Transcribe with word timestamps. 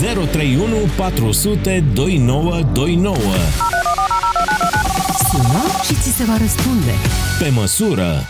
031 0.00 0.76
400 0.96 1.84
2929 1.94 3.16
Sună 5.30 5.62
și 5.86 5.94
ți 5.94 6.16
se 6.16 6.24
va 6.24 6.36
răspunde. 6.36 6.90
Pe 7.38 7.50
măsură 7.54 8.20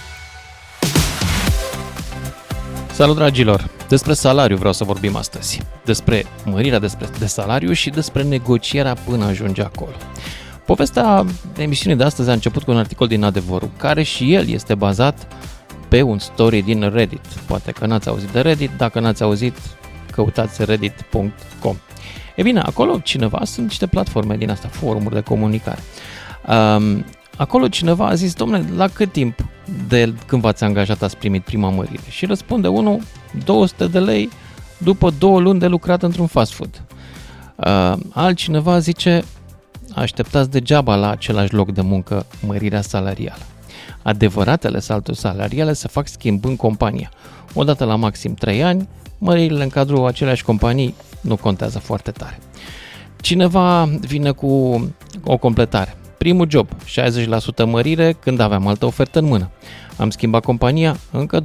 Salut 2.92 3.16
dragilor! 3.16 3.70
Despre 3.88 4.12
salariu 4.12 4.56
vreau 4.56 4.72
să 4.72 4.84
vorbim 4.84 5.16
astăzi. 5.16 5.60
Despre 5.84 6.26
mărirea 6.44 6.78
despre, 6.78 7.08
de 7.18 7.26
salariu 7.26 7.72
și 7.72 7.90
despre 7.90 8.22
negocierea 8.22 8.94
până 8.94 9.24
ajunge 9.24 9.62
acolo. 9.62 9.94
Povestea 10.66 11.24
emisiunii 11.56 11.98
de 11.98 12.04
astăzi 12.04 12.30
a 12.30 12.32
început 12.32 12.62
cu 12.62 12.70
un 12.70 12.76
articol 12.76 13.06
din 13.06 13.24
Adevărul, 13.24 13.70
care 13.76 14.02
și 14.02 14.34
el 14.34 14.48
este 14.48 14.74
bazat 14.74 15.26
pe 15.88 16.02
un 16.02 16.18
story 16.18 16.62
din 16.62 16.90
Reddit. 16.92 17.24
Poate 17.46 17.72
că 17.72 17.86
n-ați 17.86 18.08
auzit 18.08 18.28
de 18.28 18.40
Reddit, 18.40 18.70
dacă 18.76 19.00
n-ați 19.00 19.22
auzit, 19.22 19.56
căutați 20.14 20.64
reddit.com. 20.64 21.76
E 22.36 22.42
bine, 22.42 22.60
acolo 22.60 22.98
cineva, 22.98 23.40
sunt 23.44 23.66
niște 23.66 23.86
platforme 23.86 24.36
din 24.36 24.50
asta, 24.50 24.68
forumuri 24.68 25.14
de 25.14 25.20
comunicare. 25.20 25.82
Um, 26.48 27.04
acolo 27.36 27.68
cineva 27.68 28.06
a 28.06 28.14
zis, 28.14 28.34
domnule, 28.34 28.64
la 28.76 28.88
cât 28.88 29.12
timp 29.12 29.46
de 29.88 30.14
când 30.26 30.42
v-ați 30.42 30.64
angajat 30.64 31.02
ați 31.02 31.16
primit 31.16 31.44
prima 31.44 31.70
mărire? 31.70 32.02
Și 32.08 32.26
răspunde 32.26 32.68
unul, 32.68 33.00
200 33.44 33.86
de 33.86 33.98
lei 33.98 34.30
după 34.78 35.10
două 35.18 35.40
luni 35.40 35.58
de 35.58 35.66
lucrat 35.66 36.02
într-un 36.02 36.26
fast 36.26 36.52
food. 36.52 36.82
Uh, 37.56 37.92
altcineva 38.12 38.78
zice, 38.78 39.24
așteptați 39.94 40.50
degeaba 40.50 40.94
la 40.94 41.10
același 41.10 41.54
loc 41.54 41.72
de 41.72 41.80
muncă 41.80 42.26
mărirea 42.46 42.80
salarială. 42.80 43.42
Adevăratele 44.02 44.78
salturi 44.78 45.16
salariale 45.16 45.72
se 45.72 45.88
fac 45.88 46.08
schimbând 46.08 46.56
compania. 46.56 47.10
Odată 47.54 47.84
la 47.84 47.96
maxim 47.96 48.34
3 48.34 48.62
ani, 48.62 48.88
măririle 49.18 49.62
în 49.62 49.68
cadrul 49.68 50.06
aceleași 50.06 50.44
companii 50.44 50.94
nu 51.20 51.36
contează 51.36 51.78
foarte 51.78 52.10
tare. 52.10 52.38
Cineva 53.20 53.84
vine 53.84 54.30
cu 54.30 54.46
o 55.24 55.36
completare. 55.36 55.96
Primul 56.18 56.50
job, 56.50 56.68
60% 56.74 57.64
mărire 57.64 58.12
când 58.12 58.40
aveam 58.40 58.66
altă 58.66 58.86
ofertă 58.86 59.18
în 59.18 59.24
mână. 59.24 59.50
Am 59.96 60.10
schimbat 60.10 60.44
compania, 60.44 60.96
încă 61.10 61.40
25%. 61.40 61.44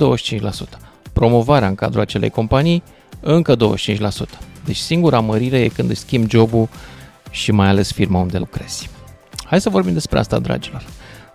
Promovarea 1.13 1.67
în 1.67 1.75
cadrul 1.75 2.01
acelei 2.01 2.29
companii, 2.29 2.83
încă 3.19 3.55
25%. 3.55 3.59
Deci 4.65 4.77
singura 4.77 5.19
mărire 5.19 5.59
e 5.59 5.67
când 5.67 5.89
îți 5.89 5.99
schimbi 5.99 6.29
jobul 6.29 6.69
și 7.29 7.51
mai 7.51 7.67
ales 7.67 7.91
firma 7.91 8.19
unde 8.19 8.37
lucrezi. 8.37 8.89
Hai 9.45 9.61
să 9.61 9.69
vorbim 9.69 9.93
despre 9.93 10.19
asta, 10.19 10.39
dragilor. 10.39 10.83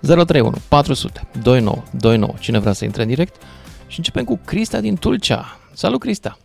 031 0.01 0.57
400 0.69 1.27
29 1.43 1.83
29. 1.91 2.35
Cine 2.39 2.59
vrea 2.59 2.73
să 2.73 2.85
intre 2.85 3.03
în 3.03 3.09
direct? 3.09 3.35
Și 3.95 4.01
începem 4.01 4.25
cu 4.25 4.41
Crista 4.47 4.81
din 4.81 4.97
Tulcea. 4.97 5.45
Salut, 5.73 6.01
Crista! 6.01 6.37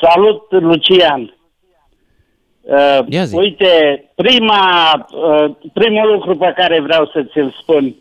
Salut, 0.00 0.50
Lucian! 0.50 1.34
Uh, 2.60 2.98
Ia 3.08 3.24
zi. 3.24 3.36
uite, 3.36 4.04
prima, 4.14 4.92
uh, 5.10 5.50
primul 5.72 6.12
lucru 6.12 6.36
pe 6.36 6.52
care 6.56 6.80
vreau 6.80 7.06
să 7.06 7.22
ți-l 7.22 7.56
spun, 7.60 7.94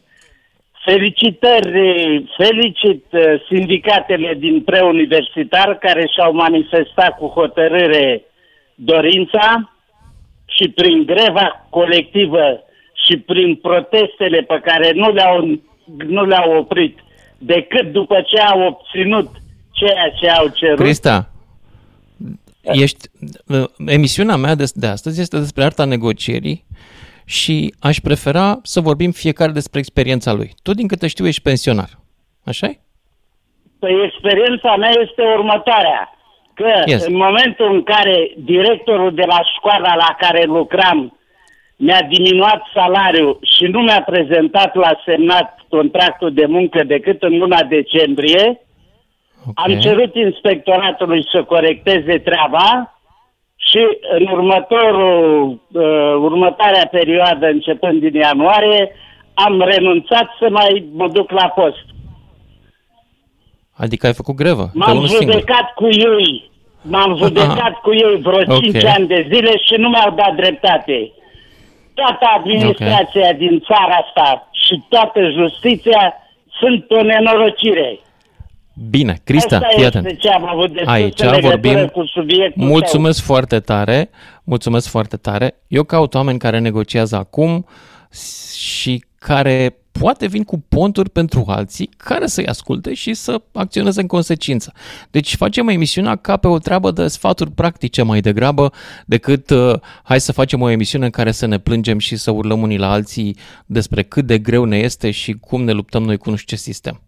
felicitări, 0.86 2.26
felicit 2.38 3.06
uh, 3.12 3.22
sindicatele 3.48 4.34
din 4.34 4.62
preuniversitar 4.64 5.78
care 5.78 6.08
și-au 6.14 6.34
manifestat 6.34 7.18
cu 7.18 7.28
hotărâre 7.28 8.24
dorința 8.76 9.72
și 10.46 10.70
prin 10.70 11.06
greva 11.06 11.68
colectivă 11.70 12.64
și 13.06 13.18
prin 13.18 13.56
protestele 13.56 14.42
pe 14.42 14.60
care 14.64 14.92
nu 14.92 15.12
le-au, 15.12 15.60
nu 16.08 16.26
le-au 16.26 16.58
oprit 16.58 17.04
decât 17.38 17.92
după 17.92 18.22
ce 18.22 18.40
au 18.42 18.62
obținut 18.62 19.30
ceea 19.72 20.10
ce 20.20 20.30
au 20.30 20.48
cerut. 20.48 20.78
Crista, 20.78 21.30
ești, 22.62 23.10
uh, 23.48 23.64
emisiunea 23.88 24.36
mea 24.36 24.56
de, 24.56 24.72
de 24.74 24.88
astăzi 24.88 25.22
este 25.22 25.40
despre 25.40 25.64
arta 25.64 25.86
negocierii 25.86 26.66
și 27.26 27.74
aș 27.80 27.98
prefera 28.00 28.60
să 28.64 28.80
vorbim 28.82 29.12
fiecare 29.12 29.52
despre 29.52 29.80
experiența 29.80 30.34
lui. 30.34 30.52
Tu, 30.64 30.74
din 30.74 30.88
câte 30.88 31.08
știu, 31.08 31.28
ești 31.28 31.42
pensionar. 31.42 31.90
așa 32.46 32.68
-i? 32.68 32.80
Păi 33.80 33.96
experiența 34.06 34.76
mea 34.76 34.94
este 35.02 35.22
următoarea. 35.38 36.10
Că 36.54 36.84
Yes. 36.86 37.06
în 37.06 37.16
momentul 37.16 37.74
în 37.74 37.84
care 37.84 38.32
directorul 38.38 39.14
de 39.14 39.24
la 39.28 39.40
școala 39.56 39.96
la 39.96 40.16
care 40.20 40.44
lucram 40.44 41.18
mi-a 41.76 42.02
diminuat 42.10 42.62
salariul 42.74 43.40
și 43.42 43.64
nu 43.66 43.80
mi-a 43.80 44.04
prezentat 44.06 44.76
la 44.76 44.92
semnat 45.06 45.60
contractul 45.70 46.34
de 46.34 46.46
muncă 46.46 46.84
decât 46.84 47.24
în 47.24 47.38
luna 47.38 47.64
decembrie, 47.64 48.60
Ok. 49.48 49.54
am 49.56 49.80
cerut 49.80 50.16
inspectoratului 50.16 51.28
să 51.32 51.44
corecteze 51.44 52.18
treaba 52.20 52.96
și 53.56 53.80
în 54.20 54.28
următorul, 54.32 55.50
uh, 55.72 56.14
următoarea 56.20 56.88
perioadă, 56.92 57.46
începând 57.48 58.00
din 58.02 58.14
ianuarie, 58.14 58.92
am 59.34 59.62
renunțat 59.62 60.28
să 60.40 60.48
mai 60.50 60.86
mă 60.94 61.08
duc 61.08 61.32
la 61.32 61.48
post. 61.48 61.86
Adică 63.78 64.06
ai 64.08 64.14
făcut 64.14 64.36
grevă, 64.36 64.64
pe 64.64 64.70
M-am 64.78 64.96
unul 64.98 65.08
singur. 65.08 65.34
judecat 65.34 65.74
cu 65.74 65.86
ei. 65.88 66.50
M-am 66.82 67.16
judecat 67.18 67.74
cu 67.82 67.94
ei 67.94 68.20
vreo 68.22 68.56
Ok. 68.56 68.62
5 68.62 68.84
ani 68.84 69.08
de 69.08 69.28
zile 69.34 69.52
și 69.66 69.74
nu 69.78 69.90
mi-au 69.90 70.12
dat 70.16 70.36
dreptate. 70.36 71.12
Toată 72.00 72.26
administrația 72.38 73.34
din 73.34 73.64
țara 73.68 73.96
asta 74.06 74.48
și 74.52 74.84
toată 74.90 75.20
justiția 75.30 76.14
sunt 76.60 76.86
o 76.92 77.02
nenorocire. 77.04 78.00
Bine, 78.90 79.16
Crista, 79.24 79.56
Asta 79.56 79.68
fii 79.68 79.84
este 79.84 79.98
atent. 79.98 80.20
ce 80.20 80.30
am 80.30 80.48
avut 80.50 80.72
de 80.74 80.80
spus 80.80 80.94
Aici 80.94 81.20
în 81.20 81.30
legătură 81.30 81.50
vorbim. 81.50 81.88
cu 81.88 82.06
subiectul 82.06 82.64
Mulțumesc 82.68 83.24
foarte 83.24 83.60
tare, 83.60 84.10
mulțumesc 84.44 84.90
foarte 84.90 85.18
tare. 85.18 85.56
Eu 85.68 85.84
caut 85.84 86.14
oameni 86.14 86.40
care 86.40 86.60
negociază 86.60 87.16
acum 87.16 87.66
și 88.58 89.04
care 89.20 89.76
poate 90.00 90.28
vin 90.28 90.44
cu 90.44 90.60
ponturi 90.60 91.10
pentru 91.10 91.44
alții 91.48 91.90
care 91.98 92.28
să-i 92.28 92.46
asculte 92.46 92.94
și 92.94 93.14
să 93.14 93.42
acționeze 93.52 94.02
în 94.02 94.08
consecință. 94.08 94.74
Deci 95.12 95.36
facem 95.36 95.68
emisiunea 95.68 96.16
ca 96.16 96.38
pe 96.38 96.48
o 96.48 96.58
treabă 96.58 96.92
de 96.92 97.08
sfaturi 97.08 97.52
practice 97.52 98.02
mai 98.02 98.22
degrabă 98.22 98.72
decât 99.06 99.50
uh, 99.50 99.74
hai 100.04 100.20
să 100.20 100.32
facem 100.32 100.62
o 100.62 100.70
emisiune 100.70 101.06
în 101.06 101.12
care 101.12 101.32
să 101.32 101.46
ne 101.46 101.60
plângem 101.60 101.98
și 101.98 102.16
să 102.16 102.32
urlăm 102.32 102.62
unii 102.62 102.78
la 102.78 102.92
alții 102.92 103.38
despre 103.66 104.04
cât 104.04 104.26
de 104.26 104.38
greu 104.40 104.64
ne 104.64 104.78
este 104.78 105.12
și 105.12 105.34
cum 105.34 105.64
ne 105.64 105.72
luptăm 105.72 106.04
noi 106.04 106.18
cu 106.18 106.30
nu 106.30 106.36
știu 106.36 106.56
ce 106.56 106.64
sistem. 106.64 107.02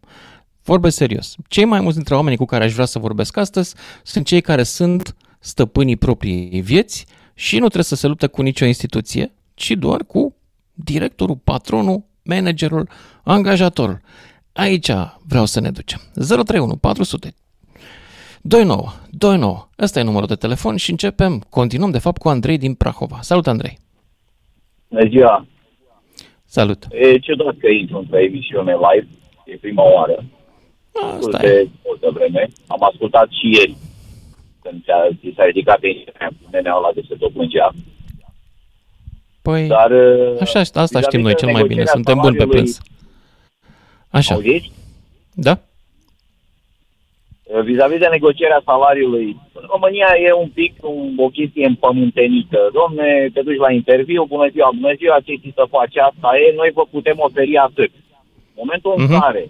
Vorbesc 0.64 0.96
serios. 0.96 1.36
Cei 1.48 1.66
mai 1.66 1.80
mulți 1.80 1.96
dintre 1.96 2.16
oamenii 2.16 2.38
cu 2.38 2.46
care 2.46 2.64
aș 2.64 2.74
vrea 2.74 2.86
să 2.86 3.00
vorbesc 3.00 3.38
astăzi 3.38 3.76
sunt 4.04 4.26
cei 4.26 4.42
care 4.42 4.64
sunt 4.64 5.16
stăpânii 5.40 5.96
propriei 5.96 6.62
vieți 6.62 7.06
și 7.34 7.54
nu 7.54 7.66
trebuie 7.66 7.84
să 7.84 7.96
se 7.96 8.08
lupte 8.08 8.28
cu 8.28 8.42
nicio 8.42 8.66
instituție, 8.66 9.34
ci 9.54 9.72
doar 9.72 10.04
cu 10.04 10.36
directorul, 10.74 11.36
patronul, 11.36 12.04
managerul, 12.28 12.90
angajatorul. 13.24 14.00
Aici 14.54 14.92
vreau 15.28 15.46
să 15.46 15.60
ne 15.60 15.72
ducem. 15.72 16.00
031 16.14 16.76
400 16.76 17.34
29 18.42 18.88
29. 19.10 19.68
Ăsta 19.80 20.00
e 20.00 20.04
numărul 20.04 20.28
de 20.28 20.36
telefon 20.36 20.76
și 20.76 20.92
începem, 20.92 21.44
continuăm 21.50 21.92
de 21.92 22.00
fapt 22.00 22.18
cu 22.22 22.30
Andrei 22.30 22.58
din 22.58 22.74
Prahova. 22.74 23.18
Salut 23.22 23.48
Andrei! 23.48 23.78
Bună 24.90 25.10
ziua! 25.10 25.46
Salut! 26.46 26.86
E 26.92 27.20
ciudat 27.20 27.58
că 27.58 27.68
intru 27.68 27.98
într-o 27.98 28.20
emisiune 28.20 28.74
live, 28.86 29.08
e 29.46 29.58
prima 29.62 29.84
oară, 29.94 30.24
Asta 31.18 31.46
e. 31.46 31.48
de 31.48 31.70
multă 31.86 32.10
vreme. 32.14 32.48
Am 32.68 32.84
ascultat 32.84 33.28
și 33.30 33.46
ieri, 33.58 33.76
când 34.64 34.84
ți-a, 34.84 35.00
ți 35.20 35.34
s-a 35.36 35.46
ridicat 35.46 35.80
emisiunea 35.82 36.28
cu 36.28 36.50
nenea 36.52 36.76
ăla 36.78 36.92
de 36.96 37.02
se 37.08 37.16
tot 37.16 37.32
plângea. 37.34 37.74
Păi, 39.48 39.68
Dar, 39.68 39.92
așa, 40.42 40.60
asta 40.60 40.82
vis-a-vis 40.84 41.02
știm 41.02 41.22
noi 41.22 41.34
de 41.34 41.40
cel 41.40 41.52
mai 41.52 41.64
bine, 41.64 41.84
negocierea 41.84 41.94
suntem 41.94 42.18
buni 42.18 42.36
pe 42.36 42.44
salariului- 42.44 42.54
plâns. 42.54 42.80
Așa, 44.10 44.34
Auziți? 44.34 44.72
da? 45.34 45.60
Vis-a-vis 47.64 48.00
de 48.00 48.08
negocierea 48.08 48.62
salariului, 48.66 49.28
în 49.54 49.66
România 49.74 50.08
e 50.28 50.34
un 50.34 50.50
pic 50.50 50.74
un, 50.82 51.14
o 51.18 51.28
chestie 51.30 51.66
împământenită. 51.66 52.70
Domne, 52.74 53.30
te 53.34 53.42
duci 53.42 53.58
la 53.66 53.72
interviu, 53.72 54.26
bună 54.26 54.48
ziua, 54.50 54.70
bună 54.82 54.94
ziua, 54.94 55.20
ce 55.26 55.34
ți 55.42 55.52
să 55.56 55.66
faci 55.70 55.96
asta? 55.98 56.30
E, 56.38 56.56
noi 56.56 56.72
vă 56.74 56.86
putem 56.92 57.16
oferi 57.20 57.58
atât. 57.58 57.92
În 58.50 58.54
momentul 58.56 58.94
în 58.98 59.04
Mhm. 59.04 59.20
care 59.20 59.50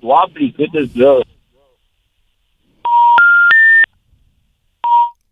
tu 0.00 0.10
afli 0.10 0.52
cât 0.56 0.72
îți 0.72 0.96
dă 0.96 1.20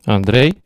Andrei? 0.05 0.62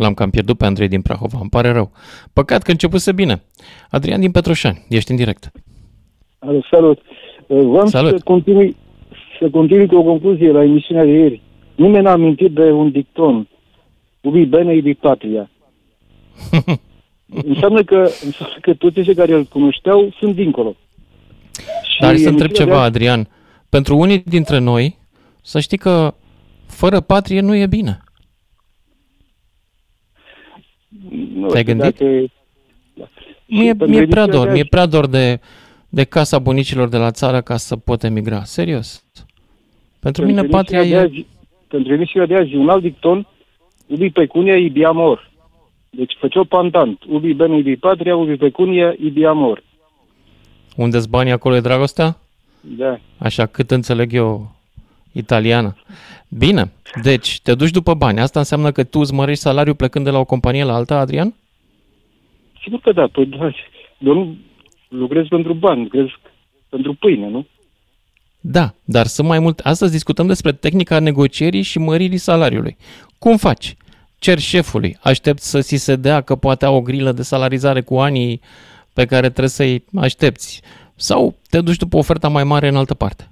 L-am 0.00 0.14
cam 0.14 0.30
pierdut 0.30 0.56
pe 0.58 0.64
Andrei 0.64 0.88
din 0.88 1.00
Prahova, 1.02 1.38
îmi 1.40 1.50
pare 1.50 1.70
rău. 1.72 1.90
Păcat 2.32 2.62
că 2.62 2.70
începuse 2.70 3.12
bine. 3.12 3.42
Adrian 3.90 4.20
din 4.20 4.30
Petroșani, 4.30 4.86
ești 4.88 5.10
în 5.10 5.16
direct. 5.16 5.50
Alo, 6.38 6.60
salut. 6.70 6.98
Uh, 7.46 7.58
Vreau 7.58 7.86
Salut. 7.86 8.10
să 8.18 8.24
continui, 8.24 8.76
să 9.40 9.48
continui 9.50 9.86
cu 9.86 9.94
o 9.96 10.02
concluzie 10.02 10.50
la 10.50 10.62
emisiunea 10.62 11.04
de 11.04 11.10
ieri. 11.10 11.42
Nimeni 11.74 12.04
n-a 12.04 12.12
amintit 12.12 12.52
de 12.52 12.70
un 12.70 12.90
dicton. 12.90 13.48
Ubi 14.20 14.44
bene, 14.44 14.74
ibi 14.76 14.94
patria. 14.94 15.50
înseamnă, 17.50 17.82
că, 17.84 17.96
înseamnă 18.24 18.56
că 18.60 18.74
toți 18.74 19.02
cei 19.02 19.14
care 19.14 19.34
îl 19.34 19.44
cunoșteau 19.44 20.12
sunt 20.18 20.34
dincolo. 20.34 20.74
Și 21.92 22.00
Dar 22.00 22.16
să 22.16 22.28
întreb 22.28 22.46
emisiunea 22.46 22.74
ceva, 22.74 22.80
de- 22.80 22.86
Adrian. 22.86 23.28
Pentru 23.68 23.96
unii 23.96 24.18
dintre 24.26 24.58
noi, 24.58 24.98
să 25.42 25.60
știi 25.60 25.78
că 25.78 26.14
fără 26.66 27.00
patrie 27.00 27.40
nu 27.40 27.54
e 27.56 27.66
bine. 27.66 27.98
Nu 31.34 31.46
Te-ai 31.46 31.62
știu 31.62 31.74
gândit? 31.76 31.98
Dacă... 31.98 32.24
Da. 32.94 33.08
Mie, 33.46 33.68
Și 33.70 33.74
pentru 33.74 33.86
mi-e 33.86 34.06
prea 34.06 34.22
emisiunea 34.22 34.26
dor, 34.26 34.46
de 34.46 34.52
mi-e 34.52 34.62
azi- 34.62 34.68
prea 34.68 34.86
dor 34.86 35.06
de, 35.06 35.40
de 35.88 36.04
casa 36.04 36.38
bunicilor 36.38 36.88
de 36.88 36.96
la 36.96 37.10
țară 37.10 37.40
ca 37.40 37.56
să 37.56 37.76
pot 37.76 38.02
emigra. 38.02 38.44
Serios. 38.44 39.04
Pentru 40.00 40.24
mine 40.24 40.40
pentru 40.40 40.56
patria 40.56 40.78
emisiunea 40.78 41.04
e... 41.04 41.08
de 41.08 41.14
azi- 41.20 41.26
Pentru 41.68 41.92
emisiunea 41.92 42.28
de 42.28 42.34
azi, 42.44 42.54
un 42.54 42.68
alt 42.68 42.82
dicton, 42.82 43.26
ubi 43.86 44.10
pecunia, 44.10 44.56
ibi 44.56 44.84
amor. 44.84 45.30
Deci 45.90 46.16
făceau 46.18 46.44
pandant. 46.44 47.02
Ubi 47.08 47.32
bene, 47.32 47.58
ibi 47.58 47.76
patria, 47.76 48.16
ubi 48.16 48.36
pecunia, 48.36 48.94
ibi 48.98 49.24
amor. 49.24 49.62
Unde-s 50.76 51.06
banii, 51.06 51.32
acolo 51.32 51.54
e 51.56 51.60
dragostea? 51.60 52.16
Da. 52.60 52.98
Așa 53.18 53.46
cât 53.46 53.70
înțeleg 53.70 54.12
eu 54.12 54.50
italiană. 55.12 55.76
Bine, 56.28 56.72
deci 57.02 57.40
te 57.42 57.54
duci 57.54 57.70
după 57.70 57.94
bani. 57.94 58.20
Asta 58.20 58.38
înseamnă 58.38 58.72
că 58.72 58.84
tu 58.84 59.00
îți 59.00 59.14
mărești 59.14 59.42
salariul 59.42 59.74
plecând 59.74 60.04
de 60.04 60.10
la 60.10 60.18
o 60.18 60.24
companie 60.24 60.64
la 60.64 60.74
alta, 60.74 60.98
Adrian? 60.98 61.34
Sigur 62.62 62.80
că 62.80 62.92
da, 62.92 63.06
păi 63.12 63.26
da, 63.26 63.50
eu 63.98 64.14
nu 64.14 64.36
lucrez 64.88 65.26
pentru 65.26 65.54
bani, 65.54 65.82
lucrez 65.82 66.06
pentru 66.68 66.94
pâine, 66.94 67.28
nu? 67.28 67.46
Da, 68.40 68.74
dar 68.84 69.06
sunt 69.06 69.28
mai 69.28 69.38
multe. 69.38 69.62
Astăzi 69.62 69.92
discutăm 69.92 70.26
despre 70.26 70.52
tehnica 70.52 70.98
negocierii 70.98 71.62
și 71.62 71.78
măririi 71.78 72.18
salariului. 72.18 72.76
Cum 73.18 73.36
faci? 73.36 73.76
Cer 74.18 74.38
șefului, 74.38 74.96
aștept 75.02 75.40
să 75.40 75.60
ți 75.60 75.76
se 75.76 75.96
dea 75.96 76.20
că 76.20 76.36
poate 76.36 76.64
au 76.64 76.74
o 76.74 76.80
grilă 76.80 77.12
de 77.12 77.22
salarizare 77.22 77.80
cu 77.80 77.98
anii 77.98 78.40
pe 78.92 79.04
care 79.06 79.28
trebuie 79.28 79.48
să-i 79.48 79.84
aștepți. 79.94 80.62
Sau 80.94 81.34
te 81.50 81.60
duci 81.60 81.76
după 81.76 81.96
oferta 81.96 82.28
mai 82.28 82.44
mare 82.44 82.68
în 82.68 82.76
altă 82.76 82.94
parte. 82.94 83.30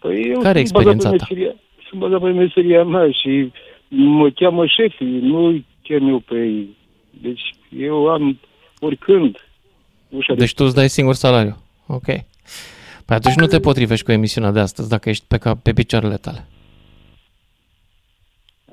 Păi 0.00 0.30
eu 0.30 0.40
Care 0.40 0.60
e 0.60 0.64
sunt 0.64 0.84
bazat 0.84 0.94
experiența 0.94 1.10
pe 1.10 1.16
ta? 1.16 1.26
meseria, 1.28 1.54
Sunt 1.88 2.00
bazat 2.00 2.20
pe 2.20 2.30
meseria 2.30 2.84
mea 2.84 3.10
și 3.10 3.52
mă 3.88 4.30
cheamă 4.30 4.66
șefii, 4.66 5.20
nu 5.20 5.62
chem 5.82 6.08
eu 6.08 6.18
pe 6.18 6.34
ei. 6.34 6.76
Deci 7.10 7.54
eu 7.78 8.08
am 8.08 8.40
oricând 8.80 9.36
ușa 10.08 10.34
Deci 10.34 10.54
tu 10.54 10.64
îți 10.64 10.74
dai 10.74 10.88
singur 10.88 11.14
salariu. 11.14 11.56
Ok. 11.86 12.04
Păi 13.04 13.16
atunci 13.16 13.34
nu 13.34 13.46
te 13.46 13.60
potrivești 13.60 14.04
cu 14.04 14.12
emisiunea 14.12 14.50
de 14.50 14.60
astăzi 14.60 14.88
dacă 14.88 15.08
ești 15.08 15.24
pe, 15.28 15.38
cap, 15.38 15.62
pe 15.62 15.72
picioarele 15.72 16.16
tale. 16.16 16.46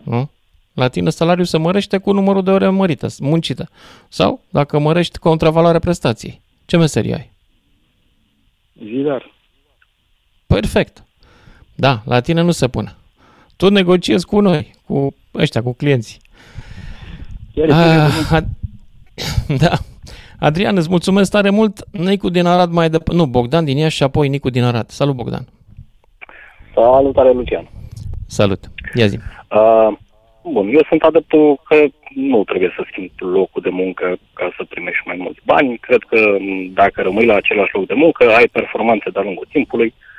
Nu? 0.04 0.30
La 0.74 0.88
tine 0.88 1.10
salariul 1.10 1.46
se 1.46 1.58
mărește 1.58 1.98
cu 1.98 2.12
numărul 2.12 2.44
de 2.44 2.52
ore 2.52 2.70
mărită, 2.70 3.08
muncită. 3.20 3.70
Sau 4.10 4.42
dacă 4.50 4.80
mărești 4.80 5.20
contravaloarea 5.20 5.80
prestației. 5.80 6.42
Ce 6.66 6.78
meserie 6.78 7.14
ai? 7.14 7.32
de 8.74 8.86
zidar. 8.96 9.34
Perfect. 10.48 11.04
Da, 11.80 12.02
la 12.06 12.20
tine 12.20 12.42
nu 12.42 12.52
se 12.52 12.68
pune. 12.68 12.92
Tu 13.56 13.70
negociezi 13.70 14.26
cu 14.26 14.40
noi, 14.40 14.72
cu 14.88 15.16
ăștia, 15.36 15.62
cu 15.64 15.74
clienții. 15.74 16.20
Chiar 17.56 17.70
e 17.70 17.74
Ah, 17.74 18.30
ad- 18.42 18.48
da. 19.64 19.72
Adrian, 20.40 20.78
îți 20.78 20.90
mulțumesc 20.90 21.32
tare 21.32 21.50
mult. 21.50 21.86
Nicu 21.92 22.30
din 22.30 22.46
Arad 22.46 22.72
mai 22.72 22.90
de... 22.90 22.98
Nu, 23.14 23.26
Bogdan 23.26 23.66
din 23.66 23.78
Iași 23.78 23.96
și 23.96 24.04
apoi 24.04 24.28
Nicu 24.28 24.50
din 24.50 24.64
Arad. 24.64 24.90
Salut, 24.90 25.16
Bogdan. 25.16 25.48
Salutare, 26.74 27.32
Lucian. 27.32 27.70
Salut. 28.28 28.72
Ia 28.94 29.08
zi. 29.08 29.18
Uh, 29.52 29.98
bun, 30.52 30.68
eu 30.74 30.86
sunt 30.90 31.02
adeptul 31.02 31.62
că 31.68 31.76
nu 32.16 32.44
trebuie 32.44 32.74
să 32.76 32.84
schimbi 32.92 33.12
locul 33.18 33.62
de 33.62 33.70
muncă 33.70 34.18
ca 34.34 34.54
să 34.58 34.64
primești 34.70 35.04
mai 35.08 35.16
mulți 35.20 35.40
bani. 35.46 35.78
Cred 35.78 36.02
că 36.10 36.20
m, 36.40 36.74
dacă 36.74 37.02
rămâi 37.02 37.26
la 37.26 37.36
același 37.36 37.76
loc 37.76 37.88
de 37.88 37.94
muncă, 37.94 38.30
ai 38.36 38.48
performanțe 38.48 39.10
de-a 39.10 39.22
lungul 39.22 39.48
timpului. 39.52 39.94
Uh, 39.98 40.17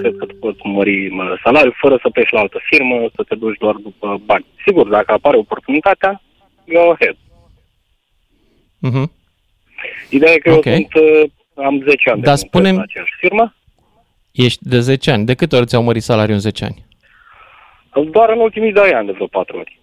cred 0.00 0.16
că 0.18 0.24
tu 0.26 0.34
poți 0.34 0.58
mări 0.62 1.08
mă, 1.08 1.38
salariul 1.44 1.74
fără 1.78 1.98
să 2.02 2.10
pleci 2.10 2.30
la 2.30 2.40
altă 2.40 2.58
firmă, 2.70 3.08
să 3.14 3.22
te 3.28 3.34
duci 3.34 3.58
doar 3.58 3.74
după 3.74 4.20
bani. 4.24 4.46
Sigur, 4.66 4.88
dacă 4.88 5.12
apare 5.12 5.36
oportunitatea, 5.36 6.22
go 6.66 6.90
ahead. 6.90 7.16
Uh-huh. 8.88 9.10
Ideea 10.10 10.32
e 10.32 10.38
că 10.38 10.52
Ok. 10.52 10.64
eu 10.64 10.72
sunt, 10.74 10.94
uh, 10.94 11.30
am 11.64 11.82
10 11.88 12.10
ani 12.10 12.22
Dar 12.22 12.34
de 12.34 12.40
muncă 12.42 12.46
spune-mi- 12.46 12.76
în 12.76 12.82
aceeași 12.82 13.12
firmă. 13.18 13.54
Ești 14.32 14.58
de 14.68 14.80
10 14.80 15.10
ani. 15.10 15.24
De 15.24 15.34
câte 15.34 15.56
ori 15.56 15.66
ți-au 15.66 15.82
mărit 15.82 16.02
salariul 16.02 16.34
în 16.34 16.40
10 16.40 16.64
ani? 16.64 16.86
Doar 18.10 18.30
în 18.30 18.38
ultimii 18.38 18.72
2 18.72 18.92
ani, 18.92 19.06
de 19.06 19.12
vreo 19.12 19.26
4 19.26 19.56
ori. 19.58 19.80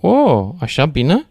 Oh, 0.00 0.48
așa 0.60 0.86
bine? 0.86 1.26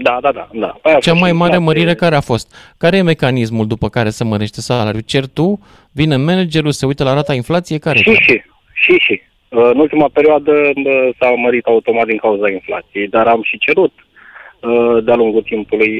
Da, 0.00 0.18
da, 0.20 0.32
da. 0.32 0.48
da. 0.52 0.78
Aia 0.82 0.96
a 0.96 0.98
Cea 0.98 1.10
fost 1.10 1.20
mai 1.22 1.30
și 1.30 1.36
mare 1.36 1.54
inflație. 1.54 1.58
mărire 1.64 1.94
care 1.94 2.14
a 2.16 2.20
fost? 2.20 2.74
Care 2.78 2.96
e 2.96 3.02
mecanismul 3.02 3.66
după 3.66 3.88
care 3.88 4.10
se 4.10 4.24
mărește 4.24 4.60
salariul? 4.60 5.02
Cer 5.06 5.26
tu, 5.26 5.60
vine 5.92 6.16
managerul, 6.16 6.70
se 6.70 6.86
uită 6.86 7.04
la 7.04 7.14
rata 7.14 7.34
inflației, 7.34 7.78
care 7.78 7.98
Și, 7.98 8.12
și, 8.14 8.42
și, 8.72 8.92
și. 8.98 9.20
Uh, 9.48 9.70
În 9.72 9.78
ultima 9.78 10.08
perioadă 10.12 10.52
uh, 10.74 11.08
s-a 11.18 11.30
mărit 11.36 11.64
automat 11.64 12.06
din 12.06 12.16
cauza 12.16 12.50
inflației, 12.50 13.08
dar 13.08 13.26
am 13.26 13.42
și 13.42 13.58
cerut 13.58 13.92
uh, 14.60 15.04
de-a 15.04 15.14
lungul 15.16 15.42
timpului. 15.42 15.90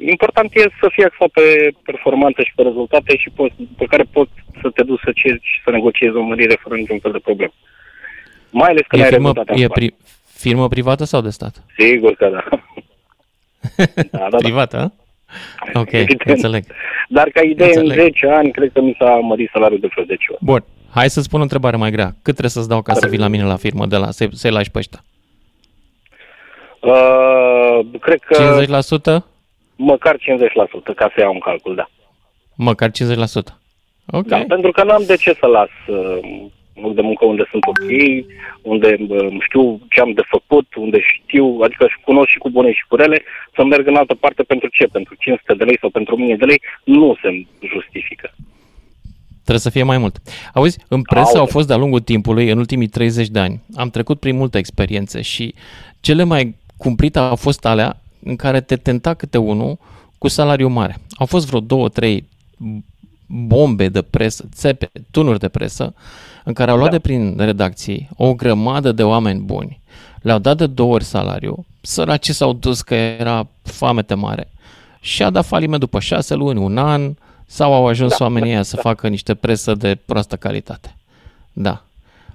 Important 0.00 0.50
e 0.54 0.60
să 0.80 0.88
fie 0.92 1.04
axat 1.04 1.28
pe 1.28 1.70
performanță 1.84 2.42
și 2.42 2.52
pe 2.56 2.62
rezultate 2.62 3.16
și 3.16 3.30
poți, 3.34 3.54
pe 3.78 3.84
care 3.84 4.02
poți 4.12 4.30
să 4.62 4.68
te 4.70 4.82
duci 4.82 5.00
să 5.04 5.10
ceri 5.14 5.38
și 5.42 5.60
să 5.64 5.70
negociezi 5.70 6.16
o 6.16 6.22
mărire 6.22 6.58
fără 6.62 6.74
niciun 6.76 6.98
fel 6.98 7.12
de 7.12 7.18
problemă. 7.18 7.52
Mai 8.50 8.68
ales 8.68 8.82
că 8.88 8.96
E 8.96 9.02
ai 9.02 9.08
firmă, 9.08 9.26
rezultate 9.28 9.52
în 9.52 9.58
e 9.62 9.64
spate. 9.64 9.80
pri, 9.80 9.94
firmă 10.42 10.68
privată 10.68 11.04
sau 11.04 11.20
de 11.20 11.30
stat? 11.30 11.64
Sigur 11.78 12.12
că 12.14 12.28
da. 12.32 12.44
Da, 14.10 14.18
da, 14.18 14.28
da. 14.30 14.36
Privată, 14.36 14.76
a? 14.76 14.92
Ok, 15.80 15.92
Evident. 15.92 16.20
înțeleg. 16.24 16.64
Dar 17.08 17.28
ca 17.28 17.40
idee, 17.40 17.72
în 17.74 17.82
Înțeleg. 17.82 17.98
10 18.12 18.26
ani, 18.26 18.50
cred 18.50 18.70
că 18.72 18.80
mi 18.80 18.96
s-a 18.98 19.10
mărit 19.14 19.50
salariul 19.52 19.80
de 19.80 19.88
vreo 19.92 20.04
10 20.04 20.24
ori. 20.30 20.38
Bun, 20.44 20.64
hai 20.94 21.10
să 21.10 21.20
spun 21.20 21.38
o 21.40 21.42
întrebare 21.42 21.76
mai 21.76 21.90
grea. 21.90 22.06
Cât 22.06 22.22
trebuie 22.22 22.50
să-ți 22.50 22.68
dau 22.68 22.82
ca 22.82 22.94
să 22.94 23.06
vii 23.06 23.18
la 23.18 23.28
mine 23.28 23.44
la 23.44 23.56
firmă 23.56 23.86
de 23.86 23.96
la, 23.96 24.10
să- 24.10 24.28
să-i 24.32 24.50
lași 24.50 24.70
pe 24.70 24.78
ăștia? 24.78 25.00
Uh, 26.80 27.80
cred 28.00 28.20
că 28.20 28.64
50%? 29.20 29.24
măcar 29.76 30.16
50% 30.16 30.94
ca 30.96 31.10
să 31.14 31.20
iau 31.20 31.32
un 31.32 31.38
calcul, 31.38 31.74
da. 31.74 31.88
Măcar 32.54 32.90
50%. 32.90 32.92
Ok. 34.06 34.26
Da, 34.26 34.44
pentru 34.48 34.70
că 34.70 34.84
n-am 34.84 35.02
de 35.06 35.16
ce 35.16 35.32
să 35.40 35.46
las 35.46 35.68
uh, 35.86 36.18
un 36.22 36.50
loc 36.82 36.94
de 36.94 37.00
muncă 37.00 37.24
unde 37.24 37.44
sunt 37.50 37.64
ok, 37.66 37.90
unde 38.62 38.96
uh, 39.08 39.36
știu 39.40 39.80
ce 39.88 40.00
am 40.00 40.12
de 40.12 40.22
făcut, 40.34 40.74
unde 40.74 40.98
știu, 41.00 41.58
adică 41.62 41.86
și 41.86 42.04
cunosc 42.04 42.28
și 42.28 42.38
cu 42.38 42.50
bune 42.50 42.72
și 42.72 42.84
cu 42.88 42.96
rele, 42.96 43.22
să 43.54 43.64
merg 43.64 43.86
în 43.86 43.96
altă 43.96 44.14
parte 44.14 44.42
pentru 44.42 44.68
ce? 44.72 44.84
Pentru 44.84 45.14
500 45.18 45.54
de 45.54 45.64
lei 45.64 45.78
sau 45.80 45.90
pentru 45.90 46.14
1000 46.14 46.36
de 46.36 46.44
lei? 46.44 46.60
Nu 46.84 47.16
se 47.22 47.28
justifică. 47.72 48.34
Trebuie 49.32 49.58
să 49.58 49.70
fie 49.70 49.82
mai 49.82 49.98
mult. 49.98 50.16
Auzi, 50.54 50.78
în 50.88 51.02
presă 51.02 51.26
Aoleu. 51.26 51.40
au 51.40 51.46
fost 51.46 51.66
de-a 51.66 51.76
lungul 51.76 52.00
timpului, 52.00 52.50
în 52.50 52.58
ultimii 52.58 52.86
30 52.86 53.28
de 53.28 53.38
ani, 53.38 53.60
am 53.74 53.90
trecut 53.90 54.20
prin 54.20 54.36
multe 54.36 54.58
experiențe 54.58 55.22
și 55.22 55.54
cele 56.00 56.24
mai 56.24 56.54
cumplite 56.76 57.18
au 57.18 57.36
fost 57.36 57.66
alea 57.66 57.96
în 58.22 58.36
care 58.36 58.60
te 58.60 58.76
tenta 58.76 59.14
câte 59.14 59.38
unul 59.38 59.78
cu 60.18 60.28
salariu 60.28 60.68
mare. 60.68 60.96
Au 61.10 61.26
fost 61.26 61.46
vreo 61.46 61.60
două, 61.60 61.88
trei 61.88 62.28
bombe 63.26 63.88
de 63.88 64.02
presă, 64.02 64.48
țepe, 64.52 64.90
tunuri 65.10 65.38
de 65.38 65.48
presă, 65.48 65.94
în 66.44 66.52
care 66.52 66.70
au 66.70 66.76
luat 66.76 66.90
Da. 66.90 66.96
de 66.96 67.02
prin 67.02 67.34
redacții 67.38 68.08
o 68.16 68.34
grămadă 68.34 68.92
de 68.92 69.02
oameni 69.02 69.40
buni. 69.40 69.80
Le-au 70.22 70.38
dat 70.38 70.56
de 70.56 70.66
două 70.66 70.94
ori 70.94 71.04
salariu, 71.04 71.64
săracii 71.80 72.32
s-au 72.34 72.52
dus 72.52 72.80
că 72.82 72.94
era 72.94 73.46
foamete 73.62 74.14
mare 74.14 74.48
și 75.00 75.22
a 75.22 75.30
dat 75.30 75.44
faliment 75.44 75.80
după 75.80 76.00
șase 76.00 76.34
luni, 76.34 76.58
un 76.58 76.78
an, 76.78 77.02
sau 77.46 77.72
au 77.72 77.86
ajuns 77.86 78.18
Da, 78.18 78.24
oamenii 78.24 78.48
da, 78.48 78.54
ăia 78.54 78.62
să 78.62 78.76
da. 78.76 78.82
facă 78.82 79.08
niște 79.08 79.34
presă 79.34 79.74
de 79.74 79.98
proastă 80.06 80.36
calitate. 80.36 80.94
Da. 81.52 81.82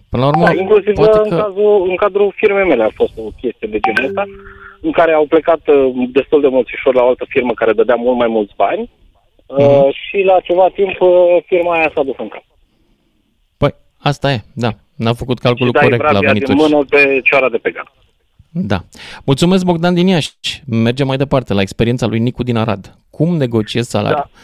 Până 0.10 0.22
la 0.24 0.28
urmă, 0.30 0.46
Da, 0.46 0.54
inclusiv 0.54 0.94
poate 0.94 1.18
în, 1.24 1.30
că... 1.30 1.36
cazul, 1.36 1.86
în 1.90 1.96
cadrul 1.96 2.34
firmei 2.36 2.68
mele 2.68 2.84
a 2.84 2.90
fost 2.94 3.14
o 3.18 3.22
chestie 3.42 3.68
de 3.72 3.80
genul 3.80 4.06
ăsta, 4.10 4.24
în 4.82 4.92
care 4.92 5.12
au 5.14 5.26
plecat 5.26 5.68
uh, 5.68 6.08
destul 6.12 6.42
de 6.42 6.48
mulți 6.48 6.72
la 6.94 7.04
o 7.04 7.08
altă 7.08 7.26
firmă 7.30 7.54
care 7.54 7.74
dădea 7.74 7.96
mult 7.96 8.18
mai 8.18 8.28
mulți 8.28 8.54
bani 8.56 8.90
uh, 9.46 9.58
Mhm. 9.58 9.92
și 9.92 10.18
la 10.26 10.40
ceva 10.40 10.68
timp 10.74 10.96
uh, 11.02 11.10
firma 11.46 11.74
aia 11.74 11.92
s-a 11.96 12.04
dus 12.04 12.16
în 12.18 12.28
cap. 12.28 12.44
Păi, 14.06 14.12
asta 14.12 14.32
e, 14.32 14.42
da. 14.54 14.72
N-a 14.96 15.14
făcut 15.14 15.38
Și 15.38 15.44
calculul 15.44 15.72
dai 15.72 15.84
corect 15.84 16.04
la 16.04 16.10
vrabia 16.10 16.34
din 16.34 16.44
venituri. 16.46 16.72
mână 16.72 16.86
pe 16.90 17.22
cioara 17.24 17.50
de 17.50 17.58
pe 17.58 17.72
gard. 17.72 17.88
Da. 18.52 18.80
Mulțumesc, 19.26 19.66
Bogdan 19.66 19.94
din 19.94 20.08
Iași. 20.08 20.32
Mergem 20.68 21.08
mai 21.08 21.18
departe 21.18 21.54
la 21.54 21.62
experiența 21.62 22.06
lui 22.06 22.20
Nicu 22.20 22.44
din 22.44 22.58
Arad. 22.58 22.98
Cum 23.10 23.38
negociezi 23.38 23.90
salariul? 23.90 24.30
Da. 24.32 24.40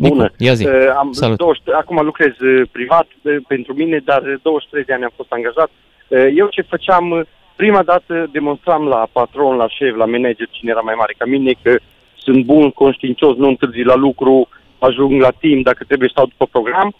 Nicu, 0.00 0.14
Bună. 0.14 0.32
ia 0.38 0.54
zi. 0.54 0.66
Uh, 0.66 0.72
am 0.96 1.12
Salut. 1.12 1.38
20, 1.38 1.62
acum 1.80 2.04
lucrez 2.04 2.32
uh, 2.40 2.68
privat 2.72 3.06
uh, 3.22 3.36
pentru 3.48 3.74
mine, 3.74 3.98
dar 4.04 4.22
uh, 4.22 4.34
23 4.42 4.84
de 4.84 4.92
ani 4.92 5.04
am 5.04 5.12
fost 5.16 5.32
angajat. 5.32 5.70
Uh, 6.08 6.26
Eu 6.34 6.46
ce 6.48 6.62
făceam, 6.62 7.10
uh, 7.10 7.20
prima 7.56 7.82
dată 7.82 8.28
demonstram 8.32 8.82
la 8.86 9.08
patron, 9.12 9.56
la 9.56 9.68
șef, 9.68 9.94
la 9.96 10.04
manager, 10.04 10.48
cine 10.50 10.70
era 10.70 10.80
mai 10.80 10.94
mare 10.98 11.14
ca 11.18 11.24
mine, 11.24 11.52
că 11.62 11.76
sunt 12.16 12.44
bun, 12.44 12.70
conștiincios, 12.70 13.36
nu 13.36 13.48
întârzi 13.48 13.80
la 13.82 13.94
lucru, 13.94 14.48
ajung 14.78 15.20
la 15.20 15.30
timp, 15.30 15.64
dacă 15.64 15.84
trebuie 15.84 16.08
stau 16.12 16.26
după 16.26 16.46
program 16.46 16.94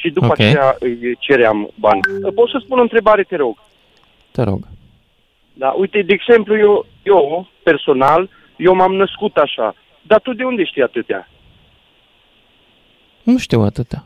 și 0.00 0.10
după 0.10 0.26
Ok. 0.26 0.32
aceea 0.32 0.76
îi 0.78 1.16
ceream 1.18 1.70
bani. 1.74 2.00
Uh, 2.22 2.32
Pot 2.34 2.48
să 2.48 2.60
spun 2.64 2.78
o 2.78 2.82
întrebare, 2.82 3.22
te 3.22 3.36
rog? 3.36 3.58
Te 4.30 4.42
rog. 4.42 4.60
Da, 5.52 5.68
uite, 5.68 6.02
de 6.02 6.12
exemplu, 6.12 6.56
eu, 6.58 6.86
eu 7.02 7.48
personal, 7.62 8.28
eu 8.56 8.74
m-am 8.74 8.94
născut 8.94 9.36
așa, 9.36 9.74
dar 10.02 10.20
tu 10.20 10.32
de 10.32 10.44
unde 10.44 10.64
știi 10.64 10.82
atâtea? 10.82 11.28
Nu 13.22 13.38
știu 13.38 13.60
atâta. 13.60 14.04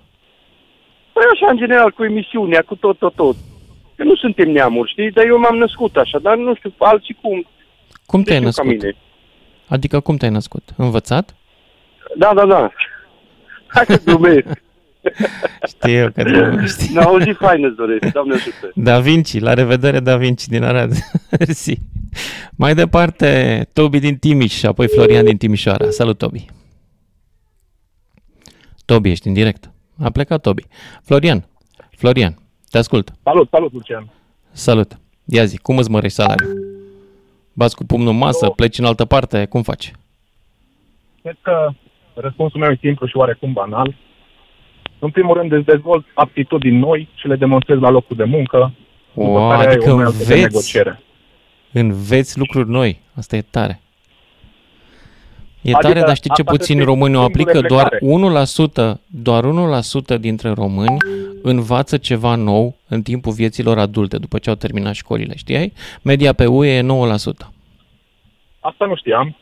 Păi 1.13 1.23
așa, 1.33 1.51
în 1.51 1.57
general, 1.57 1.91
cu 1.91 2.05
emisiunea, 2.05 2.63
cu 2.63 2.75
tot, 2.77 2.99
tot, 2.99 3.15
tot. 3.15 3.37
Că 3.97 4.03
nu 4.05 4.15
suntem 4.17 4.51
neamuri, 4.51 4.91
știi? 4.91 5.11
Dar 5.11 5.25
eu 5.27 5.39
m-am 5.39 5.57
născut 5.57 5.97
așa, 5.97 6.19
dar 6.19 6.37
nu 6.37 6.55
știu, 6.55 6.75
alții 6.79 7.17
cum. 7.23 7.47
Cum 8.07 8.23
te-ai 8.23 8.39
Știu 8.39 8.51
ca 8.51 8.63
născut? 8.63 8.83
mine. 8.83 8.97
Adică 9.69 10.01
cum 10.01 10.17
te-ai 10.17 10.31
născut? 10.31 10.63
Învățat? 10.77 11.37
Da, 12.17 12.35
da, 12.35 12.47
da. 12.47 12.71
Hai 13.67 13.85
să 13.85 14.01
glumesc. 14.05 14.63
Știu 15.73 16.11
că 16.15 16.23
te 16.23 16.67
știi. 16.67 16.95
Ne 16.95 17.01
auzi 17.01 17.31
fain 17.31 17.65
îți 17.65 17.77
doresc, 17.77 18.13
Doamne 18.13 18.35
ajută. 18.35 18.71
Da 18.75 19.01
Vinci, 19.01 19.41
la 19.41 19.55
revedere 19.55 20.01
Da 20.01 20.17
Vinci 20.17 20.47
din 20.47 20.63
Arad. 20.63 20.93
Mersi. 21.39 21.79
Mai 22.57 22.75
departe, 22.75 23.69
Tobi 23.73 23.99
din 23.99 24.17
Timiș 24.17 24.53
și 24.53 24.67
apoi 24.67 24.89
Florian 24.89 25.25
din 25.25 25.37
Timișoara. 25.37 25.91
Salut, 25.91 26.19
Tobi. 26.19 26.47
Tobi, 28.85 29.11
ești 29.11 29.27
în 29.27 29.33
direct. 29.33 29.71
A 30.03 30.11
plecat 30.11 30.41
Tobi. 30.41 30.67
Florian, 31.03 31.49
Florian, 31.97 32.39
te 32.71 32.79
ascult. 32.79 33.13
Salut, 33.23 33.49
salut, 33.51 33.73
Lucian. 33.73 34.09
Salut. 34.51 34.99
Ia 35.25 35.45
zi, 35.45 35.59
cum 35.59 35.79
îți 35.79 35.91
mărești 35.91 36.17
salariul? 36.17 36.73
Bați 37.53 37.77
cu 37.77 37.85
pumnul 37.85 38.13
în 38.13 38.19
masă, 38.19 38.51
pleci 38.51 38.79
în 38.79 38.85
altă 38.85 39.05
parte, 39.05 39.47
cum 39.47 39.63
faci? 39.63 39.93
Cred 41.23 41.37
că 41.43 41.71
răspunsul 42.15 42.61
meu 42.61 42.71
e 42.71 42.79
simplu 42.81 43.07
și 43.07 43.17
oarecum 43.17 43.53
banal. 43.53 43.95
În 45.05 45.11
primul 45.11 45.37
rând 45.37 45.53
îți 45.53 45.65
dezvolt 45.65 46.07
aptitudini 46.15 46.79
noi 46.79 47.09
și 47.15 47.27
le 47.27 47.37
demonstrezi 47.37 47.81
la 47.81 47.91
locul 47.91 48.17
de 48.17 48.25
muncă. 48.25 48.73
după 49.15 49.29
Wow, 49.31 49.49
care 49.49 49.67
ai 49.69 49.75
adică 49.75 49.91
o 49.91 49.95
unealtă 49.95 50.17
de 50.17 50.23
înveți, 50.23 50.43
negociere. 50.43 51.01
înveți 51.73 52.39
lucruri 52.39 52.71
noi. 52.71 53.01
Asta 53.15 53.37
e 53.37 53.41
tare. 53.51 53.81
E 55.61 55.73
Adică 55.75 55.93
tare, 55.93 56.01
dar 56.07 56.17
știi 56.17 56.31
ce 56.35 56.41
asta 56.41 56.53
puțin 56.53 56.75
cred 56.75 56.87
că 56.87 56.93
e 56.93 56.95
românii 56.95 57.17
o 57.17 57.21
punctul 57.21 57.45
de 57.45 57.51
aplică? 57.53 57.75
Doar 57.75 57.89
plecare. 57.89 58.95
1%, 58.95 59.01
doar 59.07 59.45
1% 60.17 60.21
dintre 60.21 60.51
români 60.51 60.97
învață 61.43 61.97
ceva 61.97 62.35
nou 62.35 62.77
în 62.89 63.03
timpul 63.03 63.33
vieților 63.33 63.79
adulte, 63.79 64.19
după 64.19 64.39
ce 64.39 64.49
au 64.51 64.57
terminat 64.57 64.95
școlile, 64.95 65.37
știai? 65.37 65.73
Media 66.03 66.33
pe 66.33 66.47
UE 66.47 66.77
e 66.77 66.83
9%. 66.83 66.85
Asta 68.61 68.85
nu 68.87 68.97
știam. 68.97 69.37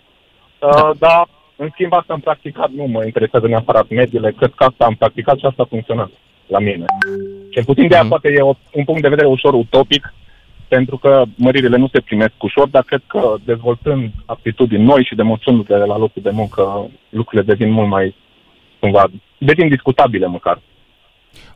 Da. 0.61 0.67
Uh, 0.69 0.97
dar, 0.99 1.29
în 1.57 1.69
schimb, 1.73 1.93
asta 1.93 2.13
am 2.13 2.21
practicat. 2.21 2.71
Nu 2.71 2.85
mă 2.85 3.05
interesează 3.05 3.47
neapărat 3.49 3.89
mediile. 3.89 4.33
Cred 4.37 4.53
că 4.57 4.65
asta 4.65 4.85
am 4.85 4.95
practicat 4.95 5.39
și 5.39 5.45
asta 5.45 5.63
a 5.63 5.67
funcționat 5.71 6.11
la 6.47 6.59
mine. 6.59 6.85
Cel 7.51 7.65
puțin 7.65 7.89
de 7.89 7.95
aia 7.95 8.03
Mhm. 8.03 8.11
poate 8.11 8.29
e 8.37 8.41
o, 8.41 8.55
un 8.73 8.85
punct 8.85 9.03
de 9.03 9.09
vedere 9.09 9.27
ușor 9.29 9.55
utopic, 9.55 10.15
pentru 10.69 10.97
că 10.97 11.25
măririle 11.37 11.77
nu 11.77 11.89
se 11.93 12.01
primesc 12.01 12.33
ușor, 12.43 12.69
dar 12.69 12.83
cred 12.83 13.03
că 13.07 13.35
dezvoltând 13.45 14.11
aptitudini 14.27 14.85
noi 14.85 15.05
și 15.05 15.15
demonstrându-le 15.15 15.85
la 15.85 15.99
locul 15.99 16.23
de 16.23 16.31
muncă, 16.31 16.91
lucrurile 17.09 17.55
devin 17.55 17.73
mult 17.73 17.89
mai, 17.89 18.15
cumva, 18.81 19.11
devin 19.39 19.69
discutabile 19.69 20.27
măcar. 20.27 20.61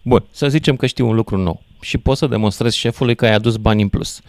Bun, 0.03 0.25
să 0.31 0.49
zicem 0.49 0.77
că 0.77 0.87
știi 0.87 1.05
un 1.05 1.15
lucru 1.15 1.37
nou 1.37 1.61
și 1.81 1.99
poți 1.99 2.19
să 2.19 2.27
demonstrezi 2.27 2.79
șefului 2.79 3.15
că 3.15 3.25
ai 3.25 3.33
adus 3.35 3.57
bani 3.57 3.83
în 3.83 3.89
plus. 3.89 4.21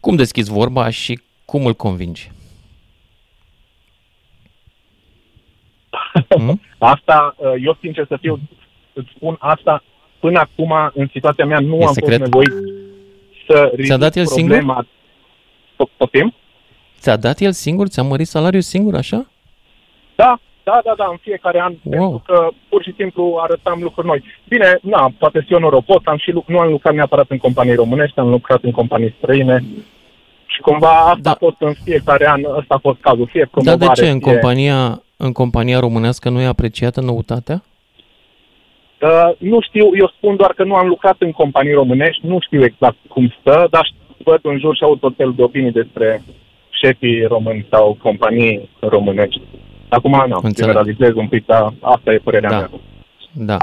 Cum 0.00 0.16
deschizi 0.16 0.52
vorba 0.52 0.90
și 0.90 1.20
cum 1.44 1.66
îl 1.66 1.74
convingi? 1.74 2.31
Hmm? 6.28 6.60
Asta, 6.78 7.34
uh, 7.38 7.52
eu 7.64 7.76
sincer 7.80 8.04
să 8.08 8.16
fiu, 8.20 8.38
îți 8.92 9.08
spun 9.16 9.36
asta, 9.38 9.82
până 10.20 10.38
acum, 10.38 10.74
în 10.94 11.08
situația 11.12 11.44
mea, 11.46 11.58
nu 11.58 11.76
E 11.80 11.84
am 11.84 11.92
secret? 11.92 12.18
fost 12.18 12.30
nevoit 12.30 12.52
să 13.46 13.72
ridic 13.74 13.94
dat 13.94 14.16
el 14.16 14.26
singur? 14.26 14.56
problema. 14.56 14.86
Po- 15.74 15.96
Poftim? 15.96 16.34
Ți-a 16.98 17.16
dat 17.16 17.40
el 17.40 17.52
singur? 17.52 17.88
Ți-a 17.88 18.02
mărit 18.02 18.26
salariul 18.26 18.62
singur, 18.62 18.94
așa? 18.94 19.26
Da, 20.14 20.38
da, 20.62 20.80
da, 20.84 20.94
da, 20.96 21.06
în 21.10 21.16
fiecare 21.20 21.60
an, 21.60 21.74
Wow. 21.82 22.08
pentru 22.10 22.22
că 22.34 22.48
pur 22.68 22.82
și 22.82 22.94
simplu 22.96 23.38
arătam 23.42 23.82
lucruri 23.82 24.06
noi. 24.06 24.24
Bine, 24.48 24.78
na, 24.82 25.12
poate 25.18 25.40
fi 25.46 25.52
eu 25.52 25.58
norocos, 25.58 26.00
am 26.04 26.16
și 26.16 26.30
luc- 26.30 26.46
nu 26.46 26.58
am 26.58 26.70
lucrat 26.70 26.94
neapărat 26.94 27.26
în 27.30 27.38
companii 27.38 27.74
românești, 27.74 28.18
am 28.18 28.28
lucrat 28.28 28.62
în 28.62 28.70
companii 28.70 29.14
străine 29.18 29.64
și 30.46 30.60
cumva 30.60 30.88
asta 31.00 31.18
Da. 31.22 31.30
a 31.30 31.34
fost 31.38 31.56
în 31.58 31.72
fiecare 31.84 32.28
an, 32.28 32.40
ăsta 32.58 32.74
a 32.74 32.78
fost 32.78 32.98
cazul, 33.00 33.26
fie 33.26 33.40
Dar 33.52 33.62
promovare, 33.62 33.92
de 33.94 34.02
ce 34.06 34.10
în 34.10 34.20
fie... 34.20 34.32
compania, 34.32 35.02
în 35.26 35.32
compania 35.32 35.78
românească 35.80 36.28
nu 36.28 36.40
e 36.40 36.44
apreciată 36.46 37.00
noutatea? 37.00 37.62
Uh, 39.02 39.30
nu 39.38 39.60
știu, 39.60 39.84
eu 39.98 40.12
spun 40.16 40.36
doar 40.36 40.52
că 40.52 40.64
nu 40.64 40.74
am 40.74 40.86
lucrat 40.86 41.16
în 41.18 41.30
companii 41.32 41.72
românești, 41.72 42.26
nu 42.26 42.38
știu 42.40 42.64
exact 42.64 42.96
cum 43.08 43.34
stă, 43.40 43.66
dar 43.70 43.86
ș- 43.92 44.16
văd 44.24 44.38
în 44.42 44.58
jur 44.58 44.76
și 44.76 44.82
aud 44.82 44.98
tot 45.00 45.14
felul 45.16 45.34
de 45.34 45.42
opinii 45.42 45.72
despre 45.72 46.22
șefii 46.70 47.24
români 47.24 47.66
sau 47.70 47.98
companii 48.02 48.68
românești. 48.80 49.40
Acum, 49.88 50.10
nu, 50.10 50.34
Înțeleg. 50.42 50.54
generalizez 50.54 51.10
un 51.14 51.28
pic, 51.28 51.46
dar 51.46 51.72
asta 51.80 52.12
e 52.12 52.16
părerea 52.18 52.50
Da. 52.50 52.56
mea. 52.58 52.70
Da. 53.32 53.56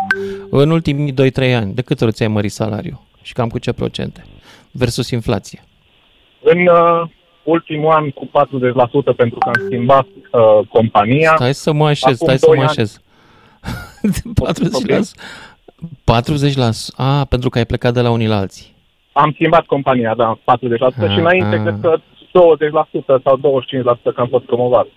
În 0.49 0.69
ultimii 0.71 1.13
2-3 1.13 1.53
ani, 1.55 1.73
de 1.73 1.81
câte 1.81 2.03
ori 2.03 2.13
ți-ai 2.13 2.27
mărit 2.29 2.51
salariul? 2.51 3.01
Și 3.21 3.33
cam 3.33 3.49
cu 3.49 3.59
ce 3.59 3.73
procente? 3.73 4.25
Versus 4.71 5.09
inflație. 5.09 5.59
În 6.41 6.59
uh, 6.67 7.01
ultimul 7.43 7.91
an 7.91 8.09
cu 8.09 8.25
40% 8.25 9.15
pentru 9.15 9.37
că 9.39 9.47
am 9.47 9.65
schimbat 9.65 10.05
uh, 10.31 10.67
compania. 10.69 11.33
Stai 11.35 11.53
să 11.53 11.71
mă 11.71 11.85
așez, 11.87 12.03
Acum 12.03 12.15
stai 12.15 12.37
să 12.37 12.45
doi 12.45 12.55
mă 12.57 12.61
ani- 12.61 12.71
așez. 12.71 13.01
40%? 15.03 15.13
40%? 16.91 16.95
A, 16.95 17.25
pentru 17.25 17.49
că 17.49 17.57
ai 17.57 17.65
plecat 17.65 17.93
de 17.93 18.01
la 18.01 18.09
unii 18.11 18.27
la 18.27 18.37
alții. 18.37 18.75
Am 19.11 19.31
schimbat 19.33 19.65
compania, 19.65 20.15
da, 20.15 20.39
40% 20.43 20.45
Ah, 20.79 21.11
și 21.11 21.19
înainte 21.19 21.55
ah. 21.55 21.61
cred 21.61 21.77
că 21.81 21.97
20% 21.99 23.23
sau 23.23 23.37
25% 23.37 24.13
că 24.15 24.21
am 24.21 24.27
fost 24.27 24.45
promovat. 24.45 24.87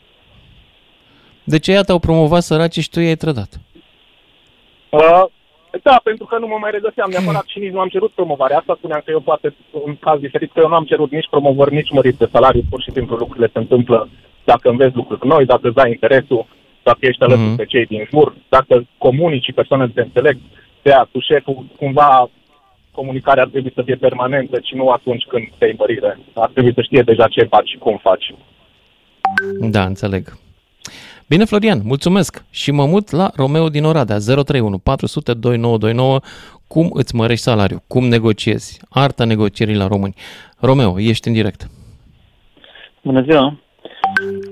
De 1.45 1.59
ce 1.59 1.73
ea 1.73 1.83
te-au 1.83 1.99
promovat 1.99 2.43
săraci 2.43 2.79
și 2.79 2.91
tu 2.91 3.01
i-ai 3.01 3.15
trădat? 3.17 3.61
Uh, 4.91 5.25
da, 5.83 6.01
pentru 6.05 6.25
că 6.25 6.39
nu 6.39 6.47
mă 6.47 6.57
mai 6.61 6.71
regăseam 6.71 7.11
neapărat 7.11 7.45
și 7.47 7.59
nici 7.59 7.73
nu 7.73 7.81
am 7.81 7.89
cerut 7.89 8.13
promovarea. 8.13 8.59
Asta 8.59 8.75
spuneam 8.79 9.01
că 9.05 9.11
eu 9.11 9.21
poate 9.21 9.55
un 9.71 9.97
caz 9.97 10.21
diferit, 10.21 10.53
că 10.53 10.61
eu 10.61 10.69
nu 10.69 10.75
am 10.75 10.85
cerut 10.85 11.11
nici 11.11 11.29
promovări, 11.31 11.75
nici 11.75 11.91
mărit 11.91 12.17
de 12.17 12.29
salariu, 12.33 12.63
pur 12.71 12.83
și 12.83 12.91
simplu 12.93 13.17
lucrurile 13.17 13.51
se 13.53 13.59
întâmplă 13.59 14.09
dacă 14.45 14.69
înveți 14.69 14.97
lucruri 14.97 15.27
noi, 15.27 15.45
dacă 15.45 15.67
îți 15.67 15.75
dai 15.77 15.91
interesul, 15.91 16.47
dacă 16.83 16.99
ești 17.01 17.23
alături 17.23 17.47
Mhm. 17.47 17.57
pe 17.57 17.65
cei 17.65 17.87
din 17.87 18.07
jur, 18.11 18.35
dacă 18.49 18.85
comunici 18.99 19.45
și 19.45 19.53
persoanele 19.53 19.91
te 19.95 20.01
înțeleg, 20.01 20.37
de 20.83 20.91
aia 20.93 21.09
cu 21.13 21.19
șeful, 21.21 21.65
cumva 21.77 22.31
comunicarea 22.91 23.43
ar 23.43 23.49
trebui 23.49 23.73
să 23.75 23.83
fie 23.83 23.95
permanentă 23.97 24.61
și 24.63 24.75
nu 24.75 24.89
atunci 24.89 25.25
când 25.29 25.45
te 25.59 25.65
ai 25.65 25.75
mărire. 25.79 26.19
Ar 26.35 26.51
trebui 26.53 26.73
să 26.75 26.83
știe 26.83 27.03
deja 27.03 27.27
ce 27.29 27.43
faci 27.45 27.69
și 27.69 27.79
cum 27.79 27.99
faci. 28.03 28.35
Da, 29.61 29.83
înțeleg. 29.85 30.25
Bine, 31.33 31.45
Florian, 31.45 31.81
mulțumesc 31.85 32.45
și 32.51 32.71
mă 32.71 32.87
mut 32.87 33.11
la 33.11 33.31
Romeo 33.37 33.69
din 33.69 33.85
Oradea, 33.85 34.17
031 34.19 34.79
400 34.79 35.35
2929. 35.35 36.21
Cum 36.67 36.91
îți 36.93 37.15
mărești 37.15 37.43
salariul? 37.45 37.83
Cum 37.87 38.05
negociezi? 38.09 38.81
Arta 38.91 39.25
negocierii 39.25 39.75
la 39.77 39.87
români. 39.87 40.15
Romeo, 40.61 41.01
ești 41.01 41.29
în 41.29 41.35
direct. 41.35 41.71
Bună 43.03 43.23
ziua! 43.23 43.59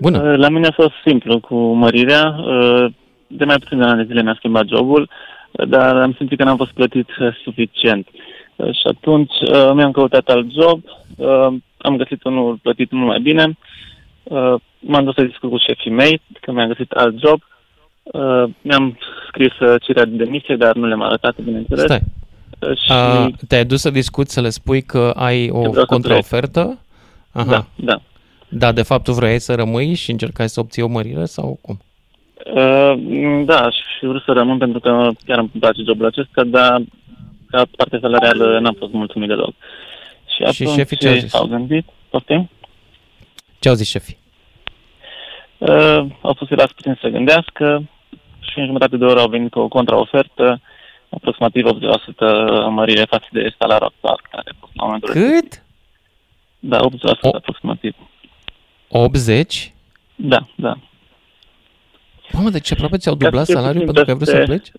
Bună. 0.01 0.31
Uh, 0.33 0.39
La 0.39 0.49
mine 0.49 0.67
a 0.67 0.73
fost 0.73 0.93
simplu 1.05 1.41
cu 1.41 1.57
mărirea. 1.73 2.37
Uh, 2.39 2.87
De 3.27 3.45
mai 3.45 3.57
puțin 3.59 3.79
de 3.79 3.85
ani 3.85 4.01
de 4.01 4.07
zile 4.07 4.23
mi-a 4.23 4.35
schimbat 4.37 4.67
jobul, 4.67 5.11
uh, 5.51 5.69
dar 5.69 5.97
am 5.97 6.15
simțit 6.17 6.39
că 6.39 6.45
n-am 6.45 6.57
fost 6.57 6.73
plătit 6.73 7.09
uh, 7.19 7.35
suficient. 7.45 8.07
Uh, 8.57 8.67
Și 8.67 8.83
atunci 8.85 9.35
uh, 9.53 9.71
mi-am 9.75 9.91
căutat 9.91 10.29
alt 10.29 10.47
job, 10.53 10.81
uh, 11.17 11.55
am 11.79 11.97
găsit 11.97 12.25
unul 12.25 12.59
plătit 12.63 12.91
mult 12.91 13.07
mai 13.07 13.21
bine, 13.21 13.57
uh, 14.31 14.55
m-am 14.79 15.05
dus 15.05 15.15
să 15.15 15.23
discut 15.23 15.51
cu 15.51 15.57
șefii 15.59 15.91
mei, 15.91 16.21
că 16.41 16.53
mi-am 16.53 16.69
găsit 16.69 16.91
alt 16.91 17.19
job, 17.19 17.41
uh, 18.03 18.45
mi-am 18.63 18.99
scris 19.29 19.59
uh, 19.59 19.75
cererea 19.83 20.05
de 20.05 20.25
demisie, 20.25 20.57
dar 20.57 20.75
nu 20.75 20.87
le-am 20.87 21.03
arătat, 21.03 21.41
bineînțeles. 21.41 21.85
Stai. 21.85 22.01
Uh, 22.59 22.77
Și 22.77 22.93
A, 22.93 23.31
te-ai 23.49 23.65
dus 23.65 23.81
să 23.81 23.91
discuți, 23.91 24.33
să 24.33 24.41
le 24.41 24.49
spui 24.51 24.83
că 24.83 25.13
ai 25.17 25.49
o 25.51 25.59
vreau 25.59 25.73
să 25.75 25.85
contraofertă? 25.85 26.79
Aha. 27.33 27.51
da, 27.51 27.67
da. 27.77 28.01
Da, 28.49 28.73
de 28.73 28.83
fapt 28.83 29.05
tu 29.05 29.13
vrei 29.13 29.39
să 29.39 29.55
rămâi 29.55 29.95
și 29.95 30.11
încercai 30.11 30.49
să 30.49 30.61
obții 30.61 30.83
o 30.83 30.87
mărire 30.89 31.25
sau 31.25 31.59
cum? 31.61 31.81
Uh, 32.55 32.93
da, 33.45 33.71
și 33.71 34.01
vreau 34.01 34.23
să 34.25 34.33
rămân 34.33 34.59
pentru 34.59 34.81
că 34.81 35.09
chiar 35.27 35.39
îmi 35.39 35.51
place 35.61 35.83
jobul 35.87 36.07
acesta, 36.07 36.45
dar 36.45 36.83
ca 37.51 37.63
parte 37.77 37.99
salarială 38.01 38.59
n-am 38.61 38.75
fost 38.79 38.93
mulțumit 38.93 39.29
deloc. 39.29 39.55
Și, 40.27 40.53
Și 40.53 40.63
atunci 40.63 40.79
șefii 40.79 40.97
ce 40.97 41.09
au 41.09 41.15
zis? 41.15 41.35
au 41.35 41.47
gândit, 41.47 41.85
poftim? 42.11 42.51
Ce 43.59 43.69
au 43.69 43.75
zis 43.75 43.89
șefii? 43.89 44.19
Uh, 45.61 46.07
au 46.21 46.35
fost 46.39 46.51
las 46.51 46.73
puțin 46.73 46.99
să 47.01 47.09
gândească 47.09 47.83
și 48.41 48.59
în 48.59 48.67
jumătate 48.67 48.97
de 48.97 49.05
oră 49.05 49.21
au 49.21 49.29
venit 49.29 49.51
cu 49.51 49.59
o 49.59 49.69
contraofertă, 49.69 50.61
aproximativ 51.11 51.65
80% 51.67 51.71
mărire 52.71 53.05
față 53.05 53.27
de 53.31 53.55
salariul 53.59 53.87
actual, 53.95 54.21
care 54.31 54.51
a 54.51 54.57
fost 54.61 54.73
la 54.75 54.85
momentul 54.85 55.13
respectiv. 55.13 55.41
Cât? 55.51 55.63
Da, 56.59 56.79
80% 56.81 57.21
O- 57.21 57.37
aproximativ. 57.37 57.95
80? 58.89 59.75
Da, 60.17 60.47
da. 60.55 60.77
Mamă, 62.33 62.51
deci 62.51 62.73
aproape 62.73 62.97
ți-au 62.97 63.17
Ca 63.17 63.25
dublat 63.25 63.45
să 63.47 63.53
fie 63.53 63.61
salariul 63.61 63.85
puțin 63.87 64.05
pentru 64.05 64.05
că 64.05 64.11
ai 64.11 64.17
vrut 64.17 64.29
să 64.29 64.55
peste- 64.55 64.73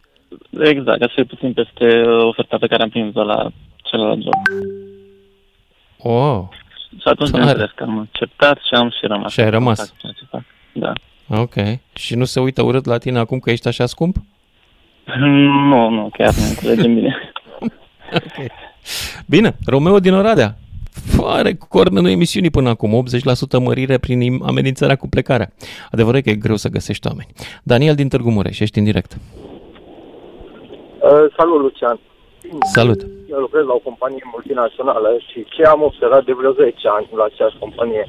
pleci? 0.51 0.69
Exact, 0.69 0.99
ca 0.99 1.05
să 1.05 1.11
fie 1.15 1.23
puțin 1.23 1.53
peste 1.53 2.01
uh, 2.09 2.23
oferta 2.25 2.57
pe 2.57 2.67
care 2.67 2.83
am 2.83 2.89
primit-o 2.89 3.23
la 3.23 3.51
celălalt 3.83 4.21
job. 4.21 4.33
Oh, 5.97 6.43
Și 6.89 7.07
atunci, 7.07 7.29
Tare. 7.29 7.39
bineînțeles 7.43 7.71
că 7.75 7.83
am 7.83 7.99
acceptat 7.99 8.57
și 8.57 8.73
am 8.73 8.89
și 8.89 9.05
rămas. 9.05 9.31
Și 9.31 9.39
ai 9.39 9.49
rămas. 9.49 9.77
Fac 9.89 9.97
ceea 9.99 10.13
ce 10.19 10.25
fac. 10.29 10.41
Da. 10.73 10.93
ok. 11.41 11.53
Și 11.93 12.15
nu 12.15 12.25
se 12.25 12.39
uită 12.39 12.61
urât 12.61 12.85
la 12.85 12.97
tine 12.97 13.19
acum 13.19 13.39
că 13.39 13.49
ești 13.49 13.67
așa 13.67 13.85
scump? 13.85 14.15
Nu, 15.69 15.89
nu, 15.89 16.09
chiar 16.17 16.33
nu 16.33 16.43
înțelegem 16.49 16.93
bine. 16.93 17.31
Bine, 19.33 19.55
Romeo 19.65 19.99
din 19.99 20.13
Oradea. 20.13 20.55
fă 21.15 21.39
recordul 21.43 22.05
emisiunii 22.05 22.49
până 22.49 22.69
acum, 22.69 23.03
80% 23.57 23.63
mărire 23.63 23.97
prin 23.97 24.43
amenințarea 24.43 24.95
cu 24.95 25.07
plecarea. 25.09 25.51
Adevărul 25.91 26.19
e 26.19 26.21
că 26.21 26.29
e 26.29 26.35
greu 26.45 26.55
să 26.55 26.69
găsești 26.69 27.07
oameni. 27.07 27.27
Daniel 27.63 27.95
din 27.95 28.07
Târgu 28.09 28.29
Mureș, 28.31 28.59
ești 28.59 28.77
în 28.77 28.83
direct. 28.83 29.11
Uh, 29.13 29.19
salut, 31.37 31.61
Lucian. 31.61 31.99
Salut. 32.73 33.01
Eu 33.29 33.39
lucrez 33.39 33.65
la 33.65 33.73
o 33.73 33.77
companie 33.89 34.23
multinațională 34.31 35.09
și 35.27 35.45
ce 35.55 35.63
am 35.63 35.81
observat 35.81 36.23
de 36.25 36.33
vreo 36.33 36.51
10 36.51 36.73
ani 36.97 37.07
la 37.15 37.23
aceeași 37.23 37.57
companie 37.59 38.07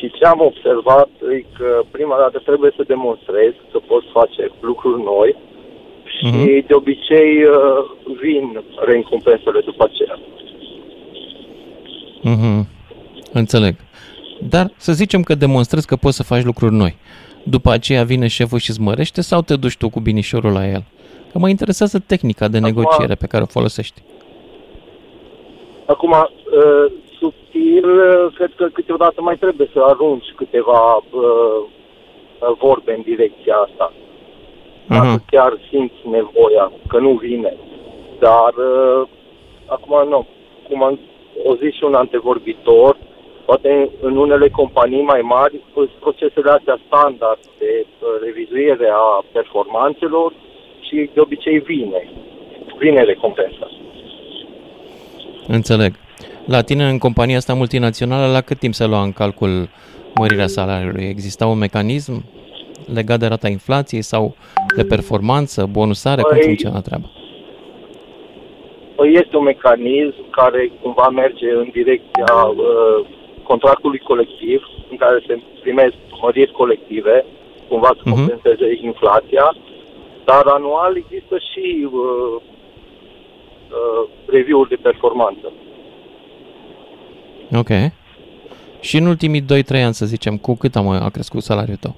și 0.00 0.12
ce 0.18 0.24
am 0.24 0.40
observat 0.40 1.08
e 1.36 1.44
că 1.58 1.82
prima 1.90 2.16
dată 2.16 2.38
trebuie 2.38 2.72
să 2.76 2.82
demonstrezi 2.86 3.56
să 3.70 3.78
poți 3.86 4.06
face 4.12 4.50
lucruri 4.60 5.02
noi 5.02 5.36
și 6.04 6.26
mm-hmm. 6.26 6.66
de 6.66 6.74
obicei 6.74 7.44
uh, 7.44 7.80
vin 8.20 8.62
recompensele 8.84 9.60
după 9.60 9.84
aceea. 9.90 10.18
Mhm. 12.22 12.66
Înțeleg. 13.32 13.74
Dar 14.48 14.72
să 14.76 14.92
zicem 14.92 15.22
că 15.22 15.34
demonstrezi 15.34 15.86
că 15.86 15.96
poți 15.96 16.16
să 16.16 16.22
faci 16.22 16.42
lucruri 16.42 16.74
noi. 16.74 16.96
După 17.42 17.70
aceea 17.70 18.04
vine 18.04 18.26
șeful 18.26 18.58
și 18.58 18.70
îți 18.70 18.80
mărește 18.80 19.20
sau 19.20 19.40
te 19.40 19.56
duci 19.56 19.76
tu 19.76 19.88
cu 19.88 20.00
binișorul 20.00 20.52
la 20.52 20.68
el? 20.68 20.84
Că 21.32 21.38
mă 21.38 21.48
interesează 21.48 21.98
tehnica 22.06 22.48
de 22.48 22.58
Acum- 22.58 22.66
negociere 22.66 23.14
pe 23.14 23.26
care 23.26 23.42
o 23.42 23.46
folosești. 23.46 24.02
Acum, 25.86 26.10
uh, 26.10 26.92
subtil, 27.20 27.88
uh, 27.98 28.32
cred 28.34 28.52
că 28.56 28.66
câteodată 28.66 29.22
mai 29.22 29.36
trebuie 29.36 29.68
să 29.72 29.80
arunci 29.80 30.28
câteva 30.36 30.96
uh, 30.96 31.02
uh, 31.22 32.56
vorbe 32.58 32.92
în 32.94 33.02
direcția 33.02 33.56
asta. 33.56 33.92
Dacă 34.86 35.06
Aha. 35.06 35.22
chiar 35.30 35.52
simți 35.68 36.00
nevoia, 36.10 36.72
că 36.88 36.98
nu 36.98 37.10
vine. 37.10 37.56
Dar, 38.18 38.52
uh, 38.54 39.08
acum 39.66 40.08
nu. 40.08 40.26
Cum 40.68 40.82
am, 40.82 40.98
o 41.44 41.54
zis 41.54 41.74
și 41.74 41.84
un 41.84 41.94
antevorbitor, 41.94 42.96
poate 43.44 43.90
în 44.00 44.16
unele 44.16 44.48
companii 44.48 45.02
mai 45.02 45.20
mari, 45.20 45.60
sunt 45.74 45.88
procesele 45.88 46.50
astea 46.50 46.78
standard 46.86 47.38
de 47.58 47.86
uh, 47.86 48.08
revizuire 48.22 48.88
a 48.92 49.24
performanțelor 49.32 50.32
și 50.80 51.10
de 51.14 51.20
obicei 51.20 51.58
vine. 51.58 52.10
Vine 52.78 53.02
recompensa. 53.02 53.70
Înțeleg. 55.46 55.92
La 56.54 56.62
tine, 56.62 56.84
în 56.88 56.98
compania 56.98 57.36
asta 57.36 57.54
multinațională, 57.54 58.32
la 58.32 58.40
cât 58.40 58.58
timp 58.58 58.74
se 58.74 58.86
lua 58.86 59.02
în 59.02 59.12
calcul 59.12 59.68
mărirea 60.14 60.46
salariului? 60.46 61.04
Exista 61.04 61.46
un 61.46 61.58
mecanism 61.58 62.24
legat 62.94 63.18
de 63.18 63.26
rata 63.26 63.48
inflației 63.48 64.02
sau 64.02 64.34
de 64.76 64.84
performanță, 64.84 65.68
bonusare? 65.70 66.22
Cum 66.22 66.36
Păi- 66.36 66.42
funcționa 66.42 66.80
treaba? 66.80 67.08
Păi 68.96 69.12
este 69.22 69.36
un 69.36 69.44
mecanism 69.44 70.30
care 70.30 70.72
cumva 70.82 71.08
merge 71.08 71.50
în 71.62 71.68
direcția 71.72 72.34
uh, 72.56 73.06
contractului 73.42 73.98
colectiv, 73.98 74.60
în 74.90 74.96
care 74.96 75.24
se 75.26 75.40
primesc 75.60 75.94
măriri 76.22 76.52
colective, 76.52 77.24
cumva 77.68 77.90
să 77.96 78.02
Mhm. 78.04 78.10
compenseze 78.14 78.66
inflația, 78.82 79.56
dar 80.24 80.42
anual 80.46 80.92
există 80.96 81.36
și 81.50 81.88
uh, 81.92 82.34
uh, 83.78 84.02
review-uri 84.26 84.68
de 84.68 84.78
performanță. 84.88 85.52
Ok. 87.56 87.68
Și 88.80 88.96
în 88.96 89.06
ultimii 89.06 89.42
2-3 89.42 89.44
ani, 89.70 89.94
să 89.94 90.06
zicem, 90.06 90.36
cu 90.36 90.54
cât 90.54 90.76
a, 90.76 90.80
a 90.80 91.08
crescut 91.08 91.42
salariul 91.42 91.76
tău? 91.76 91.94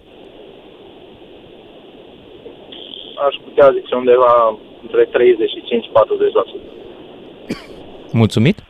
Aș 3.26 3.34
putea 3.44 3.70
zice 3.70 3.94
undeva 3.94 4.58
între 4.82 5.04
35-40%. 5.06 5.10
Mulțumit? 8.12 8.62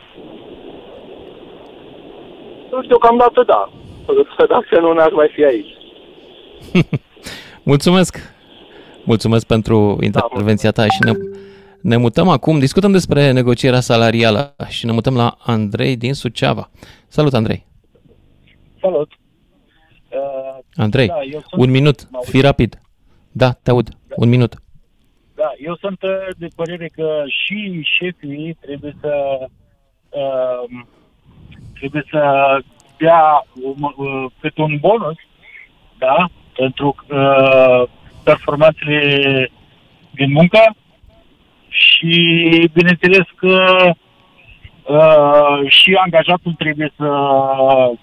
Deocamdată 2.88 3.42
da. 3.46 3.70
Dacă 4.48 4.80
nu, 4.80 4.92
n-aș 4.92 5.12
mai 5.12 5.30
fi 5.32 5.44
aici. 5.44 5.76
Mulțumesc! 7.72 8.16
Mulțumesc 9.04 9.46
pentru 9.46 9.98
intervenția 10.00 10.70
ta 10.70 10.82
și 10.82 10.98
ne, 11.04 11.12
ne 11.82 11.96
mutăm 11.96 12.28
acum, 12.28 12.58
discutăm 12.58 12.92
despre 12.92 13.30
negocierea 13.30 13.80
salarială 13.80 14.54
și 14.68 14.86
ne 14.86 14.92
mutăm 14.92 15.14
la 15.16 15.36
Andrei 15.38 15.96
din 15.96 16.14
Suceava. 16.14 16.70
Salut, 17.08 17.34
Andrei! 17.34 17.66
Salut! 18.80 19.10
Uh, 20.08 20.58
Andrei, 20.76 21.06
Da, 21.06 21.22
eu 21.22 21.40
sunt- 21.48 21.62
un 21.62 21.70
minut, 21.70 22.08
mă 22.10 22.16
auzi? 22.16 22.30
fi 22.30 22.40
rapid. 22.40 22.80
Da, 23.32 23.52
te 23.52 23.70
aud, 23.70 23.88
un 24.16 24.28
minut. 24.28 24.54
da, 25.34 25.52
eu 25.58 25.76
sunt 25.76 26.02
uh, 26.02 26.10
de 26.38 26.48
părere 26.56 26.86
că 26.86 27.22
și 27.26 27.80
șefii 27.98 28.56
trebuie 28.60 28.96
să 29.00 29.12
uh, 30.10 30.80
trebuie 31.78 32.04
să 32.10 32.20
dea 32.98 33.46
um, 33.62 33.94
uh, 33.96 34.30
câte 34.40 34.60
un 34.60 34.76
bonus, 34.80 35.16
da, 35.98 36.30
pentru 36.56 36.94
uh, 37.10 37.82
performanțele 38.24 39.50
din 40.14 40.32
muncă 40.32 40.58
și 41.88 42.14
bineînțeles 42.72 43.26
că 43.36 43.56
uh, 44.86 45.70
și 45.70 45.98
angajatul 46.04 46.54
trebuie 46.58 46.92
să 46.96 47.08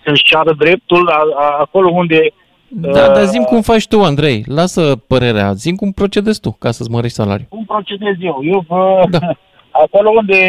să-și 0.05 0.23
ceară 0.23 0.53
dreptul 0.57 1.09
a, 1.09 1.21
a, 1.35 1.57
acolo 1.59 1.89
unde 1.89 2.33
Da, 2.67 3.07
dar 3.07 3.25
zim 3.25 3.43
cum 3.43 3.61
faci 3.61 3.87
tu, 3.87 4.03
Andrei. 4.03 4.43
Lasă 4.47 4.95
părerea, 5.07 5.53
zim 5.53 5.75
cum 5.75 5.91
procedezi 5.91 6.39
tu 6.39 6.51
ca 6.51 6.71
să-ți 6.71 6.91
mărești 6.91 7.15
salariul. 7.15 7.47
cum 7.49 7.65
procedez 7.65 8.15
eu? 8.19 8.39
Eu 8.43 8.65
uh, 8.67 9.09
da. 9.09 9.19
acolo 9.83 10.09
unde 10.09 10.41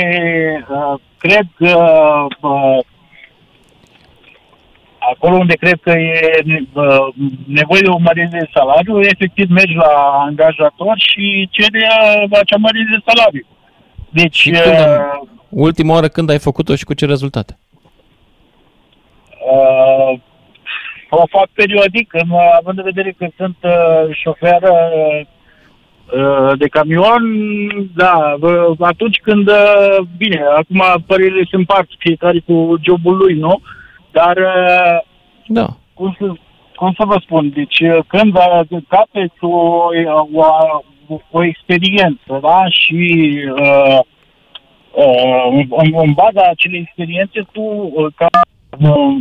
uh, 0.70 1.00
cred 1.18 1.46
că 1.56 1.74
uh, 2.40 2.78
acolo 5.14 5.36
unde 5.36 5.54
cred 5.54 5.78
că 5.82 5.90
e 5.90 6.42
uh, 6.72 7.06
nevoie 7.46 7.80
de 7.80 7.88
o 7.88 7.98
mărire 7.98 8.28
de 8.32 8.48
salariu, 8.54 9.00
efectiv 9.00 9.50
mergi 9.50 9.74
la 9.74 9.92
angajator 10.26 10.94
și 10.96 11.48
cere 11.50 11.86
uh, 11.88 12.38
acea 12.40 12.56
mărire 12.56 12.88
de 12.90 13.12
salariu. 13.12 13.46
Deci, 14.08 14.36
Și 14.36 14.50
când 14.50 14.64
uh, 14.66 14.86
am- 14.86 15.28
Ultima 15.48 15.94
oară 15.94 16.08
când 16.08 16.30
ai 16.30 16.38
făcut-o 16.38 16.74
și 16.74 16.84
cu 16.84 16.94
ce 16.94 17.06
rezultate? 17.06 17.58
Uh, 19.52 20.18
o 21.10 21.26
fac 21.26 21.48
periodic, 21.54 22.12
în, 22.12 22.28
având 22.58 22.78
în 22.78 22.84
vedere 22.84 23.14
că 23.18 23.26
sunt 23.36 23.56
uh, 23.62 24.16
șofer 24.22 24.62
uh, 24.62 25.20
uh, 26.20 26.52
de 26.58 26.68
camion, 26.68 27.22
da, 27.94 28.36
uh, 28.40 28.76
atunci 28.80 29.18
când, 29.22 29.48
uh, 29.48 29.96
bine, 30.16 30.42
acum 30.56 31.04
părerile 31.06 31.42
se 31.50 31.56
împart 31.56 31.88
fiecare 31.98 32.38
cu 32.46 32.76
jobul 32.82 33.16
lui, 33.16 33.34
nu? 33.34 33.60
Dar, 34.12 34.36
uh, 34.36 35.00
da. 35.46 35.66
cum, 35.94 36.16
să, 36.18 36.32
cum 36.74 36.92
să 36.98 37.04
vă 37.04 37.16
spun, 37.20 37.50
deci 37.54 37.80
uh, 37.80 37.98
când 38.06 38.34
uh, 38.36 38.82
capeți 38.88 39.36
o, 39.40 39.88
o, 40.32 40.44
o 41.30 41.44
experiență, 41.44 42.38
da, 42.42 42.64
și 42.68 43.32
uh, 43.58 43.98
uh, 44.94 45.66
în, 45.70 45.92
în 45.94 46.12
baza 46.12 46.48
acelei 46.48 46.80
experiențe, 46.80 47.46
tu, 47.52 47.62
uh, 47.62 48.06
ca 48.16 48.28
uh, 48.78 49.16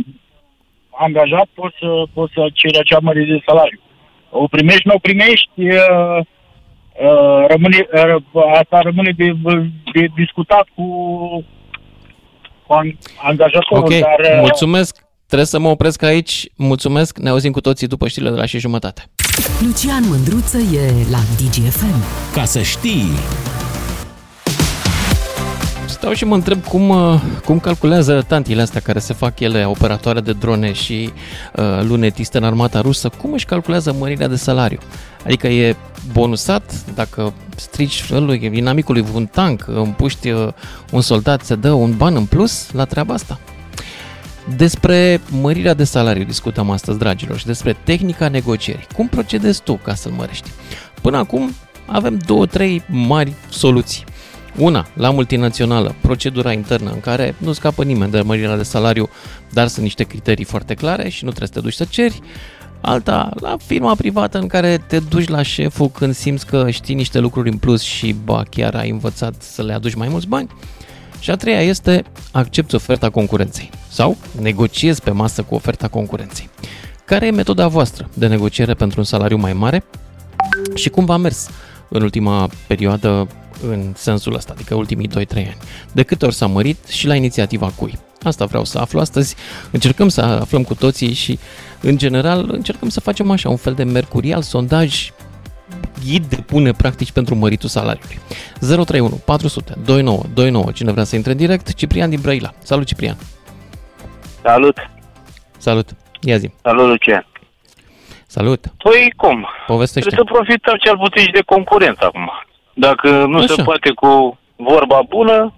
angajat, 0.90 1.48
poți 1.54 1.76
să, 1.80 2.02
poți 2.14 2.32
să 2.32 2.48
ceri 2.52 2.78
acea 2.78 2.98
mărire 3.02 3.32
de 3.32 3.42
salariu. 3.46 3.80
O 4.30 4.46
primești, 4.46 4.86
nu 4.86 4.94
o 4.94 4.98
primești, 4.98 5.60
uh, 5.60 6.18
uh, 7.06 7.44
rămâne, 7.48 7.78
uh, 7.92 8.42
asta 8.60 8.80
rămâne 8.80 9.12
de, 9.16 9.32
de 9.92 10.06
discutat 10.14 10.66
cu, 10.74 10.84
cu 12.70 12.76
an- 12.76 12.98
angajatorul. 13.22 13.84
Ok, 13.84 13.88
dar, 13.90 14.32
uh, 14.34 14.38
mulțumesc. 14.40 14.96
Trebuie 15.26 15.46
să 15.46 15.58
mă 15.58 15.68
opresc 15.68 16.02
aici. 16.02 16.48
Mulțumesc. 16.56 17.18
Ne 17.18 17.28
auzim 17.28 17.52
cu 17.52 17.60
toții 17.60 17.86
după 17.86 18.08
știrile 18.08 18.30
de 18.30 18.36
la 18.36 18.46
și 18.46 18.58
jumătate. 18.58 19.10
Lucian 19.60 20.04
Mândruță 20.08 20.58
e 20.58 20.92
la 21.10 21.18
DGFM. 21.36 22.02
Ca 22.34 22.44
să 22.44 22.62
știi... 22.62 23.10
Stau 25.90 26.12
și 26.12 26.24
mă 26.24 26.34
întreb 26.34 26.64
cum, 26.64 26.88
uh, 26.88 27.20
cum 27.44 27.58
calculează 27.58 28.24
tantile 28.28 28.62
astea 28.62 28.80
care 28.80 28.98
se 28.98 29.12
fac 29.12 29.40
ele 29.40 29.64
operatoare 29.64 30.20
de 30.20 30.32
drone 30.32 30.72
și 30.72 31.12
uh, 31.56 31.64
lunetiste 31.82 32.38
în 32.38 32.44
armata 32.44 32.80
rusă, 32.80 33.08
cum 33.08 33.32
își 33.32 33.44
calculează 33.44 33.92
mărirea 33.98 34.28
de 34.28 34.36
salariu? 34.36 34.78
Adică 35.24 35.46
e 35.48 35.76
bonusat 36.12 36.72
dacă 36.94 37.32
strici 37.56 38.10
lui, 38.10 38.50
inamicului 38.52 39.04
un 39.14 39.26
tank, 39.26 39.64
împuști 39.66 40.30
uh, 40.30 40.48
un 40.90 41.00
soldat, 41.00 41.44
se 41.44 41.54
dă 41.54 41.72
un 41.72 41.96
ban 41.96 42.14
în 42.14 42.24
plus 42.24 42.72
la 42.72 42.84
treaba 42.84 43.14
asta? 43.14 43.38
Despre 44.56 45.20
mărirea 45.40 45.74
de 45.74 45.84
salariu 45.84 46.24
discutăm 46.24 46.70
astăzi, 46.70 46.98
dragilor, 46.98 47.38
și 47.38 47.46
despre 47.46 47.76
tehnica 47.84 48.28
negocierii. 48.28 48.86
Cum 48.94 49.08
procedezi 49.08 49.62
tu 49.62 49.74
ca 49.74 49.94
să-l 49.94 50.12
mărești? 50.12 50.50
Până 51.00 51.16
acum 51.16 51.54
avem 51.86 52.18
două, 52.26 52.46
trei 52.46 52.82
mari 52.88 53.32
soluții. 53.48 54.04
Una, 54.56 54.86
la 54.94 55.10
multinațională, 55.10 55.94
procedura 56.00 56.52
internă 56.52 56.90
în 56.90 57.00
care 57.00 57.34
nu 57.38 57.52
scapă 57.52 57.84
nimeni 57.84 58.10
de 58.10 58.20
mărirea 58.20 58.56
de 58.56 58.62
salariu, 58.62 59.08
dar 59.52 59.66
sunt 59.66 59.82
niște 59.82 60.04
criterii 60.04 60.44
foarte 60.44 60.74
clare 60.74 61.08
și 61.08 61.24
nu 61.24 61.30
trebuie 61.30 61.48
să 61.48 61.54
te 61.54 61.60
duci 61.60 61.74
să 61.74 61.84
ceri. 61.84 62.20
Alta, 62.80 63.30
la 63.34 63.56
firma 63.66 63.94
privată 63.94 64.38
în 64.38 64.46
care 64.46 64.84
te 64.86 64.98
duci 64.98 65.28
la 65.28 65.42
șeful 65.42 65.88
când 65.88 66.14
simți 66.14 66.46
că 66.46 66.70
știi 66.70 66.94
niște 66.94 67.18
lucruri 67.18 67.50
în 67.50 67.56
plus 67.56 67.82
și 67.82 68.16
ba 68.24 68.42
chiar 68.50 68.74
ai 68.74 68.90
învățat 68.90 69.34
să 69.38 69.62
le 69.62 69.72
aduci 69.72 69.94
mai 69.94 70.08
mulți 70.08 70.26
bani. 70.26 70.48
Și 71.20 71.30
a 71.30 71.36
treia 71.36 71.60
este 71.60 72.04
accepti 72.32 72.74
oferta 72.74 73.10
concurenței. 73.10 73.70
sau 73.88 74.16
negociezi 74.40 75.02
pe 75.02 75.10
masă 75.10 75.42
cu 75.42 75.54
oferta 75.54 75.88
concurenței. 75.88 76.48
Care 77.04 77.26
e 77.26 77.30
metoda 77.30 77.68
voastră 77.68 78.08
de 78.14 78.26
negociere 78.26 78.74
pentru 78.74 79.00
un 79.00 79.04
salariu 79.04 79.36
mai 79.36 79.52
mare 79.52 79.84
și 80.74 80.88
cum 80.88 81.04
v-a 81.04 81.16
mers 81.16 81.48
în 81.90 82.02
ultima 82.02 82.48
perioadă 82.66 83.28
în 83.68 83.92
sensul 83.94 84.34
ăsta, 84.34 84.52
adică 84.54 84.74
ultimii 84.74 85.08
2-3 85.08 85.12
ani? 85.34 85.56
De 85.92 86.02
câte 86.02 86.24
ori 86.24 86.34
s-a 86.34 86.46
mărit 86.46 86.86
și 86.86 87.06
la 87.06 87.14
inițiativa 87.14 87.72
cui? 87.76 87.98
Asta 88.22 88.44
vreau 88.44 88.64
să 88.64 88.78
aflu 88.78 89.00
astăzi. 89.00 89.36
Încercăm 89.70 90.08
să 90.08 90.20
aflăm 90.20 90.62
cu 90.62 90.74
toții 90.74 91.12
și, 91.12 91.38
în 91.80 91.98
general, 91.98 92.48
încercăm 92.52 92.88
să 92.88 93.00
facem 93.00 93.30
așa 93.30 93.48
un 93.48 93.56
fel 93.56 93.74
de 93.74 93.84
mercurial, 93.84 94.42
sondaj 94.42 95.10
ghid 96.04 96.24
de 96.24 96.36
pune 96.36 96.72
practici 96.72 97.12
pentru 97.12 97.34
măritul 97.34 97.68
salariului. 97.68 98.18
031 98.58 99.08
400 99.08 99.74
29 99.84 100.22
29. 100.34 100.72
Cine 100.72 100.92
vrea 100.92 101.04
să 101.04 101.16
intre 101.16 101.32
în 101.32 101.36
direct? 101.36 101.74
Ciprian 101.74 102.10
din 102.10 102.20
Brăila. 102.20 102.54
Salut, 102.62 102.86
Ciprian! 102.86 103.16
Salut! 104.42 104.76
Salut! 105.58 105.88
Ia 106.20 106.36
zi! 106.36 106.50
Salut, 106.62 106.88
Lucian! 106.88 107.29
Salut! 108.36 108.64
Păi 108.82 109.12
cum? 109.16 109.48
Povestește. 109.66 110.08
Trebuie 110.08 110.26
să 110.28 110.34
profităm 110.38 110.76
cel 110.84 110.96
puțin 110.96 111.22
și 111.22 111.30
de 111.30 111.42
concurență 111.46 112.04
acum. 112.04 112.30
Dacă 112.74 113.10
nu 113.24 113.36
Așa. 113.38 113.46
se 113.54 113.62
poate 113.62 113.90
cu 113.90 114.38
vorba 114.56 115.02
bună, 115.08 115.54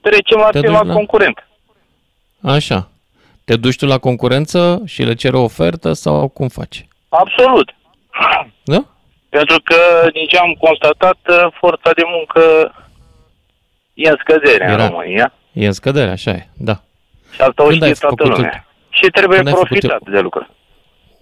trecem 0.00 0.38
la 0.38 0.50
Te 0.50 0.60
tema 0.60 0.78
duci 0.78 0.86
la- 0.86 0.92
concurent. 0.94 1.48
Așa. 2.42 2.88
Te 3.44 3.56
duci 3.56 3.76
tu 3.76 3.86
la 3.86 3.98
concurență 3.98 4.82
și 4.86 5.02
le 5.02 5.14
ceri 5.14 5.36
o 5.36 5.42
ofertă 5.42 5.92
sau 5.92 6.28
cum 6.28 6.48
faci? 6.48 6.86
Absolut. 7.08 7.74
Da? 8.64 8.84
Pentru 9.28 9.60
că, 9.64 9.76
din 10.12 10.26
ce 10.26 10.36
am 10.38 10.52
constatat, 10.60 11.18
forța 11.60 11.90
de 11.94 12.02
muncă 12.06 12.74
e 13.94 14.08
în 14.10 14.16
scădere 14.20 14.64
Era. 14.64 14.84
în 14.84 14.88
România. 14.90 15.32
E 15.52 15.66
în 15.66 15.72
scădere, 15.72 16.10
așa 16.10 16.30
e, 16.30 16.46
da. 16.56 16.80
Și 17.34 17.40
asta 17.40 17.62
o 17.62 17.66
Când 17.66 17.82
ai 17.82 17.94
știe 17.94 18.00
toată 18.08 18.22
făcut 18.22 18.36
lumea. 18.36 18.66
Și 18.90 19.06
trebuie 19.10 19.36
când 19.36 19.48
ai 19.48 19.54
făcut 19.54 19.68
profitat 19.68 20.00
de 20.10 20.20
lucru. 20.20 20.46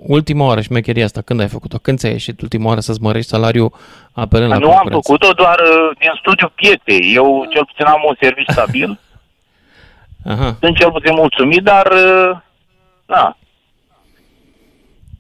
Ultima 0.03 0.45
oară 0.45 0.61
șmecheria 0.61 1.05
asta, 1.05 1.21
când 1.21 1.41
ai 1.41 1.49
făcut-o? 1.49 1.79
Când 1.79 1.99
ți-a 1.99 2.09
ieșit 2.11 2.41
ultima 2.41 2.67
oară 2.69 2.81
să-ți 2.81 3.03
mărești 3.03 3.29
salariul 3.31 3.73
apelând 4.13 4.51
la 4.51 4.59
Nu 4.59 4.67
am 4.71 4.73
concurență? 4.77 5.07
făcut-o 5.07 5.33
doar 5.33 5.59
uh, 5.61 5.97
din 5.99 6.11
studiu 6.19 6.53
pieței. 6.55 7.15
Eu 7.15 7.47
cel 7.53 7.65
puțin 7.65 7.85
am 7.85 8.01
un 8.09 8.15
serviciu 8.21 8.53
stabil. 8.53 8.99
Aha. 10.33 10.57
Sunt 10.61 10.77
cel 10.77 10.91
puțin 10.91 11.15
mulțumit, 11.15 11.63
dar 11.63 11.87
uh, 11.87 12.37
da. 13.07 13.37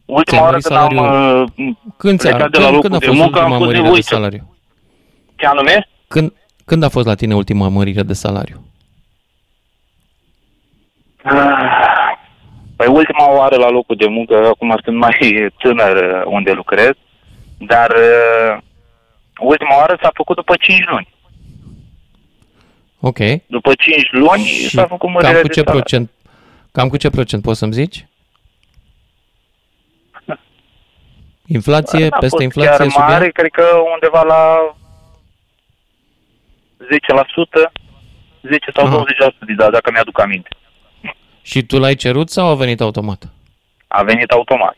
Ultima 0.04 0.22
Ți-ai 0.22 0.40
oară 0.40 0.50
mărit 0.50 0.66
când 0.66 0.78
am 0.78 0.88
salariul- 0.96 1.44
uh, 1.58 1.74
Când, 1.96 2.18
ți-a, 2.20 2.30
plecat 2.30 2.50
de 2.50 2.58
la 2.58 2.64
când, 2.64 2.74
locul 2.76 2.88
când 2.90 2.94
a 2.94 2.98
de 2.98 3.06
fost 3.06 3.18
muncă, 3.18 3.38
am 3.38 3.44
ultima 3.50 3.56
fost 3.56 3.60
mărire 3.66 3.78
de 3.78 3.84
nevoit 3.86 4.04
să- 4.04 4.14
salariu? 4.14 4.54
ce 5.36 5.46
anume? 5.46 5.88
Când, 6.08 6.32
când 6.64 6.82
a 6.82 6.88
fost 6.88 7.06
la 7.06 7.14
tine 7.14 7.34
ultima 7.34 7.68
mărire 7.68 8.02
de 8.02 8.12
salariu? 8.12 8.64
Păi 12.80 12.88
ultima 12.88 13.30
oară 13.32 13.56
la 13.56 13.68
locul 13.68 13.96
de 13.96 14.06
muncă, 14.06 14.46
acum 14.46 14.78
sunt 14.84 14.96
mai 14.96 15.52
tânăr 15.58 15.96
uh, 15.96 16.22
unde 16.24 16.52
lucrez, 16.52 16.90
dar 17.58 17.90
uh, 17.90 18.58
ultima 19.40 19.76
oară 19.76 19.98
s-a 20.02 20.10
făcut 20.14 20.36
după 20.36 20.54
5 20.60 20.84
luni. 20.86 21.14
Ok. 23.00 23.18
După 23.46 23.74
5 23.74 24.08
luni 24.10 24.42
s-a 24.44 24.86
făcut 24.86 25.00
Cam 25.00 25.10
mărirea 25.12 25.40
cu 25.40 25.46
de 25.46 25.52
ce 25.52 25.60
salariu. 25.60 25.80
procent? 25.80 26.10
Cam 26.72 26.88
cu 26.88 26.96
ce 26.96 27.10
procent 27.10 27.42
poți 27.42 27.58
să-mi 27.58 27.72
zici? 27.72 28.06
Inflație, 31.56 32.08
N-a 32.08 32.18
peste 32.18 32.36
fost 32.36 32.42
inflație, 32.42 32.76
chiar 32.76 32.90
sub 32.90 33.00
ea? 33.00 33.06
mare, 33.08 33.30
cred 33.30 33.50
că 33.50 33.64
undeva 33.94 34.22
la 34.22 34.74
10%, 36.78 37.70
10 38.42 38.70
sau 38.74 38.86
Aha. 38.86 39.04
20%, 39.52 39.56
da, 39.56 39.70
dacă 39.70 39.90
mi-aduc 39.90 40.20
aminte. 40.20 40.48
Și 41.50 41.62
tu 41.62 41.78
l-ai 41.78 41.94
cerut 41.94 42.30
sau 42.30 42.46
a 42.48 42.54
venit 42.54 42.80
automat? 42.80 43.28
A 43.88 44.02
venit 44.02 44.30
automat. 44.30 44.76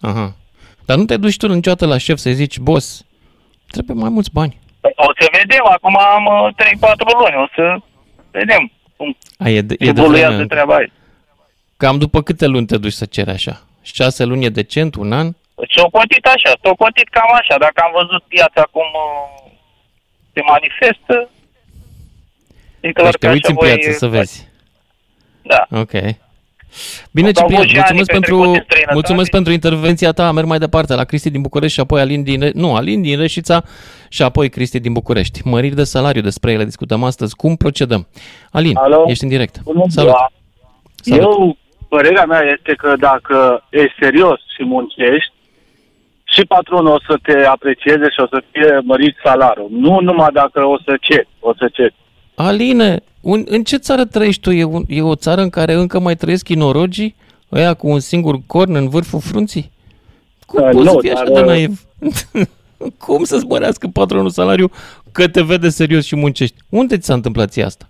Aha. 0.00 0.36
Dar 0.84 0.96
nu 0.96 1.04
te 1.04 1.16
duci 1.16 1.36
tu 1.36 1.52
niciodată 1.54 1.86
la 1.86 1.98
șef 1.98 2.18
să-i 2.18 2.34
zici, 2.34 2.58
boss, 2.58 3.04
trebuie 3.70 3.96
mai 3.96 4.08
mulți 4.10 4.30
bani. 4.32 4.58
Păi, 4.80 4.92
O 4.96 5.04
să 5.18 5.28
vedem, 5.38 5.64
acum 5.64 5.98
am 5.98 6.24
uh, 6.26 6.54
3-4 6.54 6.78
luni, 7.18 7.36
o 7.36 7.46
să 7.54 7.76
vedem 8.30 8.72
cum 8.96 9.16
A, 9.38 9.48
e 9.48 9.60
de, 9.60 9.74
e 9.78 9.84
de 9.84 10.00
evoluează 10.00 10.32
vreme. 10.34 10.46
treaba 10.46 10.74
aia. 10.74 10.90
Cam 11.76 11.98
după 11.98 12.22
câte 12.22 12.46
luni 12.46 12.66
te 12.66 12.76
duci 12.78 12.92
să 12.92 13.04
ceri 13.04 13.30
așa? 13.30 13.60
Șase 13.82 14.24
luni 14.24 14.44
e 14.44 14.48
decent, 14.48 14.94
un 14.94 15.12
an? 15.12 15.28
Și-o 15.68 15.88
cotit 15.90 16.24
așa, 16.26 16.52
s-o 16.62 16.74
cotit 16.74 17.08
cam 17.08 17.30
așa. 17.40 17.58
Dacă 17.58 17.82
am 17.84 17.92
văzut 17.94 18.22
piața 18.22 18.62
cum 18.70 18.86
uh, 18.92 19.50
se 20.32 20.40
manifestă, 20.40 21.30
e 22.80 22.92
clar 22.92 23.10
Deci 23.10 23.20
te 23.20 23.26
că 23.26 23.32
uiți 23.32 23.46
așa 23.50 23.52
în 23.52 23.66
voi 23.66 23.78
piață 23.78 23.98
să 23.98 24.06
vezi. 24.08 24.48
Da. 25.42 25.66
Ok. 25.80 25.90
Bine, 27.10 27.30
Au 27.34 27.44
avut 27.44 27.56
Ciprian, 27.56 27.66
și 27.66 27.76
ani 27.76 27.96
mulțumesc 27.96 28.06
petrecuți 28.06 28.10
pentru, 28.10 28.36
în 28.36 28.62
străinătate. 28.64 28.92
mulțumesc 28.94 29.30
pentru 29.30 29.52
intervenția 29.52 30.12
ta. 30.12 30.32
Merg 30.32 30.46
mai 30.46 30.58
departe 30.58 30.94
la 30.94 31.04
Cristi 31.04 31.30
din 31.30 31.40
București 31.40 31.74
și 31.74 31.80
apoi 31.80 32.00
Alin 32.00 32.22
din, 32.22 32.40
Re- 32.40 32.50
nu, 32.54 32.74
Alin 32.74 33.02
din 33.02 33.18
Reșița 33.18 33.62
și 34.08 34.22
apoi 34.22 34.48
Cristi 34.48 34.80
din 34.80 34.92
București. 34.92 35.40
Măriri 35.44 35.74
de 35.74 35.84
salariu, 35.84 36.20
despre 36.20 36.52
ele 36.52 36.64
discutăm 36.64 37.02
astăzi. 37.04 37.36
Cum 37.36 37.56
procedăm? 37.56 38.06
Alin, 38.50 38.76
Alo? 38.76 39.04
ești 39.06 39.22
în 39.24 39.30
direct. 39.30 39.62
Bună 39.62 39.84
Salut. 39.88 40.10
ziua. 40.10 40.32
Salut. 40.94 41.22
Eu, 41.22 41.56
părerea 41.88 42.24
mea 42.24 42.42
este 42.58 42.74
că 42.74 42.94
dacă 42.98 43.64
ești 43.70 43.96
serios 44.00 44.38
și 44.56 44.64
muncești, 44.64 45.32
și 46.24 46.44
patronul 46.44 46.92
o 46.92 46.98
să 47.08 47.18
te 47.22 47.44
aprecieze 47.46 48.04
și 48.10 48.20
o 48.20 48.26
să 48.26 48.42
fie 48.50 48.80
mărit 48.84 49.16
salariul. 49.24 49.68
Nu 49.70 50.00
numai 50.00 50.28
dacă 50.32 50.64
o 50.64 50.78
să 50.84 50.96
ceri, 51.00 51.28
o 51.40 51.52
să 51.58 51.68
ceri. 51.72 51.94
Aline, 52.34 53.00
un, 53.20 53.44
în 53.48 53.64
ce 53.64 53.76
țară 53.76 54.04
trăiești 54.04 54.40
tu? 54.40 54.50
E, 54.50 54.64
un, 54.64 54.84
e 54.88 55.02
o 55.02 55.14
țară 55.14 55.40
în 55.40 55.50
care 55.50 55.72
încă 55.72 55.98
mai 55.98 56.16
trăiesc 56.16 56.48
inorogii? 56.48 57.14
Ăia 57.52 57.74
cu 57.74 57.88
un 57.88 58.00
singur 58.00 58.40
corn 58.46 58.74
în 58.74 58.88
vârful 58.88 59.20
frunții? 59.20 59.70
Cum 60.46 60.62
Uh, 60.62 60.70
poți 60.72 60.84
nu, 60.84 60.90
să 60.90 60.98
fii 61.00 61.10
așa 61.10 61.24
dar, 61.24 61.32
de 61.32 61.40
uh, 61.40 61.46
naiv? 61.46 61.84
Cum 62.98 63.24
să-ți 63.24 63.46
mărească 63.46 63.88
patronul 63.88 64.30
salariu 64.30 64.70
că 65.12 65.28
te 65.28 65.42
vede 65.42 65.68
serios 65.68 66.04
și 66.04 66.16
muncești? 66.16 66.56
Unde 66.68 66.98
ți 66.98 67.06
s-a 67.06 67.14
întâmplat 67.14 67.50
ție 67.50 67.64
asta? 67.64 67.88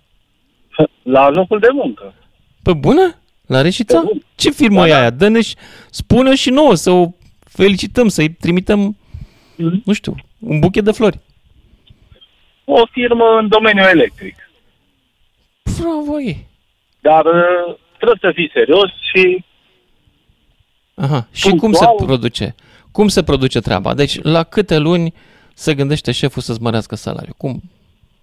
La 1.03 1.29
locul 1.29 1.59
de 1.59 1.67
muncă. 1.71 2.13
Pe 2.61 2.73
bună? 2.73 3.15
La 3.45 3.61
Reșița? 3.61 4.03
Ce 4.35 4.49
firmă 4.49 4.87
e 4.87 4.95
aia? 4.95 5.09
Dă-ne 5.09 5.41
și 5.41 5.55
spune 5.89 6.35
și 6.35 6.49
nouă 6.49 6.75
să 6.75 6.89
o 6.89 7.07
felicităm, 7.39 8.07
să-i 8.07 8.29
trimitem, 8.29 8.97
nu 9.85 9.93
știu, 9.93 10.15
un 10.39 10.59
buchet 10.59 10.83
de 10.83 10.91
flori. 10.91 11.19
O 12.65 12.85
firmă 12.91 13.37
în 13.39 13.47
domeniul 13.47 13.87
electric. 13.87 14.35
Bravo 15.79 16.19
ei! 16.19 16.47
Dar 16.99 17.25
uh, 17.25 17.75
trebuie 17.97 18.17
să 18.21 18.31
fii 18.33 18.49
serios 18.53 18.89
și 19.11 19.45
Aha. 20.95 21.27
Și 21.31 21.49
cum 21.49 21.71
se 21.71 21.85
produce? 22.05 22.55
Cum 22.91 23.07
se 23.07 23.23
produce 23.23 23.59
treaba? 23.59 23.93
Deci, 23.93 24.21
la 24.21 24.43
câte 24.43 24.77
luni 24.77 25.13
se 25.53 25.73
gândește 25.73 26.11
șeful 26.11 26.41
să-ți 26.41 26.61
mărească 26.61 26.95
salariul? 26.95 27.35
Cum 27.37 27.61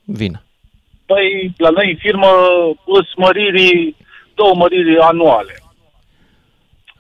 vine? 0.05 0.43
Păi, 1.07 1.55
la 1.57 1.69
noi 1.71 1.91
în 1.91 1.97
firmă 1.97 2.27
îți 2.87 3.11
măriri, 3.17 3.95
două 4.35 4.55
măriri 4.55 4.99
anuale. 4.99 5.63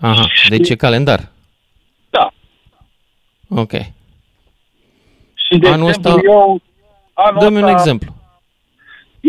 Aha, 0.00 0.26
deci 0.48 0.68
e 0.68 0.74
calendar. 0.76 1.28
Da. 2.10 2.32
Ok. 3.48 3.70
Și 5.34 5.58
de 5.58 5.68
Anul 5.68 5.88
exemplu, 5.88 6.10
ăsta- 6.10 6.20
eu... 6.30 6.60
Anul 7.12 7.40
Dă-mi 7.40 7.56
un 7.56 7.62
ăsta, 7.62 7.78
exemplu. 7.78 8.14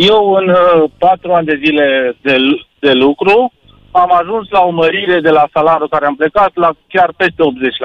Eu 0.08 0.34
în 0.34 0.50
uh, 0.50 0.90
patru 0.98 1.32
ani 1.34 1.46
de 1.46 1.60
zile 1.66 2.18
de, 2.22 2.36
lu- 2.38 2.66
de 2.80 2.94
lucru 2.94 3.52
am 3.92 4.12
ajuns 4.12 4.50
la 4.50 4.60
o 4.60 4.70
mărire 4.70 5.20
de 5.20 5.30
la 5.30 5.48
salariul 5.54 5.90
care 5.90 6.06
am 6.06 6.16
plecat 6.16 6.52
la 6.54 6.74
chiar 6.88 7.14
peste 7.18 7.44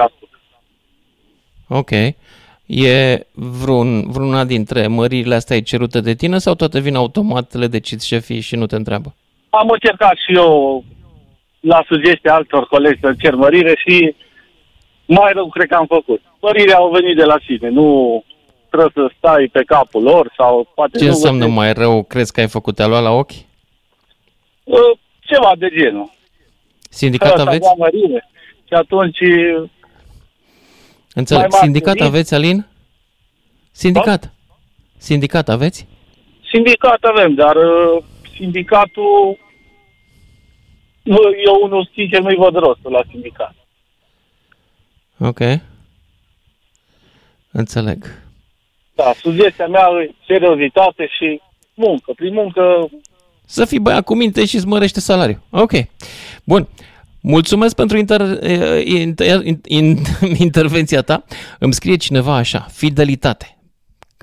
80%. 0.09 0.11
Ok. 1.67 1.89
E 2.65 3.25
vreun, 3.33 4.11
vreuna 4.11 4.43
dintre 4.45 4.87
măririle 4.87 5.35
astea 5.35 5.55
e 5.55 5.61
cerută 5.61 5.99
de 5.99 6.13
tine 6.13 6.37
sau 6.37 6.53
toate 6.55 6.79
vin 6.79 6.95
automat, 6.95 7.53
le 7.53 7.67
decizi 7.67 8.07
șefii 8.07 8.39
și 8.39 8.55
nu 8.55 8.65
te 8.65 8.75
întreabă? 8.75 9.15
Am 9.49 9.69
încercat 9.69 10.13
și 10.27 10.35
eu 10.35 10.83
la 11.59 11.83
sugestia 11.87 12.33
altor 12.33 12.67
colegi 12.67 12.99
să 13.01 13.13
cer 13.19 13.35
mărire 13.35 13.73
și 13.85 14.15
mai 15.05 15.31
rău 15.33 15.49
cred 15.49 15.67
că 15.67 15.75
am 15.75 15.85
făcut. 15.85 16.21
Mărirea 16.41 16.75
au 16.75 16.89
venit 16.91 17.15
de 17.15 17.23
la 17.23 17.35
sine, 17.45 17.69
nu 17.69 18.23
trebuie 18.75 19.09
să 19.09 19.13
stai 19.17 19.49
pe 19.51 19.63
capul 19.63 20.03
lor 20.03 20.33
sau 20.37 20.71
poate 20.75 20.97
Ce 20.97 21.03
nu 21.03 21.09
înseamnă 21.09 21.39
găsești- 21.45 21.55
mai 21.57 21.73
rău? 21.73 22.03
Crezi 22.03 22.31
că 22.31 22.39
ai 22.39 22.47
făcut 22.47 22.75
te-a 22.75 22.87
luat 22.87 23.03
la 23.03 23.11
ochi? 23.11 23.31
Uh, 24.63 24.77
Ceva 25.19 25.51
de 25.57 25.67
genul. 25.69 26.09
Sindicat 26.89 27.27
Ăsta 27.33 27.41
aveți? 27.41 27.67
avea 27.67 27.75
mărire. 27.77 28.29
Și 28.67 28.73
atunci 28.73 29.17
Înțeleg. 31.13 31.41
mai 31.41 31.49
mari 31.51 31.63
Sindicat 31.63 31.93
venit. 31.93 32.09
aveți, 32.09 32.33
Alin? 32.33 32.65
Sindicat. 33.71 34.33
Sindicat 34.97 35.49
aveți? 35.49 35.87
Sindicat 36.51 37.03
avem, 37.03 37.33
dar 37.33 37.55
uh, 37.55 38.03
sindicatul, 38.35 39.37
nu, 41.03 41.17
eu 41.45 41.59
unul 41.61 41.89
sincer 41.93 42.19
nu-i 42.21 42.35
văd 42.35 42.53
rostul 42.55 42.91
la 42.91 43.01
sindicat. 43.11 43.55
Ok. 45.19 45.39
Înțeleg. 47.51 48.05
Da, 48.95 49.13
sugestia 49.21 49.67
mea 49.67 49.87
e 50.03 50.11
seriozitate 50.27 51.07
și 51.17 51.41
muncă. 51.73 52.11
Prin 52.15 52.33
muncă 52.33 52.89
Să 53.45 53.65
fii 53.65 53.79
băiat 53.79 54.03
cu 54.03 54.15
minte 54.15 54.45
și 54.45 54.55
îți 54.55 54.67
mărește 54.67 54.99
salariul. 54.99 55.39
Ok. 55.49 55.71
Bun. 56.43 56.67
Mulțumesc 57.21 57.75
pentru 57.75 57.97
inter, 57.97 58.21
inter, 58.83 59.41
inter, 59.65 60.05
intervenția 60.47 61.01
ta. 61.01 61.23
Îmi 61.59 61.73
scrie 61.73 61.95
cineva 61.95 62.35
așa, 62.35 62.67
fidelitate. 62.71 63.54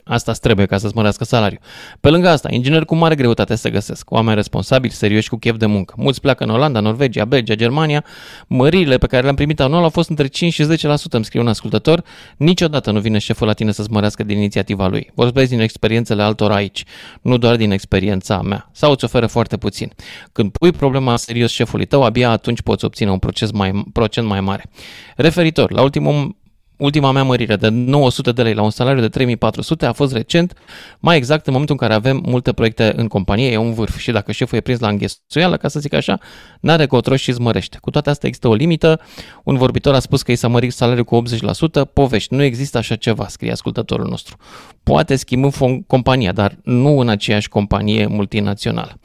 Asta 0.04 0.30
îți 0.30 0.40
trebuie 0.40 0.66
ca 0.66 0.78
să-ți 0.78 0.94
mărească 0.96 1.24
salariul. 1.24 1.60
Pe 2.00 2.08
lângă 2.08 2.28
asta, 2.28 2.48
ingineri 2.52 2.84
cu 2.84 2.94
mare 2.94 3.14
greutate 3.14 3.54
se 3.54 3.70
găsesc, 3.70 4.10
oameni 4.10 4.34
responsabili, 4.34 4.92
serioși 4.92 5.28
cu 5.28 5.36
chef 5.36 5.56
de 5.56 5.66
muncă. 5.66 5.94
Mulți 5.96 6.20
pleacă 6.20 6.44
în 6.44 6.50
Olanda, 6.50 6.80
Norvegia, 6.80 7.24
Belgia, 7.24 7.54
Germania. 7.54 8.04
Măririle 8.46 8.98
pe 8.98 9.06
care 9.06 9.22
le-am 9.22 9.34
primit 9.34 9.60
anual 9.60 9.82
au 9.82 9.88
fost 9.88 10.08
între 10.08 10.26
5 10.26 10.52
și 10.52 10.64
10%, 10.64 10.66
îmi 11.10 11.24
scrie 11.24 11.40
un 11.40 11.48
ascultător. 11.48 12.02
Niciodată 12.36 12.90
nu 12.90 13.00
vine 13.00 13.18
șeful 13.18 13.46
la 13.46 13.52
tine 13.52 13.72
să-ți 13.72 13.90
mărească 13.90 14.22
din 14.22 14.36
inițiativa 14.36 14.86
lui. 14.86 15.10
Vorbesc 15.14 15.48
din 15.50 15.60
experiențele 15.60 16.22
altor 16.22 16.50
aici, 16.50 16.84
nu 17.20 17.36
doar 17.36 17.56
din 17.56 17.70
experiența 17.70 18.42
mea. 18.42 18.68
Sau 18.72 18.90
îți 18.90 19.04
oferă 19.04 19.26
foarte 19.26 19.56
puțin. 19.56 19.92
Când 20.32 20.50
pui 20.50 20.72
problema 20.72 21.16
serios 21.16 21.50
șefului 21.50 21.84
tău, 21.84 22.02
abia 22.02 22.30
atunci 22.30 22.62
poți 22.62 22.84
obține 22.84 23.10
un 23.10 23.18
proces 23.18 23.50
mai, 23.50 23.84
procent 23.92 24.26
mai 24.26 24.40
mare. 24.40 24.70
Referitor 25.16 25.70
la 25.70 25.82
ultimul 25.82 26.40
Ultima 26.82 27.12
mea 27.12 27.22
mărire 27.22 27.56
de 27.56 27.68
900 27.68 28.32
de 28.32 28.42
lei 28.42 28.54
la 28.54 28.62
un 28.62 28.70
salariu 28.70 29.00
de 29.00 29.08
3400 29.08 29.86
a 29.86 29.92
fost 29.92 30.12
recent, 30.12 30.52
mai 30.98 31.16
exact 31.16 31.46
în 31.46 31.52
momentul 31.52 31.76
în 31.80 31.86
care 31.88 31.98
avem 31.98 32.22
multe 32.26 32.52
proiecte 32.52 32.92
în 32.96 33.08
companie, 33.08 33.50
e 33.50 33.56
un 33.56 33.72
vârf 33.72 33.98
și 33.98 34.10
dacă 34.10 34.32
șeful 34.32 34.58
e 34.58 34.60
prins 34.60 34.78
la 34.78 34.88
înghesuială, 34.88 35.56
ca 35.56 35.68
să 35.68 35.80
zic 35.80 35.92
așa, 35.92 36.18
n-are 36.60 36.86
cotro 36.86 37.16
și 37.16 37.32
zmărește. 37.32 37.78
Cu 37.80 37.90
toate 37.90 38.10
astea 38.10 38.28
există 38.28 38.48
o 38.48 38.54
limită, 38.54 39.00
un 39.44 39.56
vorbitor 39.56 39.94
a 39.94 39.98
spus 39.98 40.22
că 40.22 40.32
i 40.32 40.36
s-a 40.36 40.48
mărit 40.48 40.72
salariul 40.72 41.04
cu 41.04 41.22
80%, 41.22 41.92
povești, 41.92 42.34
nu 42.34 42.42
există 42.42 42.78
așa 42.78 42.94
ceva, 42.94 43.26
scrie 43.28 43.52
ascultătorul 43.52 44.06
nostru. 44.08 44.36
Poate 44.82 45.16
schimbăm 45.16 45.84
compania, 45.86 46.32
dar 46.32 46.58
nu 46.62 46.98
în 46.98 47.08
aceeași 47.08 47.48
companie 47.48 48.06
multinațională, 48.06 48.98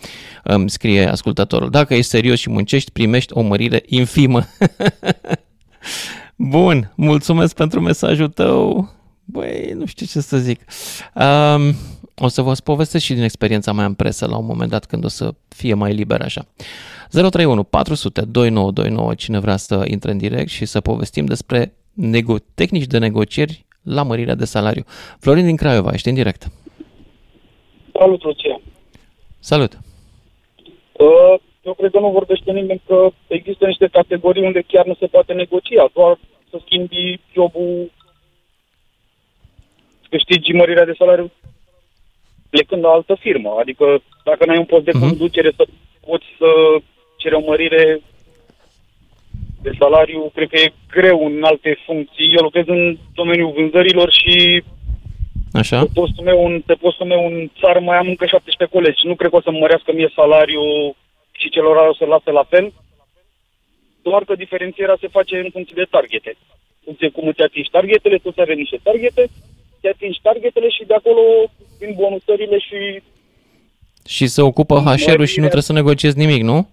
îmi 0.43 0.69
scrie 0.69 1.07
ascultătorul. 1.07 1.69
Dacă 1.69 1.93
ești 1.93 2.09
serios 2.09 2.39
și 2.39 2.49
muncești, 2.49 2.91
primești 2.91 3.33
o 3.33 3.41
mărire 3.41 3.83
infimă. 3.85 4.45
Bun, 6.37 6.93
mulțumesc 6.95 7.55
pentru 7.55 7.81
mesajul 7.81 8.27
tău. 8.27 8.89
Băi, 9.25 9.71
nu 9.75 9.85
știu 9.85 10.05
ce 10.05 10.19
să 10.19 10.37
zic. 10.37 10.59
Um, 11.15 11.73
o 12.15 12.27
să 12.27 12.41
vă 12.41 12.53
povestesc 12.63 13.03
și 13.03 13.13
din 13.13 13.23
experiența 13.23 13.71
mea 13.71 13.85
în 13.85 13.93
presă 13.93 14.27
la 14.27 14.37
un 14.37 14.45
moment 14.45 14.69
dat 14.69 14.85
când 14.85 15.03
o 15.03 15.07
să 15.07 15.33
fie 15.47 15.73
mai 15.73 15.93
liber 15.93 16.21
așa. 16.21 16.45
031 17.09 17.63
400 17.63 18.21
2929, 18.21 19.13
cine 19.13 19.39
vrea 19.39 19.57
să 19.57 19.83
intre 19.87 20.11
în 20.11 20.17
direct 20.17 20.49
și 20.49 20.65
să 20.65 20.81
povestim 20.81 21.25
despre 21.25 21.73
nego- 21.93 22.53
tehnici 22.53 22.85
de 22.85 22.97
negocieri 22.97 23.65
la 23.83 24.03
mărirea 24.03 24.35
de 24.35 24.45
salariu. 24.45 24.83
Florin 25.19 25.45
din 25.45 25.55
Craiova, 25.55 25.91
ești 25.93 26.07
în 26.07 26.13
direct. 26.15 26.47
Salut, 27.93 28.23
Lucia. 28.23 28.61
Salut. 29.39 29.79
Uh, 30.91 31.39
eu 31.67 31.73
cred 31.73 31.91
că 31.91 31.99
nu 31.99 32.17
vorbește 32.19 32.51
nimeni 32.51 32.81
că 32.87 33.09
există 33.27 33.65
niște 33.65 33.87
categorii 33.87 34.43
unde 34.43 34.61
chiar 34.67 34.85
nu 34.85 34.95
se 34.99 35.07
poate 35.07 35.33
negocia, 35.33 35.89
doar 35.93 36.17
să 36.49 36.57
schimbi 36.65 37.19
jobul, 37.33 37.91
să 40.01 40.07
câștigi 40.09 40.51
mărirea 40.51 40.85
de 40.85 40.95
salariu 40.97 41.31
plecând 42.49 42.83
la 42.83 42.89
altă 42.89 43.15
firmă. 43.19 43.55
Adică 43.59 44.01
dacă 44.23 44.45
n-ai 44.45 44.57
un 44.57 44.65
post 44.65 44.83
de 44.83 44.91
uh-huh. 44.91 44.99
conducere 44.99 45.51
să 45.55 45.65
poți 46.05 46.25
să 46.37 46.49
ceri 47.17 47.35
o 47.35 47.39
mărire 47.39 48.01
de 49.61 49.71
salariu, 49.79 50.31
cred 50.33 50.49
că 50.49 50.57
e 50.57 50.73
greu 50.89 51.25
în 51.25 51.43
alte 51.43 51.77
funcții. 51.85 52.33
Eu 52.35 52.43
lucrez 52.43 52.63
în 52.67 52.97
domeniul 53.13 53.53
vânzărilor 53.55 54.11
și 54.11 54.63
Așa. 55.53 55.79
Pe 55.79 55.89
postul 55.93 56.23
meu, 56.23 56.45
în, 56.45 56.61
pe 56.65 56.73
postul 56.73 57.05
meu 57.05 57.25
în 57.25 57.49
țară 57.59 57.79
mai 57.79 57.97
am 57.97 58.07
încă 58.07 58.25
17 58.25 58.75
colegi. 58.75 59.07
Nu 59.07 59.15
cred 59.15 59.29
că 59.29 59.35
o 59.35 59.41
să 59.41 59.51
mărească 59.51 59.91
mie 59.93 60.11
salariul 60.15 60.95
și 61.41 61.49
celor 61.49 61.75
o 61.91 61.93
să 61.93 62.05
lasă 62.05 62.31
la 62.31 62.45
fel, 62.51 62.65
doar 64.01 64.23
că 64.23 64.33
diferențierea 64.35 64.97
se 64.99 65.07
face 65.17 65.35
în 65.37 65.49
funcție 65.51 65.75
de 65.81 65.87
targete. 65.95 66.31
În 66.39 66.83
funcție 66.83 67.09
cum 67.09 67.27
îți 67.27 67.41
atingi 67.41 67.69
targetele, 67.69 68.17
tu 68.17 68.33
are 68.35 68.53
niște 68.53 68.79
targete, 68.83 69.23
te 69.81 69.87
atingi 69.87 70.19
targetele 70.21 70.69
și 70.69 70.83
de 70.89 70.93
acolo 70.93 71.21
vin 71.79 71.91
bonusările 71.99 72.57
și... 72.59 72.79
Și 74.15 74.27
se 74.27 74.41
ocupă 74.41 74.75
HR-ul 74.79 75.25
și 75.25 75.39
nu 75.39 75.49
trebuie 75.51 75.69
să 75.71 75.73
negociezi 75.73 76.17
nimic, 76.17 76.41
nu? 76.41 76.69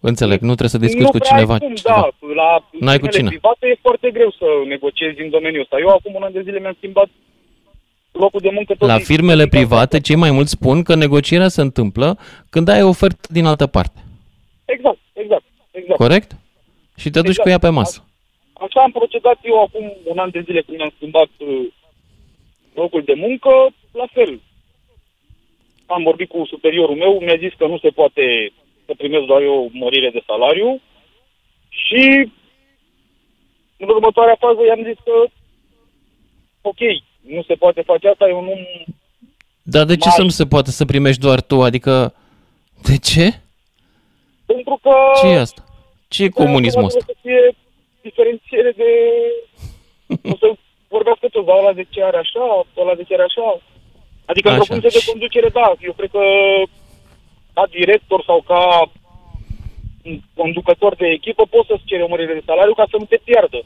Înțeleg, 0.00 0.40
nu 0.40 0.54
trebuie 0.54 0.76
să 0.76 0.86
discuți 0.86 1.02
nu 1.02 1.10
cu 1.10 1.18
cineva. 1.18 1.58
Cum, 1.58 1.74
da, 1.82 2.08
la 2.34 2.68
N-ai 2.80 2.98
cu 2.98 3.06
cine. 3.06 3.28
private 3.28 3.66
e 3.66 3.78
foarte 3.80 4.10
greu 4.10 4.30
să 4.30 4.44
negociezi 4.66 5.20
în 5.20 5.30
domeniul 5.30 5.62
ăsta. 5.62 5.76
Eu 5.78 5.88
acum 5.88 6.14
un 6.14 6.22
an 6.22 6.32
de 6.32 6.42
zile 6.42 6.58
mi-am 6.60 6.74
schimbat 6.76 7.08
locul 8.12 8.40
de 8.40 8.50
muncă. 8.52 8.74
Tot 8.74 8.88
la 8.88 8.98
firmele 8.98 9.46
private, 9.46 10.00
cei 10.00 10.16
mai 10.16 10.30
mulți 10.30 10.50
spun 10.50 10.82
că 10.82 10.94
negocierea 10.94 11.48
se 11.48 11.60
întâmplă 11.60 12.18
când 12.50 12.68
ai 12.68 12.82
ofertă 12.82 13.28
din 13.30 13.44
altă 13.44 13.66
parte. 13.66 14.00
Exact, 14.74 15.00
exact, 15.12 15.44
exact. 15.70 15.98
Corect? 15.98 16.30
Și 17.00 17.10
te 17.10 17.20
duci 17.20 17.38
exact. 17.38 17.42
cu 17.42 17.48
ea 17.48 17.58
pe 17.58 17.68
masă. 17.68 17.98
Așa 18.64 18.80
am 18.82 18.90
procedat 18.90 19.38
eu 19.42 19.62
acum 19.62 19.84
un 20.04 20.18
an 20.18 20.30
de 20.30 20.42
zile 20.46 20.62
când 20.62 20.76
mi-am 20.76 20.92
schimbat 20.96 21.30
uh, 21.38 21.66
locul 22.74 23.02
de 23.02 23.14
muncă, 23.14 23.52
la 23.92 24.06
fel. 24.12 24.40
Am 25.86 26.02
vorbit 26.02 26.28
cu 26.28 26.46
superiorul 26.46 26.96
meu, 26.96 27.12
mi-a 27.20 27.38
zis 27.44 27.52
că 27.58 27.66
nu 27.66 27.78
se 27.78 27.88
poate 27.88 28.52
să 28.86 28.92
primesc 28.96 29.26
doar 29.26 29.42
eu 29.42 29.54
o 29.64 29.68
mărire 29.72 30.10
de 30.10 30.22
salariu 30.26 30.80
și 31.68 32.32
în 33.76 33.88
următoarea 33.88 34.36
fază 34.44 34.60
i-am 34.64 34.82
zis 34.84 34.98
că 35.04 35.16
ok, 36.60 36.80
nu 37.20 37.42
se 37.42 37.54
poate 37.54 37.82
face 37.82 38.08
asta, 38.08 38.28
eu 38.28 38.42
nu... 38.42 38.54
Dar 39.62 39.84
de 39.84 39.96
ce 39.96 40.08
să 40.10 40.22
nu 40.22 40.28
se 40.28 40.46
poate 40.46 40.70
să 40.70 40.84
primești 40.84 41.20
doar 41.20 41.40
tu? 41.40 41.62
Adică, 41.62 42.14
de 42.82 42.96
ce? 42.98 43.40
Pentru 44.58 44.78
că... 44.82 44.92
Ce 45.20 45.26
e 45.26 45.44
asta? 45.46 45.62
Ce 46.08 46.24
e 46.24 46.28
comunismul 46.42 46.84
ăsta? 46.84 47.04
să 47.06 47.14
fie 47.22 47.42
diferențiere 48.00 48.70
de... 48.82 48.90
o 50.32 50.36
să 50.42 50.46
vorbească 50.88 51.26
toți, 51.28 51.48
ăla 51.58 51.72
de 51.72 51.86
ce 51.92 52.02
are 52.02 52.18
așa, 52.24 52.44
ăla 52.76 52.94
de 52.94 53.04
ce 53.08 53.14
are 53.14 53.26
așa. 53.30 53.60
Adică 54.30 54.48
într-o 54.48 54.64
funcție 54.64 54.96
de 54.98 55.10
conducere, 55.10 55.48
da, 55.48 55.66
eu 55.88 55.92
cred 55.92 56.10
că 56.10 56.24
ca 57.54 57.64
director 57.78 58.20
sau 58.26 58.38
ca 58.50 58.62
conducător 60.34 60.94
de 60.94 61.06
echipă 61.06 61.42
poți 61.50 61.68
să-ți 61.70 61.84
ceri 61.84 62.02
o 62.02 62.08
mărire 62.08 62.34
de 62.34 62.42
salariu 62.46 62.74
ca 62.74 62.86
să 62.90 62.96
nu 62.98 63.04
te 63.04 63.18
piardă. 63.24 63.60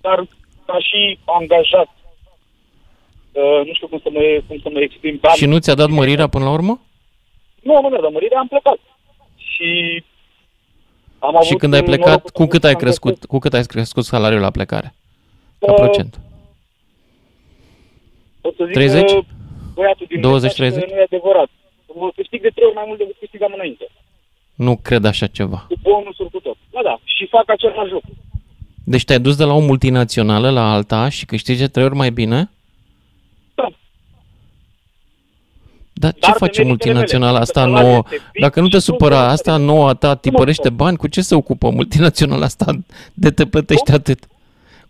Dar 0.00 0.18
ca 0.66 0.78
și 0.88 1.18
angajat, 1.24 1.90
uh, 3.32 3.60
nu 3.66 3.72
știu 3.74 3.88
cum 3.88 4.00
să 4.02 4.10
mă, 4.12 4.22
cum 4.48 4.58
să 4.62 4.68
mă 4.72 4.80
exprim. 4.80 5.20
Și 5.36 5.46
nu 5.46 5.58
ți-a 5.58 5.74
dat 5.74 5.88
mărirea 5.88 6.28
până 6.28 6.44
la 6.44 6.52
urmă? 6.52 6.80
Nu, 7.62 7.80
nu 7.80 7.88
mi-a 7.88 8.00
dat 8.00 8.12
mărirea, 8.12 8.38
am 8.38 8.48
plecat. 8.48 8.78
Și 9.58 10.04
am 11.18 11.34
avut 11.36 11.46
și 11.46 11.54
când 11.54 11.74
ai 11.74 11.82
plecat, 11.82 12.30
cu 12.30 12.46
cât 12.46 12.64
ai 12.64 12.74
crescut, 12.74 13.24
cu 13.24 13.38
cât 13.38 13.54
ai 13.54 13.62
crescut 13.62 14.04
salariul 14.04 14.40
la 14.40 14.50
plecare? 14.50 14.94
Ca 15.58 15.72
uh, 15.72 15.78
procent? 15.78 16.20
O 18.40 18.50
să 18.56 18.64
zic 18.64 18.74
30? 18.74 19.10
Că 19.10 19.20
băiatul 19.74 20.06
din 20.08 20.20
20 20.20 20.54
30? 20.54 20.90
Nu 20.90 20.96
e 20.96 21.02
adevărat. 21.02 21.48
Mă 21.94 22.10
câștig 22.14 22.42
de 22.42 22.50
trei 22.54 22.66
ori 22.66 22.74
mai 22.74 22.84
mult 22.86 22.98
decât 22.98 23.16
câștigam 23.18 23.52
înainte. 23.54 23.90
Nu 24.54 24.76
cred 24.76 25.04
așa 25.04 25.26
ceva. 25.26 25.66
Cu 25.68 25.74
bonusuri 25.82 26.30
cu 26.30 26.40
tot. 26.40 26.56
Da, 26.70 26.80
da. 26.82 27.00
Și 27.04 27.26
fac 27.26 27.50
același 27.50 27.92
lucru. 27.92 28.10
Deci 28.84 29.04
te-ai 29.04 29.20
dus 29.20 29.36
de 29.36 29.44
la 29.44 29.52
o 29.52 29.60
multinațională 29.60 30.50
la 30.50 30.72
alta 30.72 31.08
și 31.08 31.26
câștigi 31.26 31.58
de 31.58 31.68
trei 31.68 31.84
ori 31.84 31.94
mai 31.94 32.10
bine? 32.10 32.50
Da. 33.54 33.68
Dar 35.98 36.14
ce 36.20 36.30
face 36.30 36.62
multinaționala 36.64 37.38
asta 37.38 37.64
nouă? 37.64 38.02
Dacă 38.40 38.60
nu 38.60 38.68
te 38.68 38.78
supăra, 38.78 39.28
asta 39.28 39.56
nouă 39.56 39.88
a 39.88 39.94
ta 39.94 40.14
tipărește 40.16 40.70
bani, 40.70 40.96
cu 40.96 41.06
ce 41.06 41.20
se 41.20 41.34
ocupă 41.34 41.70
multinaționala 41.70 42.44
asta 42.44 42.78
de 43.14 43.30
te 43.30 43.46
plătește 43.46 43.92
atât? 43.92 44.24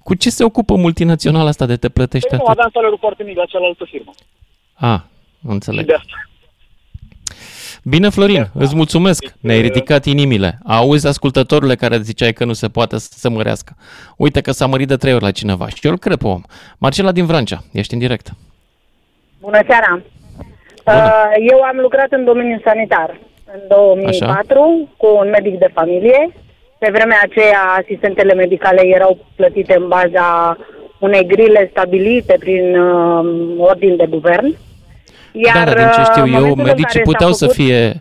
Cu 0.03 0.15
ce 0.15 0.31
se 0.31 0.45
ocupă 0.45 0.75
multinaționala 0.75 1.49
asta 1.49 1.67
de 1.67 1.77
te 1.77 1.89
plătește 1.89 2.29
păi 2.29 2.37
atât? 2.37 2.47
Nu, 2.47 2.53
aveam 2.53 2.71
salariul 2.73 2.99
foarte 3.01 3.23
mic 3.23 3.37
la 3.37 3.45
cealaltă 3.45 3.85
firmă. 3.91 4.13
A, 4.75 5.05
înțeleg. 5.43 5.87
De 5.87 5.95
asta. 5.95 6.29
Bine, 7.83 8.09
Florin, 8.09 8.51
îți 8.55 8.75
mulțumesc. 8.75 9.35
Ne-ai 9.41 9.61
ridicat 9.61 10.05
inimile. 10.05 10.59
Auzi 10.65 11.07
ascultătorule 11.07 11.75
care 11.75 12.01
ziceai 12.01 12.33
că 12.33 12.45
nu 12.45 12.53
se 12.53 12.69
poate 12.69 12.99
să 12.99 13.09
se 13.11 13.29
mărească. 13.29 13.77
Uite 14.17 14.41
că 14.41 14.53
s-a 14.53 14.67
mărit 14.67 14.89
de 14.89 14.97
trei 14.97 15.15
ori 15.15 15.23
la 15.23 15.31
cineva 15.31 15.69
și 15.69 15.79
eu 15.83 15.91
îl 15.91 15.99
cred 15.99 16.17
pe 16.17 16.27
om. 16.27 16.43
Marcela 16.79 17.13
din 17.13 17.27
Vrancea, 17.27 17.65
ești 17.73 17.93
în 17.93 17.99
direct. 17.99 18.33
Bună 19.41 19.61
seara! 19.67 20.03
Bună. 20.93 21.13
Eu 21.53 21.61
am 21.63 21.77
lucrat 21.81 22.07
în 22.11 22.25
domeniul 22.25 22.61
sanitar 22.65 23.17
în 23.55 23.61
2004 23.69 24.59
Așa. 24.59 24.89
cu 24.97 25.07
un 25.21 25.29
medic 25.31 25.59
de 25.59 25.69
familie. 25.75 26.31
Pe 26.79 26.89
vremea 26.93 27.19
aceea, 27.23 27.61
asistentele 27.81 28.35
medicale 28.35 28.87
erau 28.87 29.19
plătite 29.37 29.75
în 29.79 29.89
baza 29.89 30.57
unei 30.99 31.27
grile 31.27 31.69
stabilite 31.71 32.37
prin 32.39 32.79
uh, 32.79 33.25
ordin 33.59 33.97
de 33.97 34.07
guvern. 34.09 34.57
Iar, 35.33 35.65
da, 35.69 35.75
din 35.75 35.89
ce 35.95 36.03
știu 36.03 36.27
eu, 36.47 36.55
medicii 36.55 37.01
puteau 37.01 37.33
să 37.33 37.47
fie 37.47 37.99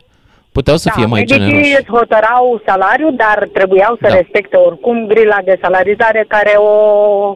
puteau 0.51 0.77
să 0.77 0.89
da, 0.89 0.95
fie 0.95 1.05
mai 1.05 1.19
medicii 1.19 1.39
generoși. 1.45 1.75
îți 1.79 1.89
hotărau 1.89 2.61
salariu, 2.65 3.11
dar 3.11 3.47
trebuiau 3.53 3.97
să 4.01 4.07
Da. 4.07 4.15
respecte 4.15 4.55
oricum 4.57 5.05
grila 5.07 5.37
de 5.43 5.57
salarizare 5.61 6.25
care 6.27 6.53
o 6.57 6.71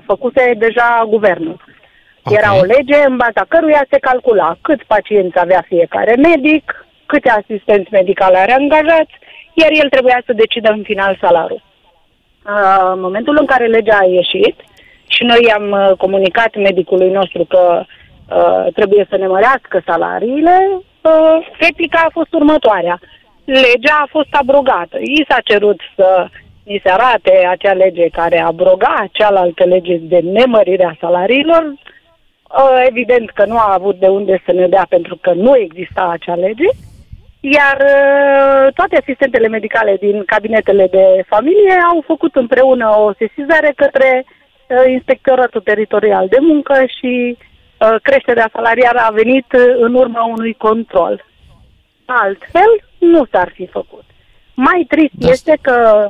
făcuse 0.06 0.54
deja 0.58 1.06
guvernul. 1.10 1.58
Ok. 2.24 2.38
Era 2.38 2.56
o 2.60 2.64
lege 2.64 2.98
în 3.08 3.18
baza 3.18 3.46
căruia 3.48 3.86
se 3.90 4.00
calcula 4.00 4.58
cât 4.62 4.84
pacienți 4.84 5.40
avea 5.40 5.64
fiecare 5.68 6.16
medic, 6.16 6.86
câte 7.06 7.30
asistenți 7.30 7.92
medicali 7.92 8.36
are 8.36 8.52
angajați, 8.52 9.14
iar 9.54 9.72
el 9.72 9.90
trebuia 9.90 10.22
să 10.26 10.34
decidă 10.34 10.72
în 10.72 10.84
final 10.84 11.18
salariul. 11.22 11.64
Uh, 12.46 12.92
în 12.94 13.00
momentul 13.00 13.38
în 13.40 13.46
care 13.46 13.66
legea 13.66 13.98
a 14.02 14.06
ieșit 14.06 14.56
și 15.08 15.24
noi 15.24 15.52
am 15.58 15.72
uh, 15.72 15.98
comunicat 15.98 16.56
medicului 16.56 17.12
nostru 17.12 17.46
că 17.46 17.84
uh, 17.84 18.74
trebuie 18.74 19.06
să 19.10 19.18
ne 19.18 19.28
mărească 19.28 19.82
salariile, 19.86 20.58
uh, 21.02 21.48
replica 21.60 22.00
a 22.06 22.12
fost 22.12 22.34
următoarea. 22.34 23.00
Legea 23.46 23.98
a 24.02 24.08
fost 24.10 24.32
abrogată. 24.32 24.98
I 24.98 25.26
s-a 25.30 25.40
cerut 25.44 25.80
să 25.96 26.28
ni 26.64 26.80
se 26.84 26.90
arate 26.90 27.48
acea 27.50 27.74
lege 27.74 28.08
care 28.10 28.40
abroga 28.40 29.06
cealaltă 29.12 29.64
lege 29.66 29.96
de 29.96 30.20
nemărire 30.20 30.86
a 30.86 30.98
salariilor. 31.00 31.74
Uh, 32.58 32.86
evident 32.88 33.30
că 33.30 33.46
nu 33.46 33.58
a 33.58 33.74
avut 33.74 34.00
de 34.00 34.08
unde 34.08 34.42
să 34.46 34.52
ne 34.52 34.68
dea 34.68 34.86
pentru 34.90 35.18
că 35.22 35.34
nu 35.34 35.58
exista 35.58 36.10
acea 36.12 36.36
lege. 36.36 36.68
Iar 37.40 37.78
uh, 37.78 38.74
toate 38.74 38.98
asistentele 38.98 39.48
medicale 39.48 39.98
din 40.00 40.24
cabinetele 40.26 40.88
de 40.88 41.24
familie 41.28 41.74
au 41.92 42.04
făcut 42.06 42.36
împreună 42.36 42.96
o 42.98 43.14
sesizare 43.18 43.74
către 43.76 44.26
uh, 44.26 44.92
Inspectoratul 44.92 45.62
Teritorial 45.62 46.28
de 46.28 46.38
Muncă 46.40 46.74
și 47.00 47.38
uh, 47.38 47.96
creșterea 48.02 48.50
salariară 48.54 49.00
a 49.00 49.12
venit 49.12 49.46
în 49.80 49.94
urma 49.94 50.24
unui 50.24 50.54
control. 50.54 51.26
Altfel, 52.06 52.72
nu 52.98 53.26
s-ar 53.32 53.52
fi 53.54 53.66
făcut. 53.68 54.04
Mai 54.54 54.86
trist 54.88 55.14
da. 55.14 55.30
este 55.30 55.58
că... 55.62 56.08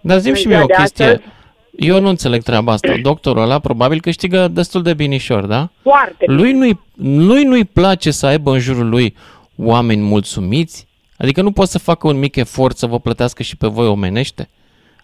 Dar 0.00 0.18
zim 0.18 0.34
și 0.34 0.46
mie 0.46 0.60
o 0.62 0.66
chestie. 0.66 1.04
Astăzi, 1.04 1.33
eu 1.76 2.00
nu 2.00 2.08
înțeleg 2.08 2.42
treaba 2.42 2.72
asta. 2.72 2.94
Doctorul 3.02 3.42
ăla 3.42 3.58
probabil 3.58 4.00
câștigă 4.00 4.48
destul 4.48 4.82
de 4.82 4.94
binișor, 4.94 5.46
da? 5.46 5.68
Foarte 5.82 6.24
lui 6.26 6.52
nu-i, 6.52 6.80
lui 7.26 7.42
nu-i 7.42 7.64
place 7.64 8.10
să 8.10 8.26
aibă 8.26 8.50
în 8.50 8.58
jurul 8.58 8.88
lui 8.88 9.16
oameni 9.56 10.02
mulțumiți? 10.02 10.86
Adică 11.18 11.42
nu 11.42 11.52
pot 11.52 11.68
să 11.68 11.78
facă 11.78 12.08
un 12.08 12.18
mic 12.18 12.36
efort 12.36 12.76
să 12.76 12.86
vă 12.86 12.98
plătească 12.98 13.42
și 13.42 13.56
pe 13.56 13.66
voi 13.66 13.86
omenește? 13.86 14.48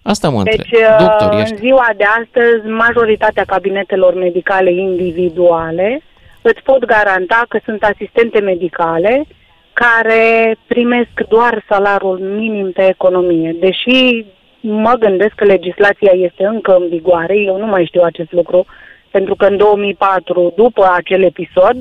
Asta 0.02 0.28
mă 0.28 0.42
deci, 0.42 0.54
întreb. 0.54 0.98
Doctor, 0.98 1.40
ești. 1.40 1.52
în 1.52 1.58
ziua 1.58 1.88
de 1.96 2.04
astăzi, 2.04 2.66
majoritatea 2.66 3.44
cabinetelor 3.44 4.14
medicale 4.14 4.72
individuale 4.72 6.02
îți 6.42 6.62
pot 6.62 6.84
garanta 6.84 7.44
că 7.48 7.60
sunt 7.64 7.82
asistente 7.82 8.40
medicale 8.40 9.26
care 9.72 10.56
primesc 10.66 11.10
doar 11.28 11.64
salariul 11.68 12.18
minim 12.18 12.72
pe 12.72 12.88
economie. 12.88 13.56
Deși 13.60 14.24
mă 14.60 14.94
gândesc 14.98 15.34
că 15.34 15.44
legislația 15.44 16.12
este 16.12 16.44
încă 16.44 16.76
în 16.76 16.88
vigoare, 16.88 17.36
eu 17.36 17.58
nu 17.58 17.66
mai 17.66 17.84
știu 17.84 18.02
acest 18.02 18.32
lucru, 18.32 18.66
pentru 19.10 19.34
că 19.34 19.46
în 19.46 19.56
2004, 19.56 20.52
după 20.56 20.90
acel 20.94 21.22
episod, 21.22 21.76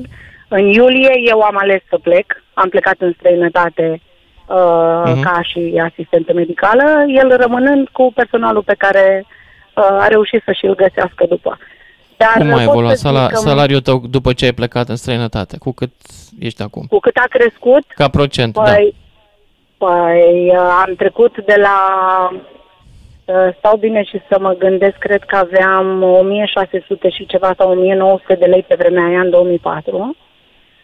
în 0.48 0.66
iulie 0.66 1.12
eu 1.28 1.40
am 1.40 1.56
ales 1.58 1.80
să 1.88 1.98
plec, 1.98 2.42
am 2.54 2.68
plecat 2.68 2.96
în 2.98 3.12
străinătate 3.18 4.00
uh, 4.46 4.56
uh-huh. 4.56 5.22
ca 5.22 5.40
și 5.42 5.82
asistentă 5.84 6.32
medicală, 6.32 7.04
el 7.08 7.36
rămânând 7.36 7.88
cu 7.88 8.12
personalul 8.14 8.62
pe 8.62 8.74
care 8.78 9.24
uh, 9.26 9.84
a 9.84 10.06
reușit 10.08 10.42
să 10.44 10.52
și-l 10.52 10.74
găsească 10.74 11.24
după. 11.28 11.58
Dar 12.16 12.34
Cum 12.38 12.52
a 12.52 12.62
evoluat 12.62 12.96
sala, 12.96 13.26
că... 13.26 13.36
salariul 13.36 13.80
tău 13.80 14.02
după 14.10 14.32
ce 14.32 14.44
ai 14.44 14.52
plecat 14.52 14.88
în 14.88 14.96
străinătate? 14.96 15.58
Cu 15.58 15.72
cât 15.72 15.92
ești 16.38 16.62
acum? 16.62 16.86
Cu 16.88 16.98
cât 16.98 17.16
a 17.16 17.26
crescut? 17.28 17.84
Ca 17.88 18.08
procent, 18.08 18.52
păi, 18.52 18.64
da. 18.64 19.86
Păi 19.86 20.48
uh, 20.48 20.84
am 20.86 20.94
trecut 20.94 21.44
de 21.44 21.54
la 21.58 21.78
uh, 23.34 23.54
stau 23.58 23.76
bine 23.76 24.02
și 24.02 24.20
să 24.28 24.36
mă 24.40 24.54
gândesc, 24.58 24.96
cred 24.98 25.22
că 25.22 25.36
aveam 25.36 26.02
1600 26.02 27.08
și 27.08 27.26
ceva 27.26 27.54
sau 27.58 27.70
1900 27.70 28.34
de 28.34 28.46
lei 28.46 28.64
pe 28.68 28.74
vremea 28.78 29.04
aia 29.04 29.20
în 29.20 29.30
2004. 29.30 30.16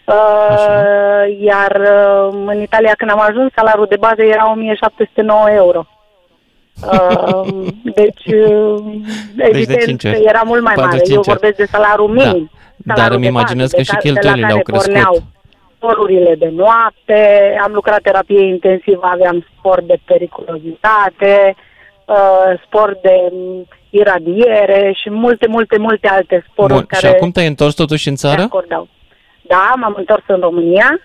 Uh, 0.05 1.39
iar 1.41 1.81
uh, 1.81 2.39
în 2.47 2.61
Italia 2.61 2.95
când 2.97 3.11
am 3.11 3.21
ajuns, 3.21 3.53
salariul 3.55 3.87
de 3.89 3.97
bază 3.97 4.23
era 4.23 4.51
1709 4.51 5.51
euro. 5.51 5.87
Uh, 6.93 7.67
deci, 7.83 8.27
uh, 8.27 8.85
deci 9.35 9.49
evident, 9.49 10.03
de 10.03 10.23
era 10.27 10.43
mult 10.45 10.63
mai 10.63 10.75
mare. 10.77 11.01
Eu 11.05 11.21
vorbesc 11.21 11.57
de 11.57 11.65
salariul 11.65 12.15
da. 12.17 12.25
minim. 12.25 12.51
Da. 12.77 12.95
Dar 12.95 13.11
îmi 13.11 13.27
imaginez 13.27 13.71
că 13.71 13.83
și 13.83 13.97
cheltuielile 13.97 14.53
au 14.53 14.61
crescut. 14.61 14.93
Porneau 14.93 15.23
sporurile 15.77 16.35
de 16.35 16.53
noapte, 16.55 17.21
am 17.63 17.73
lucrat 17.73 18.01
terapie 18.01 18.45
intensivă, 18.47 19.01
aveam 19.03 19.47
spor 19.53 19.83
de 19.83 19.97
periculozitate, 20.05 21.55
uh, 22.07 22.61
spor 22.65 22.99
de 23.03 23.33
iradiere 23.91 24.93
și 25.03 25.11
multe, 25.11 25.47
multe, 25.47 25.79
multe 25.79 26.09
alte 26.09 26.47
sporuri 26.51 26.75
Bun. 26.75 26.87
care... 26.87 27.07
Și 27.07 27.13
acum 27.13 27.31
te-ai 27.31 27.47
întors 27.47 27.75
totuși 27.75 28.09
în 28.09 28.15
țară? 28.15 28.43
acordau. 28.43 28.89
Da, 29.43 29.73
m-am 29.77 29.95
întors 29.97 30.23
în 30.27 30.41
România. 30.41 31.01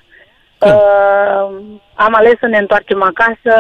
Uh, 0.60 1.50
am 1.94 2.14
ales 2.14 2.34
să 2.40 2.48
ne 2.48 2.58
întoarcem 2.58 3.04
acasă 3.04 3.56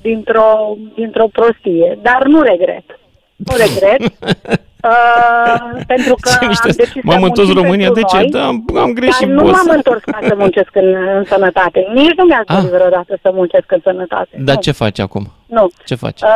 dintr-o, 0.00 0.76
dintr-o 0.94 1.28
prostie, 1.32 1.98
dar 2.02 2.22
nu 2.24 2.42
regret. 2.42 2.99
Nu 3.46 3.54
regret. 3.56 4.00
Uh, 4.84 5.80
pentru 5.86 6.14
că 6.20 6.30
am 6.40 6.52
decis 6.76 7.02
M-am 7.02 7.22
întors 7.22 7.48
în 7.48 7.54
România, 7.54 7.90
de 7.90 8.02
ce? 8.02 8.24
Da, 8.30 8.46
am, 8.46 8.64
am 8.76 8.92
greșit, 8.92 9.26
Dar 9.26 9.36
nu 9.36 9.42
boss. 9.42 9.64
m-am 9.64 9.76
întors 9.76 10.02
ca 10.04 10.18
să 10.28 10.34
muncesc 10.36 10.70
în, 10.72 10.94
în 11.16 11.24
sănătate. 11.24 11.86
Nici 11.94 12.14
nu 12.16 12.24
mi-a 12.24 12.44
dorit 12.46 12.68
vreodată 12.70 13.18
să 13.22 13.30
muncesc 13.34 13.72
în 13.72 13.80
sănătate. 13.82 14.36
Dar 14.38 14.54
nu. 14.54 14.60
ce 14.60 14.72
faci 14.72 14.98
acum? 14.98 15.32
Nu. 15.46 15.70
Ce 15.84 15.94
faci? 15.94 16.20
Uh, 16.20 16.28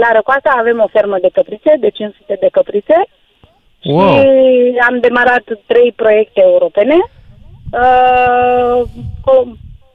la 0.00 0.08
Răcoasa 0.12 0.54
avem 0.58 0.80
o 0.80 0.88
fermă 0.92 1.16
de 1.20 1.28
căprițe, 1.32 1.76
de 1.80 1.88
500 1.88 2.36
de 2.40 2.48
căprițe. 2.52 2.94
Wow. 3.82 4.16
Și 4.16 4.28
am 4.88 5.00
demarat 5.00 5.44
trei 5.66 5.92
proiecte 5.96 6.40
europene. 6.44 6.96
Uh, 7.72 8.82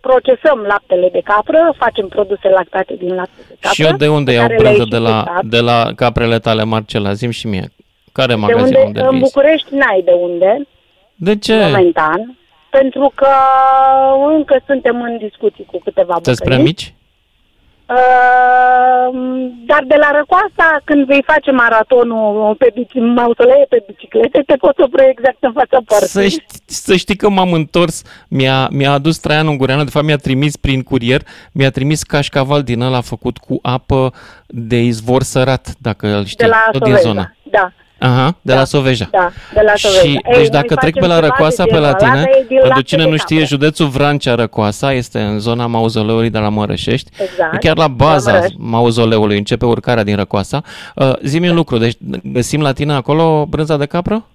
procesăm 0.02 0.60
laptele 0.60 1.10
de 1.10 1.22
capră, 1.24 1.74
facem 1.78 2.08
produse 2.08 2.50
lactate 2.50 2.96
din 2.96 3.16
lapte 3.16 3.42
de 3.48 3.56
capră. 3.60 3.74
Și 3.74 3.84
eu 3.84 3.96
de 3.98 4.08
unde 4.08 4.32
iau 4.32 4.48
brânză 4.58 4.86
de 4.90 4.98
la, 4.98 5.40
de 5.42 5.60
la 5.60 5.92
caprele 5.96 6.40
tale, 6.40 6.64
Marcela? 6.64 7.14
Zim 7.14 7.30
și 7.30 7.48
mie. 7.48 7.72
Care 8.12 8.36
magazin 8.36 8.74
de 8.74 8.82
unde, 8.86 9.00
unde 9.02 9.16
În 9.16 9.20
București 9.20 9.76
n-ai 9.76 10.02
de 10.06 10.12
unde. 10.12 10.68
De 11.16 11.38
ce? 11.38 11.56
Momentan. 11.56 12.38
Pentru 12.70 13.12
că 13.16 13.30
încă 14.36 14.62
suntem 14.66 15.02
în 15.02 15.18
discuții 15.18 15.66
cu 15.72 15.80
câteva 15.84 16.20
Sunt 16.22 16.40
prea 16.40 16.60
mici? 16.60 16.94
Uh, 17.90 19.18
dar 19.66 19.84
de 19.88 19.96
la 19.96 20.12
Răcoasa, 20.12 20.82
când 20.84 21.06
vei 21.06 21.24
face 21.26 21.52
maratonul 21.52 22.56
pe 22.56 22.72
bici, 22.74 22.94
mausolee 22.94 23.66
pe 23.70 23.84
biciclete, 23.88 24.44
te 24.46 24.56
poți 24.56 24.82
opri 24.82 25.10
exact 25.10 25.38
în 25.40 25.52
fața 25.52 25.78
poartei. 25.86 26.08
Să 26.08 26.28
știi, 26.28 26.62
să 26.66 26.96
știi 26.96 27.16
că 27.16 27.30
m-am 27.30 27.54
întors, 27.54 28.02
mi-a, 28.30 28.68
mi-a 28.72 28.92
adus 28.92 29.18
Traian 29.18 29.48
Ungureanu, 29.48 29.84
de 29.84 29.90
fapt 29.90 30.06
mi-a 30.06 30.18
trimis 30.18 30.56
prin 30.56 30.84
curier, 30.84 31.22
mi-a 31.52 31.70
trimis 31.70 32.04
cașcaval 32.04 32.64
din 32.64 32.82
ăla 32.82 33.02
făcut 33.02 33.38
cu 33.38 33.60
apă 33.62 34.14
de 34.48 34.82
izvor 34.82 35.24
sărat, 35.24 35.68
dacă 35.80 36.08
îl 36.08 36.26
știi, 36.26 36.46
de 36.46 36.52
la 36.52 36.68
tot 36.72 36.84
din 36.84 36.96
zona. 36.96 37.36
Da. 37.44 37.72
Aha, 38.00 38.36
de 38.42 38.54
da, 38.54 38.60
la 38.60 38.64
Soveja. 38.64 39.08
Da, 39.12 39.30
de 39.54 39.62
la 39.62 39.72
Soveja. 39.76 40.02
Și, 40.02 40.08
Ei, 40.08 40.38
deci 40.38 40.48
dacă 40.48 40.76
trec 40.76 40.94
pe 41.00 41.06
la 41.06 41.20
Răcoasa 41.20 41.64
pe 41.64 41.78
la 41.78 41.94
tine, 41.94 42.24
pentru 42.62 42.82
cine 42.82 43.06
nu 43.06 43.18
știe, 43.18 43.44
județul 43.44 43.88
Vrancea 43.88 44.36
Răcoasa 44.36 44.94
este 44.94 45.20
în 45.20 45.40
zona 45.40 45.66
mauzoleului 45.66 46.30
de 46.30 46.38
la 46.38 46.50
Mărășești. 46.50 47.12
Exact. 47.22 47.60
Chiar 47.60 47.78
la 47.78 47.88
baza 47.88 48.34
la 48.34 48.46
mauzoleului 48.58 49.38
începe 49.38 49.66
urcarea 49.66 50.04
din 50.04 50.16
Răcoasa. 50.16 50.62
Uh, 50.96 51.14
zi-mi 51.24 51.50
un 51.50 51.56
lucru, 51.56 51.78
deci 51.78 51.98
găsim 52.24 52.62
la 52.62 52.72
tine 52.72 52.94
acolo 52.94 53.46
brânza 53.46 53.78
de 53.78 53.86
capră? 53.86 54.26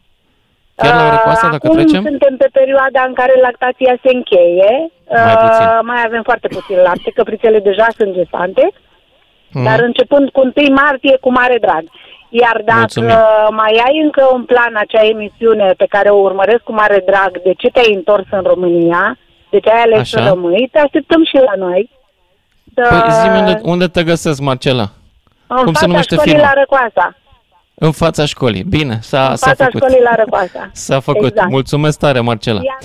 Chiar 0.74 0.94
la 0.94 1.10
Răcoasa, 1.10 1.48
dacă 1.48 1.66
Acum 1.66 1.76
trecem? 1.76 2.02
suntem 2.02 2.36
pe 2.36 2.48
perioada 2.52 3.04
în 3.06 3.14
care 3.14 3.32
lactația 3.42 3.94
se 4.02 4.10
încheie. 4.14 4.90
Mai 5.24 5.36
puțin. 5.46 5.66
Uh, 5.66 5.78
mai 5.82 6.02
avem 6.04 6.22
foarte 6.22 6.48
puțin 6.48 6.76
lapte, 6.76 7.10
căprițele 7.14 7.58
deja 7.58 7.86
sunt 7.96 8.14
gestante. 8.14 8.70
Mhm. 9.52 9.64
Dar 9.64 9.80
începând 9.80 10.30
cu 10.30 10.40
1 10.40 10.74
martie, 10.74 11.16
cu 11.20 11.30
mare 11.32 11.58
drag. 11.60 11.84
Iar 12.40 12.62
dacă 12.64 12.78
Mulțumim. 12.78 13.14
mai 13.50 13.82
ai 13.86 14.00
încă 14.04 14.28
un 14.32 14.44
plan 14.44 14.72
acea 14.76 15.06
emisiune 15.06 15.74
pe 15.76 15.86
care 15.88 16.08
o 16.08 16.16
urmăresc 16.20 16.62
cu 16.62 16.72
mare 16.72 17.02
drag, 17.06 17.42
de 17.42 17.52
ce 17.56 17.68
te-ai 17.68 17.94
întors 17.94 18.24
în 18.30 18.42
România, 18.42 19.18
de 19.50 19.58
ce 19.60 19.70
ai 19.70 19.82
ales 19.82 19.98
Așa. 19.98 20.22
să 20.22 20.28
rămâi, 20.28 20.68
te 20.72 20.78
așteptăm 20.78 21.24
și 21.24 21.34
la 21.36 21.54
noi. 21.66 21.90
Să... 22.74 22.86
Păi 22.88 23.10
zi 23.22 23.28
unde, 23.40 23.60
unde 23.62 23.86
te 23.86 24.02
găsesc, 24.04 24.40
Marcela? 24.40 24.88
în 25.46 25.56
cum 25.56 25.66
se 25.66 25.72
fața 25.72 25.86
numește 25.86 26.14
școlii 26.14 26.32
firma? 26.32 26.46
la 26.46 26.60
Răcoasa. 26.60 27.16
În 27.74 27.90
fața 27.92 28.24
școlii. 28.24 28.62
Bine, 28.62 28.98
s-a, 29.00 29.28
În 29.30 29.36
s-a 29.36 29.46
fața 29.46 29.64
făcut. 29.64 29.80
școlii 29.80 30.02
la 30.02 30.14
Răcoasa. 30.14 30.70
S-a 30.86 31.00
făcut. 31.00 31.30
Exact. 31.30 31.50
Mulțumesc 31.50 31.98
tare, 31.98 32.20
Marcela. 32.20 32.60
Ia. 32.62 32.78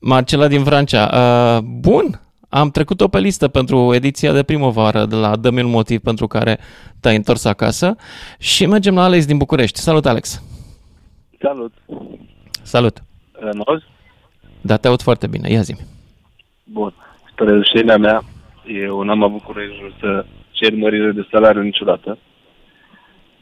Marcela 0.00 0.46
din 0.46 0.62
Vrancea. 0.62 1.10
Uh, 1.12 1.58
bun, 1.62 2.20
am 2.48 2.70
trecut-o 2.70 3.08
pe 3.08 3.18
listă 3.18 3.48
pentru 3.48 3.94
ediția 3.94 4.32
de 4.32 4.42
primăvară 4.42 5.04
de 5.04 5.14
la 5.14 5.36
Dă-mi 5.36 5.62
un 5.62 5.70
motiv 5.70 6.00
pentru 6.00 6.26
care 6.26 6.58
te-ai 7.00 7.16
întors 7.16 7.44
acasă 7.44 7.96
și 8.38 8.66
mergem 8.66 8.94
la 8.94 9.02
Alex 9.02 9.26
din 9.26 9.36
București. 9.36 9.78
Salut, 9.78 10.06
Alex! 10.06 10.42
Salut! 11.40 11.72
Salut! 12.62 13.02
Mă 13.40 13.62
auzi? 13.66 13.84
Da, 14.60 14.76
te 14.76 14.88
aud 14.88 15.02
foarte 15.02 15.26
bine. 15.26 15.50
Ia 15.50 15.60
zi 15.60 15.76
Bun. 16.64 16.94
Spre 17.30 17.50
rușinea 17.50 17.96
mea, 17.96 18.24
eu 18.66 19.02
n-am 19.02 19.22
avut 19.22 19.42
curajul 19.42 19.94
să 20.00 20.24
cer 20.50 20.74
mărire 20.74 21.10
de 21.10 21.26
salariu 21.30 21.62
niciodată. 21.62 22.18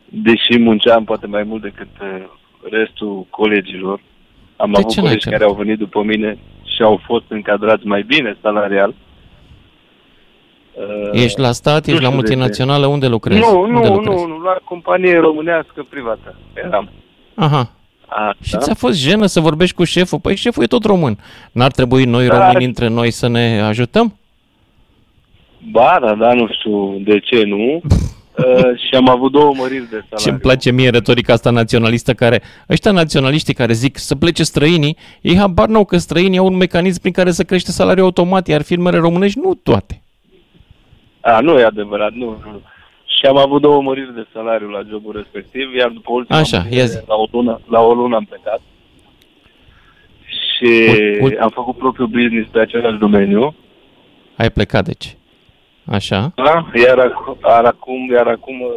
Deși 0.09 0.59
munceam 0.59 1.05
poate 1.05 1.27
mai 1.27 1.43
mult 1.43 1.63
decât 1.63 1.89
uh, 2.01 2.25
restul 2.71 3.27
colegilor, 3.31 4.01
am 4.57 4.71
De 4.73 4.79
avut 4.79 4.91
ce 4.91 5.01
n-ai 5.01 5.09
colegi 5.09 5.25
cerut? 5.25 5.39
care 5.39 5.51
au 5.51 5.57
venit 5.57 5.79
după 5.79 6.03
mine 6.03 6.39
și 6.77 6.83
au 6.83 7.01
fost 7.07 7.25
încadrați 7.29 7.87
mai 7.87 8.03
bine 8.03 8.37
salarial. 8.43 8.95
Uh, 10.73 11.23
Ești 11.23 11.41
la 11.41 11.53
stat, 11.53 11.87
nu 11.87 11.93
ești 11.93 12.03
la 12.05 12.09
știu 12.09 12.09
de 12.09 12.09
ce. 12.09 12.15
multinațională, 12.15 12.87
unde 12.87 13.07
lucrezi? 13.07 13.41
Nu, 13.41 13.61
unde 13.61 13.89
nu, 13.89 13.95
lucrezi? 13.95 14.23
nu, 14.23 14.27
nu, 14.27 14.43
la 14.43 14.57
companie 14.65 15.19
românească 15.19 15.87
privată 15.91 16.35
eram. 16.55 16.89
Aha. 17.35 17.71
Așa. 18.09 18.35
Și 18.43 18.57
ți-a 18.59 18.75
fost 18.75 18.99
jenă 18.99 19.27
să 19.27 19.41
vorbești 19.41 19.75
cu 19.75 19.85
șeful? 19.85 20.21
Păi 20.21 20.37
șeful 20.37 20.63
e 20.63 20.67
tot 20.67 20.85
român. 20.85 21.19
N-ar 21.53 21.71
trebui 21.71 22.05
noi 22.05 22.27
Da. 22.27 22.47
români 22.47 22.65
între 22.65 22.89
noi 22.89 23.11
să 23.11 23.29
ne 23.29 23.61
ajutăm? 23.61 24.19
Ba, 25.71 25.99
da, 26.01 26.15
da, 26.15 26.33
nu 26.33 26.49
știu 26.59 26.99
de 27.05 27.19
ce 27.19 27.43
nu. 27.45 27.81
Uh, 28.39 28.79
și 28.89 28.95
am 28.95 29.09
avut 29.09 29.33
două 29.33 29.53
măriri 29.55 29.81
de 29.91 29.91
salariu. 29.91 30.17
Ce 30.25 30.31
îmi 30.31 30.39
place 30.39 30.71
mie 30.73 30.91
retorica 30.91 31.33
asta 31.33 31.51
naționalistă 31.51 32.13
care, 32.15 32.43
ăștia 32.71 32.91
naționaliștii 32.91 33.55
care 33.55 33.73
zic 33.73 33.99
să 33.99 34.15
plece 34.17 34.43
străinii, 34.43 34.97
ei 35.21 35.37
habar 35.37 35.69
n-au 35.69 35.85
că 35.85 35.97
străinii 35.97 36.39
au 36.39 36.47
un 36.47 36.57
mecanism 36.57 37.01
prin 37.01 37.13
care 37.13 37.31
să 37.31 37.43
crește 37.45 37.71
salariul 37.71 38.05
automat, 38.05 38.47
iar 38.49 38.63
firmele 38.63 38.97
românești 38.99 39.39
nu 39.39 39.55
toate. 39.55 40.03
A, 41.21 41.41
nu 41.41 41.59
e 41.59 41.65
adevărat, 41.65 42.13
nu, 42.13 42.25
nu. 42.25 42.61
Și 43.19 43.27
am 43.27 43.37
avut 43.37 43.61
două 43.63 43.83
măriri 43.83 44.15
de 44.15 44.27
salariu 44.33 44.69
la 44.69 44.83
jobul 44.91 45.13
respectiv, 45.17 45.75
iar 45.75 45.89
după 45.89 46.13
ultima 46.13 46.39
Așa, 46.39 46.57
mărire, 46.59 46.77
ia 46.77 46.85
zi. 46.85 46.99
la 47.07 47.15
o 47.15 47.27
lună, 47.31 47.61
la 47.69 47.81
o 47.81 47.95
lună 47.95 48.17
am 48.17 48.25
plecat. 48.25 48.61
Și 50.27 50.91
Ul- 50.91 51.19
ul- 51.23 51.39
am 51.41 51.51
făcut 51.51 51.77
propriul 51.77 52.09
business 52.09 52.49
pe 52.51 52.59
același 52.61 52.99
domeniu. 52.99 53.55
Ai 54.37 54.51
plecat, 54.51 54.85
deci. 54.85 55.17
Așa. 55.87 56.33
Da? 56.35 56.67
Iar, 56.75 56.99
ac- 57.09 57.41
iar 57.49 57.65
acum, 57.65 58.11
iar 58.13 58.27
acum 58.27 58.61
uh, 58.61 58.71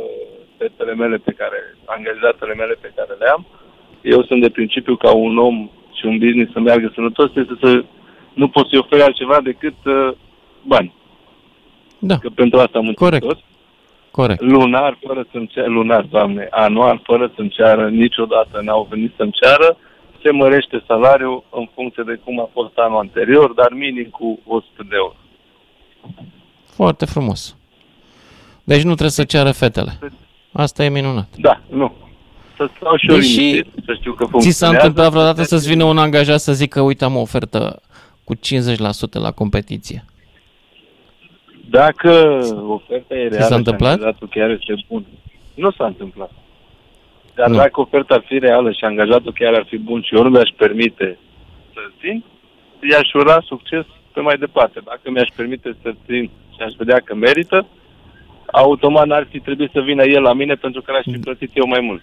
fetele 0.58 0.94
mele 0.94 1.18
pe 1.18 1.32
care, 1.32 1.60
angajatele 1.86 2.54
mele 2.54 2.76
pe 2.82 2.92
care 2.96 3.14
le 3.20 3.26
am, 3.26 3.46
eu 4.02 4.24
sunt 4.24 4.42
de 4.42 4.50
principiu 4.50 4.96
ca 4.96 5.12
un 5.14 5.38
om 5.38 5.70
și 5.94 6.06
un 6.06 6.18
business 6.18 6.52
să 6.52 6.60
meargă 6.60 6.92
sănătos, 6.96 7.30
este 7.36 7.56
să 7.62 7.84
nu 8.34 8.48
poți 8.48 8.70
să-i 8.70 8.80
oferi 8.80 9.02
altceva 9.02 9.38
decât 9.44 9.86
uh, 9.86 10.12
bani. 10.64 10.94
Da. 12.00 12.18
Că 12.18 12.30
pentru 12.30 12.60
asta 12.60 12.78
am 12.78 12.84
muncit 12.84 13.00
Corect. 13.00 13.26
tot. 13.26 13.40
Corect. 14.12 14.42
Lunar, 14.42 14.98
fără 15.08 15.26
să-mi 15.32 15.48
ceară, 15.48 15.70
lunar, 15.70 16.02
doamne, 16.02 16.48
anual, 16.52 17.00
fără 17.04 17.32
să-mi 17.36 17.50
ceară, 17.50 17.90
niciodată 17.90 18.62
n-au 18.62 18.88
venit 18.90 19.14
să-mi 19.16 19.32
ceară, 19.32 19.78
se 20.24 20.32
mărește 20.32 20.84
salariul 20.88 21.44
în 21.50 21.68
funcție 21.74 22.04
de 22.06 22.20
cum 22.24 22.40
a 22.40 22.50
fost 22.54 22.78
anul 22.78 22.98
anterior, 22.98 23.52
dar 23.54 23.72
minim 23.72 24.08
cu 24.12 24.40
100 24.46 24.86
de 24.90 24.96
euro. 24.96 25.16
Foarte 26.80 27.06
frumos. 27.06 27.56
Deci 28.64 28.82
nu 28.82 28.90
trebuie 28.90 29.10
să 29.10 29.24
ceară 29.24 29.52
fetele. 29.52 30.00
Asta 30.52 30.84
e 30.84 30.90
minunat. 30.90 31.28
Da, 31.38 31.62
nu. 31.70 31.94
Să 32.58 32.70
stau 32.76 32.96
și 32.98 33.10
eu 33.10 33.16
Deși 33.16 33.38
liniștit, 33.40 33.66
să 33.86 33.94
știu 34.00 34.14
că 34.14 34.24
Ți 34.24 34.30
funcționează. 34.30 34.66
s-a 34.66 34.70
întâmplat 34.70 35.10
vreodată 35.12 35.44
să-ți 35.44 35.68
vină 35.70 35.84
un 35.84 35.98
angajat 35.98 36.40
să 36.40 36.54
zică, 36.54 36.82
uite, 36.82 37.04
am 37.04 37.16
o 37.16 37.20
ofertă 37.22 37.82
cu 38.24 38.36
50% 38.36 38.40
la 39.12 39.32
competiție. 39.32 40.06
Dacă 41.70 42.12
oferta 42.68 43.16
e 43.16 43.28
Ți 43.30 43.34
reală 43.36 43.46
s-a 43.50 43.56
întâmplat? 43.56 43.94
și 43.98 44.00
angajatul 44.04 44.28
chiar 44.28 44.50
este 44.50 44.74
bun. 44.88 45.06
Nu 45.56 45.72
s-a 45.72 45.86
întâmplat. 45.86 46.32
Dar 47.36 47.48
Nu. 47.50 47.56
dacă 47.56 47.80
oferta 47.82 48.14
ar 48.14 48.24
fi 48.28 48.40
reală 48.40 48.72
și 48.72 48.84
angajatul 48.86 49.34
chiar 49.40 49.54
ar 49.54 49.66
fi 49.70 49.78
bun 49.78 50.02
și 50.02 50.16
eu 50.16 50.24
nu 50.24 50.30
mi-aș 50.30 50.50
permite 50.58 51.18
să 51.74 51.80
țin, 52.00 52.24
i-aș 52.92 53.14
ura 53.14 53.42
succes 53.46 53.86
pe 54.14 54.20
mai 54.22 54.38
departe. 54.38 54.80
Dacă 54.86 55.10
mi-aș 55.12 55.28
permite 55.36 55.76
să 55.82 55.94
țin 56.06 56.30
și 56.60 56.66
aș 56.66 56.74
vedea 56.78 57.00
că 57.06 57.16
merită, 57.16 57.66
automat 58.52 59.06
n-ar 59.08 59.28
fi 59.30 59.40
trebuit 59.40 59.70
să 59.74 59.82
vină 59.82 60.04
el 60.04 60.22
la 60.22 60.34
mine 60.34 60.54
pentru 60.54 60.82
că 60.82 60.92
l-aș 60.92 61.04
fi 61.14 61.20
plătit 61.20 61.52
eu 61.54 61.68
mai 61.68 61.80
mult. 61.80 62.02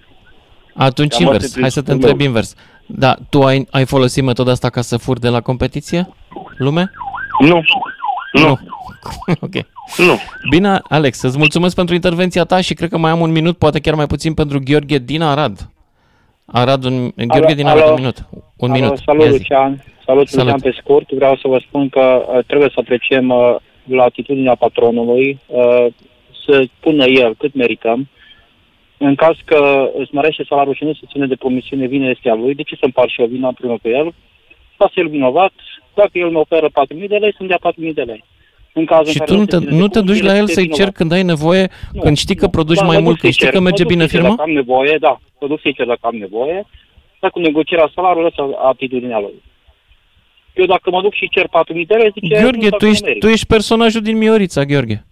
Atunci 0.75 1.13
Cam 1.13 1.21
asta 1.23 1.33
invers. 1.35 1.57
e 1.57 1.61
Hai 1.61 1.71
să 1.71 1.81
te 1.83 1.85
principiul 1.85 1.95
întreb 1.95 2.17
meu. 2.17 2.27
invers. 2.27 2.55
Da, 2.87 3.15
tu 3.31 3.43
ai, 3.43 3.67
ai 3.71 3.85
folosit 3.85 4.23
metoda 4.25 4.51
asta 4.51 4.71
ca 4.71 4.81
să 4.81 4.97
furi 4.97 5.21
de 5.21 5.29
la 5.29 5.41
competiție? 5.41 6.09
Lume? 6.57 6.91
Nu. 7.41 7.63
Nu. 8.33 8.51
ok. 9.47 9.55
Nu. 9.97 10.19
Bine, 10.51 10.81
Alex, 10.89 11.23
îți 11.23 11.39
mulțumesc 11.39 11.75
pentru 11.75 11.95
intervenția 11.95 12.45
ta 12.45 12.61
și 12.61 12.75
cred 12.75 12.89
că 12.89 12.99
mai 12.99 13.11
am 13.11 13.21
un 13.21 13.31
minut, 13.31 13.59
poate 13.59 13.81
chiar 13.81 13.95
mai 13.95 14.07
puțin 14.07 14.35
pentru 14.35 14.61
Gheorghe 14.65 14.99
din 14.99 15.23
Arad. 15.23 15.71
Arad, 16.47 16.85
un, 16.85 17.13
Gheorghe 17.17 17.55
din 17.55 17.67
Arad, 17.67 17.83
alo. 17.83 17.91
un 17.91 17.97
minut. 17.99 18.17
Un 18.57 18.71
Alo, 18.71 18.81
minut. 18.81 18.99
Salut, 19.05 19.23
Ia 19.25 19.31
zi. 19.31 19.37
Lucian. 19.39 19.85
Salut, 20.05 20.29
Salut. 20.29 20.53
Lucian, 20.53 20.61
pe 20.73 20.79
scurt. 20.81 21.11
Vreau 21.13 21.37
să 21.37 21.49
vă 21.49 21.59
spun 21.69 21.89
că 21.89 22.01
uh, 22.01 22.45
trebuie 22.47 22.69
să 22.75 22.81
apreciem 22.81 23.29
uh, 23.29 23.57
la 23.89 24.03
atitudinea 24.03 24.55
patronului 24.55 25.39
uh, 25.47 25.87
să 26.47 26.64
pună 26.80 27.05
el 27.05 27.34
cât 27.39 27.55
merităm. 27.55 28.09
În 28.99 29.14
caz 29.14 29.37
că 29.45 29.91
îți 29.99 30.14
mărește 30.14 30.45
salariul 30.49 30.74
și 30.74 30.84
nu 30.84 30.93
se 30.93 31.07
ține 31.11 31.26
de 31.26 31.37
promisiune, 31.37 31.87
vine 31.87 32.09
este 32.09 32.30
a 32.30 32.34
lui. 32.34 32.55
De 32.55 32.62
ce 32.62 32.74
să 32.74 32.84
împar 32.84 33.09
și 33.09 33.20
eu 33.20 33.26
vina 33.26 33.49
împreună 33.49 33.78
cu 33.82 33.89
el? 33.89 34.14
Lasă 34.76 34.93
el 34.95 35.09
vinovat. 35.09 35.53
Dacă 35.95 36.11
el 36.12 36.30
mă 36.30 36.39
oferă 36.39 36.68
4.000 36.68 37.07
de 37.09 37.16
lei, 37.16 37.34
să-mi 37.37 37.49
dea 37.49 37.59
4.000 37.89 37.93
de 37.95 38.03
lei. 38.03 38.24
În 38.72 38.84
cazul 38.84 39.12
Și 39.12 39.18
în 39.20 39.26
care 39.26 39.30
tu 39.30 39.37
nu 39.39 39.45
se 39.45 39.51
te, 39.51 39.59
ține 39.59 39.70
de 39.70 39.76
nu 39.76 39.89
te 39.89 40.01
duci 40.01 40.07
promisiune, 40.07 40.30
la 40.32 40.37
el 40.37 40.43
este 40.43 40.55
să-i 40.55 40.62
vinovat. 40.62 40.84
cer 40.84 40.95
când 40.95 41.12
ai 41.12 41.22
nevoie, 41.22 41.68
Nu, 41.93 42.01
când 42.01 42.16
știi 42.16 42.34
că 42.34 42.45
nu. 42.45 42.51
produci 42.51 42.76
Da, 42.76 42.84
mai 42.84 42.97
mă 42.97 43.03
duc 43.03 43.07
mult, 43.07 43.18
când 43.20 43.32
să-i 43.32 43.39
știi 43.39 43.47
cer, 43.47 43.55
că 43.55 43.61
merge 43.61 43.82
mă 43.82 43.89
duc 43.89 43.97
bine 43.97 44.07
să-i 44.07 44.11
cer 44.11 44.20
firma? 44.20 44.37
Dacă 44.37 44.49
am 44.49 44.55
nevoie, 44.61 44.97
da. 45.01 45.20
Mă 45.41 45.47
duc 45.47 45.61
să-i 45.61 45.74
cer 45.74 45.87
dacă 45.87 46.05
am 46.11 46.16
nevoie. 46.16 46.66
Dar 47.20 47.30
cu 47.30 47.39
negocierea 47.39 47.91
salariului, 47.95 48.32
ăsta 48.37 48.43
atitudinea 48.72 49.18
lui. 49.18 49.43
Eu 50.57 50.67
dacă 50.67 50.91
mă 50.91 51.01
duc 51.03 51.15
și 51.15 51.29
cer 51.29 51.47
4.000 51.47 51.87
de 51.87 51.95
lei, 51.95 52.11
zice... 52.21 52.41
Gheorghe, 52.41 52.57
nu, 52.57 52.63
tu 52.63 52.69
dacă 52.69 52.87
ești, 52.87 53.03
nu 53.03 53.07
merit. 53.09 53.23
tu 53.23 53.29
ești 53.29 53.47
personajul 53.47 54.01
din 54.01 54.17
Miorița, 54.17 54.65
Gheorghe. 54.65 55.05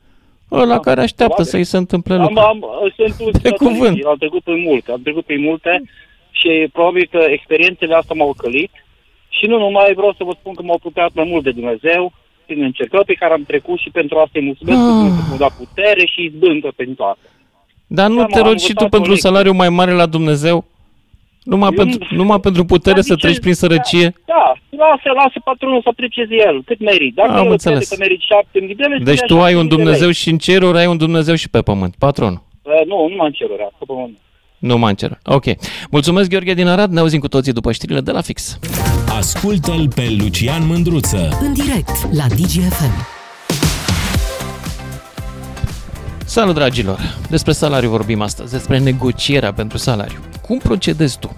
Ăla 0.53 0.67
Da, 0.67 0.81
care 0.81 1.01
așteaptă 1.01 1.35
probabil. 1.35 1.53
să-i 1.53 1.65
se 1.65 1.77
întâmple 1.77 2.15
Am, 2.15 2.21
lucruri. 2.21 2.41
am, 2.47 2.59
sunt 2.97 3.43
De 3.43 3.51
cuvânt. 3.51 4.05
Am 4.05 4.17
trecut 4.19 4.43
prin 4.43 4.61
multe, 4.63 4.93
am 4.93 5.01
trecut 5.03 5.25
prin 5.25 5.41
multe 5.41 5.83
și 6.31 6.69
probabil 6.73 7.09
că 7.11 7.19
experiențele 7.29 7.95
astea 7.95 8.15
m-au 8.19 8.35
călit 8.37 8.71
și 9.29 9.47
nu 9.47 9.59
numai 9.59 9.93
vreau 9.95 10.13
să 10.17 10.25
vă 10.25 10.33
spun 10.41 10.55
că 10.55 10.63
m-au 10.63 10.75
apropiat 10.75 11.11
mai 11.15 11.25
mult 11.29 11.43
de 11.45 11.51
Dumnezeu 11.51 12.13
prin 12.47 12.63
încercări 12.63 13.05
pe 13.05 13.13
care 13.15 13.33
am 13.33 13.45
trecut 13.47 13.79
și 13.79 13.91
pentru 13.91 14.19
asta 14.19 14.39
îi 14.39 14.45
mulțumesc 14.45 14.79
Ah. 14.79 14.85
că 14.85 14.91
Dumnezeu 14.93 15.25
mi-a 15.29 15.37
dat 15.37 15.57
putere 15.57 16.05
și 16.07 16.23
izbândă 16.25 16.73
pentru 16.77 16.95
toate. 16.95 17.19
Dar 17.87 18.09
nu 18.09 18.17
Da, 18.19 18.25
te 18.27 18.39
mă, 18.39 18.41
am 18.41 18.47
rogi 18.49 18.65
și 18.65 18.73
tu 18.73 18.85
învățat 18.85 18.91
pentru 18.91 19.11
un 19.11 19.11
o 19.11 19.13
lecție. 19.15 19.29
salariu 19.31 19.53
mai 19.53 19.69
mare 19.69 19.93
la 19.93 20.07
Dumnezeu? 20.07 20.65
Numai, 21.53 21.69
Eu 21.73 21.85
pentru, 21.85 22.07
nu- 22.11 22.17
numai 22.17 22.41
pentru 22.41 22.65
putere 22.65 23.01
să 23.01 23.13
Adică- 23.13 23.27
treci 23.27 23.41
prin 23.41 23.55
sărăcie? 23.55 24.15
Da, 24.27 24.45
lasă, 24.85 25.09
lasă 25.23 25.39
patronul 25.45 25.81
să 25.83 25.89
aprecieze 25.93 26.35
el, 26.49 26.63
cât 26.65 26.81
merit. 26.81 27.15
Dacă 27.15 27.31
Am 27.33 27.45
el 27.47 27.51
înțeles. 27.51 27.79
crede 27.89 27.95
că 27.95 27.97
merit 28.07 28.21
7.000 28.21 28.75
de 28.77 28.85
lei, 28.85 28.99
să 28.99 29.05
Deci 29.05 29.19
dea 29.19 29.27
tu 29.27 29.35
ai 29.43 29.53
7.000 29.53 29.61
un 29.61 29.69
de 29.69 29.75
lei. 29.75 29.83
Dumnezeu 29.85 30.11
și 30.11 30.29
în 30.31 30.39
ceruri 30.39 30.79
ai 30.79 30.87
un 30.87 30.97
Dumnezeu 30.97 31.35
și 31.35 31.49
pe 31.51 31.61
pământ, 31.63 31.95
patronul. 31.99 32.43
Uh, 32.63 32.73
Nu, 32.87 33.09
nu 33.09 33.15
mă 33.17 33.25
încerura, 33.25 33.65
pe 33.79 33.85
pământ. 33.87 34.17
Nu 34.59 34.79
mă 34.79 34.89
încerc. 34.89 35.19
Ok. 35.25 35.45
Mulțumesc, 35.91 36.29
Gheorghe 36.31 36.55
din 36.55 36.67
Arad. 36.67 36.91
Ne 36.93 37.01
auzim 37.01 37.21
cu 37.21 37.29
toții 37.29 37.53
după 37.53 37.73
știrile 37.73 38.01
de 38.01 38.11
la 38.11 38.21
fix. 38.21 38.59
Ascultă-l 39.19 39.89
pe 39.95 40.07
Lucian 40.19 40.67
Mândruță. 40.67 41.39
În 41.41 41.53
direct 41.53 41.91
la 42.19 42.27
DGFM. 42.29 43.07
Salut, 46.25 46.55
dragilor! 46.55 46.99
Despre 47.31 47.53
salariu 47.53 47.89
vorbim 47.89 48.21
astăzi, 48.21 48.53
despre 48.53 48.79
negocierea 48.79 49.53
pentru 49.53 49.79
salariu. 49.79 50.19
Cum 50.47 50.59
procedezi 50.59 51.19
tu? 51.19 51.35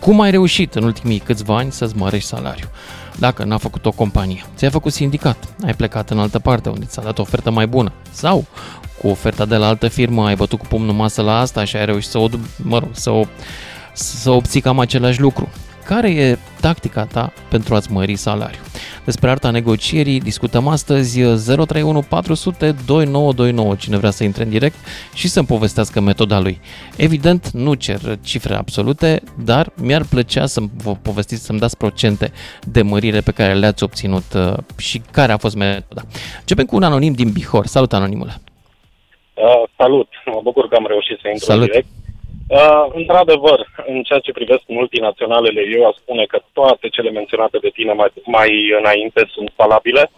Cum 0.00 0.20
ai 0.20 0.30
reușit 0.30 0.74
în 0.74 0.82
ultimii 0.82 1.18
câțiva 1.18 1.56
ani 1.56 1.72
să-ți 1.72 1.96
mărești 1.96 2.28
salariul? 2.28 2.70
Dacă 3.18 3.44
n-a 3.44 3.56
făcut 3.56 3.86
o 3.86 3.90
companie, 3.90 4.44
ți-ai 4.56 4.70
făcut 4.70 4.92
sindicat, 4.92 5.36
ai 5.64 5.74
plecat 5.74 6.10
în 6.10 6.18
altă 6.18 6.38
parte 6.38 6.68
unde 6.68 6.84
ți-a 6.84 7.02
dat 7.02 7.18
o 7.18 7.22
ofertă 7.22 7.50
mai 7.50 7.66
bună 7.66 7.92
sau 8.10 8.46
cu 8.98 9.08
oferta 9.08 9.44
de 9.44 9.56
la 9.56 9.66
altă 9.66 9.88
firmă 9.88 10.26
ai 10.26 10.34
bătut 10.34 10.58
cu 10.58 10.66
pumnul 10.66 10.94
masă 10.94 11.22
la 11.22 11.38
asta 11.38 11.64
și 11.64 11.76
ai 11.76 11.84
reușit 11.84 12.10
să 12.10 12.18
o, 12.18 12.28
mă 12.62 12.78
rog, 12.78 12.88
să 12.92 13.10
o, 13.10 13.24
să 13.92 14.30
obții 14.30 14.60
cam 14.60 14.78
același 14.78 15.20
lucru. 15.20 15.48
Care 15.84 16.10
e 16.10 16.38
tactica 16.60 17.04
ta 17.04 17.32
pentru 17.48 17.74
a-ți 17.74 17.92
mări 17.92 18.16
salariul? 18.16 18.64
Despre 19.08 19.30
arta 19.30 19.50
negocierii 19.50 20.20
discutăm 20.20 20.68
astăzi 20.68 21.20
031 21.20 22.02
400 22.08 22.74
2929 22.86 23.74
cine 23.74 23.96
vrea 23.96 24.10
să 24.10 24.24
intre 24.24 24.42
în 24.42 24.50
direct 24.50 24.74
și 25.14 25.28
să-mi 25.28 25.46
povestească 25.46 26.00
metoda 26.00 26.40
lui. 26.40 26.60
Evident, 26.96 27.50
nu 27.50 27.74
cer 27.74 27.98
cifre 28.24 28.54
absolute, 28.54 29.22
dar 29.44 29.66
mi-ar 29.82 30.02
plăcea 30.10 30.46
să-mi 30.46 30.70
vă 30.76 30.92
povestiți, 31.02 31.44
să-mi 31.44 31.58
dați 31.58 31.76
procente 31.76 32.32
de 32.66 32.82
mărire 32.82 33.20
pe 33.20 33.32
care 33.32 33.54
le-ați 33.54 33.82
obținut 33.82 34.32
uh, 34.34 34.54
și 34.78 35.02
care 35.12 35.32
a 35.32 35.36
fost 35.36 35.56
metoda. 35.56 36.02
Începem 36.40 36.64
cu 36.64 36.76
un 36.76 36.82
anonim 36.82 37.12
din 37.12 37.30
Bihor. 37.32 37.66
Salut, 37.66 37.92
anonimule! 37.92 38.32
Uh, 39.34 39.62
salut, 39.76 40.08
mă 40.26 40.40
bucur 40.42 40.68
că 40.68 40.74
am 40.74 40.86
reușit 40.88 41.18
să 41.22 41.28
intru 41.28 41.44
Salut. 41.44 41.62
în 41.62 41.68
direct. 41.68 41.88
Uh, 42.48 42.86
într-adevăr, 42.94 43.66
în 43.86 44.02
ceea 44.02 44.18
ce 44.18 44.32
privesc 44.32 44.62
multinaționalele, 44.66 45.62
eu 45.76 45.86
aș 45.86 45.96
spune 45.96 46.24
că 46.24 46.38
toate 46.52 46.88
cele 46.88 47.10
menționate 47.10 47.58
de 47.58 47.68
tine 47.68 47.92
mai, 47.92 48.10
mai 48.24 48.50
înainte 48.78 49.28
sunt 49.34 49.52
valabile, 49.56 50.10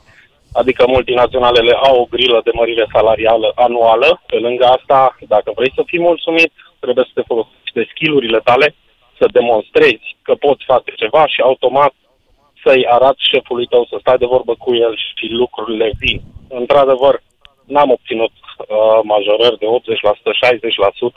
adică 0.53 0.85
multinaționalele 0.87 1.73
au 1.73 2.01
o 2.01 2.09
grilă 2.11 2.41
de 2.45 2.51
mărire 2.55 2.87
salarială 2.93 3.53
anuală. 3.55 4.23
Pe 4.27 4.37
lângă 4.37 4.65
asta, 4.65 5.17
dacă 5.29 5.53
vrei 5.55 5.73
să 5.75 5.83
fii 5.87 6.01
mulțumit, 6.01 6.53
trebuie 6.81 7.05
să 7.05 7.11
te 7.15 7.23
folosești 7.27 7.79
de 7.79 7.89
skill-urile 7.91 8.41
tale, 8.45 8.75
să 9.19 9.27
demonstrezi 9.33 10.17
că 10.23 10.35
poți 10.35 10.65
face 10.65 10.93
ceva 10.97 11.27
și 11.27 11.41
automat 11.41 11.93
să-i 12.65 12.87
arăți 12.87 13.29
șefului 13.31 13.67
tău 13.67 13.85
să 13.91 13.97
stai 14.01 14.19
de 14.19 14.27
vorbă 14.27 14.55
cu 14.55 14.75
el 14.75 14.97
și 14.97 15.27
lucrurile 15.31 15.93
vin. 15.99 16.21
Într-adevăr, 16.49 17.23
n-am 17.67 17.91
obținut 17.91 18.33
uh, 18.33 19.01
majorări 19.03 19.59
de 19.59 19.67
80%, 19.67 19.71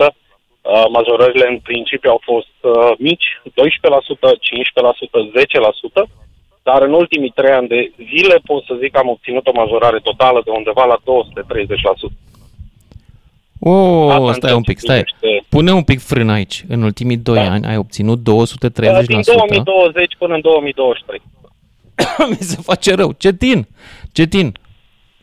60%. 0.09 0.22
Uh, 0.71 0.85
majorările 0.97 1.47
în 1.53 1.59
principiu 1.59 2.09
au 2.09 2.21
fost 2.31 2.55
uh, 2.61 2.91
mici, 3.07 3.27
12%, 3.43 3.51
15%, 3.51 3.51
10%. 6.05 6.09
dar 6.63 6.81
în 6.81 6.93
ultimii 6.93 7.29
trei 7.35 7.51
ani 7.53 7.67
de 7.67 7.91
zile 8.15 8.35
pot 8.45 8.63
să 8.63 8.73
zic 8.81 8.91
că 8.91 8.99
am 8.99 9.09
obținut 9.09 9.47
o 9.47 9.51
majorare 9.61 9.99
totală 9.99 10.41
de 10.45 10.51
undeva 10.51 10.85
la 10.85 10.97
230%. 10.97 11.03
O, 13.59 14.09
Asta 14.09 14.23
în 14.27 14.33
stai 14.33 14.39
ceea 14.39 14.55
un 14.55 14.61
ce 14.63 14.71
pic, 14.71 14.79
stai. 14.79 15.03
privește- 15.03 15.45
Pune 15.49 15.71
un 15.73 15.83
pic 15.83 15.99
frână 15.99 16.31
aici. 16.31 16.63
În 16.67 16.81
ultimii 16.81 17.17
2 17.17 17.39
ani 17.39 17.65
ai 17.65 17.77
obținut 17.77 18.19
230%. 18.19 18.21
Din 19.05 19.21
2020 19.35 20.15
până 20.17 20.33
în 20.33 20.41
2023. 20.41 21.21
Mi 22.29 22.35
se 22.39 22.57
face 22.61 22.93
rău. 22.95 23.11
Cetin, 23.17 23.67
Cetin, 24.11 24.57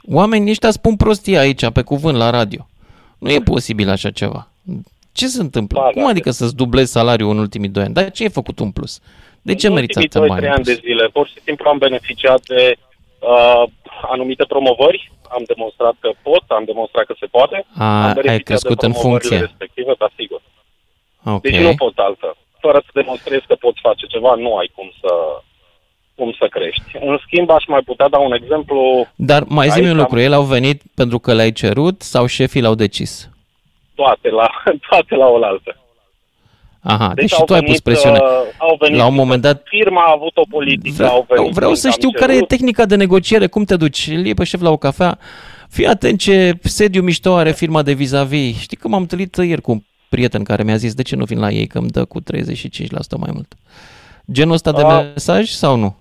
oamenii 0.08 0.50
ăștia 0.50 0.70
spun 0.70 0.96
prostii 0.96 1.36
aici, 1.36 1.68
pe 1.70 1.82
cuvânt, 1.82 2.16
la 2.16 2.30
radio. 2.30 2.66
Nu 3.18 3.30
e 3.30 3.38
posibil 3.40 3.88
așa 3.90 4.10
ceva. 4.10 4.48
Ce 5.12 5.26
se 5.26 5.40
întâmplă? 5.40 5.80
Ba, 5.80 5.90
Cum 5.90 6.02
da. 6.02 6.08
adică 6.08 6.30
să-ți 6.30 6.56
dublezi 6.56 6.92
salariul 6.92 7.30
în 7.30 7.38
ultimii 7.38 7.68
2 7.68 7.82
ani? 7.84 7.94
Dar 7.94 8.10
ce 8.10 8.22
ai 8.22 8.30
făcut 8.30 8.58
un 8.58 8.70
plus? 8.70 9.00
De 9.42 9.54
ce 9.54 9.66
în 9.66 9.72
meriți 9.72 9.98
ultimii 9.98 10.26
atâția 10.26 10.36
2-3 10.36 10.40
bani? 10.40 10.46
în 10.46 10.52
ani 10.52 10.64
de 10.64 10.72
plus? 10.72 10.84
zile, 10.86 11.06
pur 11.16 11.26
și 11.26 11.38
simplu 11.44 11.68
am 11.68 11.78
beneficiat 11.78 12.40
de 12.46 12.76
uh, 13.32 13.62
anumite 14.14 14.44
promovări, 14.44 15.12
am 15.36 15.42
demonstrat 15.52 15.94
că 16.00 16.10
pot, 16.22 16.44
am 16.48 16.64
demonstrat 16.64 17.04
că 17.04 17.14
se 17.20 17.26
poate. 17.26 17.56
A, 17.76 17.84
am 17.84 18.06
ai 18.06 18.12
beneficiat 18.14 18.42
crescut 18.42 18.78
de 18.80 18.86
în 18.86 18.92
promovările 18.92 19.28
funcție. 19.28 19.46
respective, 19.48 19.92
da, 19.98 20.08
sigur. 20.16 20.40
Ok. 21.24 21.42
Deci 21.42 21.60
nu 21.68 21.74
poți 21.74 21.98
altfel. 22.08 22.34
Fără 22.64 22.78
să 22.84 22.90
demonstrezi 23.00 23.46
că 23.46 23.54
poți 23.54 23.80
face 23.88 24.04
ceva, 24.06 24.34
nu 24.34 24.56
ai 24.56 24.70
cum 24.74 24.88
să 25.00 25.12
cum 26.14 26.34
să 26.38 26.46
crești. 26.50 26.82
În 27.00 27.18
schimb, 27.26 27.50
aș 27.50 27.64
mai 27.66 27.80
putea 27.80 28.08
da 28.08 28.18
un 28.18 28.32
exemplu 28.32 29.06
Dar 29.14 29.42
mai 29.48 29.68
zi-mi 29.68 29.84
Aici 29.84 29.92
un 29.92 29.98
am- 29.98 30.02
lucru, 30.04 30.18
ele 30.20 30.34
au 30.34 30.42
venit 30.42 30.82
pentru 30.94 31.18
că 31.18 31.32
le-ai 31.34 31.52
cerut 31.52 32.02
sau 32.02 32.26
șefii 32.26 32.60
l-au 32.60 32.74
decis? 32.74 33.28
Toate 34.00 34.28
la, 34.38 34.48
toate 34.88 35.14
la 35.14 35.26
oaltă. 35.26 35.74
Aha, 36.82 37.06
deci, 37.14 37.16
Deci 37.16 37.28
și 37.28 37.34
au 37.40 37.44
tu 37.44 37.52
ai 37.54 37.60
venit, 37.60 37.74
pus 37.74 37.84
presiune. 37.92 38.18
uh, 38.18 38.28
au 38.58 38.76
venit 38.80 38.98
La 38.98 39.06
un 39.06 39.14
moment 39.14 39.42
dat 39.42 39.62
Firma 39.64 40.00
a 40.02 40.12
avut 40.16 40.36
o 40.36 40.42
politică, 40.50 41.04
au 41.08 41.24
vreau, 41.28 41.42
venit. 41.42 41.54
vreau 41.58 41.74
să 41.74 41.86
am 41.86 41.92
știu 41.92 42.08
cerut. 42.10 42.26
care 42.26 42.36
e 42.38 42.40
tehnica 42.40 42.84
de 42.86 42.96
negociere, 42.96 43.46
cum 43.46 43.64
te 43.64 43.76
duci, 43.76 44.06
îl 44.06 44.24
iei 44.24 44.34
pe 44.34 44.44
șef 44.44 44.60
la 44.60 44.70
o 44.70 44.76
cafea, 44.76 45.18
fii 45.68 45.86
atent 45.86 46.18
ce 46.18 46.52
sediu 46.62 47.02
mișto 47.02 47.34
are 47.36 47.52
firma 47.52 47.82
de 47.82 47.92
vis-a-vis. 47.92 48.58
Știi 48.58 48.76
că 48.76 48.88
m-am 48.88 49.00
întâlnit 49.00 49.36
ieri 49.36 49.60
cu 49.60 49.70
un 49.70 49.82
prieten 50.08 50.42
care 50.42 50.62
mi-a 50.62 50.76
zis 50.76 50.94
de 50.94 51.02
ce 51.02 51.16
nu 51.16 51.24
vin 51.24 51.38
la 51.38 51.50
ei 51.50 51.66
că 51.66 51.78
îmi 51.78 51.88
dă 51.90 52.04
cu 52.04 52.20
35% 52.20 52.24
mai 53.18 53.30
mult. 53.32 53.54
Genul 54.32 54.54
ăsta 54.54 54.72
de 54.72 54.82
Ah. 54.82 55.04
mesaj 55.14 55.48
sau 55.48 55.76
nu? 55.76 55.96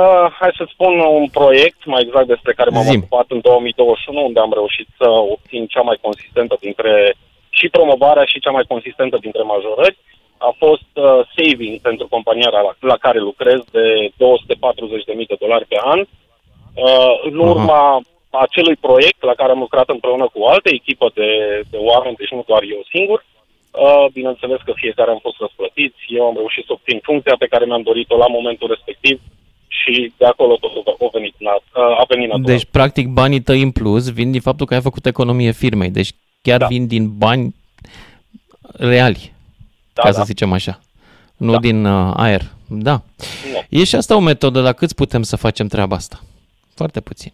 Uh, 0.00 0.26
hai 0.40 0.52
să 0.56 0.64
spun 0.68 0.92
un 0.98 1.26
proiect 1.28 1.80
mai 1.84 2.02
exact 2.02 2.26
despre 2.26 2.52
care 2.52 2.70
m-am 2.70 2.82
Zim. 2.82 3.00
ocupat 3.00 3.26
în 3.28 3.40
2021, 3.40 4.24
unde 4.24 4.40
am 4.40 4.52
reușit 4.52 4.88
să 4.98 5.08
obțin 5.08 5.66
cea 5.66 5.80
mai 5.80 5.98
consistentă 6.06 6.56
dintre 6.60 7.14
și 7.48 7.68
promovarea 7.68 8.24
și 8.24 8.40
cea 8.40 8.50
mai 8.50 8.64
consistentă 8.72 9.16
dintre 9.20 9.42
majorări. 9.42 9.98
A 10.38 10.54
fost 10.58 10.90
uh, 10.94 11.20
saving 11.34 11.80
pentru 11.80 12.06
compania 12.08 12.50
la, 12.50 12.62
la 12.80 12.96
care 12.96 13.18
lucrez 13.18 13.60
de 13.70 13.86
240.000 14.08 15.26
de 15.32 15.36
dolari 15.44 15.66
pe 15.72 15.78
an. 15.94 16.00
Uh, 16.00 17.14
în 17.28 17.38
urma 17.38 18.00
acelui 18.30 18.76
proiect 18.76 19.22
la 19.22 19.34
care 19.34 19.50
am 19.52 19.58
lucrat 19.58 19.88
împreună 19.88 20.26
cu 20.32 20.38
o 20.40 20.48
altă 20.48 20.68
echipă 20.72 21.10
de, 21.14 21.28
de 21.70 21.76
oameni, 21.90 22.16
deci 22.16 22.30
nu 22.36 22.44
doar 22.46 22.62
eu 22.62 22.82
singur, 22.94 23.24
Uh, 23.84 24.06
bineînțeles 24.12 24.60
că 24.64 24.72
fiecare 24.74 25.10
am 25.10 25.18
fost 25.26 25.38
răsplătiți, 25.40 26.02
eu 26.06 26.24
am 26.26 26.36
reușit 26.36 26.64
să 26.64 26.72
obțin 26.72 26.98
funcția 27.02 27.36
pe 27.38 27.46
care 27.46 27.64
mi-am 27.64 27.82
dorit-o 27.82 28.16
la 28.16 28.26
momentul 28.26 28.68
respectiv 28.68 29.20
și 29.82 30.12
de 30.18 30.24
acolo 30.24 30.56
totul 30.56 30.82
a 30.86 31.08
venit, 31.12 31.34
nat, 31.38 31.62
uh, 31.74 32.00
a 32.00 32.04
venit 32.08 32.28
natural. 32.28 32.56
Deci, 32.56 32.64
practic, 32.70 33.08
banii 33.08 33.40
tăi 33.40 33.62
în 33.62 33.70
plus 33.70 34.12
vin 34.12 34.30
din 34.30 34.40
faptul 34.40 34.66
că 34.66 34.74
ai 34.74 34.80
făcut 34.80 35.06
economie 35.06 35.50
firmei. 35.50 35.90
Deci 35.90 36.10
chiar 36.42 36.58
da. 36.58 36.66
vin 36.66 36.86
din 36.86 37.18
bani 37.18 37.54
reali, 38.72 39.32
Da, 39.92 40.02
ca 40.02 40.10
da. 40.10 40.14
să 40.18 40.22
zicem 40.24 40.52
așa. 40.52 40.80
Nu 41.36 41.52
da. 41.52 41.58
din 41.58 41.84
uh, 41.84 42.12
aer. 42.16 42.42
Da. 42.68 43.02
Nu. 43.52 43.78
E 43.78 43.84
și 43.84 43.96
asta 43.96 44.16
o 44.16 44.20
metodă, 44.20 44.60
la 44.60 44.72
câți 44.72 44.94
putem 44.94 45.22
să 45.22 45.36
facem 45.36 45.66
treaba 45.66 45.96
asta? 45.96 46.20
Foarte 46.74 47.00
puțin. 47.00 47.32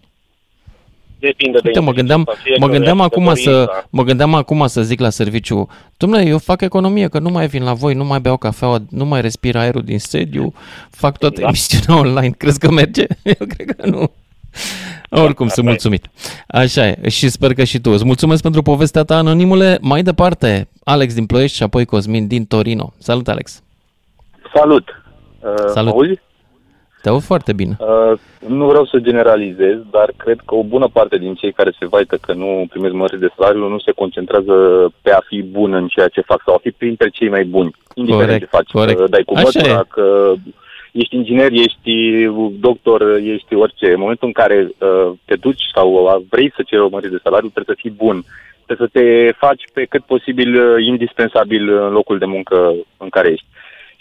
Depinde 1.20 1.58
de 1.58 1.68
Uite, 1.68 1.80
mă 1.80 1.92
gândeam, 1.92 2.18
inteligența 2.18 2.66
mă 2.66 2.72
fiecăruia 2.72 2.76
gândeam 2.76 2.96
și 2.96 3.08
de 3.08 3.14
acum 3.14 3.34
să, 3.34 3.50
dorința. 3.50 3.86
mă 3.90 4.02
gândeam 4.02 4.34
acum 4.34 4.66
să 4.66 4.82
zic 4.82 5.00
la 5.00 5.10
serviciu, 5.10 5.68
domnule, 5.96 6.24
eu 6.26 6.38
fac 6.38 6.60
economie, 6.60 7.08
că 7.08 7.18
nu 7.18 7.30
mai 7.30 7.46
vin 7.46 7.62
la 7.62 7.72
voi, 7.72 7.94
nu 7.94 8.04
mai 8.04 8.20
beau 8.20 8.36
cafeaua, 8.36 8.78
nu 8.90 9.04
mai 9.04 9.20
respir 9.20 9.56
aerul 9.56 9.82
din 9.82 9.98
sediu, 9.98 10.52
fac 10.90 11.18
toată 11.18 11.40
Da. 11.40 11.46
emisiunea 11.46 11.98
online. 12.02 12.34
Crezi 12.36 12.58
că 12.58 12.70
merge? 12.70 13.06
Eu 13.38 13.46
cred 13.48 13.76
că 13.76 13.86
nu. 13.86 14.10
Oricum, 15.10 15.48
sunt 15.48 15.66
mulțumit. 15.66 16.06
Așa 16.46 16.86
e. 16.86 17.08
Și 17.08 17.28
sper 17.28 17.54
că 17.54 17.64
și 17.64 17.78
tu. 17.80 17.90
Îți 17.90 18.04
mulțumesc 18.04 18.42
pentru 18.42 18.62
povestea 18.62 19.02
ta, 19.02 19.16
anonimule. 19.16 19.78
Mai 19.80 20.02
departe, 20.02 20.68
Alex 20.84 21.14
din 21.14 21.26
Ploiești 21.26 21.56
și 21.56 21.62
apoi 21.62 21.84
Cosmin 21.84 22.26
din 22.26 22.44
Torino. 22.44 22.92
Salut, 22.98 23.28
Alex. 23.28 23.62
Salut! 24.54 24.88
Uh, 25.40 25.54
Salut. 25.72 25.92
mă 25.94 25.98
auzi? 26.00 26.20
Te 27.02 27.08
aud 27.08 27.22
foarte 27.22 27.52
bine. 27.52 27.76
Uh, 27.78 28.18
nu 28.48 28.66
vreau 28.66 28.84
să 28.84 28.98
generalizez, 28.98 29.76
dar 29.90 30.12
cred 30.16 30.38
că 30.46 30.54
o 30.54 30.62
bună 30.62 30.88
parte 30.92 31.18
din 31.18 31.34
cei 31.34 31.52
care 31.52 31.72
se 31.78 31.86
vaită 31.86 32.16
că 32.16 32.32
nu 32.32 32.66
primesc 32.70 32.94
măriri 32.94 33.20
de 33.20 33.32
salariu 33.36 33.68
nu 33.68 33.78
se 33.78 33.90
concentrează 33.92 34.54
pe 35.02 35.10
a 35.12 35.20
fi 35.26 35.42
bun 35.42 35.72
în 35.74 35.86
ceea 35.88 36.08
ce 36.08 36.20
fac 36.20 36.42
sau 36.44 36.54
a 36.54 36.58
fi 36.62 36.70
printre 36.70 37.08
cei 37.08 37.28
mai 37.28 37.44
buni, 37.44 37.74
indiferent 37.94 38.28
Corect, 38.28 38.50
ce 38.50 38.56
faci. 38.56 38.70
corect. 38.70 38.98
Că 38.98 39.06
dai 39.06 39.22
cu 39.22 39.34
Așa 39.34 39.50
mătura, 39.54 39.78
e. 39.78 39.84
că 39.88 40.32
ești 40.92 41.16
inginer, 41.16 41.50
ești 41.52 41.92
doctor, 42.60 43.16
ești 43.22 43.54
orice. 43.54 43.86
În 43.92 44.00
momentul 44.00 44.26
în 44.26 44.32
care 44.32 44.68
uh, 44.78 45.12
te 45.24 45.36
duci 45.36 45.62
sau 45.74 46.24
vrei 46.30 46.52
să 46.56 46.62
ceri 46.66 46.82
o 46.82 46.88
mărire 46.88 47.10
de 47.10 47.20
salariu, 47.22 47.48
trebuie 47.48 47.74
să 47.76 47.80
fii 47.82 47.96
bun. 48.04 48.24
Trebuie 48.66 48.88
să 48.88 48.98
te 48.98 49.32
faci 49.46 49.62
pe 49.72 49.84
cât 49.84 50.02
posibil 50.04 50.54
uh, 50.54 50.84
indispensabil 50.86 51.62
în 51.86 51.92
locul 51.92 52.18
de 52.18 52.24
muncă 52.24 52.74
în 52.96 53.08
care 53.08 53.28
ești. 53.28 53.46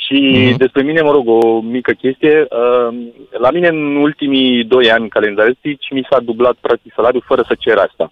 Și 0.10 0.48
Mhm. 0.50 0.58
despre 0.58 0.82
mine, 0.84 1.02
mă 1.02 1.12
rog, 1.12 1.28
o 1.28 1.60
mică 1.62 1.92
chestie. 1.92 2.48
Uh, 2.50 2.98
la 3.32 3.52
mine, 3.52 3.68
în 3.68 3.96
ultimii 3.96 4.64
doi 4.64 4.92
ani 4.92 5.10
calendaristici, 5.10 5.92
mi 5.92 6.08
s-a 6.10 6.20
dublat 6.20 6.56
practic 6.62 6.94
salariul 6.96 7.24
fără 7.26 7.44
să 7.48 7.56
cer 7.60 7.78
asta. 7.78 8.12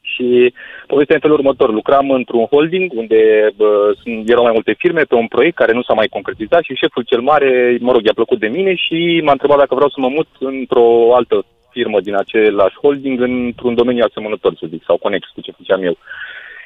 Și 0.00 0.54
povestea 0.86 1.14
în 1.14 1.20
felul 1.20 1.36
următor. 1.36 1.72
Lucram 1.72 2.10
într-un 2.10 2.44
holding 2.44 2.92
unde 2.94 3.50
bă, 3.56 3.92
sunt, 4.02 4.30
erau 4.30 4.42
mai 4.42 4.52
multe 4.52 4.74
firme 4.78 5.02
pe 5.02 5.14
un 5.14 5.26
proiect 5.26 5.56
care 5.56 5.72
nu 5.72 5.82
s-a 5.82 5.92
mai 5.92 6.06
concretizat 6.06 6.62
și 6.62 6.74
șeful 6.74 7.02
cel 7.02 7.20
mare, 7.20 7.76
mă 7.80 7.92
rog, 7.92 8.04
i-a 8.04 8.12
plăcut 8.20 8.38
de 8.38 8.46
mine 8.46 8.74
și 8.74 9.20
m-a 9.24 9.32
întrebat 9.32 9.58
dacă 9.58 9.74
vreau 9.74 9.90
să 9.90 10.00
mă 10.00 10.08
mut 10.08 10.28
într-o 10.38 11.14
altă 11.14 11.44
firmă 11.70 12.00
din 12.00 12.14
același 12.16 12.76
holding 12.82 13.20
într-un 13.20 13.74
domeniu 13.74 14.04
asemănător, 14.08 14.52
să 14.58 14.66
zic, 14.68 14.82
sau 14.86 14.96
conex 14.96 15.28
cu 15.34 15.40
ce 15.40 15.52
făceam 15.56 15.82
eu. 15.82 15.96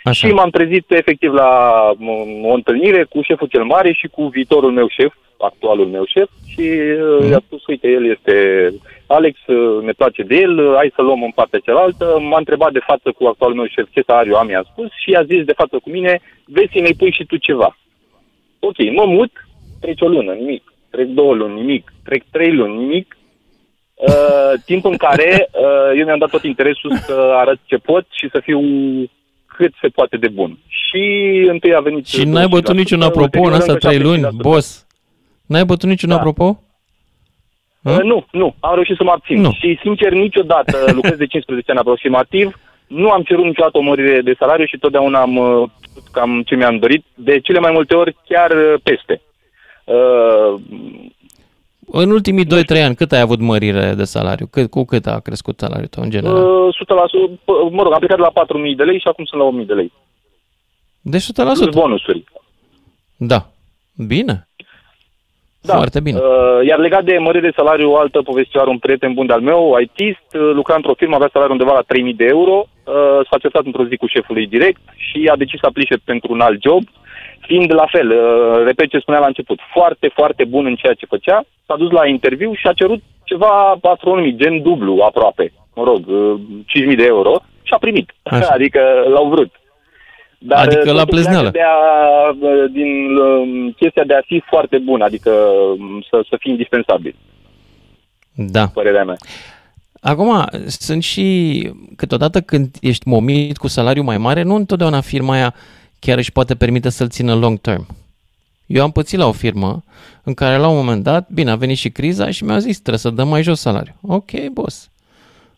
Așa. 0.05 0.26
Și 0.26 0.32
m-am 0.32 0.50
trezit 0.50 0.90
efectiv 0.90 1.32
la 1.32 1.50
m- 1.94 2.42
o 2.42 2.52
întâlnire 2.52 3.05
cu 3.05 3.22
șeful 3.22 3.46
cel 3.46 3.64
mare 3.64 3.92
și 3.92 4.07
cu 4.07 4.22
viitorul 4.26 4.72
meu 4.72 4.88
șef, 4.88 5.12
actualul 5.38 5.86
meu 5.86 6.05
șef, 6.07 6.28
și 6.46 6.70
mm. 7.20 7.30
i-a 7.30 7.40
spus, 7.46 7.66
uite, 7.66 7.88
el 7.88 8.11
este 8.11 8.34
Alex, 9.07 9.46
uh, 9.46 9.82
ne 9.82 9.92
place 9.92 10.22
de 10.22 10.36
el, 10.36 10.59
uh, 10.59 10.74
hai 10.76 10.92
să 10.94 11.02
luăm 11.02 11.22
în 11.22 11.30
partea 11.30 11.59
cealaltă. 11.59 12.18
M-a 12.20 12.38
întrebat 12.38 12.72
de 12.72 12.86
față 12.86 13.12
cu 13.18 13.24
actualul 13.26 13.57
meu 13.57 13.66
șef 13.66 13.86
ce 13.90 14.02
salariu 14.07 14.34
am, 14.34 14.48
i-am 14.48 14.66
spus 14.70 14.88
și 15.02 15.14
a 15.14 15.22
zis 15.24 15.44
de 15.44 15.52
față 15.52 15.78
cu 15.78 15.90
mine, 15.90 16.20
vezi 16.46 16.72
să 16.72 16.80
ne 16.80 16.90
pui 16.98 17.12
și 17.12 17.24
tu 17.24 17.36
ceva. 17.36 17.76
Ok, 18.59 18.76
mă 18.94 19.05
mut, 19.05 19.32
trece 19.80 20.05
o 20.05 20.09
lună, 20.09 20.32
nimic. 20.32 20.72
Trec 20.90 21.07
două 21.07 21.34
luni, 21.34 21.55
nimic. 21.55 21.92
Trec 22.05 22.22
trei 22.30 22.52
luni, 22.52 22.78
nimic. 22.78 23.16
Uh, 23.94 24.52
timp 24.64 24.84
în 24.84 24.96
care 24.96 25.48
uh, 25.52 25.98
eu 25.98 26.05
mi-am 26.05 26.18
dat 26.18 26.30
tot 26.30 26.42
interesul 26.42 26.96
să 26.96 27.32
arăt 27.34 27.59
ce 27.64 27.76
pot 27.76 28.07
și 28.11 28.28
să 28.32 28.40
fiu 28.40 28.61
cât 29.57 29.72
se 29.80 29.88
poate 29.88 30.16
de 30.16 30.28
bun. 30.28 30.59
Și 30.66 31.02
întâi 31.48 31.74
a 31.74 31.80
venit... 31.80 32.07
Și 32.07 32.24
n-ai 32.24 32.48
bătut 32.48 32.74
niciun 32.74 33.02
apropo 33.02 33.42
în 33.42 33.52
astea 33.52 33.74
trei 33.74 33.98
luni, 33.98 34.28
boss? 34.36 34.86
N-ai 35.46 35.64
bătut 35.64 35.88
niciun 35.88 36.09
Da. 36.09 36.16
apropo? 36.16 36.59
Uh, 37.82 37.98
nu, 38.02 38.26
nu, 38.30 38.55
am 38.61 38.74
reușit 38.74 38.96
să 38.96 39.05
mă 39.05 39.11
abțin. 39.11 39.40
Nu. 39.40 39.50
Și 39.52 39.78
sincer, 39.82 40.12
niciodată 40.12 40.76
lucrez 40.98 41.16
de 41.16 41.26
15 41.26 41.70
ani 41.70 41.80
aproximativ, 41.80 42.59
nu 42.86 43.11
am 43.11 43.22
cerut 43.22 43.44
niciodată 43.44 43.78
o 43.78 43.80
mărire 43.80 44.20
de 44.20 44.34
salariu 44.38 44.64
și 44.64 44.78
totdeauna 44.78 45.20
am 45.20 45.36
uh, 45.36 45.68
făcut 45.94 46.09
cam 46.12 46.42
ce 46.46 46.55
mi-am 46.55 46.78
dorit, 46.78 47.05
de 47.14 47.40
cele 47.40 47.59
mai 47.59 47.72
multe 47.72 47.94
ori 47.94 48.16
chiar 48.28 48.50
uh, 48.50 48.74
peste. 48.82 49.20
Uh, 49.84 50.61
În 51.87 52.11
ultimii 52.11 52.45
2-3 52.45 52.49
ani, 52.85 52.95
cât 52.95 53.12
ai 53.12 53.20
avut 53.20 53.41
mărire 53.41 53.95
de 53.97 54.05
salariu? 54.05 54.47
Cât, 54.51 54.70
cu 54.70 54.85
cât 54.85 55.07
a 55.07 55.20
crescut 55.20 55.59
salariul 55.59 55.87
tău 55.89 56.03
în 56.03 56.11
general? 56.11 56.37
uh, 56.37 56.74
100%, 56.74 57.30
p- 57.30 57.70
mă 57.70 57.82
rog, 57.82 57.93
am 57.93 57.99
plecat 57.99 58.18
la 58.18 58.30
4.000 58.30 58.76
de 58.76 58.82
lei 58.82 58.99
și 58.99 59.09
acum 59.09 59.24
sunt 59.24 59.41
la 59.41 59.47
1.000 59.62 59.66
de 59.66 59.72
lei. 59.74 59.93
Deci 61.01 61.22
100%. 61.22 61.26
Plus 61.35 61.68
bonusuri. 61.74 62.24
Da. 63.16 63.47
Bine. 64.07 64.49
Da. 65.61 65.74
Foarte 65.74 66.01
bine. 66.01 66.18
Uh, 66.18 66.66
iar 66.66 66.78
legat 66.78 67.05
de 67.05 67.18
mărire 67.18 67.49
de 67.49 67.57
salariu, 67.57 67.91
o 67.91 67.97
altă 67.97 68.22
povestioară, 68.22 68.70
un 68.70 68.78
prieten 68.78 69.12
bun 69.14 69.26
de-al 69.26 69.41
meu, 69.41 69.78
ITist, 69.82 70.28
uh, 70.35 70.51
lucra 70.55 70.74
într-o 70.74 70.95
firmă, 70.95 71.14
avea 71.14 71.28
salariu 71.32 71.53
undeva 71.55 71.72
la 71.72 71.82
3.000 71.82 72.16
de 72.16 72.24
euro, 72.24 72.66
uh, 72.85 72.95
s-a 73.30 73.39
certat 73.39 73.64
într-o 73.64 73.87
zi 73.87 73.97
cu 73.97 74.07
șeful 74.07 74.35
lui 74.35 74.47
direct 74.47 74.80
și 74.97 75.28
a 75.32 75.37
decis 75.37 75.59
să 75.61 75.66
aplice 75.66 75.95
pentru 76.05 76.32
un 76.32 76.41
alt 76.41 76.62
job, 76.62 76.82
fiind 77.47 77.74
la 77.74 77.86
fel, 77.86 78.11
uh, 78.11 78.64
repet 78.64 78.88
ce 78.88 78.99
spunea 78.99 79.20
la 79.20 79.26
început, 79.26 79.59
foarte, 79.72 80.11
foarte 80.14 80.45
bun 80.45 80.66
în 80.66 80.74
ceea 80.74 80.95
ce 80.95 81.07
făcea, 81.07 81.45
s-a 81.66 81.76
dus 81.76 81.90
la 81.90 82.07
interviu 82.07 82.55
și 82.55 82.66
a 82.66 82.72
cerut 82.72 83.03
ceva 83.24 83.78
astronomic, 83.82 84.36
gen 84.36 84.62
dublu 84.62 85.03
aproape, 85.03 85.53
mă 85.74 85.84
rog, 85.84 86.03
uh, 86.07 86.40
5.000 86.66 86.97
de 86.97 87.05
euro 87.05 87.34
și 87.62 87.72
a 87.72 87.78
primit, 87.78 88.14
Așa. 88.22 88.49
adică 88.57 88.80
l-au 89.09 89.28
vrut. 89.28 89.53
Dar 90.38 90.66
Adică 90.66 90.80
uh, 90.80 90.95
la 90.95 91.05
totul 91.05 91.14
plezneală. 91.14 91.51
pleacă 91.51 91.59
De 91.59 91.62
a, 91.62 92.28
uh, 92.28 92.70
din 92.72 93.16
um, 93.16 93.70
chestia 93.70 94.05
de 94.05 94.14
a 94.14 94.20
fi 94.26 94.42
foarte 94.47 94.78
bun, 94.78 95.01
adică 95.01 95.30
um, 95.30 96.05
să, 96.11 96.24
să 96.28 96.36
fii 96.38 96.51
indispensabil. 96.51 97.14
Da. 98.34 98.66
Părerea 98.66 99.05
mea. 99.05 99.16
Acum, 100.01 100.45
sunt 100.66 101.03
și 101.03 101.70
câteodată 101.97 102.40
când 102.40 102.76
ești 102.80 103.09
momit 103.09 103.57
cu 103.57 103.68
salariu 103.68 104.03
mai 104.03 104.18
mare, 104.18 104.42
nu 104.42 104.55
întotdeauna 104.55 105.01
firma 105.01 105.32
aia 105.32 105.55
chiar 106.05 106.18
își 106.18 106.32
poate 106.32 106.55
permite 106.55 106.88
să-l 106.90 107.09
țină 107.09 107.34
long 107.34 107.59
term. 107.59 107.86
Eu 108.66 108.82
am 108.82 108.90
pățit 108.92 109.18
la 109.18 109.26
o 109.26 109.32
firmă 109.32 109.82
în 110.22 110.34
care 110.34 110.57
la 110.57 110.68
un 110.68 110.76
moment 110.76 111.02
dat, 111.02 111.28
bine, 111.28 111.50
a 111.50 111.57
venit 111.57 111.76
și 111.76 111.88
criza 111.90 112.30
și 112.30 112.44
mi-a 112.44 112.59
zis, 112.59 112.76
trebuie 112.78 112.98
să 112.98 113.11
dăm 113.11 113.28
mai 113.28 113.42
jos 113.42 113.61
salariu. 113.61 113.94
Ok, 114.02 114.30
boss. 114.52 114.90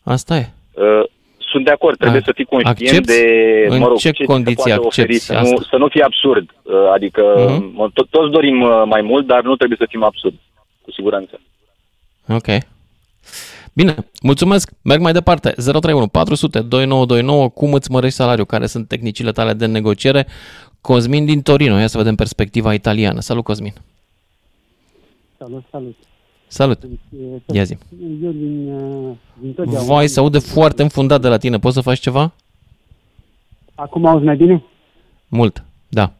Asta 0.03 0.37
e. 0.37 0.49
Uh, 0.73 1.05
sunt 1.51 1.65
de 1.65 1.71
acord, 1.71 1.99
trebuie 1.99 2.21
A- 2.21 2.25
să 2.25 2.33
fii 2.35 2.45
conștient 2.45 2.79
accepti? 2.79 3.07
de, 3.07 3.67
În 3.69 3.79
mă 3.79 3.87
rog, 3.87 3.97
ce 3.97 4.11
ți 4.11 4.17
se 4.19 4.25
condiții 4.25 4.55
poate 4.57 4.73
oferi, 4.73 4.87
accepti 5.07 5.19
să 5.19 5.33
nu, 5.33 5.39
asta? 5.39 5.67
să 5.71 5.77
nu 5.77 5.89
fie 5.89 6.03
absurd. 6.03 6.51
Uh, 6.63 6.75
Adică 6.95 7.23
Mhm. 7.49 7.79
uh 7.81 7.91
to- 7.91 8.09
toți 8.11 8.31
dorim 8.31 8.61
uh, 8.61 8.83
mai 8.87 9.01
mult, 9.03 9.27
dar 9.27 9.43
nu 9.43 9.57
trebuie 9.57 9.79
să 9.81 9.87
fim 9.89 10.03
absurd, 10.03 10.35
cu 10.83 10.91
siguranță. 10.93 11.41
Ok. 12.29 12.47
Bine, 13.77 13.95
mulțumesc. 14.23 14.73
Merg 14.83 15.01
mai 15.01 15.13
departe. 15.13 15.49
031 15.51 16.07
400 16.07 16.61
2929. 16.61 17.49
Cum 17.49 17.73
îți 17.73 17.91
mărești 17.91 18.17
salariul? 18.17 18.47
Care 18.47 18.67
sunt 18.67 18.89
tehnicile 18.89 19.33
tale 19.33 19.53
de 19.53 19.67
negociere? 19.67 20.27
Cosmin 20.81 21.25
din 21.25 21.43
Torino. 21.43 21.79
Ia 21.79 21.87
să 21.87 21.99
vedem 21.99 22.15
perspectiva 22.15 22.75
italiană. 22.75 23.21
Salut, 23.21 23.45
Cosmin. 23.45 23.73
Salut, 25.39 25.65
salut. 25.71 25.97
Salut. 26.47 26.83
E, 26.83 27.57
Ia 27.57 27.63
zi. 27.63 27.79
Eu 28.23 28.31
din, 28.31 28.73
uh, 28.73 29.15
din 29.41 29.53
totdeauna... 29.53 29.95
Vai, 29.95 30.07
se 30.07 30.21
aude 30.21 30.39
foarte 30.39 30.83
înfundat 30.83 31.21
de 31.21 31.29
la 31.29 31.37
tine. 31.37 31.59
Poți 31.59 31.75
să 31.75 31.81
faci 31.81 31.99
ceva? 31.99 32.33
Acum 33.75 34.07
auzi 34.07 34.25
mai 34.25 34.37
bine? 34.37 34.63
Mult. 35.29 35.65
Da. 35.89 36.13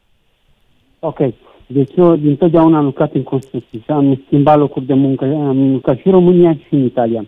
Ok. 0.99 1.19
Deci 1.67 1.93
eu 1.97 2.17
din 2.17 2.37
totdeauna 2.37 2.79
am 2.79 2.85
lucrat 2.85 3.15
în 3.15 3.23
construcții 3.23 3.83
și 3.85 3.91
am 3.91 4.23
schimbat 4.27 4.59
locuri 4.59 4.85
de 4.85 4.95
muncă. 4.95 5.25
Am 5.25 5.73
lucrat 5.73 5.99
și 5.99 6.07
în 6.07 6.13
România 6.13 6.55
și 6.55 6.75
în 6.75 6.85
Italia. 6.85 7.25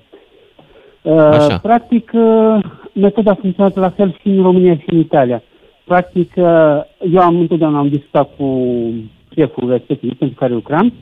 Uh, 1.09 1.16
Așa. 1.16 1.59
Practic, 1.59 2.11
uh, 2.14 2.64
metoda 2.92 3.34
funcționează 3.34 3.80
la 3.80 3.90
fel 3.90 4.16
și 4.20 4.28
în 4.28 4.42
România 4.42 4.76
și 4.76 4.84
în 4.86 4.98
Italia. 4.98 5.42
Practic, 5.84 6.32
uh, 6.36 6.44
eu 7.12 7.20
am 7.20 7.40
întotdeauna 7.40 7.78
am 7.78 7.88
discutat 7.88 8.30
cu 8.36 8.68
șeful 9.34 9.70
respectiv 9.70 10.14
pentru 10.14 10.36
care 10.38 10.52
lucram 10.52 10.92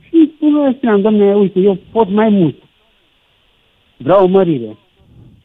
și 0.00 0.14
îi 0.14 0.32
spuneam, 0.76 1.00
domne, 1.00 1.34
uite, 1.34 1.58
eu 1.58 1.78
pot 1.92 2.10
mai 2.10 2.28
mult. 2.28 2.54
Vreau 3.96 4.24
o 4.24 4.28
mărire. 4.28 4.76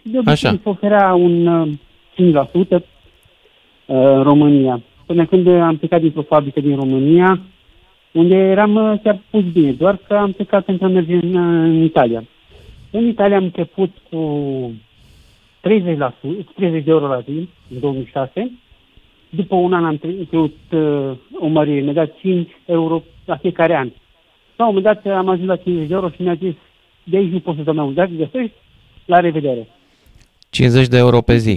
Și 0.01 0.09
de 0.09 0.17
obicei 0.17 0.33
Așa. 0.33 0.49
îmi 0.49 0.59
se 0.63 0.69
oferea 0.69 1.13
un 1.13 1.47
uh, 1.47 1.69
5% 2.45 2.53
uh, 2.53 2.79
în 3.85 4.23
România. 4.23 4.81
Până 5.05 5.25
când 5.25 5.47
am 5.47 5.77
plecat 5.77 6.01
dintr-o 6.01 6.21
fabrică 6.21 6.59
din 6.59 6.75
România, 6.75 7.39
unde 8.11 8.35
eram 8.35 8.75
uh, 8.75 8.99
chiar 9.03 9.19
pus 9.29 9.43
bine, 9.43 9.71
doar 9.71 9.97
că 10.07 10.13
am 10.13 10.31
plecat 10.31 10.65
pentru 10.65 10.85
a 10.85 10.89
merge 10.89 11.13
în, 11.13 11.35
uh, 11.35 11.63
în 11.63 11.83
Italia. 11.83 12.23
În 12.95 13.07
Italia 13.07 13.37
am 13.37 13.43
început 13.43 13.91
cu 14.09 14.19
30, 15.61 15.97
la, 15.97 16.13
30 16.55 16.83
de 16.83 16.91
euro 16.91 17.07
la 17.07 17.19
zi, 17.19 17.49
în 17.73 17.79
2006. 17.79 18.51
După 19.29 19.55
un 19.55 19.73
an 19.73 19.85
am 19.85 19.97
trecut 19.97 20.57
uh, 20.71 21.11
o 21.39 21.47
mărire, 21.47 21.81
mi-a 21.81 21.93
dat 21.93 22.17
5 22.17 22.49
euro 22.65 23.03
la 23.25 23.37
fiecare 23.37 23.75
an. 23.75 23.91
La 24.55 24.67
un 24.67 24.75
moment 24.75 25.03
dat 25.03 25.15
am 25.15 25.29
ajuns 25.29 25.47
la 25.47 25.55
50 25.55 25.87
de 25.87 25.93
euro 25.93 26.09
și 26.09 26.21
mi-a 26.21 26.33
zis, 26.33 26.53
de 27.03 27.17
aici 27.17 27.31
nu 27.31 27.39
poți 27.39 27.57
să 27.57 27.63
dau 27.63 27.73
mai 27.73 27.83
mult, 27.83 27.95
dacă 27.95 28.11
găsești, 28.17 28.55
la 29.05 29.19
revedere. 29.19 29.67
50 30.49 30.87
de 30.87 30.97
euro 30.97 31.21
pe 31.21 31.35
zi. 31.37 31.55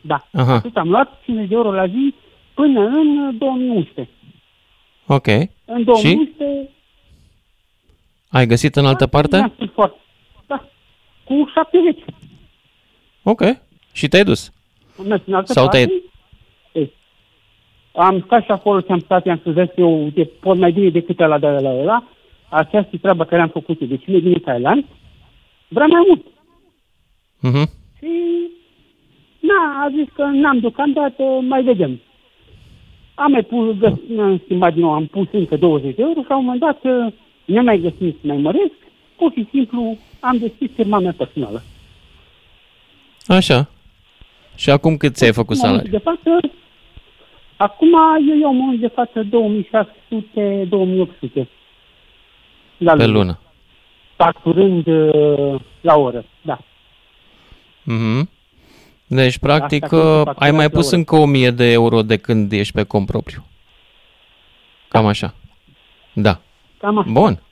Da. 0.00 0.26
Aha. 0.32 0.54
Atât 0.54 0.76
am 0.76 0.88
luat 0.88 1.20
50 1.24 1.48
de 1.48 1.54
euro 1.54 1.72
la 1.72 1.86
zi 1.86 2.14
până 2.54 2.80
în 2.80 3.18
uh, 3.28 3.34
2011. 3.38 4.14
Ok. 5.06 5.26
În 5.64 5.78
Și 5.78 5.84
2011 5.84 6.68
ai 8.30 8.46
găsit 8.46 8.76
în 8.76 8.86
altă 8.86 9.06
parte? 9.06 9.36
mi-a 9.36 9.52
spus 9.54 9.68
foarte. 9.72 9.96
Da. 10.46 10.64
Cu 11.24 11.50
70. 11.54 11.98
Ok. 13.22 13.40
Și 13.92 14.08
te-ai 14.08 14.24
dus? 14.24 14.52
Am 14.98 15.06
mers 15.06 15.22
în 15.26 15.34
altă 15.34 15.52
Sau 15.52 15.64
parte. 15.64 15.84
te-ai- 15.86 16.02
Ei, 16.72 16.92
Am 17.94 18.22
stat 18.26 18.44
și 18.44 18.50
acolo 18.50 18.80
și 18.80 18.86
am 18.90 18.98
stat, 18.98 19.26
i-am 19.26 19.38
spus, 19.38 19.52
vezi 19.52 19.74
că 19.74 19.80
eu 19.80 20.02
uite, 20.02 20.24
pot 20.24 20.58
mai 20.58 20.72
bine 20.72 20.88
decât 20.90 21.20
ăla 21.20 21.38
de 21.38 21.46
la 21.46 21.70
ăla. 21.70 22.08
Aceasta 22.48 22.90
e 22.92 22.98
treaba 22.98 23.24
care 23.24 23.42
am 23.42 23.48
făcut 23.48 23.80
eu. 23.80 23.86
Deci 23.88 24.02
cine 24.04 24.18
vine 24.18 24.38
Thailand, 24.38 24.84
vrea 25.68 25.86
mai 25.86 26.04
mult. 26.08 26.26
Mhm. 27.40 27.70
Și 27.98 28.10
na, 29.40 29.84
a 29.84 29.88
zis 29.96 30.08
că 30.14 30.22
n-am 30.24 30.58
deocamdată, 30.58 31.22
mai 31.22 31.62
vedem. 31.62 32.00
Am 33.14 33.30
mai 33.30 33.42
pus, 33.42 33.76
găs, 33.78 33.92
am 34.18 34.40
schimbat 34.44 34.72
din 34.72 34.82
nou, 34.82 34.92
am 34.92 35.06
pus 35.06 35.26
încă 35.32 35.56
20 35.56 35.94
de 35.94 36.02
euro 36.02 36.20
și 36.22 36.28
la 36.28 36.36
un 36.36 36.44
moment 36.44 36.60
dat 36.60 36.80
uh, 37.50 37.54
ne-am 37.54 37.64
mai 37.64 37.78
găsit 37.78 38.16
să 38.20 38.26
mai 38.26 38.36
măresc, 38.36 38.72
pur 39.16 39.32
și 39.32 39.48
simplu 39.50 39.98
am 40.20 40.36
deschis 40.38 40.70
firma 40.74 40.98
mea 40.98 41.14
personală. 41.16 41.62
Așa. 43.26 43.68
Și 44.54 44.70
acum 44.70 44.96
cât 44.96 45.14
ți-ai 45.14 45.32
făcut 45.32 45.56
În 45.56 45.60
momentul 45.68 45.90
salariu? 45.90 46.20
De 46.20 46.26
față, 46.38 46.52
acum 47.56 47.92
eu 48.28 48.38
iau 48.38 48.50
în 48.50 48.56
momentul 48.56 48.88
de 48.88 48.94
față 48.94 49.26
2600-2800 51.44 51.48
la 52.76 52.92
Pe 52.94 53.06
lună. 53.06 53.38
Facturând 54.16 54.86
uh, 54.86 55.60
la 55.80 55.96
oră, 55.96 56.24
da. 56.42 56.58
Mhm. 57.82 58.28
Deci, 59.06 59.38
practic, 59.38 59.82
Asta 59.82 59.96
când 59.96 60.02
se 60.02 60.08
uh, 60.08 60.16
ai 60.16 60.24
facturează 60.24 60.56
mai 60.56 60.64
la 60.64 60.70
pus 60.70 60.86
oră. 60.86 60.96
încă 60.96 61.16
1000 61.16 61.50
de 61.50 61.64
euro 61.72 62.02
de 62.02 62.16
când 62.16 62.52
ești 62.52 62.72
pe 62.74 62.82
cont 62.84 63.06
propriu. 63.06 63.44
Cam 64.88 65.06
așa. 65.06 65.34
Da. 66.12 66.40
Cam 66.80 66.98
așa. 66.98 67.10
Bun. 67.12 67.42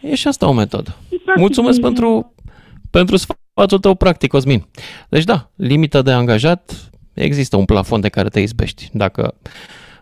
E 0.00 0.14
și 0.14 0.28
asta 0.28 0.48
o 0.48 0.52
metodă. 0.52 0.90
practic, 1.08 1.36
Mulțumesc 1.36 1.78
e- 1.78 1.82
pentru, 1.82 2.34
pentru 2.90 3.16
sfatul 3.16 3.78
tău 3.78 3.94
practic, 3.94 4.30
Cosmin. 4.30 4.66
Deci 5.08 5.24
da, 5.24 5.50
limită 5.56 6.02
de 6.02 6.12
angajat, 6.12 6.90
există 7.14 7.56
un 7.56 7.64
plafon 7.64 8.00
de 8.00 8.08
care 8.08 8.28
te 8.28 8.40
izbești. 8.40 8.88
Dacă 8.92 9.34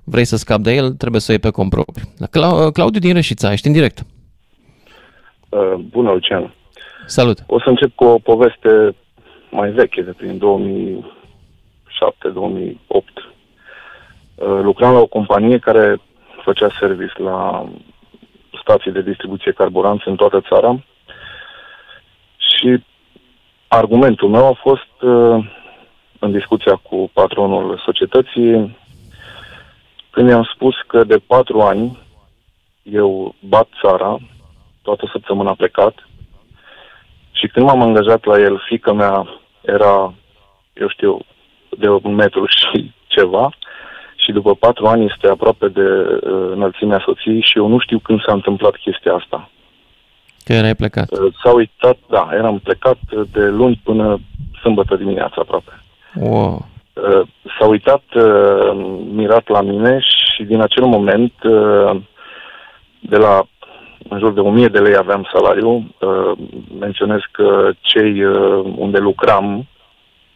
vrei 0.05 0.24
să 0.24 0.36
scapi 0.36 0.62
de 0.62 0.74
el, 0.74 0.92
trebuie 0.92 1.20
să 1.20 1.26
o 1.28 1.32
iei 1.32 1.40
pe 1.42 1.50
cont 1.50 1.70
propriu. 1.70 2.05
La 2.18 2.26
Cla- 2.26 2.72
Claudiu 2.72 3.00
din 3.00 3.12
Reșița, 3.14 3.53
ești 3.53 3.66
în 3.66 3.72
direct. 3.72 4.03
Uh, 5.48 5.74
Bună, 5.90 6.11
Lucian. 6.11 6.55
Salut. 7.07 7.38
O 7.46 7.59
să 7.61 7.68
încep 7.68 7.94
cu 7.94 8.05
o 8.05 8.18
poveste 8.18 8.96
mai 9.50 9.70
veche, 9.70 10.03
de 10.03 10.11
prin 10.12 10.38
2007-2008. 10.38 10.42
Uh, 14.34 14.46
Lucram 14.62 14.92
la 14.92 14.98
o 14.98 15.07
companie 15.07 15.59
care 15.59 16.00
făcea 16.44 16.68
service 16.80 17.22
la 17.22 17.68
stații 18.62 18.92
de 18.92 19.02
distribuție 19.02 19.52
carburanți 19.52 20.08
în 20.08 20.16
toată 20.16 20.40
țara. 20.48 20.84
Și 22.36 22.84
argumentul 23.68 24.28
meu 24.28 24.46
a 24.46 24.52
fost 24.52 24.92
uh, 25.00 25.44
în 26.18 26.32
discuția 26.32 26.74
cu 26.74 27.10
patronul 27.12 27.82
societății 27.84 28.76
când 30.10 30.28
i-am 30.28 30.50
spus 30.54 30.74
că 30.86 31.04
de 31.04 31.18
patru 31.26 31.60
ani 31.60 31.98
eu 32.82 33.34
bat 33.40 33.68
țara, 33.80 34.18
toată 34.82 35.08
săptămâna 35.12 35.54
plecat, 35.54 36.08
și 37.32 37.46
când 37.46 37.66
m-am 37.66 37.82
angajat 37.82 38.24
la 38.24 38.38
el, 38.38 38.62
fica 38.68 38.92
mea 38.92 39.40
era, 39.60 40.14
eu 40.72 40.88
știu, 40.88 41.18
de 41.78 41.88
un 41.88 42.14
metru 42.14 42.46
și 42.46 42.92
ceva, 43.06 43.50
și 44.23 44.33
după 44.33 44.55
patru 44.55 44.87
ani 44.87 45.11
este 45.12 45.29
aproape 45.29 45.68
de 45.68 45.81
uh, 45.81 46.51
înălțimea 46.55 47.03
soției 47.05 47.41
și 47.41 47.59
eu 47.59 47.66
nu 47.66 47.79
știu 47.79 47.99
când 47.99 48.23
s-a 48.27 48.33
întâmplat 48.33 48.75
chestia 48.75 49.14
asta. 49.14 49.51
Că 50.45 50.53
erai 50.53 50.75
plecat. 50.75 51.11
Uh, 51.11 51.35
s-a 51.43 51.53
uitat, 51.55 51.99
da, 52.09 52.29
eram 52.33 52.59
plecat 52.59 52.99
uh, 53.11 53.23
de 53.33 53.45
luni 53.47 53.81
până 53.85 54.20
sâmbătă 54.61 54.97
dimineața 54.97 55.35
aproape. 55.39 55.73
Wow. 56.14 56.66
Uh, 56.93 57.29
s-a 57.59 57.66
uitat 57.66 58.03
uh, 58.14 58.97
mirat 59.12 59.49
la 59.49 59.61
mine 59.61 59.99
și 60.01 60.43
din 60.43 60.61
acel 60.61 60.85
moment, 60.85 61.33
uh, 61.43 62.01
de 63.01 63.16
la 63.16 63.47
în 64.09 64.18
jur 64.18 64.33
de 64.33 64.41
1000 64.41 64.68
de 64.68 64.79
lei 64.79 64.97
aveam 64.97 65.29
salariu, 65.33 65.95
uh, 66.01 66.33
menționez 66.79 67.20
că 67.31 67.70
cei 67.81 68.25
uh, 68.25 68.73
unde 68.77 68.99
lucram 68.99 69.66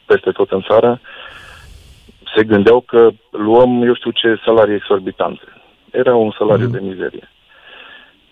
peste 0.07 0.31
tot 0.31 0.51
în 0.51 0.63
țară 0.69 1.01
se 2.35 2.45
gândeau 2.45 2.81
că 2.81 3.11
luăm, 3.31 3.83
eu 3.83 3.95
știu 3.95 4.11
ce, 4.11 4.41
salarii 4.45 4.75
exorbitante. 4.75 5.45
Era 5.91 6.15
un 6.15 6.31
salariu 6.39 6.67
de 6.67 6.81
mizerie. 6.83 7.29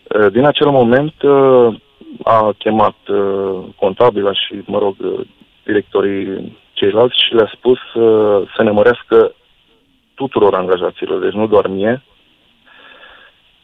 Uh, 0.03 0.33
Din 0.33 0.45
acel 0.45 0.71
moment 0.71 1.23
uh, 1.23 1.75
a 2.23 2.55
chemat 2.59 2.97
uh, 3.09 3.65
contabila 3.77 4.33
și, 4.33 4.63
mă 4.67 4.79
rog, 4.79 4.97
uh, 4.99 5.21
directorii 5.65 6.57
ceilalți 6.73 7.25
și 7.27 7.35
le-a 7.35 7.51
spus 7.55 7.79
uh, 7.95 8.51
să 8.57 8.63
ne 8.63 8.71
mărească 8.71 9.35
tuturor 10.15 10.55
angajaților, 10.55 11.21
deci 11.21 11.33
nu 11.33 11.47
doar 11.47 11.67
mie. 11.67 12.03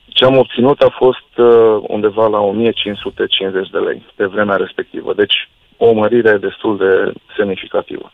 Ce 0.07 0.25
am 0.25 0.37
obținut 0.37 0.81
a 0.81 0.95
fost 0.99 1.31
uh, 1.37 1.83
undeva 1.89 2.27
la 2.27 2.39
1550 2.39 3.69
de 3.71 3.79
lei 3.79 4.07
pe 4.15 4.25
vremea 4.27 4.57
respectivă, 4.57 5.15
deci 5.15 5.49
o 5.77 5.93
mărire 5.93 6.37
destul 6.37 6.77
de 6.77 7.13
semnificativă. 7.37 8.13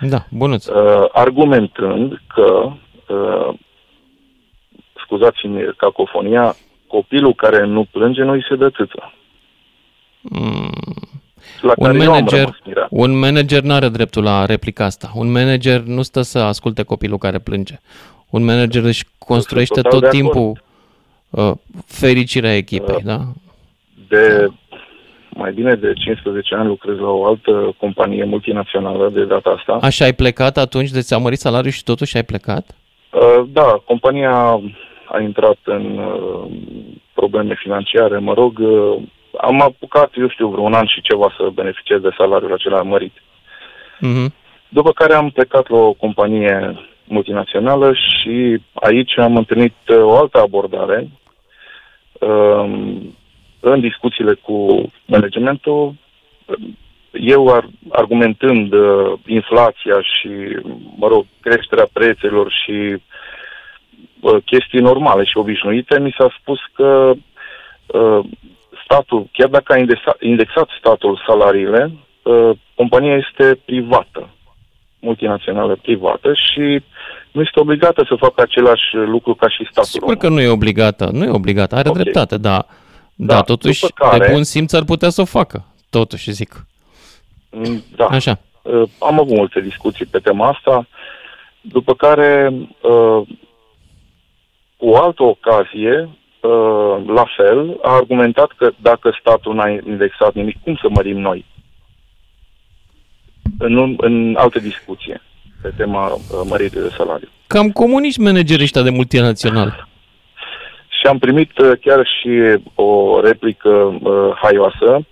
Da, 0.00 0.26
bunuț. 0.30 0.66
Uh, 0.66 1.04
argumentând 1.12 2.20
că, 2.34 2.72
uh, 3.14 3.54
scuzați-mi 5.04 5.74
cacofonia, 5.76 6.56
copilul 6.86 7.34
care 7.34 7.66
nu 7.66 7.86
plânge 7.90 8.22
nu 8.22 8.32
îi 8.32 8.44
se 8.48 8.56
dă 8.56 8.70
țâță. 8.70 9.12
Mm. 10.20 10.70
La 11.60 11.72
Un 11.76 11.86
care 11.86 11.98
eu 11.98 12.02
am 12.02 12.08
manager, 12.10 12.38
rămas 12.38 12.56
mirat. 12.64 12.86
un 12.90 13.18
manager 13.18 13.62
nu 13.62 13.72
are 13.72 13.88
dreptul 13.88 14.22
la 14.22 14.44
replica 14.46 14.84
asta. 14.84 15.10
Un 15.14 15.30
manager 15.32 15.80
nu 15.80 16.02
stă 16.02 16.22
să 16.22 16.38
asculte 16.38 16.82
copilul 16.82 17.18
care 17.18 17.38
plânge. 17.38 17.80
Un 18.30 18.44
manager 18.44 18.84
își 18.84 19.04
construiește 19.18 19.80
total 19.80 19.90
tot 19.90 20.00
de 20.00 20.06
acord. 20.06 20.32
timpul 20.32 20.62
uh, 21.30 21.52
fericirea 21.86 22.56
echipei, 22.56 23.02
da? 23.02 23.20
De 24.08 24.48
mai 25.34 25.52
bine 25.52 25.74
de 25.74 25.92
15 25.92 26.54
ani 26.54 26.66
lucrez 26.66 26.98
la 26.98 27.08
o 27.08 27.26
altă 27.26 27.74
companie 27.78 28.24
multinațională 28.24 29.10
de 29.10 29.24
data 29.24 29.50
asta. 29.50 29.78
Așa 29.86 30.04
ai 30.04 30.12
plecat 30.12 30.56
atunci, 30.56 30.90
de 30.90 31.00
ți-a 31.00 31.18
mărit 31.18 31.38
salariul 31.38 31.72
și 31.72 31.84
totuși 31.84 32.16
ai 32.16 32.24
plecat? 32.24 32.76
Uh, 33.10 33.44
Da, 33.48 33.82
compania 33.84 34.60
a 35.06 35.20
intrat 35.20 35.58
în 35.64 35.98
uh, 35.98 36.50
probleme 37.14 37.54
financiare, 37.58 38.18
mă 38.18 38.32
rog, 38.34 38.58
uh, 38.58 39.02
am 39.40 39.60
apucat, 39.60 40.10
eu 40.16 40.28
știu, 40.28 40.48
vreun 40.48 40.72
an 40.72 40.86
și 40.86 41.00
ceva 41.00 41.34
să 41.36 41.50
beneficiez 41.54 42.00
de 42.00 42.14
salariul 42.16 42.52
acela 42.52 42.82
mărit. 42.82 43.12
Mhm. 44.00 44.32
După 44.68 44.92
care 44.92 45.14
am 45.14 45.30
plecat 45.30 45.68
la 45.68 45.76
o 45.76 45.92
companie 45.92 46.78
multinațională 47.04 47.92
și 47.92 48.60
aici 48.72 49.18
am 49.18 49.36
întâlnit 49.36 49.76
uh, 49.88 49.96
o 50.02 50.16
altă 50.16 50.40
abordare. 50.40 51.08
Um, 52.20 53.14
În 53.66 53.80
discuțiile 53.80 54.34
cu 54.34 54.90
managementul, 55.04 55.94
eu 57.12 57.48
ar, 57.48 57.68
argumentând 57.88 58.72
uh, 58.72 59.12
inflația 59.26 60.00
și, 60.02 60.28
mă 60.96 61.08
rog, 61.08 61.26
creșterea 61.40 61.88
prețelor 61.92 62.52
și 62.64 62.96
uh, 64.20 64.36
chestii 64.44 64.80
normale 64.80 65.24
și 65.24 65.36
obișnuite, 65.36 66.00
mi 66.00 66.14
s-a 66.18 66.34
spus 66.40 66.58
că 66.72 67.12
uh, 67.86 68.20
statul, 68.84 69.28
chiar 69.32 69.48
dacă 69.48 69.72
a 69.72 69.78
indexat, 69.78 70.16
indexat 70.20 70.68
statul 70.78 71.22
salariile, 71.26 71.92
uh, 72.22 72.50
compania 72.74 73.16
este 73.16 73.60
privată, 73.64 74.28
multinațională 75.00 75.78
privată 75.82 76.32
și 76.32 76.82
nu 77.32 77.40
este 77.40 77.60
obligată 77.60 78.04
să 78.08 78.14
facă 78.18 78.42
același 78.42 78.94
lucru 78.94 79.34
ca 79.34 79.48
și 79.48 79.66
statul. 79.70 79.90
Sigur 79.90 80.14
că 80.16 80.28
nu 80.28 80.40
e 80.40 80.48
obligată, 80.48 81.08
nu 81.12 81.24
e 81.24 81.30
obligată, 81.30 81.74
are 81.74 81.88
Ok. 81.88 81.94
dreptate, 81.94 82.36
da. 82.36 82.66
Da, 83.14 83.34
Da, 83.34 83.40
totuși, 83.42 83.80
după 83.80 84.08
care- 84.08 84.26
de 84.26 84.32
bun 84.32 84.42
simț 84.44 84.72
ar 84.72 84.84
putea 84.84 85.08
să 85.08 85.20
o 85.20 85.24
facă, 85.24 85.64
totuși 85.90 86.30
zic. 86.32 86.66
Mm, 87.50 87.82
Da. 87.96 88.06
Așa. 88.06 88.38
Uh, 88.62 88.82
Am 88.98 89.20
avut 89.20 89.36
multe 89.36 89.60
discuții 89.60 90.06
pe 90.06 90.18
tema 90.18 90.48
asta, 90.48 90.86
după 91.60 91.94
care, 91.94 92.52
uh, 92.82 93.26
cu 94.76 94.86
o 94.86 94.96
altă 94.96 95.22
ocazie, 95.22 96.08
uh, 96.40 97.04
la 97.06 97.24
fel, 97.36 97.78
a 97.82 97.94
argumentat 97.94 98.50
că 98.56 98.70
dacă 98.82 99.16
statul 99.20 99.54
n-a 99.54 99.68
indexat 99.68 100.34
nimic, 100.34 100.62
cum 100.62 100.76
să 100.80 100.88
mărim 100.90 101.20
noi? 101.20 101.44
În, 103.58 103.94
în 103.96 104.34
altă 104.38 104.58
discuție 104.58 105.22
pe 105.62 105.72
tema 105.76 106.06
uh, 106.10 106.18
măririi 106.48 106.80
de 106.80 106.92
salariu. 106.96 107.28
Cam 107.46 107.70
comuniști 107.70 108.20
managerii 108.20 108.64
ăștia 108.64 108.82
de 108.82 108.90
multinațional. 108.90 109.88
Și 111.04 111.10
am 111.10 111.18
primit 111.18 111.58
uh, 111.58 111.72
chiar 111.80 112.06
și 112.06 112.58
o 112.74 113.20
replică 113.20 113.68
uh, 113.68 114.30
haioasă. 114.42 115.06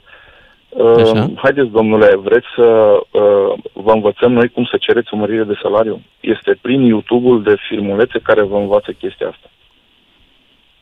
Uh, 0.68 0.96
Așa. 0.96 1.30
haideți, 1.36 1.70
domnule, 1.70 2.16
vreți 2.16 2.46
să 2.56 2.62
uh, 3.10 3.58
vă 3.72 3.92
învățăm 3.92 4.32
noi 4.32 4.48
cum 4.48 4.64
să 4.64 4.76
cereți 4.80 5.08
o 5.10 5.16
mărire 5.16 5.44
de 5.44 5.58
salariu? 5.62 6.02
Este 6.20 6.58
prin 6.60 6.80
YouTube-ul 6.80 7.42
de 7.42 7.56
filmulețe 7.68 8.18
care 8.22 8.42
vă 8.42 8.56
învață 8.56 8.92
chestia 8.92 9.28
asta. 9.28 9.50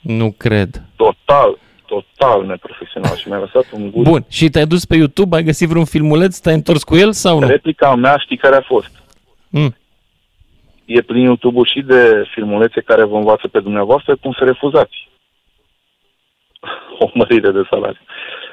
Nu 0.01 0.35
cred. 0.37 0.83
Total, 0.97 1.59
total 1.87 2.47
neprofesional 2.47 3.17
și 3.17 3.29
mi-a 3.29 3.39
lăsat 3.39 3.65
un 3.73 3.91
gust. 3.91 4.09
Bun, 4.09 4.25
și 4.29 4.49
te-ai 4.49 4.67
dus 4.67 4.85
pe 4.85 4.97
YouTube, 4.97 5.37
ai 5.37 5.43
găsit 5.43 5.69
vreun 5.69 5.85
filmuleț, 5.85 6.39
te-ai 6.39 6.55
întors 6.55 6.83
cu 6.83 6.97
el 6.97 7.13
sau 7.13 7.39
nu? 7.39 7.47
Replica 7.47 7.95
mea 7.95 8.17
știi 8.17 8.37
care 8.37 8.57
a 8.57 8.63
fost? 8.67 9.03
Mm. 9.49 9.75
E 10.97 11.03
prin 11.03 11.23
YouTube-ul 11.25 11.67
și 11.73 11.81
de 11.81 12.25
filmulețe 12.35 12.81
care 12.81 13.05
vă 13.05 13.17
învață 13.17 13.49
pe 13.49 13.61
dumneavoastră 13.61 14.17
cum 14.17 14.33
să 14.39 14.45
refuzați 14.45 15.09
o 16.99 17.07
mărire 17.15 17.51
de 17.51 17.63
salariu. 17.71 18.01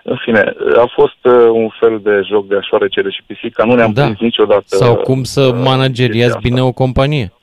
În 0.03 0.17
fine, 0.23 0.53
a 0.77 0.91
fost 0.93 1.19
uh, 1.23 1.49
un 1.51 1.69
fel 1.79 1.99
de 2.03 2.21
joc 2.29 2.47
de 2.47 2.55
așoarecere 2.55 3.09
și 3.09 3.23
pisica. 3.25 3.63
Nu 3.63 3.75
ne-am 3.75 3.93
Da. 3.93 4.03
prins 4.03 4.19
niciodată. 4.19 4.63
Sau 4.65 4.95
cum 4.95 5.23
să 5.23 5.41
uh, 5.41 5.59
manageriați 5.63 6.37
bine 6.41 6.61
o 6.61 6.71
companie. 6.71 7.33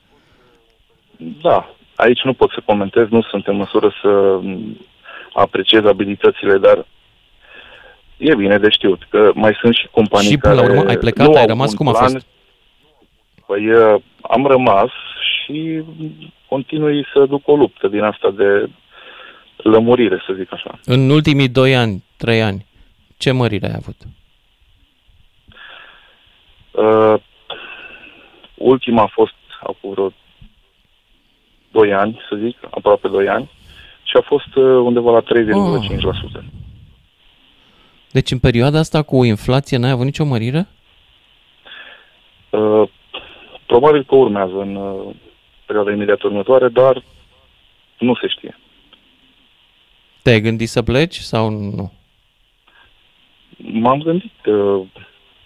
Da, 1.41 1.75
aici 1.95 2.21
nu 2.23 2.33
pot 2.33 2.49
să 2.51 2.61
comentez, 2.65 3.07
nu 3.09 3.21
sunt 3.21 3.47
în 3.47 3.55
măsură 3.55 3.93
să 4.01 4.07
m, 4.41 4.77
apreciez 5.33 5.85
abilitățile, 5.85 6.57
dar 6.57 6.85
e 8.17 8.35
bine 8.35 8.57
de 8.57 8.69
știut 8.69 9.01
că 9.09 9.31
mai 9.33 9.57
sunt 9.61 9.75
și 9.75 9.87
companii 9.91 10.29
Și 10.29 10.37
până 10.37 10.53
la 10.53 10.61
care 10.61 10.73
urmă 10.77 10.89
ai 10.89 10.97
plecat, 10.97 11.27
nu 11.27 11.33
ai 11.33 11.41
au 11.41 11.47
rămas, 11.47 11.69
un 11.69 11.75
cum 11.75 11.87
a 11.87 11.91
plan. 11.91 12.11
fost? 12.11 12.25
Păi 13.45 13.71
uh, 13.71 14.01
am 14.21 14.45
rămas 14.45 14.89
și 15.45 15.83
continui 16.49 17.05
să 17.13 17.25
duc 17.25 17.47
o 17.47 17.55
luptă 17.55 17.87
din 17.87 18.03
asta 18.03 18.31
de 18.31 18.69
lămurire, 19.57 20.23
să 20.27 20.33
zic 20.33 20.53
așa. 20.53 20.79
În 20.85 21.09
ultimii 21.09 21.49
2 21.49 21.75
ani, 21.75 22.03
3 22.17 22.41
ani, 22.41 22.65
ce 23.17 23.31
mărire 23.31 23.67
ai 23.67 23.75
avut? 23.75 23.95
Uh, 26.71 27.21
ultima 28.55 29.01
a 29.01 29.11
fost 29.13 29.33
acum 29.59 29.91
vreo 29.91 30.11
2 31.71 31.93
ani, 31.93 32.19
să 32.29 32.35
zic, 32.43 32.57
aproape 32.69 33.07
2 33.07 33.27
ani, 33.27 33.49
și 34.03 34.17
a 34.17 34.21
fost 34.21 34.55
uh, 34.55 34.63
undeva 34.63 35.11
la 35.11 35.21
3,5%. 36.41 36.43
Deci 38.11 38.31
în 38.31 38.39
perioada 38.39 38.79
asta 38.79 39.01
cu 39.01 39.23
inflație 39.23 39.77
n-ai 39.77 39.89
avut 39.89 40.05
nicio 40.05 40.25
mărire? 40.25 40.67
Uh, 42.49 42.89
probabil 43.65 44.03
că 44.03 44.15
urmează 44.15 44.59
în 44.59 44.75
uh, 44.75 45.15
perioada 45.65 45.91
imediat 45.91 46.21
următoare, 46.21 46.67
dar 46.67 47.03
nu 47.97 48.15
se 48.15 48.27
știe. 48.27 48.57
Te-ai 50.21 50.41
gândit 50.41 50.69
să 50.69 50.81
pleci 50.81 51.15
sau 51.15 51.49
nu? 51.49 51.91
M-am 53.57 53.99
gândit, 54.01 54.45
uh, 54.45 54.81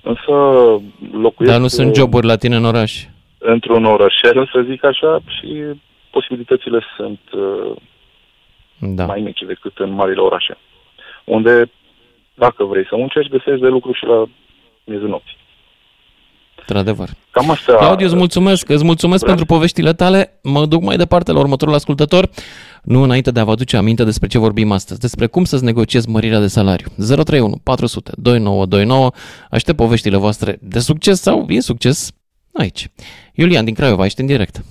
însă 0.01 0.31
locuiesc 1.11 1.53
Dar 1.53 1.59
nu 1.59 1.67
sunt 1.67 1.89
uh, 1.89 1.95
joburi 1.95 2.25
la 2.25 2.35
tine 2.35 2.55
în 2.55 2.65
oraș. 2.65 3.05
într-un 3.37 3.85
orășel, 3.85 4.45
să 4.53 4.65
zic 4.69 4.83
așa, 4.83 5.21
și 5.39 5.63
posibilitățile 6.09 6.81
sunt 6.97 7.19
uh, 7.33 7.75
Da. 8.77 9.05
mai 9.05 9.21
mici 9.21 9.43
decât 9.47 9.77
în 9.77 9.91
marile 9.91 10.21
orașe, 10.21 10.57
unde, 11.23 11.71
dacă 12.33 12.63
vrei 12.63 12.85
să 12.85 12.95
muncești, 12.95 13.31
găsești 13.31 13.61
de 13.61 13.67
lucru 13.67 13.91
și 13.93 14.05
la 14.05 14.25
miezul 14.83 15.07
nopții. 15.09 15.37
Într-adevăr. 16.59 17.09
Cam 17.31 17.49
asta... 17.49 17.73
Claudiu, 17.75 18.05
îți 18.05 18.15
mulțumesc, 18.15 18.69
îți 18.69 18.83
mulțumesc 18.85 19.21
Vreau- 19.23 19.35
pentru 19.35 19.55
poveștile 19.55 19.93
tale. 19.93 20.39
Mă 20.43 20.65
duc 20.65 20.83
mai 20.83 20.97
departe 20.97 21.31
la 21.31 21.39
următorul 21.39 21.73
ascultător. 21.73 22.29
Nu 22.83 23.01
înainte 23.03 23.31
de 23.31 23.39
a 23.39 23.43
vă 23.43 23.51
aduce 23.51 23.77
aminte 23.77 24.03
despre 24.03 24.27
ce 24.27 24.37
vorbim 24.37 24.71
astăzi, 24.71 24.99
despre 24.99 25.27
cum 25.27 25.43
să-ți 25.43 25.63
negociezi 25.63 26.09
mărirea 26.09 26.39
de 26.39 26.47
salariu. 26.47 26.87
031 26.97 27.59
400 27.63 28.11
2929. 28.17 29.11
Aștept 29.49 29.77
poveștile 29.77 30.17
voastre 30.17 30.57
de 30.61 30.79
succes 30.79 31.21
sau 31.21 31.45
insucces 31.49 32.11
aici. 32.53 32.87
Iulian 33.33 33.65
din 33.65 33.73
Craiova, 33.73 34.05
ești 34.05 34.21
în 34.21 34.25
direct. 34.27 34.63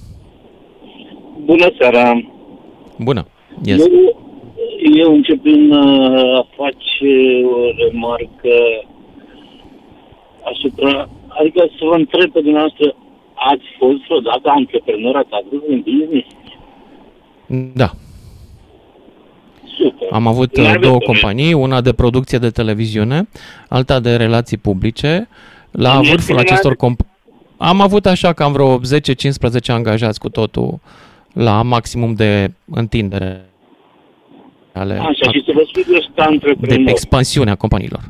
Bună 1.45 1.73
seara! 1.79 2.33
Bună. 2.99 3.27
Yes. 3.65 3.79
Eu, 3.79 3.87
eu 4.97 5.15
încep 5.15 5.43
prin 5.43 5.71
uh, 5.73 6.39
a 6.39 6.47
face 6.57 7.11
o 7.45 7.59
remarcă 7.85 8.55
asupra, 10.53 11.09
adică 11.29 11.61
să 11.79 11.85
vă 11.91 11.95
întreb 11.95 12.33
pe 12.33 12.41
dumneavoastră, 12.41 12.95
ați 13.35 13.65
fost 13.79 13.99
vreodată 14.07 14.49
antreprenor, 14.49 15.17
ați 15.17 15.29
avut 15.31 15.63
un 15.69 15.81
business? 15.81 16.27
Da. 17.75 17.91
Super. 19.79 20.09
Am 20.13 20.27
avut 20.27 20.57
N-ai 20.57 20.65
uh, 20.65 20.71
avut 20.71 20.83
două 20.83 20.97
probleme. 20.99 21.21
companii, 21.21 21.53
una 21.53 21.81
de 21.81 21.93
producție 21.93 22.39
de 22.39 22.51
televiziune, 22.51 23.29
alta 23.69 24.01
de 24.01 24.17
relații 24.17 24.57
publice. 24.57 25.29
La 25.71 25.97
Bine, 25.99 26.11
vârful 26.11 26.35
bine, 26.37 26.41
acestor 26.41 26.77
comp- 26.77 27.07
am 27.57 27.81
avut 27.81 28.07
așa 28.07 28.33
cam 28.33 28.53
vreo 28.53 28.79
10-15 28.79 28.81
angajați 29.67 30.21
cu 30.21 30.29
totul 30.29 30.79
la 31.33 31.63
maximum 31.63 32.15
de 32.15 32.53
întindere 32.71 33.45
ale 34.73 34.95
Așa, 34.95 35.31
și 35.33 35.43
să 35.47 35.53
vă 35.55 35.63
spun 35.67 35.83
că 35.83 35.99
sunt 36.01 36.15
de 36.15 36.23
antreprenor. 36.23 36.89
expansiunea 36.89 37.55
companiilor. 37.55 38.01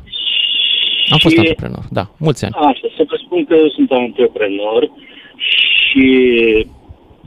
Am 1.09 1.17
fost 1.17 1.33
Și- 1.33 1.39
antreprenor, 1.39 1.83
da, 1.91 2.09
mulți 2.17 2.45
ani. 2.45 2.53
Așa, 2.57 2.87
să 2.97 3.03
vă 3.09 3.15
spun 3.25 3.45
că 3.45 3.53
eu 3.55 3.69
sunt 3.69 3.91
antreprenor 3.91 4.91
și 5.37 6.05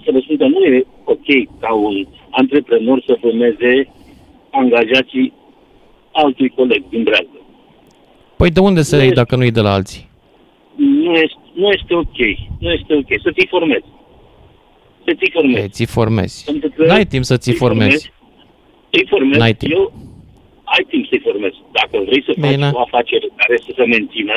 să 0.05 0.09
vă 0.13 0.19
spun 0.23 0.37
că 0.37 0.47
nu 0.47 0.65
e 0.65 0.87
ok 1.05 1.27
ca 1.61 1.75
un 1.75 2.07
antreprenor 2.31 3.03
să 3.07 3.19
vâneze 3.21 3.89
angajații 4.51 5.33
altui 6.13 6.49
coleg 6.49 6.83
din 6.89 7.03
brează. 7.03 7.37
Păi 8.37 8.51
de 8.51 8.61
unde 8.61 8.83
să 8.83 8.95
Nu 8.95 9.01
iei 9.01 9.11
este- 9.11 9.21
dacă 9.21 9.37
nu 9.37 9.45
e 9.45 9.51
de 9.51 9.61
la 9.61 9.73
alții? 9.73 10.09
Nu 10.77 11.13
este, 11.13 11.37
nu 11.55 11.69
este 11.69 11.95
ok. 11.95 12.19
Nu 12.59 12.71
este 12.73 12.95
ok. 12.95 13.07
Să 13.23 13.31
ți 13.39 13.47
formezi. 13.49 13.85
Să 15.05 15.13
ți 15.15 15.31
formezi. 15.33 15.69
Ți 15.69 15.85
formezi. 15.85 16.45
Pentru 16.45 16.69
că 16.77 16.85
N-ai 16.87 17.05
timp 17.07 17.25
să 17.25 17.37
ți 17.37 17.49
îi 17.49 17.55
formezi. 17.55 18.13
Îi 18.91 19.07
formezi. 19.09 19.39
N-ai 19.39 19.55
timp. 19.55 19.73
Eu 19.73 19.93
ai 20.75 20.85
timp 20.91 21.05
să-i 21.09 21.23
formezi. 21.29 21.59
Dacă 21.79 21.95
vrei 22.09 22.23
să 22.27 22.33
Bine. 22.37 22.67
faci 22.67 22.75
o 22.79 22.81
afacere 22.89 23.27
care 23.41 23.57
să 23.67 23.71
se 23.77 23.85
mențină, 23.95 24.37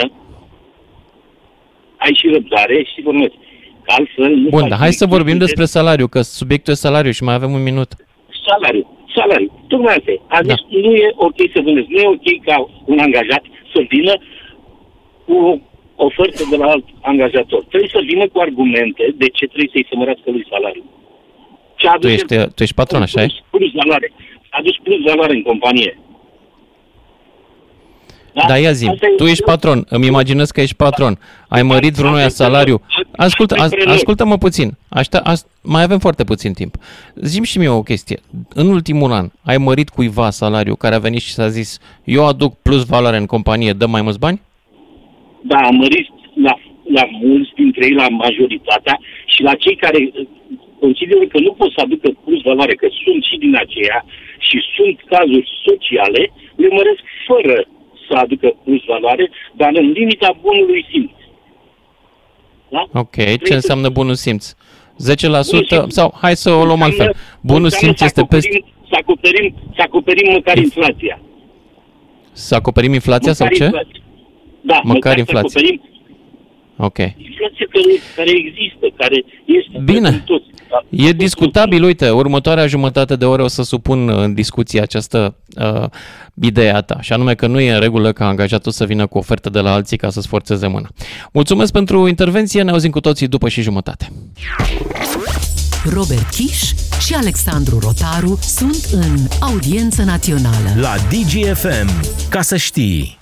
ai 2.04 2.14
și 2.20 2.28
răbdare 2.36 2.78
și 2.94 3.02
formezi. 3.02 3.36
Că 3.84 3.90
altfel 3.98 4.30
nu 4.36 4.50
Bun, 4.50 4.60
faci 4.60 4.70
dar 4.70 4.80
hai 4.80 4.94
să 4.94 5.06
nimic. 5.06 5.18
vorbim 5.18 5.38
despre 5.46 5.66
salariu, 5.66 6.08
că 6.08 6.22
subiectul 6.22 6.74
e 6.74 6.86
salariu 6.88 7.12
și 7.12 7.24
mai 7.24 7.34
avem 7.40 7.52
un 7.58 7.64
minut. 7.64 7.90
salariu. 8.48 8.86
Salariu. 9.16 9.50
Tocmai 9.68 9.96
asta 9.96 10.12
e. 10.12 10.20
A 10.28 10.40
zis, 10.42 10.48
da. 10.70 10.80
nu 10.88 10.92
e 10.96 11.08
ok 11.16 11.40
să 11.54 11.60
vânezi. 11.68 11.88
Nu 11.90 12.00
e 12.00 12.08
ok 12.18 12.28
ca 12.48 12.56
un 12.86 13.00
angajat 13.00 13.44
să 13.74 13.80
vină 13.90 14.14
cu 15.26 15.36
o 15.96 16.06
ofertă 16.06 16.44
de 16.50 16.56
la 16.56 16.66
alt 16.74 16.86
angajator. 17.02 17.64
Trebuie 17.72 17.90
să 17.94 18.02
vină 18.12 18.28
cu 18.28 18.40
argumente 18.40 19.04
de 19.22 19.28
ce 19.38 19.46
trebuie 19.46 19.70
să-i 19.74 19.88
se 19.90 19.96
mărească 19.96 20.28
lui 20.32 20.46
salariul. 20.50 20.86
Ce 21.76 21.86
Tu 21.88 21.92
aduce 21.94 22.14
ești, 22.14 22.36
tu 22.56 22.64
ești 22.64 22.76
patron, 22.76 23.02
așa 23.02 23.22
e? 23.22 23.28
plus 23.50 23.72
valoare. 23.82 24.08
A 24.50 24.58
adus 24.60 24.76
plus 24.84 25.00
valoare 25.10 25.34
în 25.34 25.42
companie. 25.42 26.00
Da, 28.48 28.58
ia 28.58 28.72
zi, 28.72 28.88
Asta 28.88 29.06
e- 29.08 29.16
tu 29.16 29.24
ești 29.24 29.44
patron, 29.44 29.86
îmi 29.90 30.06
imaginez 30.06 30.50
că 30.52 30.62
ești 30.62 30.76
patron. 30.76 31.20
Ai 31.48 31.64
mărit 31.64 31.94
vreunul 31.94 32.30
salariu. 32.30 32.82
Ascultă, 33.16 33.56
as, 33.60 33.72
ascultă-mă 33.86 34.38
puțin. 34.38 34.72
Aștia, 34.90 35.20
as, 35.20 35.48
mai 35.64 35.84
avem 35.84 36.00
foarte 36.00 36.24
puțin 36.24 36.54
timp. 36.54 36.76
Zim 37.16 37.44
și 37.44 37.58
mie 37.58 37.70
o 37.70 37.82
chestie. 37.84 38.20
În 38.54 38.68
ultimul 38.68 39.12
an, 39.12 39.28
ai 39.44 39.58
mărit 39.58 39.90
cuiva 39.90 40.30
salariu 40.30 40.76
care 40.76 40.96
a 40.96 41.00
venit 41.00 41.22
și 41.22 41.34
s-a 41.34 41.48
zis 41.48 41.80
eu 42.04 42.26
aduc 42.28 42.54
plus 42.62 42.86
valoare 42.86 43.18
în 43.18 43.26
companie, 43.26 43.74
dăm 43.74 43.90
mai 43.90 44.02
mulți 44.02 44.20
bani? 44.20 44.42
Da, 45.42 45.58
am 45.58 45.76
mărit 45.76 46.08
la, 46.46 46.54
la 46.98 47.04
mulți 47.22 47.52
dintre 47.56 47.86
ei, 47.86 47.94
la 47.94 48.08
majoritatea 48.10 49.00
și 49.26 49.42
la 49.42 49.54
cei 49.56 49.76
care 49.76 50.00
uh, 50.04 50.28
consideră 50.80 51.24
că 51.32 51.40
nu 51.40 51.52
pot 51.60 51.72
să 51.72 51.82
aducă 51.84 52.08
plus 52.24 52.42
valoare, 52.42 52.74
că 52.74 52.88
sunt 53.04 53.24
și 53.24 53.38
din 53.38 53.56
aceea 53.64 54.06
și 54.48 54.58
sunt 54.76 54.98
cazuri 55.14 55.50
sociale, 55.68 56.22
le 56.56 56.68
măresc 56.78 57.04
fără 57.28 57.56
să 58.10 58.14
aducă 58.18 58.56
plus 58.64 58.84
valoare, 58.88 59.30
dar 59.56 59.70
în 59.74 59.90
limita 59.92 60.38
bunului 60.42 60.86
simț. 60.92 61.12
Da? 62.70 63.00
Ok, 63.00 63.16
ce 63.44 63.54
înseamnă 63.54 63.90
bunul 63.90 64.14
simț? 64.14 64.54
10% 64.54 64.56
sau 65.88 66.14
hai 66.22 66.36
să 66.36 66.52
o 66.52 66.66
luăm 66.66 66.82
altfel. 66.82 67.16
Bunul 67.42 67.64
Înseamnă 67.64 67.96
simț 67.96 67.98
să 67.98 68.06
este 68.06 68.24
peste... 68.30 68.48
acoperim- 68.58 68.88
Să 68.90 68.96
acoperim, 69.02 69.56
să 69.76 69.82
acoperim 69.86 70.32
măcar 70.32 70.58
inflația. 70.58 71.20
Să 72.32 72.56
acoperim 72.56 72.94
inflația 72.94 73.34
sau 73.34 73.46
Măcar 73.48 73.58
ce? 73.60 73.64
inflația. 73.66 74.02
Da, 74.62 74.74
Măcar 74.76 74.94
măcar, 74.94 75.18
inflația. 75.18 75.50
să 75.50 75.58
acoperim 75.58 75.82
Ok. 76.78 76.98
inflația 76.98 77.68
care, 77.70 78.02
care 78.16 78.30
există, 78.30 78.86
care 78.98 79.24
este 79.46 79.82
Bine. 79.84 80.10
pentru 80.10 80.24
toți. 80.26 80.46
Da. 80.70 81.08
E 81.08 81.12
discutabil, 81.12 81.84
uite, 81.84 82.10
următoarea 82.10 82.68
jumătate 82.68 83.16
de 83.16 83.26
oră 83.26 83.44
o 83.44 83.48
să 83.48 83.64
supun 83.64 84.10
în 84.10 84.34
discuție 84.34 84.82
această 84.82 85.36
uh, 85.58 85.84
idee 86.42 86.76
a 86.76 86.82
ta, 86.82 87.02
și 87.02 87.14
anume 87.14 87.36
că 87.36 87.48
nu 87.48 87.60
e 87.60 87.74
în 87.74 87.80
regulă 87.80 88.12
ca 88.12 88.28
angajatul 88.28 88.72
să 88.72 88.86
vină 88.86 89.08
cu 89.08 89.18
ofertă 89.18 89.50
de 89.50 89.60
la 89.60 89.74
alții 89.74 89.98
ca 89.98 90.10
să-ți 90.10 90.28
forțeze 90.28 90.68
mâna. 90.68 90.88
Mulțumesc 91.34 91.72
pentru 91.72 92.08
intervenție, 92.08 92.62
ne 92.62 92.72
auzim 92.72 92.92
cu 92.92 93.00
toții 93.00 93.28
după 93.28 93.50
și 93.50 93.62
jumătate. 93.62 94.12
Robert 95.94 96.30
Kiș 96.30 96.60
și 97.06 97.14
Alexandru 97.14 97.80
Rotaru 97.80 98.40
sunt 98.42 98.88
în 98.92 99.18
audiență 99.40 100.04
națională. 100.04 100.70
La 100.80 100.96
DGFM, 101.10 101.90
ca 102.30 102.42
să 102.42 102.58
știi. 102.58 103.18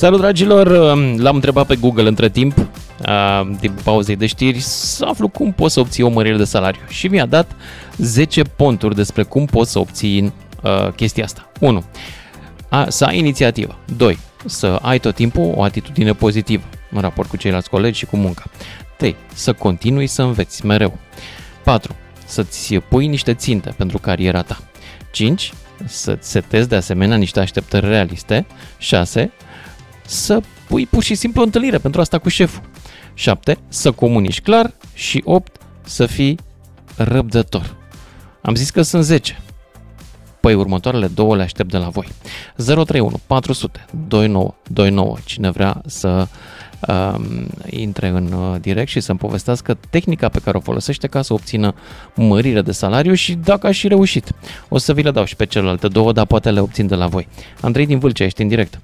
Salut, 0.00 0.20
dragilor! 0.20 0.66
L-am 1.16 1.34
întrebat 1.34 1.66
pe 1.66 1.76
Google 1.76 2.08
între 2.08 2.28
timp, 2.28 2.58
uh, 2.58 3.50
din 3.60 3.72
pauzei 3.84 4.16
de 4.16 4.26
știri, 4.26 4.58
să 4.60 5.04
aflu 5.04 5.28
cum 5.28 5.52
poți 5.52 5.74
să 5.74 5.80
obții 5.80 6.02
o 6.02 6.08
mărire 6.08 6.36
de 6.36 6.44
salariu. 6.44 6.80
Și 6.88 7.08
mi-a 7.08 7.26
dat 7.26 7.50
10 7.96 8.42
ponturi 8.42 8.94
despre 8.94 9.22
cum 9.22 9.46
poți 9.46 9.70
să 9.70 9.78
obții 9.78 10.32
uh, 10.62 10.92
chestia 10.96 11.24
asta. 11.24 11.50
1. 11.60 11.84
A, 12.68 12.88
să 12.88 13.04
ai 13.04 13.18
inițiativă. 13.18 13.78
2. 13.96 14.18
Să 14.44 14.78
ai 14.82 14.98
tot 14.98 15.14
timpul 15.14 15.52
o 15.56 15.62
atitudine 15.62 16.12
pozitivă 16.12 16.64
în 16.90 17.00
raport 17.00 17.28
cu 17.28 17.36
ceilalți 17.36 17.70
colegi 17.70 17.98
și 17.98 18.06
cu 18.06 18.16
munca. 18.16 18.42
3. 18.96 19.16
Să 19.34 19.52
continui 19.52 20.06
să 20.06 20.22
înveți 20.22 20.66
mereu. 20.66 20.98
4. 21.64 21.94
Să-ți 22.24 22.74
pui 22.74 23.06
niște 23.06 23.34
ținte 23.34 23.74
pentru 23.76 23.98
cariera 23.98 24.42
ta. 24.42 24.58
5. 25.10 25.52
Să-ți 25.84 26.30
setezi 26.30 26.68
de 26.68 26.76
asemenea 26.76 27.16
niște 27.16 27.40
așteptări 27.40 27.86
realiste. 27.86 28.46
6 28.78 29.32
să 30.10 30.40
pui 30.68 30.86
pur 30.86 31.02
și 31.02 31.14
simplu 31.14 31.40
o 31.40 31.44
întâlnire 31.44 31.78
pentru 31.78 32.00
asta 32.00 32.18
cu 32.18 32.28
șeful. 32.28 32.62
7. 33.14 33.58
Să 33.68 33.90
comunici 33.90 34.40
clar 34.40 34.72
și 34.94 35.22
8. 35.24 35.56
Să 35.84 36.06
fii 36.06 36.38
răbdător. 36.96 37.76
Am 38.42 38.54
zis 38.54 38.70
că 38.70 38.82
sunt 38.82 39.04
10. 39.04 39.38
Păi 40.40 40.54
următoarele 40.54 41.06
două 41.06 41.36
le 41.36 41.42
aștept 41.42 41.70
de 41.70 41.76
la 41.76 41.88
voi. 41.88 42.08
031 42.56 43.20
400 43.26 43.84
2929. 44.08 45.16
Cine 45.24 45.50
vrea 45.50 45.82
să 45.86 46.26
um, 46.88 47.46
intre 47.70 48.08
în 48.08 48.32
uh, 48.32 48.60
direct 48.60 48.88
și 48.88 49.00
să-mi 49.00 49.18
povestească 49.18 49.78
tehnica 49.90 50.28
pe 50.28 50.38
care 50.38 50.56
o 50.56 50.60
folosește 50.60 51.06
ca 51.06 51.22
să 51.22 51.32
obțină 51.32 51.74
mărire 52.14 52.62
de 52.62 52.72
salariu 52.72 53.14
și 53.14 53.34
dacă 53.34 53.66
aș 53.66 53.76
și 53.76 53.88
reușit. 53.88 54.32
O 54.68 54.78
să 54.78 54.92
vi 54.92 55.02
le 55.02 55.10
dau 55.10 55.24
și 55.24 55.36
pe 55.36 55.46
celelalte 55.46 55.88
două, 55.88 56.12
dar 56.12 56.26
poate 56.26 56.50
le 56.50 56.60
obțin 56.60 56.86
de 56.86 56.94
la 56.94 57.06
voi. 57.06 57.28
Andrei 57.60 57.86
din 57.86 57.98
Vâlcea, 57.98 58.24
ești 58.24 58.42
în 58.42 58.48
direct. 58.48 58.80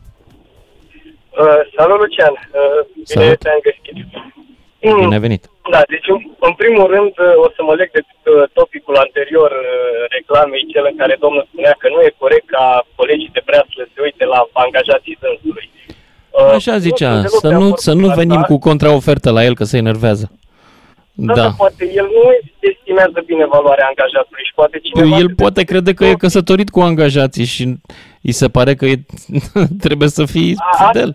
Uh, 1.43 1.61
salut, 1.77 1.99
Lucian. 2.03 2.35
Uh, 2.35 2.81
bine 2.95 3.05
Salut. 3.15 3.39
te-am 3.45 3.61
găsit. 3.67 3.85
Bine 5.05 5.19
venit. 5.27 5.43
Da, 5.75 5.81
deci 5.93 6.09
în, 6.15 6.19
în 6.49 6.53
primul 6.63 6.87
rând 6.95 7.13
uh, 7.27 7.45
o 7.47 7.49
să 7.57 7.61
mă 7.69 7.75
leg 7.81 7.89
de 7.97 8.03
uh, 8.05 8.45
topicul 8.59 8.97
anterior 9.07 9.51
uh, 9.51 9.67
reclamei, 10.17 10.63
cel 10.73 10.85
în 10.91 10.97
care 11.01 11.15
domnul 11.25 11.45
spunea 11.51 11.75
că 11.81 11.87
nu 11.95 12.01
e 12.07 12.21
corect 12.25 12.47
ca 12.57 12.65
colegii 13.01 13.35
de 13.37 13.43
breaslă 13.49 13.81
să 13.87 13.93
se 13.95 14.01
uite 14.09 14.25
la 14.35 14.41
angajații 14.65 15.19
dânsului. 15.25 15.67
Uh, 16.31 16.53
Așa 16.59 16.75
zicea, 16.89 17.13
sunt 17.15 17.25
deloc 17.25 17.41
să 17.47 17.49
de 17.49 17.55
nu, 17.55 17.63
acord 17.65 17.79
să 17.87 17.91
cu 17.93 17.99
nu 18.03 18.09
asta. 18.09 18.21
venim 18.23 18.43
cu 18.51 18.57
contraofertă 18.69 19.29
la 19.37 19.43
el, 19.49 19.55
că 19.61 19.65
se 19.65 19.77
enervează. 19.85 20.27
Da, 21.29 21.35
Da. 21.35 21.41
dar 21.43 21.53
poate 21.63 21.85
el 22.01 22.07
nu 22.17 22.23
estimează 22.71 23.19
bine 23.31 23.45
valoarea 23.57 23.87
angajatului 23.93 24.45
și 24.49 24.55
poate 24.61 24.77
cineva... 24.87 25.17
El 25.23 25.29
poate 25.43 25.63
crede 25.71 25.93
că 25.95 26.05
e 26.05 26.15
căsătorit 26.27 26.71
cu 26.71 26.81
angajații 26.81 27.45
și 27.55 27.63
îi 28.23 28.33
se 28.41 28.49
pare 28.49 28.73
că 28.75 28.85
e, 28.87 28.97
trebuie 29.85 30.09
să 30.09 30.25
fii 30.25 30.55
A- 30.57 30.85
fidel. 30.85 31.11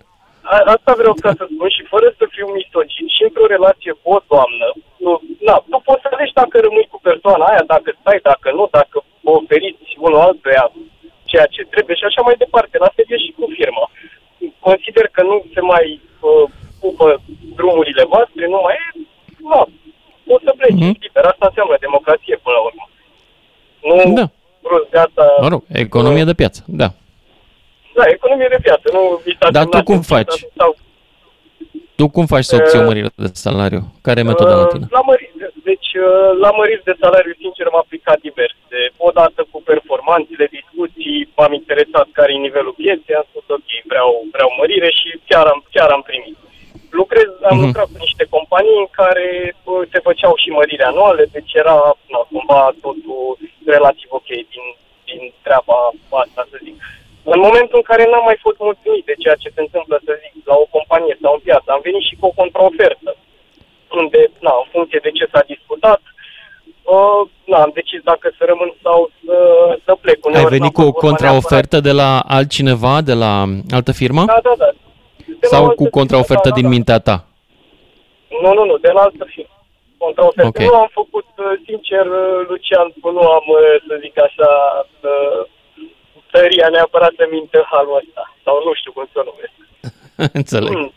A- 0.55 0.67
asta 0.75 0.91
vreau 0.99 1.13
ca 1.23 1.31
să 1.39 1.43
spun 1.53 1.69
și 1.75 1.83
fără 1.93 2.07
să 2.19 2.25
fiu 2.35 2.47
misogin 2.59 3.07
și 3.15 3.21
într-o 3.27 3.51
relație 3.55 3.91
cu 4.01 4.07
o 4.15 4.19
doamnă, 4.31 4.67
nu, 5.03 5.11
na, 5.47 5.55
tu 5.69 5.77
poți 5.87 6.01
să 6.03 6.07
alegi 6.11 6.37
dacă 6.41 6.55
rămâi 6.65 6.91
cu 6.91 6.97
persoana 7.09 7.45
aia, 7.51 7.63
dacă 7.73 7.89
stai, 7.99 8.19
dacă 8.29 8.47
nu, 8.57 8.63
dacă 8.77 8.95
vă 9.25 9.31
oferiți 9.41 9.89
unul 10.05 10.23
altuia 10.27 10.65
ceea 11.31 11.47
ce 11.53 11.61
trebuie 11.73 11.95
și 11.99 12.07
așa 12.07 12.21
mai 12.27 12.35
departe. 12.43 12.75
La 12.85 12.89
fel 12.95 13.05
e 13.09 13.17
și 13.25 13.31
cu 13.37 13.45
firma. 13.57 13.85
Consider 14.67 15.05
că 15.15 15.21
nu 15.29 15.35
se 15.53 15.61
mai 15.73 15.85
uh, 16.29 16.45
pupă 16.81 17.07
drumurile 17.57 18.03
voastre, 18.13 18.43
nu 18.53 18.59
mai 18.65 18.75
e, 18.85 18.87
na, 19.51 19.61
o 20.33 20.35
să 20.43 20.51
pleci 20.57 20.81
mm-hmm. 20.81 20.99
liber. 21.03 21.23
Asta 21.31 21.45
înseamnă 21.49 21.75
democrație 21.87 22.35
până 22.43 22.55
la 22.57 22.63
urmă. 22.69 22.83
Nu 23.87 24.13
Da. 24.19 24.25
brusc, 24.65 24.89
gata. 24.97 25.25
Mă 25.45 25.47
rog, 25.53 25.61
economie 25.85 26.25
de 26.29 26.39
piață, 26.41 26.61
da. 26.81 26.89
Da, 27.97 28.03
economie 28.17 28.47
de 28.49 28.59
piață, 28.61 28.85
nu 28.95 29.21
vi 29.25 29.31
s-a 29.39 29.49
Dar 29.49 29.63
tu 29.63 29.69
semnat 29.69 29.83
cum 29.87 29.95
în 29.95 30.01
faci? 30.13 30.35
Sau, 30.57 30.71
Tu 31.99 32.05
cum 32.15 32.25
faci 32.33 32.43
să 32.49 32.55
obții 32.55 32.79
o 32.79 32.81
Uh, 32.81 32.87
mărire 32.89 33.09
de 33.15 33.29
salariu? 33.45 33.81
Care 34.05 34.19
e 34.19 34.23
metoda 34.31 34.55
la 34.61 34.65
tine? 34.73 34.85
Uh, 34.87 34.91
La 34.97 35.01
mări, 35.09 35.25
deci, 35.69 35.89
uh, 36.07 36.31
la 36.45 36.51
măriri 36.59 36.83
de 36.89 36.95
salariu, 37.03 37.33
sincer, 37.43 37.65
m-am 37.69 37.83
aplicat 37.85 38.19
diverse. 38.27 38.77
Odată 39.07 39.39
cu 39.51 39.57
performanțele, 39.71 40.45
discuții, 40.59 41.17
m-am 41.37 41.53
interesat 41.61 42.07
care 42.17 42.31
e 42.33 42.45
nivelul 42.47 42.73
pieței, 42.81 43.15
am 43.19 43.25
spus, 43.29 43.45
ok, 43.57 43.69
vreau, 43.91 44.09
vreau 44.35 44.49
mărire 44.61 44.89
și 44.99 45.09
chiar 45.29 45.45
am, 45.53 45.59
chiar 45.75 45.89
am 45.97 46.03
primit. 46.09 46.37
Lucrez, 46.99 47.29
am 47.49 47.55
Mhm. 47.57 47.65
lucrat 47.65 47.87
cu 47.93 47.97
niște 48.07 48.23
companii 48.35 48.77
în 48.85 48.89
care 49.01 49.27
uh, 49.63 49.81
se 49.91 49.99
făceau 50.07 50.33
și 50.41 50.49
măriri 50.57 50.89
anuale, 50.91 51.23
deci 51.35 51.51
era 51.63 51.77
na, 52.11 52.19
cumva 52.31 52.61
totul 52.85 53.37
relativ 53.75 54.07
ok 54.19 54.29
din, 54.53 54.65
din 55.09 55.21
treaba 55.45 55.77
asta, 56.21 56.41
să 56.50 56.50
zic. 56.50 56.50
În 57.41 57.47
momentul 57.49 57.77
în 57.81 57.87
care 57.91 58.03
n-am 58.05 58.25
mai 58.29 58.37
fost 58.45 58.59
mulțumit 58.67 59.03
de 59.09 59.15
ceea 59.23 59.37
ce 59.43 59.49
se 59.55 59.61
întâmplă, 59.65 59.95
să 60.05 60.11
zic, 60.23 60.33
la 60.51 60.55
o 60.63 60.65
companie 60.75 61.15
sau 61.21 61.31
în 61.33 61.41
piață, 61.47 61.67
am 61.71 61.81
venit 61.87 62.03
și 62.09 62.15
cu 62.19 62.25
o 62.29 62.37
contraofertă 62.41 63.09
unde, 64.01 64.21
na, 64.45 64.53
în 64.61 64.67
funcție 64.73 64.99
de 65.05 65.11
ce 65.17 65.25
s-a 65.31 65.43
discutat, 65.53 66.01
uh, 66.95 67.21
na, 67.51 67.57
am 67.65 67.71
decis 67.79 68.01
dacă 68.11 68.27
să 68.37 68.43
rămân 68.51 68.69
sau 68.85 68.99
să, 69.25 69.35
să 69.85 69.91
plec. 70.03 70.19
Ai 70.25 70.29
Uneori 70.31 70.55
venit 70.57 70.71
n-a 70.73 70.77
cu 70.77 70.81
o 70.81 70.83
fost 70.83 70.95
vorba 70.95 71.07
contraofertă 71.09 71.77
de 71.87 71.93
la 72.01 72.09
altcineva, 72.37 72.95
de 73.09 73.15
la 73.23 73.33
altă 73.77 73.91
firmă? 74.01 74.21
neapărat- 74.25 74.43
Da, 74.43 74.53
da, 74.65 74.65
da. 74.65 74.69
De 75.41 75.47
la 75.47 75.51
Sau 75.53 75.61
altă 75.63 75.75
cu 75.79 75.83
firmă, 75.83 75.97
contraofertă 75.99 76.47
da, 76.49 76.53
da, 76.55 76.59
din 76.59 76.67
da. 76.69 76.73
mintea 76.75 76.99
ta? 77.07 77.17
Nu, 78.43 78.49
nu, 78.57 78.63
nu, 78.69 78.75
de 78.85 78.91
la 78.97 79.01
altă 79.07 79.25
firmă. 79.33 79.55
Contraofertă. 80.05 80.47
Ok. 80.51 80.59
Nu 80.71 80.77
am 80.85 80.89
făcut, 81.01 81.27
uh, 81.37 81.45
sincer, 81.67 82.05
uh, 82.23 82.37
Lucian, 82.49 82.87
nu 83.17 83.23
am, 83.37 83.45
uh, 83.57 83.61
să 83.87 83.93
zic 84.03 84.15
așa, 84.27 84.49
uh, 85.11 85.41
tăria 86.31 86.67
neapărat 86.69 87.13
să 87.17 87.25
minte 87.31 87.57
în 87.57 87.67
halul 87.71 88.01
ăsta. 88.01 88.23
Sau 88.43 88.55
nu 88.65 88.73
știu 88.79 88.91
cum 88.91 89.05
să 89.11 89.17
o 89.21 89.27
numesc. 89.29 89.55
Înțeleg. 90.39 90.73
Mm. 90.77 90.93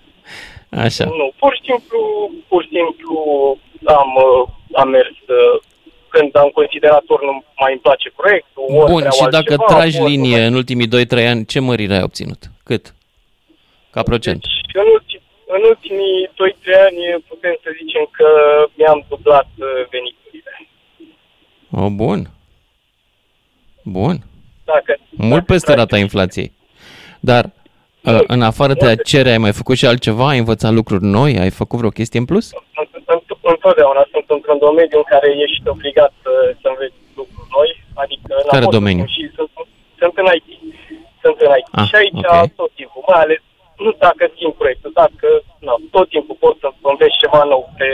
Așa. 0.87 1.05
Nu, 1.05 1.33
pur 1.39 1.53
și 1.55 1.63
simplu, 1.71 2.01
pur 2.49 2.63
și 2.63 2.69
simplu 2.79 3.19
am, 3.85 4.11
uh, 4.29 4.49
am 4.73 4.89
mers 4.89 5.09
uh, 5.39 5.63
când 6.09 6.37
am 6.37 6.49
considerat 6.49 7.05
ori 7.07 7.25
nu 7.25 7.45
mai 7.61 7.73
îmi 7.73 7.81
place 7.81 8.11
proiectul, 8.17 8.65
ori 8.69 8.91
Bun, 8.91 9.03
vreau 9.05 9.13
și 9.21 9.23
dacă 9.23 9.37
altceva, 9.37 9.65
tragi 9.65 9.99
ori- 10.01 10.09
linie 10.09 10.41
în 10.45 10.55
ultimii 10.55 10.89
2-3 10.89 11.27
ani, 11.33 11.45
ce 11.53 11.61
mărire 11.61 11.95
ai 11.95 12.03
obținut? 12.03 12.41
Cât? 12.65 12.95
Ca 13.91 14.03
procent? 14.03 14.43
Și 14.71 14.77
în, 14.83 14.89
ultim, 14.97 15.21
în 15.57 15.63
ultimii 15.73 16.19
2-3 16.29 16.33
ani 16.89 17.01
putem 17.29 17.55
să 17.63 17.69
zicem 17.81 18.09
că 18.11 18.27
mi-am 18.75 19.05
dublat 19.09 19.49
uh, 19.59 19.67
veniturile. 19.91 20.53
O, 21.71 21.91
bun. 21.91 22.21
Bun. 23.85 24.17
Dacă, 24.65 24.97
Mult 25.11 25.47
peste 25.47 25.75
rata 25.75 25.99
inflației. 25.99 26.53
Dar 27.21 27.45
uh, 27.45 28.21
în 28.27 28.43
afară 28.43 28.73
de 28.73 28.87
a 28.87 28.95
cere, 28.95 29.31
ai 29.31 29.39
mai 29.39 29.53
făcut 29.53 29.77
și 29.77 29.87
altceva? 29.87 30.29
Ai 30.29 30.39
învățat 30.39 30.73
lucruri 30.73 31.05
noi? 31.05 31.39
Ai 31.39 31.51
făcut 31.51 31.79
vreo 31.79 31.97
chestie 31.99 32.19
în 32.19 32.25
plus? 32.25 32.47
Înt- 33.15 33.39
întotdeauna 33.55 34.03
sunt 34.13 34.27
într-un 34.37 34.59
domeniu 34.67 34.99
în 35.03 35.09
care 35.13 35.29
ești 35.45 35.69
obligat 35.75 36.13
să, 36.23 36.33
să 36.61 36.67
înveți 36.73 36.99
lucruri 37.21 37.49
noi, 37.57 37.71
adică 38.03 38.33
la 38.47 38.53
Care 38.55 38.65
modul 38.65 38.79
domeniu? 38.79 39.07
Și 39.17 39.23
sunt, 39.37 39.51
sunt 40.01 40.15
în 40.23 40.27
IT. 40.39 40.49
Sunt 41.23 41.37
în 41.45 41.51
IT. 41.59 41.67
Ah, 41.71 41.87
și 41.91 41.95
aici 42.01 42.25
ok. 42.31 42.55
tot 42.63 42.71
timpul, 42.79 43.03
mai 43.11 43.21
ales 43.25 43.41
nu 43.85 43.91
dacă 44.07 44.23
schimbi 44.35 44.57
proiectul, 44.61 44.91
dacă 45.03 45.29
na, 45.67 45.75
tot 45.91 46.09
timpul 46.15 46.37
poți 46.45 46.61
să 46.63 46.69
înveți 46.93 47.21
ceva 47.23 47.43
nou, 47.53 47.63
te, 47.79 47.89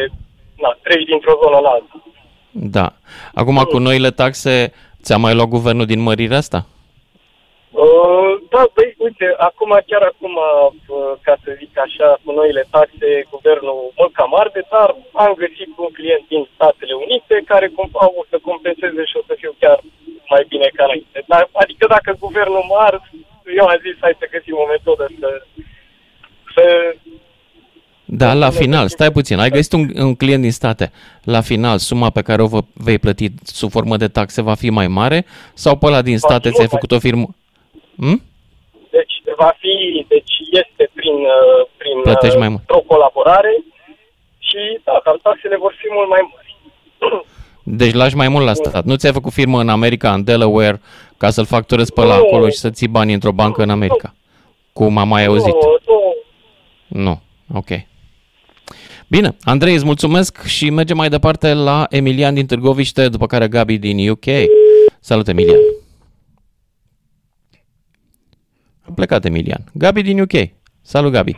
na, 0.62 0.70
treci 0.82 1.08
dintr-o 1.10 1.34
zonă 1.42 1.56
în 1.62 1.68
alta. 1.74 1.94
Da. 2.76 2.86
Acum, 3.40 3.56
cu 3.72 3.78
noile 3.78 4.10
taxe, 4.10 4.72
ți-a 5.02 5.16
mai 5.16 5.34
luat 5.34 5.48
guvernul 5.48 5.86
din 5.86 6.00
mărirea 6.00 6.36
asta? 6.36 6.66
Uh, 7.70 8.32
da, 8.52 8.62
băi, 8.74 8.94
uite, 9.06 9.26
acum, 9.48 9.70
chiar 9.90 10.02
acum, 10.12 10.34
uh, 10.36 11.12
ca 11.26 11.34
să 11.42 11.58
zic 11.60 11.72
așa, 11.86 12.08
cu 12.24 12.30
noile 12.32 12.64
taxe, 12.70 13.10
guvernul 13.34 13.92
mă 13.98 14.08
cam 14.12 14.32
arde, 14.42 14.62
dar 14.74 14.88
am 15.24 15.32
găsit 15.42 15.70
un 15.84 15.90
client 15.98 16.24
din 16.32 16.42
Statele 16.54 16.94
Unite 17.04 17.34
care 17.52 17.66
cum, 17.74 17.88
au 18.04 18.26
să 18.30 18.36
compenseze 18.48 19.02
și 19.10 19.18
o 19.20 19.22
să 19.28 19.34
fiu 19.40 19.52
chiar 19.62 19.78
mai 20.32 20.42
bine 20.52 20.68
ca 20.76 20.84
înainte. 20.84 21.18
Dar, 21.32 21.42
adică 21.62 21.84
dacă 21.94 22.10
guvernul 22.26 22.64
mă 22.68 22.76
ard, 22.88 23.04
eu 23.58 23.64
am 23.66 23.82
zis, 23.86 23.96
hai 24.04 24.20
să 24.22 24.32
găsim 24.34 24.56
o 24.62 24.66
metodă 24.74 25.04
să, 25.20 25.28
să 26.54 26.64
Da, 28.12 28.34
la 28.34 28.50
final, 28.50 28.88
stai 28.88 29.10
puțin, 29.12 29.38
ai 29.38 29.50
găsit 29.50 29.72
un, 29.72 29.90
un 29.96 30.14
client 30.14 30.42
din 30.42 30.52
state. 30.52 30.92
La 31.22 31.40
final, 31.40 31.78
suma 31.78 32.10
pe 32.10 32.22
care 32.22 32.42
o 32.42 32.46
vă, 32.46 32.60
vei 32.72 32.98
plăti 32.98 33.30
sub 33.44 33.70
formă 33.70 33.96
de 33.96 34.08
taxe 34.08 34.42
va 34.42 34.54
fi 34.54 34.70
mai 34.70 34.88
mare? 34.88 35.26
Sau 35.54 35.76
pe 35.76 35.86
ăla 35.86 36.02
din 36.02 36.18
state 36.18 36.48
nu 36.48 36.54
ți-ai 36.54 36.66
mai- 36.70 36.74
făcut 36.80 36.92
o 36.92 36.98
firmă? 36.98 37.28
Hm? 37.96 38.22
Deci 38.90 39.12
va 39.36 39.54
fi, 39.58 40.04
deci 40.08 40.32
este 40.62 40.90
prin, 40.94 41.12
uh, 41.12 41.68
prin 41.76 42.00
Plătești 42.02 42.34
uh, 42.34 42.40
mai 42.40 42.48
mult. 42.48 42.62
o 42.70 42.80
colaborare 42.80 43.64
și 44.38 44.80
da, 44.84 45.00
dar 45.04 45.18
taxele 45.22 45.56
vor 45.56 45.74
fi 45.80 45.86
mult 45.94 46.08
mai 46.08 46.20
mari. 46.32 46.56
Deci 47.80 47.92
lași 47.92 48.16
mai 48.16 48.28
mult 48.28 48.44
la 48.44 48.52
stat. 48.54 48.84
Nu 48.84 48.94
ți-ai 48.96 49.12
făcut 49.12 49.32
firmă 49.32 49.60
în 49.60 49.68
America, 49.68 50.12
în 50.12 50.24
Delaware, 50.24 50.80
ca 51.16 51.30
să-l 51.30 51.44
facturezi 51.46 51.92
pe 51.92 52.00
la 52.00 52.16
Nu. 52.16 52.22
acolo 52.26 52.48
și 52.48 52.56
să 52.58 52.70
ții 52.70 52.88
banii 52.88 53.14
într-o 53.14 53.32
bancă 53.32 53.62
în 53.62 53.70
America? 53.70 54.14
Cum 54.72 54.98
am 54.98 55.08
mai 55.08 55.24
auzit. 55.24 55.52
Nu, 55.54 55.76
nu, 55.86 57.02
Nu. 57.02 57.20
Ok. 57.58 57.66
Bine, 59.10 59.36
Andrei, 59.44 59.74
îți 59.74 59.84
mulțumesc 59.84 60.42
și 60.42 60.70
mergem 60.70 60.96
mai 60.96 61.08
departe 61.08 61.52
la 61.54 61.86
Emilian 61.88 62.34
din 62.34 62.46
Târgoviște, 62.46 63.08
după 63.08 63.26
care 63.26 63.48
Gabi 63.48 63.78
din 63.78 64.10
UK. 64.10 64.24
Salut, 65.00 65.28
Emilian. 65.28 65.58
A 68.80 68.92
plecat 68.94 69.24
Emilian. 69.24 69.64
Gabi 69.72 70.02
din 70.02 70.20
UK. 70.20 70.32
Salut, 70.82 71.12
Gabi. 71.12 71.36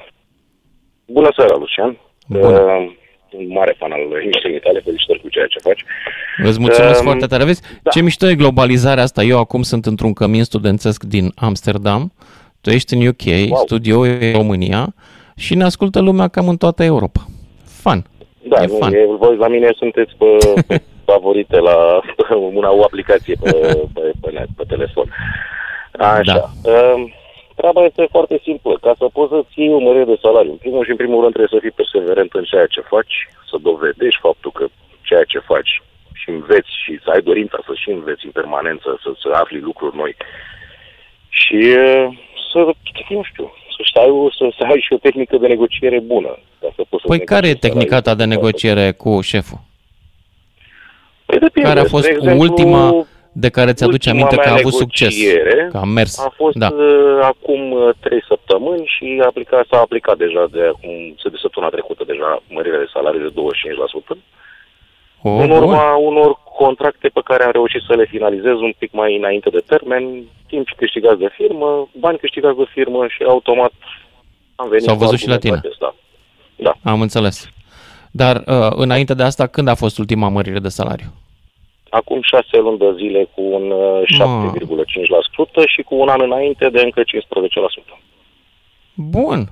Bună 1.07 1.29
seara, 1.37 1.57
Lucian. 1.57 1.99
Bună. 2.29 2.49
Uh, 2.61 2.93
un 3.31 3.47
mare 3.49 3.75
fan 3.79 3.93
al 3.93 4.01
emisiunii 4.23 4.61
tale, 4.61 4.81
felicitări 4.81 5.21
cu 5.21 5.29
ceea 5.29 5.47
ce 5.47 5.59
faci. 5.59 5.85
Îți 6.49 6.61
mulțumesc 6.61 6.99
Um, 6.99 7.05
foarte 7.05 7.27
tare. 7.27 7.45
Vezi, 7.45 7.63
da. 7.83 7.91
ce 7.91 8.01
mișto 8.03 8.29
e 8.29 8.35
globalizarea 8.35 9.03
asta. 9.03 9.23
Eu 9.23 9.39
acum 9.39 9.63
sunt 9.63 9.87
într-un 9.87 10.13
cămin 10.13 10.45
studențesc 10.45 11.03
din 11.05 11.33
Amsterdam, 11.35 12.13
tu 12.61 12.71
ești 12.71 12.95
în 12.95 13.07
UK, 13.07 13.23
Wow. 13.51 13.63
studioul 13.65 14.07
e 14.07 14.27
în 14.27 14.33
România 14.33 14.95
și 15.37 15.55
ne 15.55 15.65
ascultă 15.65 16.01
lumea 16.01 16.29
cam 16.29 16.49
în 16.49 16.57
toată 16.57 16.83
Europa. 16.83 17.27
Fun. 17.85 18.01
Da, 18.43 18.63
e 18.63 18.67
nu, 18.67 18.77
fun. 18.81 18.95
e, 18.95 19.05
voi 19.25 19.37
la 19.37 19.49
mine 19.49 19.71
sunteți 19.77 20.13
pe, 20.19 20.31
pe 20.69 20.83
favorite 21.05 21.59
la 21.59 22.01
una 22.59 22.71
o 22.73 22.83
aplicație 22.83 23.37
pe, 23.43 23.51
pe, 23.95 24.13
pe, 24.21 24.31
net, 24.31 24.49
pe 24.57 24.65
telefon. 24.69 25.07
Așa. 25.93 26.23
Da. 26.23 26.71
Uh, 26.73 27.05
treaba 27.55 27.85
este 27.85 28.07
foarte 28.11 28.41
simplă. 28.43 28.79
Ca 28.81 28.93
să 28.99 29.07
poți 29.13 29.33
să-ți 29.33 29.61
iei 29.61 29.75
o 29.75 29.79
mărire 29.79 30.05
de 30.05 30.19
salariu, 30.21 30.51
în 30.51 30.57
primul 30.57 30.85
și 30.85 30.91
în 30.91 30.97
primul 30.97 31.21
rând 31.21 31.35
trebuie 31.35 31.57
să 31.57 31.65
fii 31.65 31.81
perseverent 31.81 32.33
în 32.33 32.45
ceea 32.45 32.67
ce 32.67 32.81
faci, 32.81 33.15
să 33.51 33.57
dovedești 33.63 34.21
faptul 34.21 34.51
că 34.59 34.65
ceea 35.03 35.25
ce 35.25 35.39
faci 35.39 35.83
și 36.13 36.29
înveți 36.31 36.73
și 36.83 37.01
să 37.05 37.11
ai 37.11 37.23
dorința 37.23 37.59
să 37.67 37.73
și 37.75 37.91
înveți 37.91 38.25
în 38.25 38.31
permanență, 38.31 38.89
să, 39.03 39.11
să 39.23 39.29
afli 39.33 39.61
lucruri 39.61 39.97
noi. 39.97 40.17
Și 41.29 41.61
uh, 41.85 42.07
să, 42.51 42.59
nu 43.09 43.23
știu, 43.23 43.47
să 43.93 43.99
ai, 43.99 44.09
o, 44.11 44.31
să, 44.31 44.53
să 44.59 44.65
ai 44.71 44.81
și 44.81 44.93
o 44.93 44.97
tehnică 44.97 45.37
de 45.37 45.47
negociere 45.47 45.99
bună. 46.01 46.39
Ca 46.61 46.69
să 46.77 46.83
poți 46.89 47.03
să 47.03 47.09
Păi 47.09 47.25
care 47.25 47.47
e 47.47 47.49
negociezi 47.49 47.75
tehnica 47.77 48.01
ta 48.01 48.15
de 48.15 48.23
salariul. 48.23 48.35
negociere 48.35 48.93
cu 48.93 49.21
șeful? 49.21 49.59
Păi 51.27 51.39
depinde. 51.39 51.69
Care 51.69 51.81
a 51.81 51.85
fost 51.85 52.05
De 52.05 52.11
exemplu, 52.11 52.41
ultima 52.41 53.07
de 53.33 53.49
care 53.49 53.73
ți-aduce 53.73 54.09
ultima 54.11 54.25
aminte 54.27 54.43
că 54.43 54.49
a 54.49 54.53
mea 54.53 54.61
avut 54.61 54.73
succes? 54.73 55.17
negociere 55.17 55.69
Că 55.71 55.79
a 55.79 55.85
mers. 55.85 56.19
A 56.19 56.33
fost 56.37 56.57
Da. 56.57 56.69
uh, 56.73 57.19
acum 57.23 57.71
uh, 57.73 57.89
trei 58.01 58.23
săptămâni 58.29 58.85
și 58.87 59.19
a 59.23 59.27
aplicat, 59.27 59.67
s-a 59.71 59.79
aplicat 59.79 60.17
deja 60.17 60.47
de 60.53 60.63
acum, 60.67 61.15
de 61.35 61.37
săptămâna 61.41 61.71
trecută 61.71 62.05
deja 62.07 62.43
mărirea 62.49 62.79
de 62.79 62.89
salariu 62.93 63.29
de 63.29 63.35
25%. 64.15 64.17
O, 65.23 65.31
în 65.31 65.49
bun. 65.49 65.57
urma 65.57 65.97
unor 65.97 66.39
contracte 66.57 67.09
pe 67.09 67.21
care 67.25 67.45
am 67.45 67.51
reușit 67.53 67.83
să 67.87 67.95
le 67.95 68.05
finalizez 68.05 68.53
un 68.53 68.73
pic 68.79 68.93
mai 68.93 69.17
înainte 69.17 69.51
de 69.51 69.63
termen, 69.67 70.23
timp 70.47 70.69
câștigați 70.77 71.19
de 71.19 71.31
firmă, 71.33 71.89
bani 72.01 72.19
câștigați 72.19 72.57
de 72.57 72.67
firmă 72.71 73.07
și 73.07 73.23
automat 73.23 73.73
am 74.55 74.69
venit 74.69 74.85
S-au 74.85 74.97
cu 74.97 75.05
văzut 75.05 75.19
și 75.19 75.29
la 75.29 75.35
argumentul 75.35 75.69
Acesta. 75.69 75.95
Da. 76.57 76.91
Am 76.91 77.01
înțeles. 77.01 77.49
Dar 78.11 78.37
uh, 78.37 78.71
înainte 78.71 79.15
de 79.15 79.23
asta, 79.23 79.47
când 79.47 79.69
a 79.69 79.75
fost 79.75 79.99
ultima 79.99 80.29
mărire 80.29 80.59
de 80.59 80.69
salariu? 80.69 81.13
Acum 81.89 82.21
șase 82.23 82.57
luni 82.57 82.79
de 82.79 82.95
zile 82.97 83.29
cu 83.35 83.43
un 83.43 83.71
uh, 83.71 84.03
7,5% 85.65 85.67
și 85.67 85.83
cu 85.83 85.95
un 85.95 86.09
an 86.09 86.21
înainte 86.23 86.69
de 86.69 86.81
încă 86.81 87.01
15%. 87.01 87.05
Bun. 88.95 89.49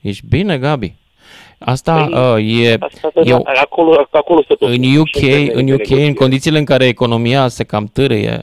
Ești 0.00 0.26
bine, 0.28 0.58
Gabi. 0.58 0.94
Asta 1.58 2.04
Păi, 2.10 2.44
uh, 2.60 2.66
e, 2.66 2.76
Asta, 2.80 3.10
e 3.24 3.32
o- 3.32 3.40
acolo, 3.62 4.06
acolo 4.10 4.42
stă 4.42 4.54
tot. 4.54 4.68
în 4.68 4.82
Și 4.82 4.96
UK, 4.98 5.10
termenii 5.10 5.50
în 5.52 5.66
de 5.66 5.72
UK, 5.72 5.78
în 5.80 5.86
negociere. 5.96 6.12
condițiile 6.12 6.58
în 6.58 6.64
care 6.64 6.84
economia 6.86 7.48
se 7.48 7.64
cam 7.64 7.86
târâie, 7.92 8.38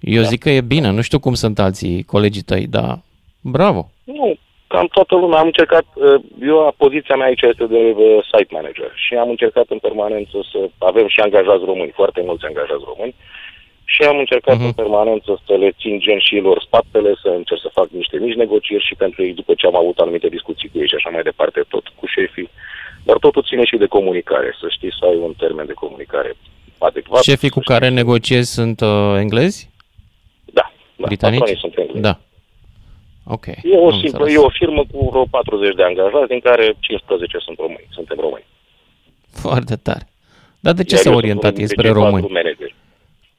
eu 0.00 0.22
Da. 0.22 0.28
zic 0.28 0.40
că 0.42 0.50
e 0.50 0.60
bine. 0.60 0.90
Nu 0.90 1.00
știu 1.00 1.18
cum 1.18 1.34
sunt 1.34 1.58
alții 1.58 2.02
colegii 2.02 2.42
tăi, 2.42 2.66
dar 2.66 2.98
bravo. 3.40 3.90
Nu, 4.04 4.36
cam 4.66 4.86
toată 4.92 5.14
lumea. 5.14 5.38
Am 5.38 5.46
încercat, 5.46 5.84
uh, 5.94 6.20
eu, 6.42 6.74
poziția 6.76 7.16
mea 7.16 7.26
aici 7.26 7.42
este 7.42 7.64
de 7.64 7.94
uh, 7.96 8.24
site 8.32 8.54
manager 8.54 8.90
și 8.94 9.14
am 9.14 9.28
încercat 9.28 9.64
în 9.68 9.78
permanență 9.78 10.36
să 10.52 10.58
avem 10.78 11.08
și 11.08 11.20
angajați 11.20 11.64
români, 11.64 11.90
foarte 12.00 12.22
mulți 12.24 12.44
angajați 12.44 12.84
români, 12.92 13.14
și 13.84 14.02
am 14.02 14.18
încercat 14.18 14.56
Mhm. 14.56 14.64
în 14.64 14.72
permanență 14.72 15.40
să 15.46 15.54
le 15.54 15.70
țin 15.80 16.00
gen 16.00 16.18
și 16.18 16.36
lor 16.36 16.62
spatele, 16.66 17.14
să 17.22 17.28
încerc 17.28 17.60
să 17.60 17.70
fac 17.72 17.88
niște 17.90 18.16
mici 18.18 18.34
negocieri 18.44 18.84
și 18.84 18.94
pentru 18.94 19.22
ei, 19.24 19.32
după 19.32 19.54
ce 19.54 19.66
am 19.66 19.76
avut 19.76 19.98
anumite 19.98 20.28
discuții 20.28 20.68
cu 20.68 20.78
ei 20.78 20.88
și 20.88 20.94
așa 20.94 21.10
mai 21.10 21.22
departe, 21.22 21.64
tot 21.68 21.84
cu 21.98 22.06
șefii. 22.06 22.50
Dar 23.04 23.16
totul 23.18 23.42
ține 23.42 23.64
și 23.64 23.76
de 23.76 23.86
comunicare, 23.86 24.56
să 24.60 24.66
știi 24.70 24.92
să 24.98 25.04
ai 25.10 25.16
un 25.16 25.32
termen 25.38 25.66
de 25.66 25.72
comunicare 25.72 26.36
adecvat. 26.78 27.22
Șefii 27.22 27.50
cu 27.56 27.60
care 27.60 27.88
negociezi 27.88 28.52
sunt 28.52 28.80
uh, 28.80 29.14
englezi? 29.18 29.70
Da, 30.44 30.72
da, 30.96 31.06
Britanici? 31.06 31.38
patronii 31.38 31.60
sunt 31.60 31.78
englezi. 31.78 32.00
Da. 32.00 32.18
Ok. 33.26 33.46
E 33.46 33.76
o, 33.76 33.84
am 33.84 33.90
simplă, 34.00 34.18
înțeles. 34.24 34.34
e 34.34 34.38
o 34.46 34.48
firmă 34.48 34.82
cu 34.92 35.08
vreo 35.10 35.24
40 35.30 35.74
de 35.74 35.82
angajați, 35.82 36.28
din 36.28 36.40
care 36.40 36.76
15 36.80 37.38
sunt 37.38 37.58
români. 37.58 37.86
Suntem 37.90 38.16
români. 38.20 38.44
Foarte 39.32 39.76
tare. 39.76 40.08
Dar 40.60 40.72
de 40.74 40.84
ce 40.84 40.94
Iar 40.94 41.02
s-a 41.02 41.10
eu 41.10 41.16
orientat 41.16 41.54
sunt 41.54 41.58
ei 41.58 41.62
un 41.64 41.68
spre 41.68 41.88
DG4 41.90 41.92
români? 41.92 42.26
manager. 42.28 42.70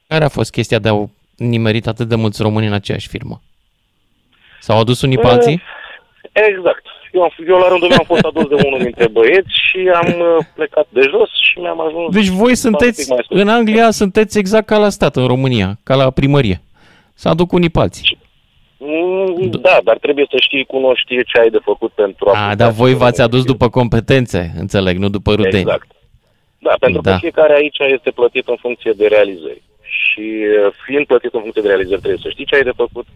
Care 0.06 0.24
a 0.24 0.28
fost 0.28 0.50
chestia 0.50 0.78
de 0.78 0.88
a 0.88 1.04
nimerit 1.36 1.86
atât 1.86 2.08
de 2.08 2.14
mulți 2.14 2.42
români 2.42 2.66
în 2.66 2.72
aceeași 2.72 3.08
firmă? 3.08 3.40
S-au 4.60 4.78
adus 4.78 5.00
unii 5.02 5.18
pe 5.18 5.26
Eh, 5.26 5.32
alții? 5.32 5.62
Exact. 6.32 6.84
Eu, 7.12 7.22
am, 7.22 7.30
eu 7.48 7.56
la 7.58 7.68
rândul 7.68 7.88
meu 7.88 7.96
am 7.98 8.04
fost 8.06 8.24
adus 8.24 8.48
de 8.48 8.54
unul 8.66 8.78
dintre 8.82 9.08
băieți 9.08 9.48
și 9.70 9.90
am 9.94 10.06
uh, 10.08 10.44
plecat 10.54 10.86
de 10.88 11.00
jos 11.10 11.28
și 11.42 11.58
mi-am 11.58 11.80
ajuns... 11.80 12.14
Deci 12.14 12.26
voi 12.26 12.54
sunteți, 12.56 12.98
un 13.00 13.04
pic 13.04 13.14
mai 13.14 13.24
sus. 13.28 13.40
în 13.40 13.48
Anglia, 13.48 13.90
sunteți 13.90 14.38
exact 14.38 14.66
ca 14.66 14.78
la 14.78 14.88
stat, 14.88 15.16
în 15.16 15.26
România, 15.26 15.78
ca 15.82 15.94
la 15.94 16.10
primărie. 16.10 16.60
Să 17.14 17.28
aduc 17.28 17.52
unii 17.52 17.70
pe 17.70 17.78
alții. 17.80 18.18
Mm, 18.78 19.50
Da, 19.50 19.78
dar 19.84 19.98
trebuie 19.98 20.26
să 20.30 20.36
știi, 20.40 20.64
cunoști 20.64 21.24
ce 21.24 21.38
ai 21.40 21.50
de 21.50 21.58
făcut 21.62 21.92
pentru 21.92 22.28
a... 22.28 22.48
A, 22.48 22.54
dar 22.54 22.70
voi 22.70 22.94
v-ați 22.94 23.20
adus 23.20 23.44
după 23.44 23.68
competențe, 23.68 24.52
înțeleg, 24.58 24.96
nu 24.96 25.08
după 25.08 25.34
rudeni. 25.34 25.58
Exact. 25.58 25.86
Da, 26.58 26.74
pentru 26.80 27.00
Da. 27.00 27.10
că 27.12 27.16
fiecare 27.18 27.54
aici 27.54 27.76
este 27.78 28.10
plătit 28.10 28.48
în 28.48 28.56
funcție 28.60 28.92
de 28.96 29.06
realizări. 29.06 29.62
Și 30.04 30.26
uh, 30.44 30.72
fiind 30.84 31.06
plătit 31.06 31.32
în 31.34 31.40
funcție 31.44 31.62
de 31.62 31.72
realizări, 31.72 32.00
trebuie 32.04 32.24
să 32.24 32.30
știi 32.30 32.48
ce 32.48 32.54
ai 32.56 32.68
de 32.70 32.80
făcut, 32.82 33.06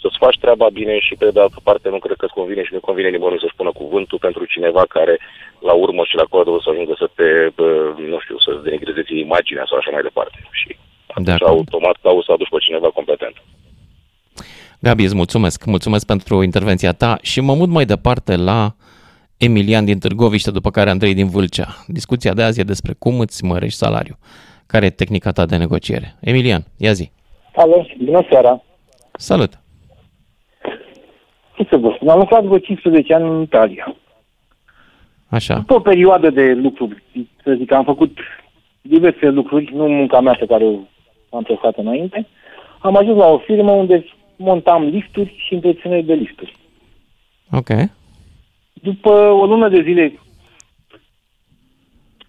să-ți 0.00 0.22
faci 0.24 0.38
treaba 0.44 0.68
bine 0.78 0.94
și 1.06 1.14
pe 1.20 1.28
de 1.34 1.40
altă 1.40 1.60
parte 1.62 1.88
nu 1.88 1.98
cred 2.04 2.16
că 2.16 2.24
îți 2.24 2.38
convine 2.40 2.62
și 2.64 2.74
nu 2.76 2.80
convine 2.88 3.08
nimănui 3.10 3.42
să-și 3.42 3.58
pună 3.58 3.72
cuvântul 3.72 4.18
pentru 4.26 4.44
cineva 4.44 4.84
care 4.96 5.14
la 5.68 5.72
urmă 5.84 6.02
și 6.06 6.16
la 6.20 6.26
coadă 6.32 6.50
o 6.50 6.60
să 6.62 6.68
ajungă 6.70 6.94
să 7.02 7.08
te, 7.18 7.28
bă, 7.56 7.68
nu 8.12 8.18
știu, 8.24 8.36
să-ți 8.44 8.64
denigreze 8.66 9.02
ție 9.02 9.26
imaginea 9.28 9.64
sau 9.68 9.76
așa 9.78 9.90
mai 9.92 10.02
departe. 10.08 10.38
Și 10.60 10.76
atunci 11.06 11.42
automat 11.42 11.96
cauți 12.02 12.26
să 12.26 12.32
aduci 12.32 12.54
pe 12.54 12.64
cineva 12.66 12.90
competent. 12.98 13.36
Gabi, 14.78 15.04
îți 15.04 15.14
mulțumesc. 15.14 15.64
Mulțumesc 15.64 16.06
pentru 16.06 16.42
intervenția 16.42 16.92
ta 16.92 17.18
și 17.22 17.40
mă 17.40 17.54
mut 17.54 17.68
mai 17.68 17.84
departe 17.84 18.36
la 18.36 18.74
Emilian 19.36 19.84
din 19.84 19.98
Târgoviște, 19.98 20.50
după 20.50 20.70
care 20.70 20.90
Andrei 20.90 21.14
din 21.14 21.28
Vâlcea. 21.28 21.84
Discuția 21.86 22.32
de 22.34 22.42
azi 22.42 22.60
e 22.60 22.72
despre 22.74 22.94
cum 22.98 23.20
îți 23.20 23.44
mărești 23.44 23.78
salariul. 23.78 24.18
Care 24.72 24.86
e 24.86 24.90
tehnica 24.90 25.32
ta 25.32 25.46
de 25.46 25.56
negociere? 25.56 26.14
Emilian, 26.20 26.64
ia 26.76 26.92
zi. 26.92 27.10
Alo, 27.54 27.86
bună 28.04 28.26
seara. 28.30 28.62
Salut. 29.12 29.60
Ce 31.56 31.66
să 31.68 31.76
vă 31.76 31.92
spun, 31.94 32.08
am 32.08 32.18
lucrat 32.18 32.44
vreo 32.44 32.58
15 32.58 33.14
ani 33.14 33.28
în 33.28 33.40
Italia. 33.40 33.96
Așa. 35.28 35.54
După 35.54 35.74
o 35.74 35.80
perioadă 35.80 36.30
de 36.30 36.52
lucru, 36.52 36.88
să 37.42 37.54
zic, 37.58 37.72
am 37.72 37.84
făcut 37.84 38.18
diverse 38.80 39.28
lucruri, 39.28 39.74
nu 39.74 39.88
munca 39.88 40.20
mea 40.20 40.36
pe 40.38 40.46
care 40.46 40.64
am 41.30 41.42
prestat 41.42 41.76
înainte, 41.76 42.26
am 42.78 42.96
ajuns 42.96 43.18
la 43.18 43.26
o 43.26 43.38
firmă 43.38 43.70
unde 43.70 44.04
montam 44.36 44.82
lifturi 44.82 45.34
și 45.46 45.54
întrețineri 45.54 46.06
de 46.06 46.14
lifturi. 46.14 46.56
Ok. 47.50 47.68
După 48.72 49.10
o 49.10 49.46
lună 49.46 49.68
de 49.68 49.82
zile, 49.82 50.18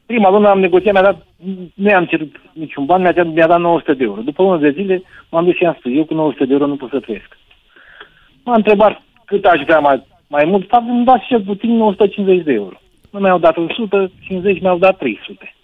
prima 0.06 0.30
lună 0.30 0.50
am 0.50 0.60
negociat, 0.60 0.94
mi-a 0.94 1.02
dat, 1.02 1.26
nu 1.74 1.90
i-am 1.90 2.06
cerut 2.06 2.42
niciun 2.54 2.86
ban, 2.86 3.02
mi-a, 3.02 3.12
dat- 3.12 3.34
mi-a 3.34 3.48
dat 3.48 3.60
900 3.60 3.94
de 3.94 4.04
euro. 4.04 4.22
După 4.22 4.42
o 4.42 4.46
lună 4.46 4.58
de 4.58 4.82
zile 4.82 5.04
m-am 5.30 5.46
dus 5.46 5.56
și 5.56 5.66
am 5.66 5.76
spus, 5.80 5.92
eu 5.96 6.06
cu 6.06 6.14
900 6.14 6.46
de 6.46 6.54
euro 6.54 6.66
nu 6.66 6.76
pot 6.76 6.90
să 6.90 7.00
trăiesc. 7.00 7.38
M-a 8.44 8.56
întrebat 8.56 9.02
cât 9.26 9.46
aș 9.46 9.62
vrea 9.64 9.80
mai, 9.80 10.04
mai 10.28 10.46
mult, 10.46 10.68
fapt 10.68 10.88
îmi 10.88 11.06
dați 11.06 11.26
cel 11.28 11.42
puțin 11.42 11.82
150 11.82 12.44
de 12.44 12.52
euro. 12.52 12.76
Nu 13.10 13.20
mi-au 13.20 13.40
dat 13.40 13.58
150, 13.58 14.62
mi-au 14.62 14.78
dat 14.78 14.98
300. 14.98 15.56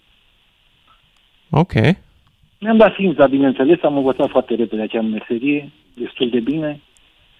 Ok. 1.50 1.72
Mi-am 2.60 2.76
dat 2.76 2.94
ființa, 2.94 3.26
bineînțeles, 3.26 3.82
am 3.82 3.96
învățat 3.96 4.28
foarte 4.28 4.54
repede 4.54 4.82
acea 4.82 5.00
meserie, 5.00 5.70
destul 5.94 6.30
de 6.30 6.40
bine. 6.40 6.80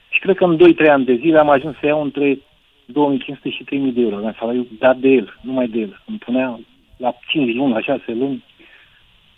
Și 0.09 0.19
cred 0.19 0.37
că 0.37 0.45
în 0.45 0.57
2-3 0.57 0.91
ani 0.91 1.05
de 1.05 1.15
zile 1.15 1.39
am 1.39 1.51
ajuns 1.51 1.77
să 1.81 1.87
iau 1.87 2.03
între 2.03 2.39
2500 2.85 3.51
și 3.51 3.65
3000 3.65 3.93
de 3.93 4.01
euro. 4.01 4.17
Aveam 4.17 4.37
salariu 4.39 4.67
dat 4.79 4.97
de 4.97 5.09
el, 5.09 5.39
numai 5.41 5.69
de 5.69 5.79
el. 5.79 6.03
Îmi 6.07 6.19
punea 6.19 6.61
la 7.01 7.15
5 7.29 7.55
luni, 7.55 7.73
la 7.73 7.81
6 7.81 8.03
luni, 8.07 8.45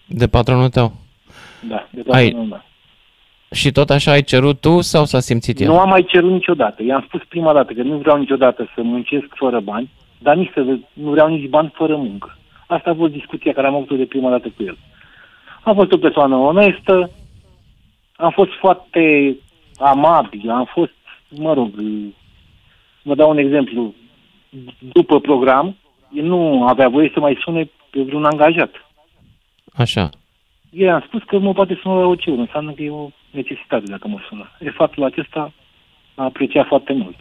De 0.07 0.27
patronul 0.29 0.69
tău. 0.69 0.93
da, 1.69 1.89
de 1.91 2.03
Ai- 2.11 2.31
toată 2.31 2.37
lumea. 2.45 2.65
Și 3.53 3.73
tot 3.73 3.91
așa 3.91 4.11
ai 4.11 4.23
cerut 4.23 4.61
tu 4.61 4.81
sau 4.81 5.05
s-a 5.05 5.21
simțit 5.21 5.61
el? 5.61 5.67
Nu 5.67 5.79
am 5.79 5.89
mai 5.89 6.05
cerut 6.05 6.31
niciodată. 6.31 6.83
I-am 6.83 7.05
spus 7.07 7.21
prima 7.29 7.53
dată 7.53 7.73
că 7.73 7.83
nu 7.83 7.97
vreau 7.97 8.19
niciodată 8.19 8.71
să 8.75 8.83
muncesc 8.83 9.27
fără 9.35 9.61
bani, 9.61 9.91
dar 10.19 10.37
nici 10.37 10.51
să 10.55 10.61
nu 10.93 11.11
vreau 11.11 11.29
nici 11.29 11.49
bani 11.49 11.73
fără 11.75 11.97
muncă. 11.97 12.37
Asta 12.67 12.91
a 12.91 12.95
fost 12.95 13.13
discuția 13.13 13.53
care 13.53 13.67
am 13.67 13.75
avut-o 13.75 13.97
de 13.97 14.05
prima 14.05 14.31
dată 14.31 14.49
cu 14.57 14.63
el. 14.63 14.79
Am 15.63 15.75
fost 15.75 15.93
o 15.93 15.97
persoană 15.99 16.37
onestă, 16.37 17.11
am 18.17 18.31
fost 18.31 18.51
foarte 18.61 19.37
amabil, 19.79 20.51
am 20.51 20.65
fost, 20.73 20.93
mă 21.29 21.53
rog, 21.53 21.71
vă 23.03 23.15
dau 23.15 23.31
un 23.31 23.39
exemplu. 23.39 23.95
După 24.79 25.21
program, 25.21 25.67
el 25.67 25.77
nu 26.21 26.67
avea 26.67 26.89
voie 26.89 27.11
să 27.15 27.21
mai 27.21 27.39
sune 27.43 27.71
pe 27.91 28.03
vreun 28.03 28.25
angajat. 28.25 28.71
Așa. 29.75 30.09
Eu 30.71 30.87
i-am 30.87 31.05
spus 31.07 31.23
că 31.23 31.39
mă 31.39 31.53
poate 31.53 31.79
suna 31.83 32.01
la 32.01 32.07
orice 32.07 32.31
oră, 32.31 32.41
înseamnă 32.41 32.73
că 32.73 32.83
e 32.83 32.91
o 32.91 33.09
necesitate 33.31 33.85
dacă 33.87 34.09
mă 34.09 34.19
sună. 34.29 34.51
E 34.61 34.71
faptul 34.71 35.05
acesta 35.05 35.53
a 36.15 36.25
apreciat 36.25 36.67
foarte 36.67 36.93
mult. 36.93 37.17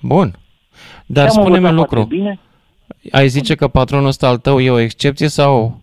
Bun. 0.00 0.32
Dar 1.06 1.28
Și 1.30 1.36
am 1.36 1.42
spune-mi 1.42 1.64
un 1.64 1.70
învățat 1.70 1.74
lucru. 1.98 2.00
foarte 2.00 2.14
Bine. 2.16 2.38
Ai 3.12 3.28
zice 3.28 3.54
că 3.54 3.68
patronul 3.68 4.06
ăsta 4.06 4.28
al 4.28 4.36
tău 4.38 4.60
e 4.60 4.70
o 4.70 4.78
excepție 4.78 5.28
sau 5.28 5.80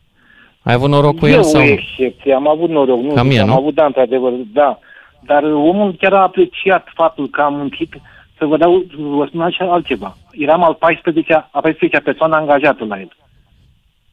ai 0.61 0.73
avut 0.73 0.89
noroc 0.89 1.17
cu 1.17 1.27
e 1.27 1.31
el 1.31 1.39
o 1.39 1.41
sau 1.41 1.61
nu? 1.61 1.67
excepție, 1.67 2.33
am 2.33 2.47
avut 2.47 2.69
noroc, 2.69 2.99
nu 3.01 3.13
Ca 3.13 3.21
zic, 3.21 3.29
mie, 3.31 3.39
am 3.39 3.47
nu? 3.47 3.53
avut, 3.53 3.73
da, 3.73 3.85
într-adevăr, 3.85 4.31
da. 4.53 4.79
Dar 5.21 5.43
omul 5.43 5.93
chiar 5.99 6.13
a 6.13 6.21
apreciat 6.21 6.87
faptul 6.93 7.27
că 7.29 7.41
am 7.41 7.53
muncit, 7.53 7.93
să 8.37 8.45
vă 8.45 8.57
dau, 8.57 8.83
vă 8.97 9.25
spun 9.27 9.41
așa 9.41 9.71
altceva. 9.71 10.17
Eram 10.31 10.63
al 10.63 10.77
14-a, 10.77 11.49
a 11.51 11.61
14-a 11.69 11.99
persoană 12.03 12.35
angajată 12.35 12.85
la 12.85 12.99
el. 12.99 13.11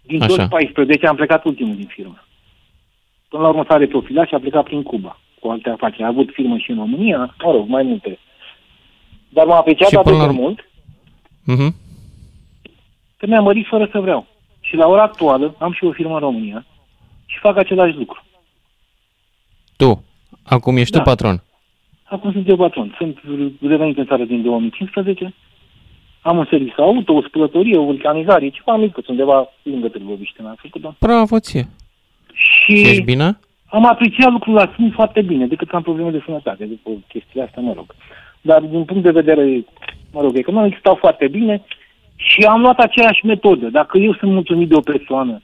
Din 0.03 0.22
Așa. 0.22 0.35
toți 0.37 0.49
14 0.49 1.07
am 1.07 1.16
plecat 1.16 1.45
ultimul 1.45 1.75
din 1.77 1.87
firmă. 1.87 2.25
Până 3.29 3.43
la 3.43 3.49
urmă 3.49 3.64
s-a 3.68 3.77
reprofilat 3.77 4.29
și 4.29 4.35
a 4.35 4.39
plecat 4.39 4.64
prin 4.64 4.83
Cuba 4.83 5.18
cu 5.41 5.49
alte 5.49 5.70
afaceri. 5.70 6.03
A 6.03 6.07
avut 6.07 6.31
firmă 6.33 6.57
și 6.57 6.70
în 6.70 6.77
România, 6.77 7.35
mă 7.45 7.51
rog, 7.53 7.68
mai 7.68 7.83
multe. 7.83 8.18
Dar 9.29 9.47
m-a 9.47 9.57
apreciat 9.57 9.89
Și 9.89 9.95
atât 9.97 10.11
până 10.12 10.16
de 10.25 10.27
la 10.27 10.31
urmă- 10.33 10.43
mult 10.43 10.68
Mhm. 11.45 11.75
că 13.16 13.27
mi-a 13.27 13.41
mărit 13.41 13.66
fără 13.66 13.89
să 13.93 13.99
vreau. 14.01 14.27
Și 14.61 14.77
la 14.77 14.87
ora 14.87 15.03
actuală 15.03 15.55
am 15.59 15.72
și 15.72 15.85
o 15.85 15.93
firmă 15.93 16.14
în 16.14 16.20
România 16.20 16.64
și 17.27 17.39
fac 17.39 17.57
același 17.57 17.97
lucru. 17.97 18.25
Tu. 19.77 20.05
Acum 20.43 20.77
ești 20.77 20.93
Da. 20.93 20.99
tu 20.99 21.05
patron. 21.05 21.43
Acum 22.14 22.32
sunt 22.32 22.48
eu 22.48 22.56
patron. 22.56 22.94
Sunt 22.98 23.18
revenit 23.60 23.98
în 23.98 24.06
țară 24.06 24.24
din 24.24 24.42
2015. 24.42 25.34
Am 26.20 26.36
un 26.38 26.46
serviciu 26.50 26.82
auto, 26.82 27.12
o 27.12 27.22
spălătorie, 27.22 27.76
o 27.78 27.84
vulcanizare, 27.84 28.48
ceva 28.48 28.76
mic, 28.76 28.96
undeva 29.06 29.48
lângă 29.62 29.88
Târgoviște 29.88 30.42
mi-am 30.42 30.58
făcut-o. 30.60 30.94
Bravo 31.00 31.38
ție. 31.38 31.68
Și 32.32 32.76
Și 32.76 32.82
ești 32.88 33.02
bine? 33.02 33.38
am 33.66 33.84
apreciat 33.86 34.30
lucrul 34.30 34.54
la 34.54 34.72
simt 34.76 34.92
foarte 34.92 35.22
bine, 35.22 35.46
decât 35.46 35.68
că 35.68 35.76
am 35.76 35.82
probleme 35.82 36.10
de 36.10 36.22
sănătate, 36.24 36.64
după 36.64 36.90
chestiile 37.08 37.44
astea, 37.46 37.62
mă 37.62 37.72
rog. 37.76 37.94
Dar 38.40 38.60
din 38.62 38.84
punct 38.84 39.02
de 39.02 39.10
vedere, 39.10 39.64
mă 40.12 40.20
rog, 40.20 40.36
economic 40.36 40.76
stau 40.78 40.94
foarte 40.94 41.28
bine 41.28 41.62
și 42.16 42.40
am 42.42 42.60
luat 42.60 42.78
aceeași 42.78 43.26
metodă. 43.26 43.66
Dacă 43.68 43.98
eu 43.98 44.14
sunt 44.14 44.32
mulțumit 44.32 44.68
de 44.68 44.74
o 44.74 44.80
persoană, 44.80 45.42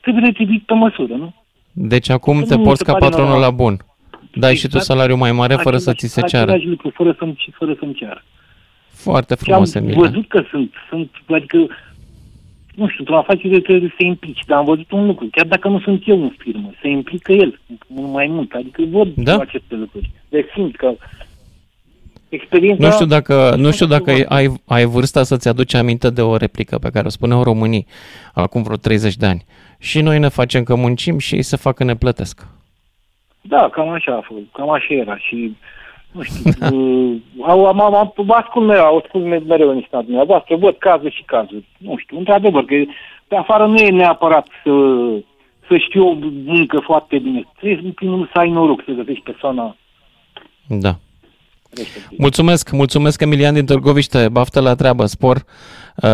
trebuie 0.00 0.24
retribuit 0.24 0.62
pe 0.62 0.74
măsură, 0.74 1.14
nu? 1.14 1.34
Deci 1.72 2.08
acum 2.10 2.38
Nu 2.38 2.44
te 2.44 2.56
mi 2.56 2.62
porți 2.64 2.78
se 2.78 2.84
ca 2.84 2.92
pare 2.92 3.04
patronul 3.04 3.30
normal. 3.30 3.50
la 3.50 3.56
bun. 3.56 3.76
Dai 4.34 4.54
și 4.54 4.60
tu 4.60 4.66
Exact. 4.66 4.84
salariu 4.84 5.16
mai 5.16 5.32
mare 5.32 5.54
fără 5.54 5.76
să 5.78 5.90
Același- 5.90 6.06
ți 6.14 6.20
se 6.20 6.26
ceară. 6.36 6.50
Același 6.50 6.68
lucru, 6.68 6.90
fără 6.94 7.14
să-mi, 7.18 7.36
fără 7.58 7.76
să-mi 7.78 7.94
ceară. 7.94 8.24
Foarte 8.90 9.34
Și 9.34 9.40
am 9.40 9.46
frumos, 9.52 9.74
Emilia. 9.74 9.98
văzut 10.08 10.28
că 10.28 10.42
sunt, 10.50 10.72
sunt, 10.88 11.10
adică, 11.26 11.56
nu 12.74 12.86
știu, 12.88 12.96
într-o 12.98 13.16
afacere 13.18 13.60
trebuie 13.60 13.88
să 13.88 13.94
se 13.98 14.04
implici, 14.04 14.42
dar 14.46 14.58
am 14.58 14.64
văzut 14.64 14.90
un 14.90 15.06
lucru, 15.06 15.28
chiar 15.30 15.46
dacă 15.46 15.68
nu 15.68 15.80
sunt 15.80 16.02
eu 16.06 16.22
în 16.22 16.32
firmă, 16.38 16.70
se 16.82 16.88
implică 16.88 17.32
el 17.32 17.60
mult 17.86 18.12
mai 18.12 18.26
mult, 18.26 18.52
adică 18.52 18.82
văd 18.90 19.08
Da. 19.14 19.36
aceste 19.36 19.74
lucruri. 19.74 20.10
Deci 20.28 20.46
simt 20.54 20.76
că 20.76 20.94
experiența... 22.28 22.86
Nu 22.86 22.92
știu 22.92 23.06
dacă, 23.06 23.54
nu 23.58 23.70
știu 23.70 23.86
dacă 23.86 24.24
ai, 24.28 24.54
ai 24.66 24.84
vârsta 24.84 25.22
să-ți 25.22 25.48
aduci 25.48 25.74
aminte 25.74 26.10
de 26.10 26.22
o 26.22 26.36
replică 26.36 26.78
pe 26.78 26.90
care 26.90 27.06
o 27.06 27.10
spuneau 27.10 27.42
românii 27.42 27.86
acum 28.32 28.62
vreo 28.62 28.76
30 28.76 29.16
de 29.16 29.26
ani. 29.26 29.44
Și 29.78 30.00
noi 30.00 30.18
ne 30.18 30.28
facem 30.28 30.62
că 30.62 30.74
muncim 30.74 31.18
și 31.18 31.34
ei 31.34 31.42
se 31.42 31.56
fac 31.56 31.74
că 31.74 31.84
ne 31.84 31.96
plătesc. 31.96 32.46
Da, 33.40 33.68
cam 33.68 33.88
așa 33.88 34.12
a 34.16 34.20
fost, 34.20 34.40
cam 34.52 34.70
așa 34.70 34.94
era 34.94 35.16
și 35.18 35.56
nu 36.12 36.22
știu, 36.22 36.50
uh, 36.76 37.16
au, 37.40 37.66
am, 37.66 37.80
am, 37.80 37.94
am, 37.94 38.12
ascult 38.28 38.66
mereu, 38.66 38.96
ascult 38.96 39.24
me- 39.24 39.42
mereu 39.46 39.72
niște 39.72 39.98
dumneavoastră, 40.04 40.56
văd 40.56 40.76
cazuri 40.78 41.14
și 41.14 41.22
cazuri. 41.22 41.64
Nu 41.78 41.96
știu, 41.96 42.18
într-adevăr, 42.18 42.64
că 42.64 42.74
pe 43.28 43.36
afară 43.36 43.66
nu 43.66 43.76
e 43.76 43.90
neapărat 43.90 44.46
să, 44.64 44.70
să 45.68 45.76
știu 45.76 46.08
o 46.08 46.16
muncă 46.44 46.80
foarte 46.84 47.18
bine. 47.18 47.46
Trebuie 47.58 47.80
în 47.84 47.92
primul 47.92 48.14
rând 48.14 48.28
să 48.32 48.38
ai 48.38 48.50
noroc 48.50 48.82
să 48.84 48.92
găsești 48.92 49.22
persoana 49.22 49.76
Da. 50.66 50.94
Mulțumesc, 52.18 52.70
mulțumesc 52.70 53.20
Emilian 53.20 53.54
din 53.54 53.64
Târgoviște, 53.64 54.28
baftă 54.28 54.60
la 54.60 54.74
treabă, 54.74 55.06
spor 55.06 55.36
uh, 55.36 55.44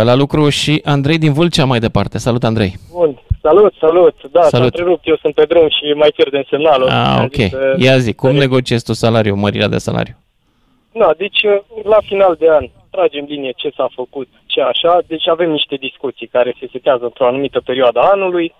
la 0.02 0.14
lucru 0.14 0.48
și 0.48 0.80
Andrei 0.84 1.18
din 1.18 1.32
Vâlcea 1.32 1.64
mai 1.64 1.78
departe. 1.78 2.18
Salut 2.18 2.44
Andrei! 2.44 2.74
Bun, 2.92 3.20
salut, 3.46 3.74
salut. 3.78 4.16
Da, 4.30 4.42
s-a 4.42 4.48
Salut. 4.48 4.66
întrerupt, 4.66 5.06
eu 5.06 5.16
sunt 5.16 5.34
pe 5.34 5.44
drum 5.44 5.68
și 5.68 5.84
mai 6.02 6.10
cer 6.16 6.28
de 6.30 6.42
semnalul. 6.50 6.88
Ah, 6.88 7.14
Am 7.18 7.24
ok. 7.24 7.34
zis, 7.34 7.52
uh, 7.52 7.74
Ia 7.78 7.96
zi, 7.98 8.12
cum 8.14 8.34
negociezi 8.34 8.84
tu 8.84 8.92
salariul, 8.92 9.36
mărirea 9.36 9.68
de 9.68 9.78
salariu? 9.78 10.16
Da, 10.92 11.10
deci 11.16 11.42
uh, 11.42 11.84
la 11.84 11.98
final 12.10 12.34
de 12.38 12.48
an 12.50 12.64
tragem 12.90 13.24
linie 13.28 13.52
ce 13.56 13.70
s-a 13.76 13.88
făcut, 13.94 14.28
ce 14.46 14.60
așa, 14.60 14.98
deci 15.06 15.28
avem 15.28 15.50
niște 15.50 15.74
discuții 15.76 16.26
care 16.26 16.54
se 16.60 16.68
setează 16.72 17.04
într-o 17.04 17.26
anumită 17.26 17.60
perioadă 17.60 17.98
a 18.00 18.10
anului 18.10 18.54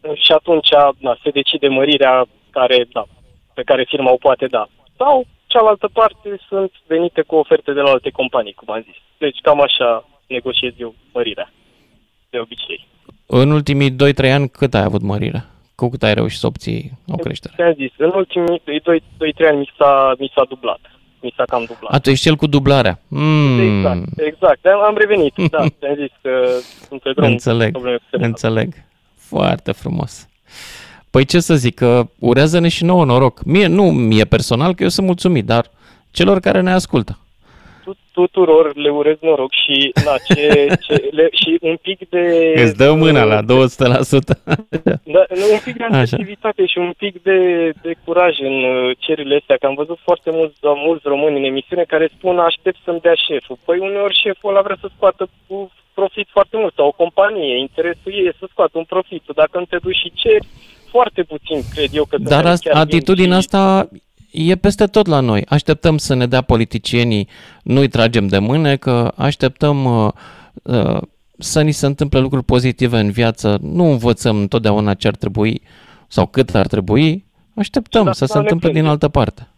uh, 0.00 0.10
și 0.24 0.32
atunci 0.32 0.68
da, 0.98 1.16
se 1.22 1.30
decide 1.30 1.68
mărirea 1.68 2.24
care, 2.50 2.86
da, 2.92 3.04
pe 3.54 3.62
care 3.62 3.84
firma 3.88 4.12
o 4.12 4.16
poate 4.26 4.46
da. 4.46 4.68
Sau 4.96 5.24
cealaltă 5.46 5.88
parte 5.92 6.28
sunt 6.48 6.72
venite 6.86 7.22
cu 7.22 7.34
oferte 7.36 7.72
de 7.72 7.80
la 7.80 7.90
alte 7.90 8.10
companii, 8.10 8.52
cum 8.52 8.74
am 8.74 8.82
zis. 8.82 8.96
Deci 9.18 9.38
cam 9.42 9.60
așa 9.60 10.04
negociez 10.26 10.72
eu 10.76 10.94
mărirea, 11.12 11.52
de 12.30 12.38
obicei. 12.38 12.86
În 13.32 13.50
ultimii 13.50 13.90
2-3 13.90 13.94
ani 14.32 14.48
cât 14.48 14.74
ai 14.74 14.82
avut 14.82 15.02
mărire? 15.02 15.44
Cu 15.74 15.88
cât 15.88 16.02
ai 16.02 16.14
reușit 16.14 16.38
să 16.38 16.46
obții 16.46 16.98
o 17.08 17.16
creștere? 17.16 17.54
Ți-am 17.56 17.74
zis, 17.76 17.90
în 17.98 18.12
ultimii 18.14 18.62
2-3 18.62 19.48
ani 19.50 19.58
mi 19.58 19.70
s-a, 19.78 20.14
mi 20.18 20.32
s-a 20.34 20.44
dublat. 20.48 20.78
Mi 21.22 21.32
s-a 21.36 21.44
cam 21.44 21.64
dublat. 21.64 21.92
A, 21.92 21.98
tu 21.98 22.10
ești 22.10 22.24
cel 22.24 22.36
cu 22.36 22.46
dublarea. 22.46 23.00
Mm, 23.08 23.60
Exact, 23.60 24.20
exact. 24.20 24.66
Am, 24.66 24.82
am 24.82 24.96
revenit, 24.96 25.32
da. 25.50 25.58
Ți-am 25.78 25.94
zis 25.98 26.12
că 26.22 26.30
sunt 26.88 27.00
pe 27.02 27.10
drum. 27.12 27.24
cu 27.26 27.30
Înțeleg, 27.30 27.70
probleme 27.70 27.96
cu 27.96 28.02
semnalul. 28.10 28.34
înțeleg. 28.42 28.74
Foarte 29.16 29.72
frumos. 29.72 30.28
Păi 31.10 31.24
ce 31.24 31.40
să 31.40 31.54
zic, 31.54 31.74
că 31.74 32.06
urează-ne 32.18 32.68
și 32.68 32.84
nouă 32.84 33.04
noroc. 33.04 33.44
Mie, 33.44 33.66
nu 33.66 33.84
mie 33.90 34.24
personal, 34.24 34.74
că 34.74 34.82
eu 34.82 34.88
sunt 34.88 35.06
mulțumit, 35.06 35.44
dar 35.46 35.70
celor 36.10 36.40
care 36.40 36.60
ne 36.60 36.72
ascultă. 36.72 37.18
Tu, 37.84 37.96
tuturor 38.12 38.76
le 38.76 38.90
urez 38.90 39.16
noroc 39.20 39.52
și, 39.52 39.92
na, 40.04 40.14
ce, 40.28 40.66
ce, 40.80 41.08
le, 41.10 41.28
și 41.32 41.58
un 41.60 41.76
pic 41.82 42.08
de... 42.08 42.52
Îți 42.56 42.76
dă 42.76 42.92
mâna 42.92 43.24
la 43.24 43.40
200%. 43.42 43.44
Da, 45.14 45.22
un 45.52 45.60
pic 45.64 45.76
de 45.76 45.84
agresivitate 45.84 46.66
și 46.66 46.78
un 46.78 46.92
pic 46.96 47.22
de, 47.22 47.70
de 47.82 47.92
curaj 48.04 48.38
în 48.40 48.62
uh, 48.62 48.96
cerile 48.98 49.36
astea, 49.36 49.56
că 49.56 49.66
am 49.66 49.74
văzut 49.74 49.98
foarte 50.02 50.30
mulți, 50.32 50.56
mulți 50.62 51.08
români 51.08 51.38
în 51.38 51.44
emisiune 51.44 51.82
care 51.82 52.10
spun 52.16 52.38
aștept 52.38 52.78
să-mi 52.84 53.00
dea 53.00 53.14
șeful. 53.28 53.58
Păi 53.64 53.78
uneori 53.78 54.20
șeful 54.22 54.50
ăla 54.50 54.62
vrea 54.62 54.78
să 54.80 54.88
scoată 54.96 55.28
cu 55.46 55.70
profit 55.94 56.28
foarte 56.30 56.56
mult 56.56 56.74
sau 56.74 56.86
o 56.86 56.98
companie, 57.02 57.58
interesul 57.58 58.12
ei 58.12 58.26
e 58.26 58.34
să 58.38 58.46
scoată 58.50 58.78
un 58.78 58.84
profit. 58.84 59.22
Dacă 59.34 59.58
nu 59.58 59.64
te 59.64 59.76
duci 59.76 59.96
și 59.96 60.12
ceri, 60.14 60.46
foarte 60.90 61.22
puțin 61.22 61.60
cred 61.74 61.90
eu 61.92 62.04
că... 62.04 62.16
Dar 62.18 62.46
asta, 62.46 62.70
atitudinea 62.72 63.36
asta 63.36 63.88
e 64.30 64.56
peste 64.56 64.86
tot 64.86 65.06
la 65.06 65.20
noi. 65.20 65.44
Așteptăm 65.48 65.98
să 65.98 66.14
ne 66.14 66.26
dea 66.26 66.40
politicienii, 66.40 67.28
nu-i 67.62 67.88
tragem 67.88 68.26
de 68.26 68.38
mâne, 68.38 68.76
că 68.76 69.12
așteptăm 69.16 69.84
uh, 69.84 70.12
uh, 70.62 71.00
să 71.38 71.62
ni 71.62 71.72
se 71.72 71.86
întâmple 71.86 72.18
lucruri 72.18 72.44
pozitive 72.44 72.98
în 72.98 73.10
viață, 73.10 73.58
nu 73.62 73.84
învățăm 73.84 74.36
întotdeauna 74.36 74.94
ce 74.94 75.08
ar 75.08 75.16
trebui 75.16 75.62
sau 76.08 76.26
cât 76.26 76.54
ar 76.54 76.66
trebui, 76.66 77.24
așteptăm 77.54 78.04
da, 78.04 78.12
să 78.12 78.24
se 78.24 78.38
întâmple 78.38 78.72
din 78.72 78.84
altă 78.84 79.08
parte. 79.08 79.48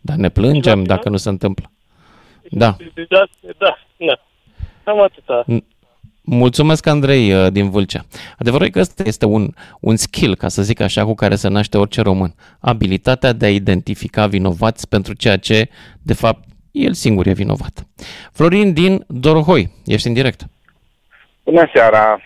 Dar 0.00 0.16
ne 0.16 0.28
plângem 0.28 0.84
da, 0.84 0.94
dacă 0.94 1.08
nu 1.08 1.16
se 1.16 1.28
întâmplă. 1.28 1.70
Da. 2.50 2.76
Da, 3.08 3.26
da, 3.58 3.78
da. 3.96 4.20
Cam 4.84 5.00
atâta. 5.00 5.44
Mulțumesc, 6.28 6.86
Andrei, 6.86 7.32
uh, 7.32 7.52
din 7.52 7.70
Vâlcea. 7.70 8.00
Adevărul 8.38 8.66
e 8.66 8.70
că 8.70 8.78
ăsta 8.78 9.02
este 9.06 9.26
un, 9.26 9.48
un 9.80 9.96
skill, 9.96 10.34
ca 10.34 10.48
să 10.48 10.62
zic 10.62 10.80
așa, 10.80 11.04
cu 11.04 11.14
care 11.14 11.34
se 11.34 11.48
naște 11.48 11.78
orice 11.78 12.02
român. 12.02 12.34
Abilitatea 12.60 13.32
de 13.32 13.46
a 13.46 13.50
identifica 13.50 14.26
vinovați 14.26 14.88
pentru 14.88 15.14
ceea 15.14 15.36
ce, 15.36 15.68
de 16.02 16.14
fapt, 16.14 16.44
el 16.70 16.92
singur 16.92 17.26
e 17.26 17.32
vinovat. 17.32 17.86
Florin 18.32 18.72
din 18.72 19.04
Dorohoi, 19.06 19.70
ești 19.84 20.06
în 20.06 20.12
direct. 20.14 20.40
Bună 21.44 21.70
seara! 21.74 22.20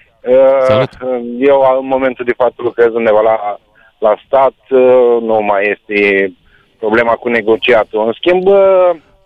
Salut! 0.67 0.91
Uh, 0.93 1.09
eu, 1.39 1.79
în 1.81 1.87
momentul 1.87 2.25
de 2.25 2.35
fapt, 2.37 2.59
lucrez 2.59 2.95
undeva 2.95 3.21
la, 3.21 3.59
la 3.99 4.15
stat, 4.27 4.55
uh, 4.71 5.23
nu 5.23 5.41
mai 5.43 5.77
este 5.79 6.33
problema 6.79 7.13
cu 7.13 7.29
negociatul. 7.29 8.07
În 8.07 8.13
schimb... 8.13 8.49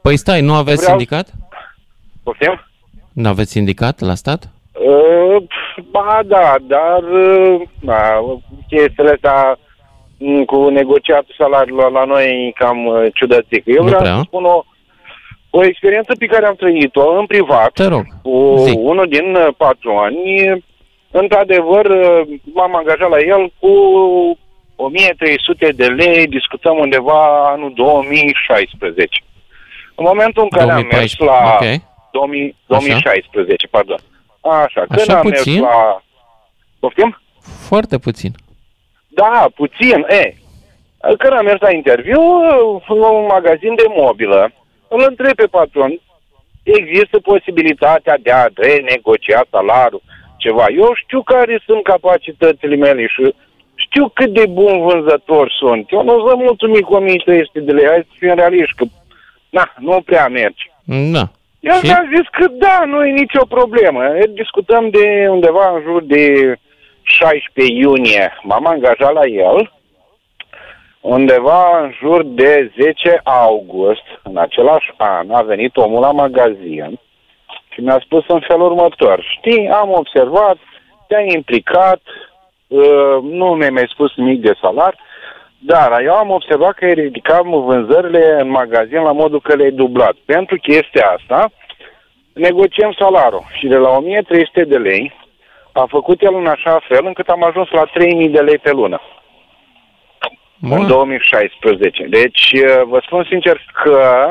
Păi 0.03 0.17
stai, 0.17 0.41
nu 0.41 0.55
aveți 0.55 0.81
vreau... 0.81 0.91
sindicat? 0.91 1.33
Poftim? 2.23 2.61
Nu 3.13 3.29
aveți 3.29 3.51
sindicat 3.51 4.01
la 4.01 4.15
stat? 4.15 4.49
Uh, 4.85 5.43
ba 5.91 6.21
da, 6.27 6.55
dar 6.67 7.01
da, 7.81 8.21
chestiile 8.69 9.11
astea 9.11 9.59
mm, 10.19 10.45
cu 10.45 10.69
negociatul 10.69 11.35
salariilor 11.39 11.91
la 11.91 12.05
noi 12.05 12.47
e 12.47 12.53
cam 12.59 12.87
uh, 12.87 13.07
ciudățică. 13.15 13.71
Eu 13.71 13.83
nu 13.83 13.89
vreau 13.89 14.01
prea. 14.01 14.15
să 14.15 14.23
spun 14.25 14.45
o, 14.45 14.65
o 15.51 15.65
experiență 15.65 16.13
pe 16.19 16.27
care 16.27 16.47
am 16.47 16.55
trăit-o 16.55 17.19
în 17.19 17.27
privat 17.27 17.73
Te 17.73 17.87
rog. 17.87 18.05
cu 18.23 18.55
Zi. 18.57 18.75
unul 18.79 19.07
din 19.09 19.35
uh, 19.35 19.49
patroni. 19.57 20.65
Într-adevăr, 21.11 21.87
m-am 22.55 22.77
angajat 22.77 23.09
la 23.09 23.19
el 23.19 23.53
cu 23.59 23.73
1300 24.77 25.69
de 25.69 25.87
lei, 25.87 26.27
discutăm 26.27 26.79
undeva 26.79 27.51
anul 27.53 27.73
2016. 27.75 29.23
În 29.95 30.05
momentul 30.07 30.43
în 30.43 30.49
care 30.49 30.65
2014, 30.65 30.91
am 30.93 30.99
mers 30.99 31.17
la 31.19 31.55
ok. 31.55 31.81
2000, 32.13 32.57
2016, 32.67 33.67
pardon. 33.67 33.99
Așa, 34.51 34.81
când 34.89 35.01
Așa 35.01 35.17
am 35.19 35.23
puțin? 35.23 35.61
mers 35.61 35.65
la... 35.65 36.03
Poftim? 36.79 37.19
Foarte 37.69 37.99
puțin. 37.99 38.33
Da, 39.09 39.47
puțin, 39.55 40.07
e. 40.09 40.35
Când 41.19 41.33
am 41.33 41.45
mers 41.45 41.61
la 41.61 41.71
interviu, 41.71 42.21
în 42.89 42.99
un 42.99 43.27
magazin 43.27 43.75
de 43.75 43.85
mobilă, 43.89 44.53
îl 44.89 45.05
întreb 45.09 45.35
pe 45.35 45.47
patron, 45.47 46.01
există 46.63 47.19
posibilitatea 47.19 48.19
de 48.23 48.31
a 48.31 48.47
renegocia 48.55 49.45
salariul, 49.51 50.03
ceva. 50.37 50.67
Eu 50.77 50.93
știu 50.95 51.23
care 51.23 51.63
sunt 51.67 51.83
capacitățile 51.83 52.77
mele 52.77 53.07
și 53.07 53.35
știu 53.75 54.09
cât 54.09 54.33
de 54.33 54.47
bun 54.47 54.81
vânzător 54.81 55.53
sunt. 55.59 55.93
Eu 55.93 56.03
nu 56.05 56.29
sunt 56.29 56.41
mulțumit 56.43 56.85
cu 56.85 56.95
1300 56.95 57.61
de 57.61 57.73
lei, 57.73 57.87
hai 57.87 58.07
să 58.09 58.15
fim 58.19 58.35
realiști, 58.35 58.77
că 58.77 58.85
na, 59.51 59.73
nu 59.79 60.03
prea 60.05 60.29
merge. 60.29 60.65
Da. 61.13 61.31
El 61.71 61.79
Și? 61.83 61.87
mi-a 61.87 62.05
zis 62.15 62.27
că 62.31 62.47
da, 62.49 62.83
nu 62.87 63.05
e 63.07 63.11
nicio 63.11 63.45
problemă. 63.49 64.03
Discutăm 64.29 64.89
de 64.91 65.27
undeva 65.29 65.73
în 65.75 65.83
jur 65.83 66.03
de 66.03 66.55
16 67.03 67.75
iunie. 67.75 68.33
M-am 68.43 68.67
angajat 68.67 69.13
la 69.13 69.27
el. 69.27 69.73
Undeva 71.01 71.81
în 71.83 71.93
jur 72.01 72.23
de 72.25 72.73
10 72.81 73.21
august, 73.25 74.07
în 74.23 74.37
același 74.37 74.93
an, 74.97 75.31
a 75.31 75.43
venit 75.43 75.77
omul 75.77 76.01
la 76.01 76.13
magazin 76.13 76.99
și 77.73 77.81
mi-a 77.81 78.01
spus 78.05 78.25
în 78.29 78.41
felul 78.41 78.71
următor. 78.71 79.25
Știi, 79.39 79.69
am 79.69 79.91
observat, 79.91 80.57
te-ai 81.09 81.33
implicat, 81.35 82.01
uh, 82.67 83.17
nu 83.23 83.47
mi-ai 83.47 83.71
mai 83.71 83.87
spus 83.89 84.17
nimic 84.17 84.41
de 84.41 84.55
salar, 84.61 84.95
dar 85.67 86.03
eu 86.03 86.15
am 86.15 86.31
observat 86.31 86.75
că 86.75 86.85
ai 86.85 86.95
ridicat 86.95 87.43
vânzările 87.43 88.41
în 88.41 88.49
magazin 88.49 89.03
la 89.03 89.13
modul 89.13 89.41
că 89.41 89.55
le-ai 89.55 89.71
dublat. 89.71 90.15
Pentru 90.25 90.57
chestia 90.57 91.17
asta, 91.19 91.51
negociem 92.33 92.95
salarul 92.99 93.45
și 93.59 93.67
de 93.67 93.77
la 93.77 93.89
1300 93.89 94.65
de 94.65 94.77
lei 94.77 95.13
a 95.73 95.85
făcut 95.89 96.23
el 96.23 96.35
în 96.35 96.47
așa 96.47 96.81
fel 96.89 97.07
încât 97.07 97.29
am 97.29 97.43
ajuns 97.43 97.71
la 97.71 97.85
3000 97.85 98.29
de 98.29 98.41
lei 98.41 98.59
pe 98.59 98.71
lună. 98.71 99.01
În 100.61 100.87
2016. 100.87 102.05
Deci, 102.05 102.53
uh, 102.53 102.83
vă 102.85 103.03
spun 103.07 103.27
sincer 103.29 103.65
că 103.83 104.31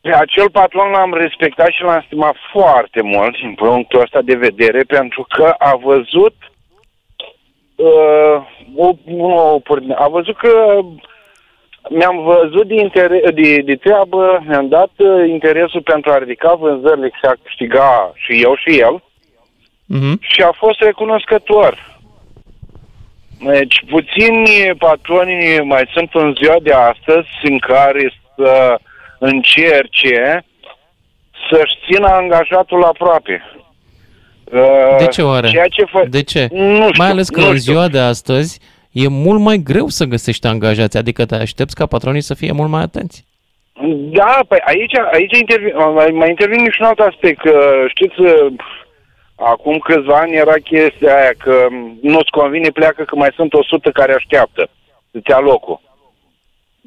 pe 0.00 0.14
acel 0.14 0.50
patron 0.50 0.90
l-am 0.90 1.14
respectat 1.14 1.70
și 1.70 1.82
l-am 1.82 2.02
stimat 2.06 2.36
foarte 2.52 3.02
mult 3.02 3.38
din 3.38 3.54
punctul 3.54 4.00
ăsta 4.00 4.20
de 4.22 4.34
vedere 4.34 4.82
pentru 4.82 5.26
că 5.28 5.54
a 5.58 5.76
văzut 5.76 6.34
uh, 7.78 8.42
o, 8.76 8.90
o, 9.16 9.60
a 9.94 10.08
văzut 10.08 10.36
că 10.36 10.78
mi-am 11.90 12.22
văzut 12.22 12.66
de, 12.66 12.74
inter- 12.74 13.34
de, 13.34 13.56
de 13.64 13.76
treabă, 13.76 14.42
mi-am 14.46 14.68
dat 14.68 14.90
uh, 14.96 15.28
interesul 15.28 15.82
pentru 15.82 16.10
a 16.10 16.18
ridica 16.18 16.54
vânzările 16.54 17.06
și 17.08 17.24
a 17.24 17.34
câștiga 17.42 18.12
și 18.14 18.42
eu 18.42 18.54
și 18.56 18.78
el 18.78 19.02
Mhm. 19.90 20.18
și 20.20 20.42
a 20.42 20.52
fost 20.52 20.80
recunoscător. 20.80 21.98
Deci 23.40 23.84
puțini 23.90 24.74
patroni 24.78 25.60
mai 25.62 25.88
sunt 25.92 26.10
în 26.12 26.34
ziua 26.42 26.56
de 26.62 26.72
astăzi 26.72 27.28
în 27.42 27.58
care 27.58 28.12
să 28.36 28.78
încerce 29.18 30.44
să-și 31.50 31.78
țină 31.92 32.06
angajatul 32.06 32.84
aproape. 32.84 33.42
Uh, 34.52 34.96
De 34.98 35.06
ce 35.06 35.22
oare? 35.22 35.48
Ceea 35.48 35.68
ce 35.68 35.84
fă... 35.84 36.04
De 36.08 36.22
ce? 36.22 36.48
Nu 36.50 36.74
știu, 36.74 37.02
Mai 37.02 37.08
ales 37.08 37.28
că 37.28 37.40
nu 37.40 37.48
în 37.48 37.56
știu. 37.56 37.72
ziua 37.72 37.88
de 37.88 37.98
astăzi 37.98 38.60
e 38.92 39.08
mult 39.08 39.40
mai 39.40 39.56
greu 39.56 39.88
să 39.88 40.04
găsești 40.04 40.46
angajați, 40.46 40.96
adică 40.96 41.26
te 41.26 41.34
aștepți 41.34 41.74
ca 41.74 41.86
patronii 41.86 42.20
să 42.20 42.34
fie 42.34 42.52
mult 42.52 42.70
mai 42.70 42.82
atenți. 42.82 43.26
Da, 44.12 44.38
păi 44.48 44.58
aici, 44.64 44.92
aici 45.12 45.38
intervin, 45.38 45.72
mai, 45.94 46.10
mai 46.12 46.28
intervine 46.28 46.70
și 46.70 46.80
un 46.80 46.86
alt 46.86 46.98
aspect. 46.98 47.40
Că, 47.40 47.84
știți, 47.88 48.20
uh, 48.20 48.52
acum 49.34 49.78
câțiva 49.78 50.18
ani 50.18 50.34
era 50.34 50.54
chestia 50.54 51.16
aia 51.16 51.32
că 51.38 51.66
nu-ți 52.02 52.30
convine, 52.30 52.68
pleacă 52.70 53.02
că 53.04 53.16
mai 53.16 53.30
sunt 53.34 53.52
100 53.54 53.90
care 53.90 54.12
așteaptă 54.14 54.68
să-ți 55.10 55.30
ia 55.30 55.38
locul. 55.38 55.80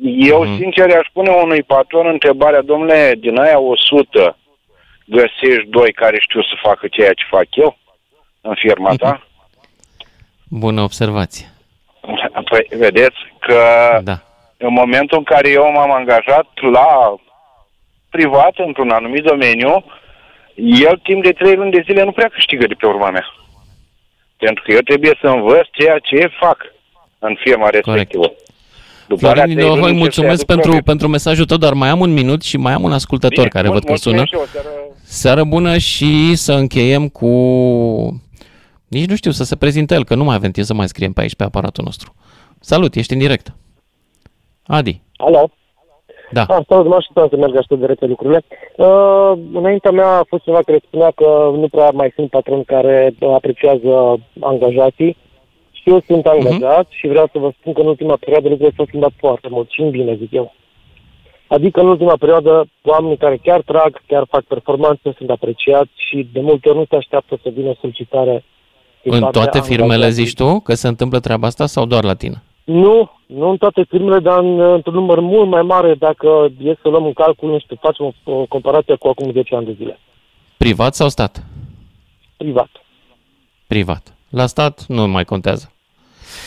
Eu, 0.04 0.46
mm. 0.46 0.58
sincer, 0.58 0.86
aș 0.86 1.08
pune 1.14 1.30
unui 1.44 1.64
patron 1.64 2.08
întrebarea, 2.08 2.62
domnule, 2.62 3.16
din 3.20 3.38
aia 3.38 3.60
100 3.60 4.38
găsești 5.06 5.70
doi 5.70 5.92
care 5.94 6.18
știu 6.20 6.42
să 6.42 6.56
facă 6.62 6.88
ceea 6.88 7.14
ce 7.14 7.26
fac 7.30 7.56
eu 7.56 7.78
în 8.42 8.56
firma 8.56 8.96
ta? 8.96 9.28
Bună 10.50 10.82
observație. 10.82 11.46
Păi, 12.50 12.68
vedeți 12.70 13.18
că 13.40 13.60
da. 14.04 14.22
în 14.58 14.74
momentul 14.74 15.18
în 15.18 15.24
care 15.24 15.50
eu 15.50 15.72
m-am 15.72 15.92
angajat 15.92 16.48
la 16.72 17.16
privat, 18.10 18.54
într-un 18.56 18.90
anumit 18.90 19.24
domeniu, 19.24 19.84
el 20.56 20.98
timp 21.04 21.24
de 21.24 21.32
trei 21.32 21.56
luni 21.56 21.72
de 21.72 21.84
zile 21.86 22.04
nu 22.04 22.12
prea 22.12 22.28
câștigă 22.28 22.68
de 22.68 22.74
pe 22.74 22.86
urma 22.86 23.10
mea. 23.10 23.26
Pentru 24.38 24.64
că 24.64 24.72
eu 24.72 24.80
trebuie 24.80 25.18
să 25.22 25.28
învăț 25.28 25.68
ceea 25.72 26.00
ce 26.00 26.32
fac 26.40 26.58
în 27.20 27.36
firma 27.40 27.70
respectivă. 27.70 28.34
După 29.16 29.28
alea 29.28 29.44
Florin 29.44 29.56
din 29.56 29.66
trei 29.66 29.68
Dohoi, 29.76 29.82
luni 29.82 29.92
ce 29.94 29.98
se 29.98 30.00
mulțumesc 30.04 30.34
aduc 30.42 30.46
pentru, 30.48 30.68
profit. 30.70 30.86
pentru 30.86 31.08
mesajul 31.08 31.46
tău, 31.46 31.58
dar 31.58 31.74
mai 31.74 31.90
am 31.90 32.00
un 32.00 32.14
minut 32.14 32.42
și 32.42 32.58
mai 32.58 32.74
am 32.74 32.84
un 32.84 32.92
ascultător 32.92 33.38
Bine, 33.38 33.48
care 33.48 33.68
mult- 33.68 33.80
văd 33.84 33.90
că 33.90 33.96
sună. 34.00 34.16
mulțumesc 34.16 34.50
și 34.52 34.58
eu, 34.58 34.62
seară- 34.64 34.78
Seară 35.04 35.44
bună 35.44 35.78
și 35.78 36.36
să 36.36 36.54
încheiem 36.54 37.08
cu... 37.08 37.28
Nici 38.88 39.10
nu 39.10 39.16
știu, 39.16 39.32
să 39.32 39.44
se 39.44 39.56
prezinte 39.56 39.94
el, 39.94 40.04
că 40.06 40.16
nu 40.16 40.24
mai 40.24 40.36
avem 40.36 40.52
timp 40.52 40.66
să 40.66 40.74
mai 40.74 40.88
scriem 40.88 41.12
pe 41.14 41.22
aici, 41.22 41.36
pe 41.36 41.44
aparatul 41.44 41.84
nostru. 41.84 42.14
Salut, 42.60 42.96
ești 42.96 43.14
în 43.14 43.20
direct. 43.20 43.56
Adi. 44.66 45.02
Alo? 45.16 45.50
Da. 46.32 46.42
Ah, 46.48 46.64
salut, 46.68 46.88
m-aș 46.88 46.98
așteptam 46.98 47.28
să 47.30 47.36
merg 47.36 47.56
așa 47.56 47.76
de 47.80 47.86
repede 47.86 48.06
lucrurile. 48.06 48.44
Uh, 48.78 49.32
înaintea 49.54 49.92
mea 49.92 50.08
a 50.08 50.26
fost 50.28 50.44
ceva 50.44 50.60
care 50.66 50.80
spunea 50.88 51.12
că 51.16 51.52
nu 51.56 51.68
prea 51.72 51.90
mai 51.94 52.12
sunt 52.16 52.30
patroni 52.30 52.66
care 52.66 53.16
uh, 53.20 53.34
apreciază 53.34 54.20
angajații. 54.40 55.18
Și 55.82 55.90
eu 55.90 56.04
sunt 56.08 56.26
angajat 56.26 56.88
și 56.90 57.08
vreau 57.08 57.30
să 57.32 57.40
vă 57.40 57.52
spun 57.60 57.74
că 57.74 57.82
în 57.82 57.88
ultima 57.88 58.16
perioadă 58.20 58.48
lucrurile 58.48 58.76
s-au 58.78 58.86
schimbat 58.86 59.12
foarte 59.18 59.48
mult 59.52 59.70
și 59.70 59.82
în 59.82 59.90
bine, 59.90 60.16
zic 60.16 60.32
eu. 60.32 60.54
Adică 61.48 61.80
în 61.80 61.88
ultima 61.88 62.16
perioadă 62.20 62.66
oamenii 62.84 63.18
care 63.18 63.38
chiar 63.44 63.62
trag, 63.62 64.02
chiar 64.08 64.26
fac 64.30 64.44
performanțe, 64.44 65.14
sunt 65.18 65.30
apreciați 65.30 65.92
și 65.96 66.28
de 66.34 66.40
multe 66.42 66.70
ori 66.70 66.78
nu 66.78 66.86
se 66.90 66.96
așteaptă 66.96 67.40
să 67.44 67.50
vină 67.50 67.74
solicitare. 67.80 68.44
din 69.04 69.14
În 69.14 69.20
partea 69.20 69.42
toate 69.42 69.60
firmele 69.62 69.94
angajațului. 69.94 70.26
zici 70.26 70.36
tu 70.36 70.60
că 70.60 70.74
se 70.74 70.88
întâmplă 70.88 71.20
treaba 71.20 71.48
asta 71.48 71.66
sau 71.66 71.86
doar 71.86 72.04
la 72.04 72.14
tine? 72.14 72.44
Nu, 72.64 73.12
nu 73.26 73.50
în 73.50 73.58
toate 73.58 73.86
firmele, 73.90 74.20
dar 74.20 74.40
în, 74.40 74.60
într-un 74.60 74.94
număr 74.94 75.20
mult 75.20 75.50
mai 75.50 75.62
mare 75.62 75.94
dacă 75.94 76.52
e 76.64 76.74
să 76.82 76.90
luăm 76.90 77.06
în 77.06 77.14
calcul, 77.14 77.50
nu 77.50 77.60
știu, 77.60 77.76
facem 77.82 78.06
o, 78.24 78.32
o 78.32 78.46
comparație 78.46 78.96
cu 78.96 79.08
acum 79.08 79.32
10 79.32 79.56
ani 79.56 79.66
de 79.66 79.74
zile. 79.78 80.00
Privat 80.58 80.94
sau 80.96 81.10
stat? 81.10 81.44
Privat. 82.38 82.70
Privat. 83.68 84.16
La 84.32 84.46
stat 84.46 84.86
nu 84.88 85.08
mai 85.08 85.26
contează. 85.26 85.72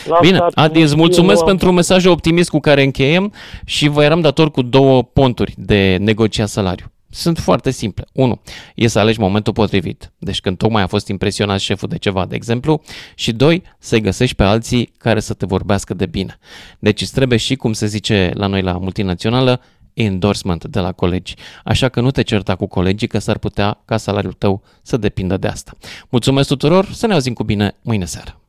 La 0.05 0.17
Bine, 0.21 0.35
stat, 0.37 0.51
Adi, 0.55 0.73
nu 0.73 0.79
îți 0.81 0.91
știu, 0.91 1.01
mulțumesc 1.03 1.35
nu 1.35 1.41
am- 1.41 1.47
pentru 1.47 1.71
mesajul 1.71 2.11
optimist 2.11 2.49
cu 2.49 2.59
care 2.59 2.83
încheiem 2.83 3.33
și 3.65 3.87
vă 3.87 4.03
eram 4.03 4.21
dator 4.21 4.51
cu 4.51 4.61
două 4.61 5.03
ponturi 5.03 5.53
de 5.57 5.97
negociat 5.99 6.47
salariu. 6.49 6.85
Sunt 7.09 7.37
foarte 7.37 7.71
simple. 7.71 8.05
1. 8.13 8.41
E 8.75 8.87
să 8.87 8.99
alegi 8.99 9.19
momentul 9.19 9.53
potrivit, 9.53 10.11
deci 10.17 10.39
când 10.39 10.57
tocmai 10.57 10.81
a 10.83 10.87
fost 10.87 11.07
impresionat 11.07 11.59
șeful 11.59 11.87
de 11.87 11.97
ceva, 11.97 12.25
de 12.25 12.35
exemplu, 12.35 12.81
și 13.15 13.31
2. 13.31 13.63
Să-i 13.79 14.01
găsești 14.01 14.35
pe 14.35 14.43
alții 14.43 14.93
care 14.97 15.19
să 15.19 15.33
te 15.33 15.45
vorbească 15.45 15.93
de 15.93 16.05
bine. 16.05 16.39
Deci 16.79 17.01
îți 17.01 17.13
trebuie 17.13 17.37
și, 17.37 17.55
cum 17.55 17.73
se 17.73 17.85
zice 17.85 18.31
la 18.33 18.47
noi 18.47 18.61
la 18.61 18.71
multinațională, 18.77 19.61
endorsement 19.95 20.65
de 20.65 20.79
la 20.79 20.91
colegi. 20.91 21.33
Așa 21.63 21.89
că 21.89 22.01
nu 22.01 22.11
te 22.11 22.21
certa 22.21 22.55
cu 22.55 22.65
colegii 22.65 23.07
că 23.07 23.19
s-ar 23.19 23.37
putea 23.37 23.81
ca 23.85 23.97
salariul 23.97 24.33
tău 24.33 24.63
să 24.81 24.97
depindă 24.97 25.37
de 25.37 25.47
asta. 25.47 25.71
Mulțumesc 26.09 26.47
tuturor, 26.47 26.85
să 26.91 27.07
ne 27.07 27.13
auzim 27.13 27.33
cu 27.33 27.43
bine 27.43 27.75
mâine 27.81 28.05
seară. 28.05 28.39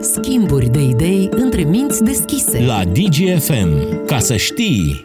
Schimburi 0.00 0.68
de 0.68 0.82
idei 0.82 1.28
între 1.30 1.62
minți 1.62 2.02
deschise. 2.02 2.64
La 2.64 2.84
DGFM. 2.84 4.04
Ca 4.06 4.18
să 4.18 4.36
știi... 4.36 5.04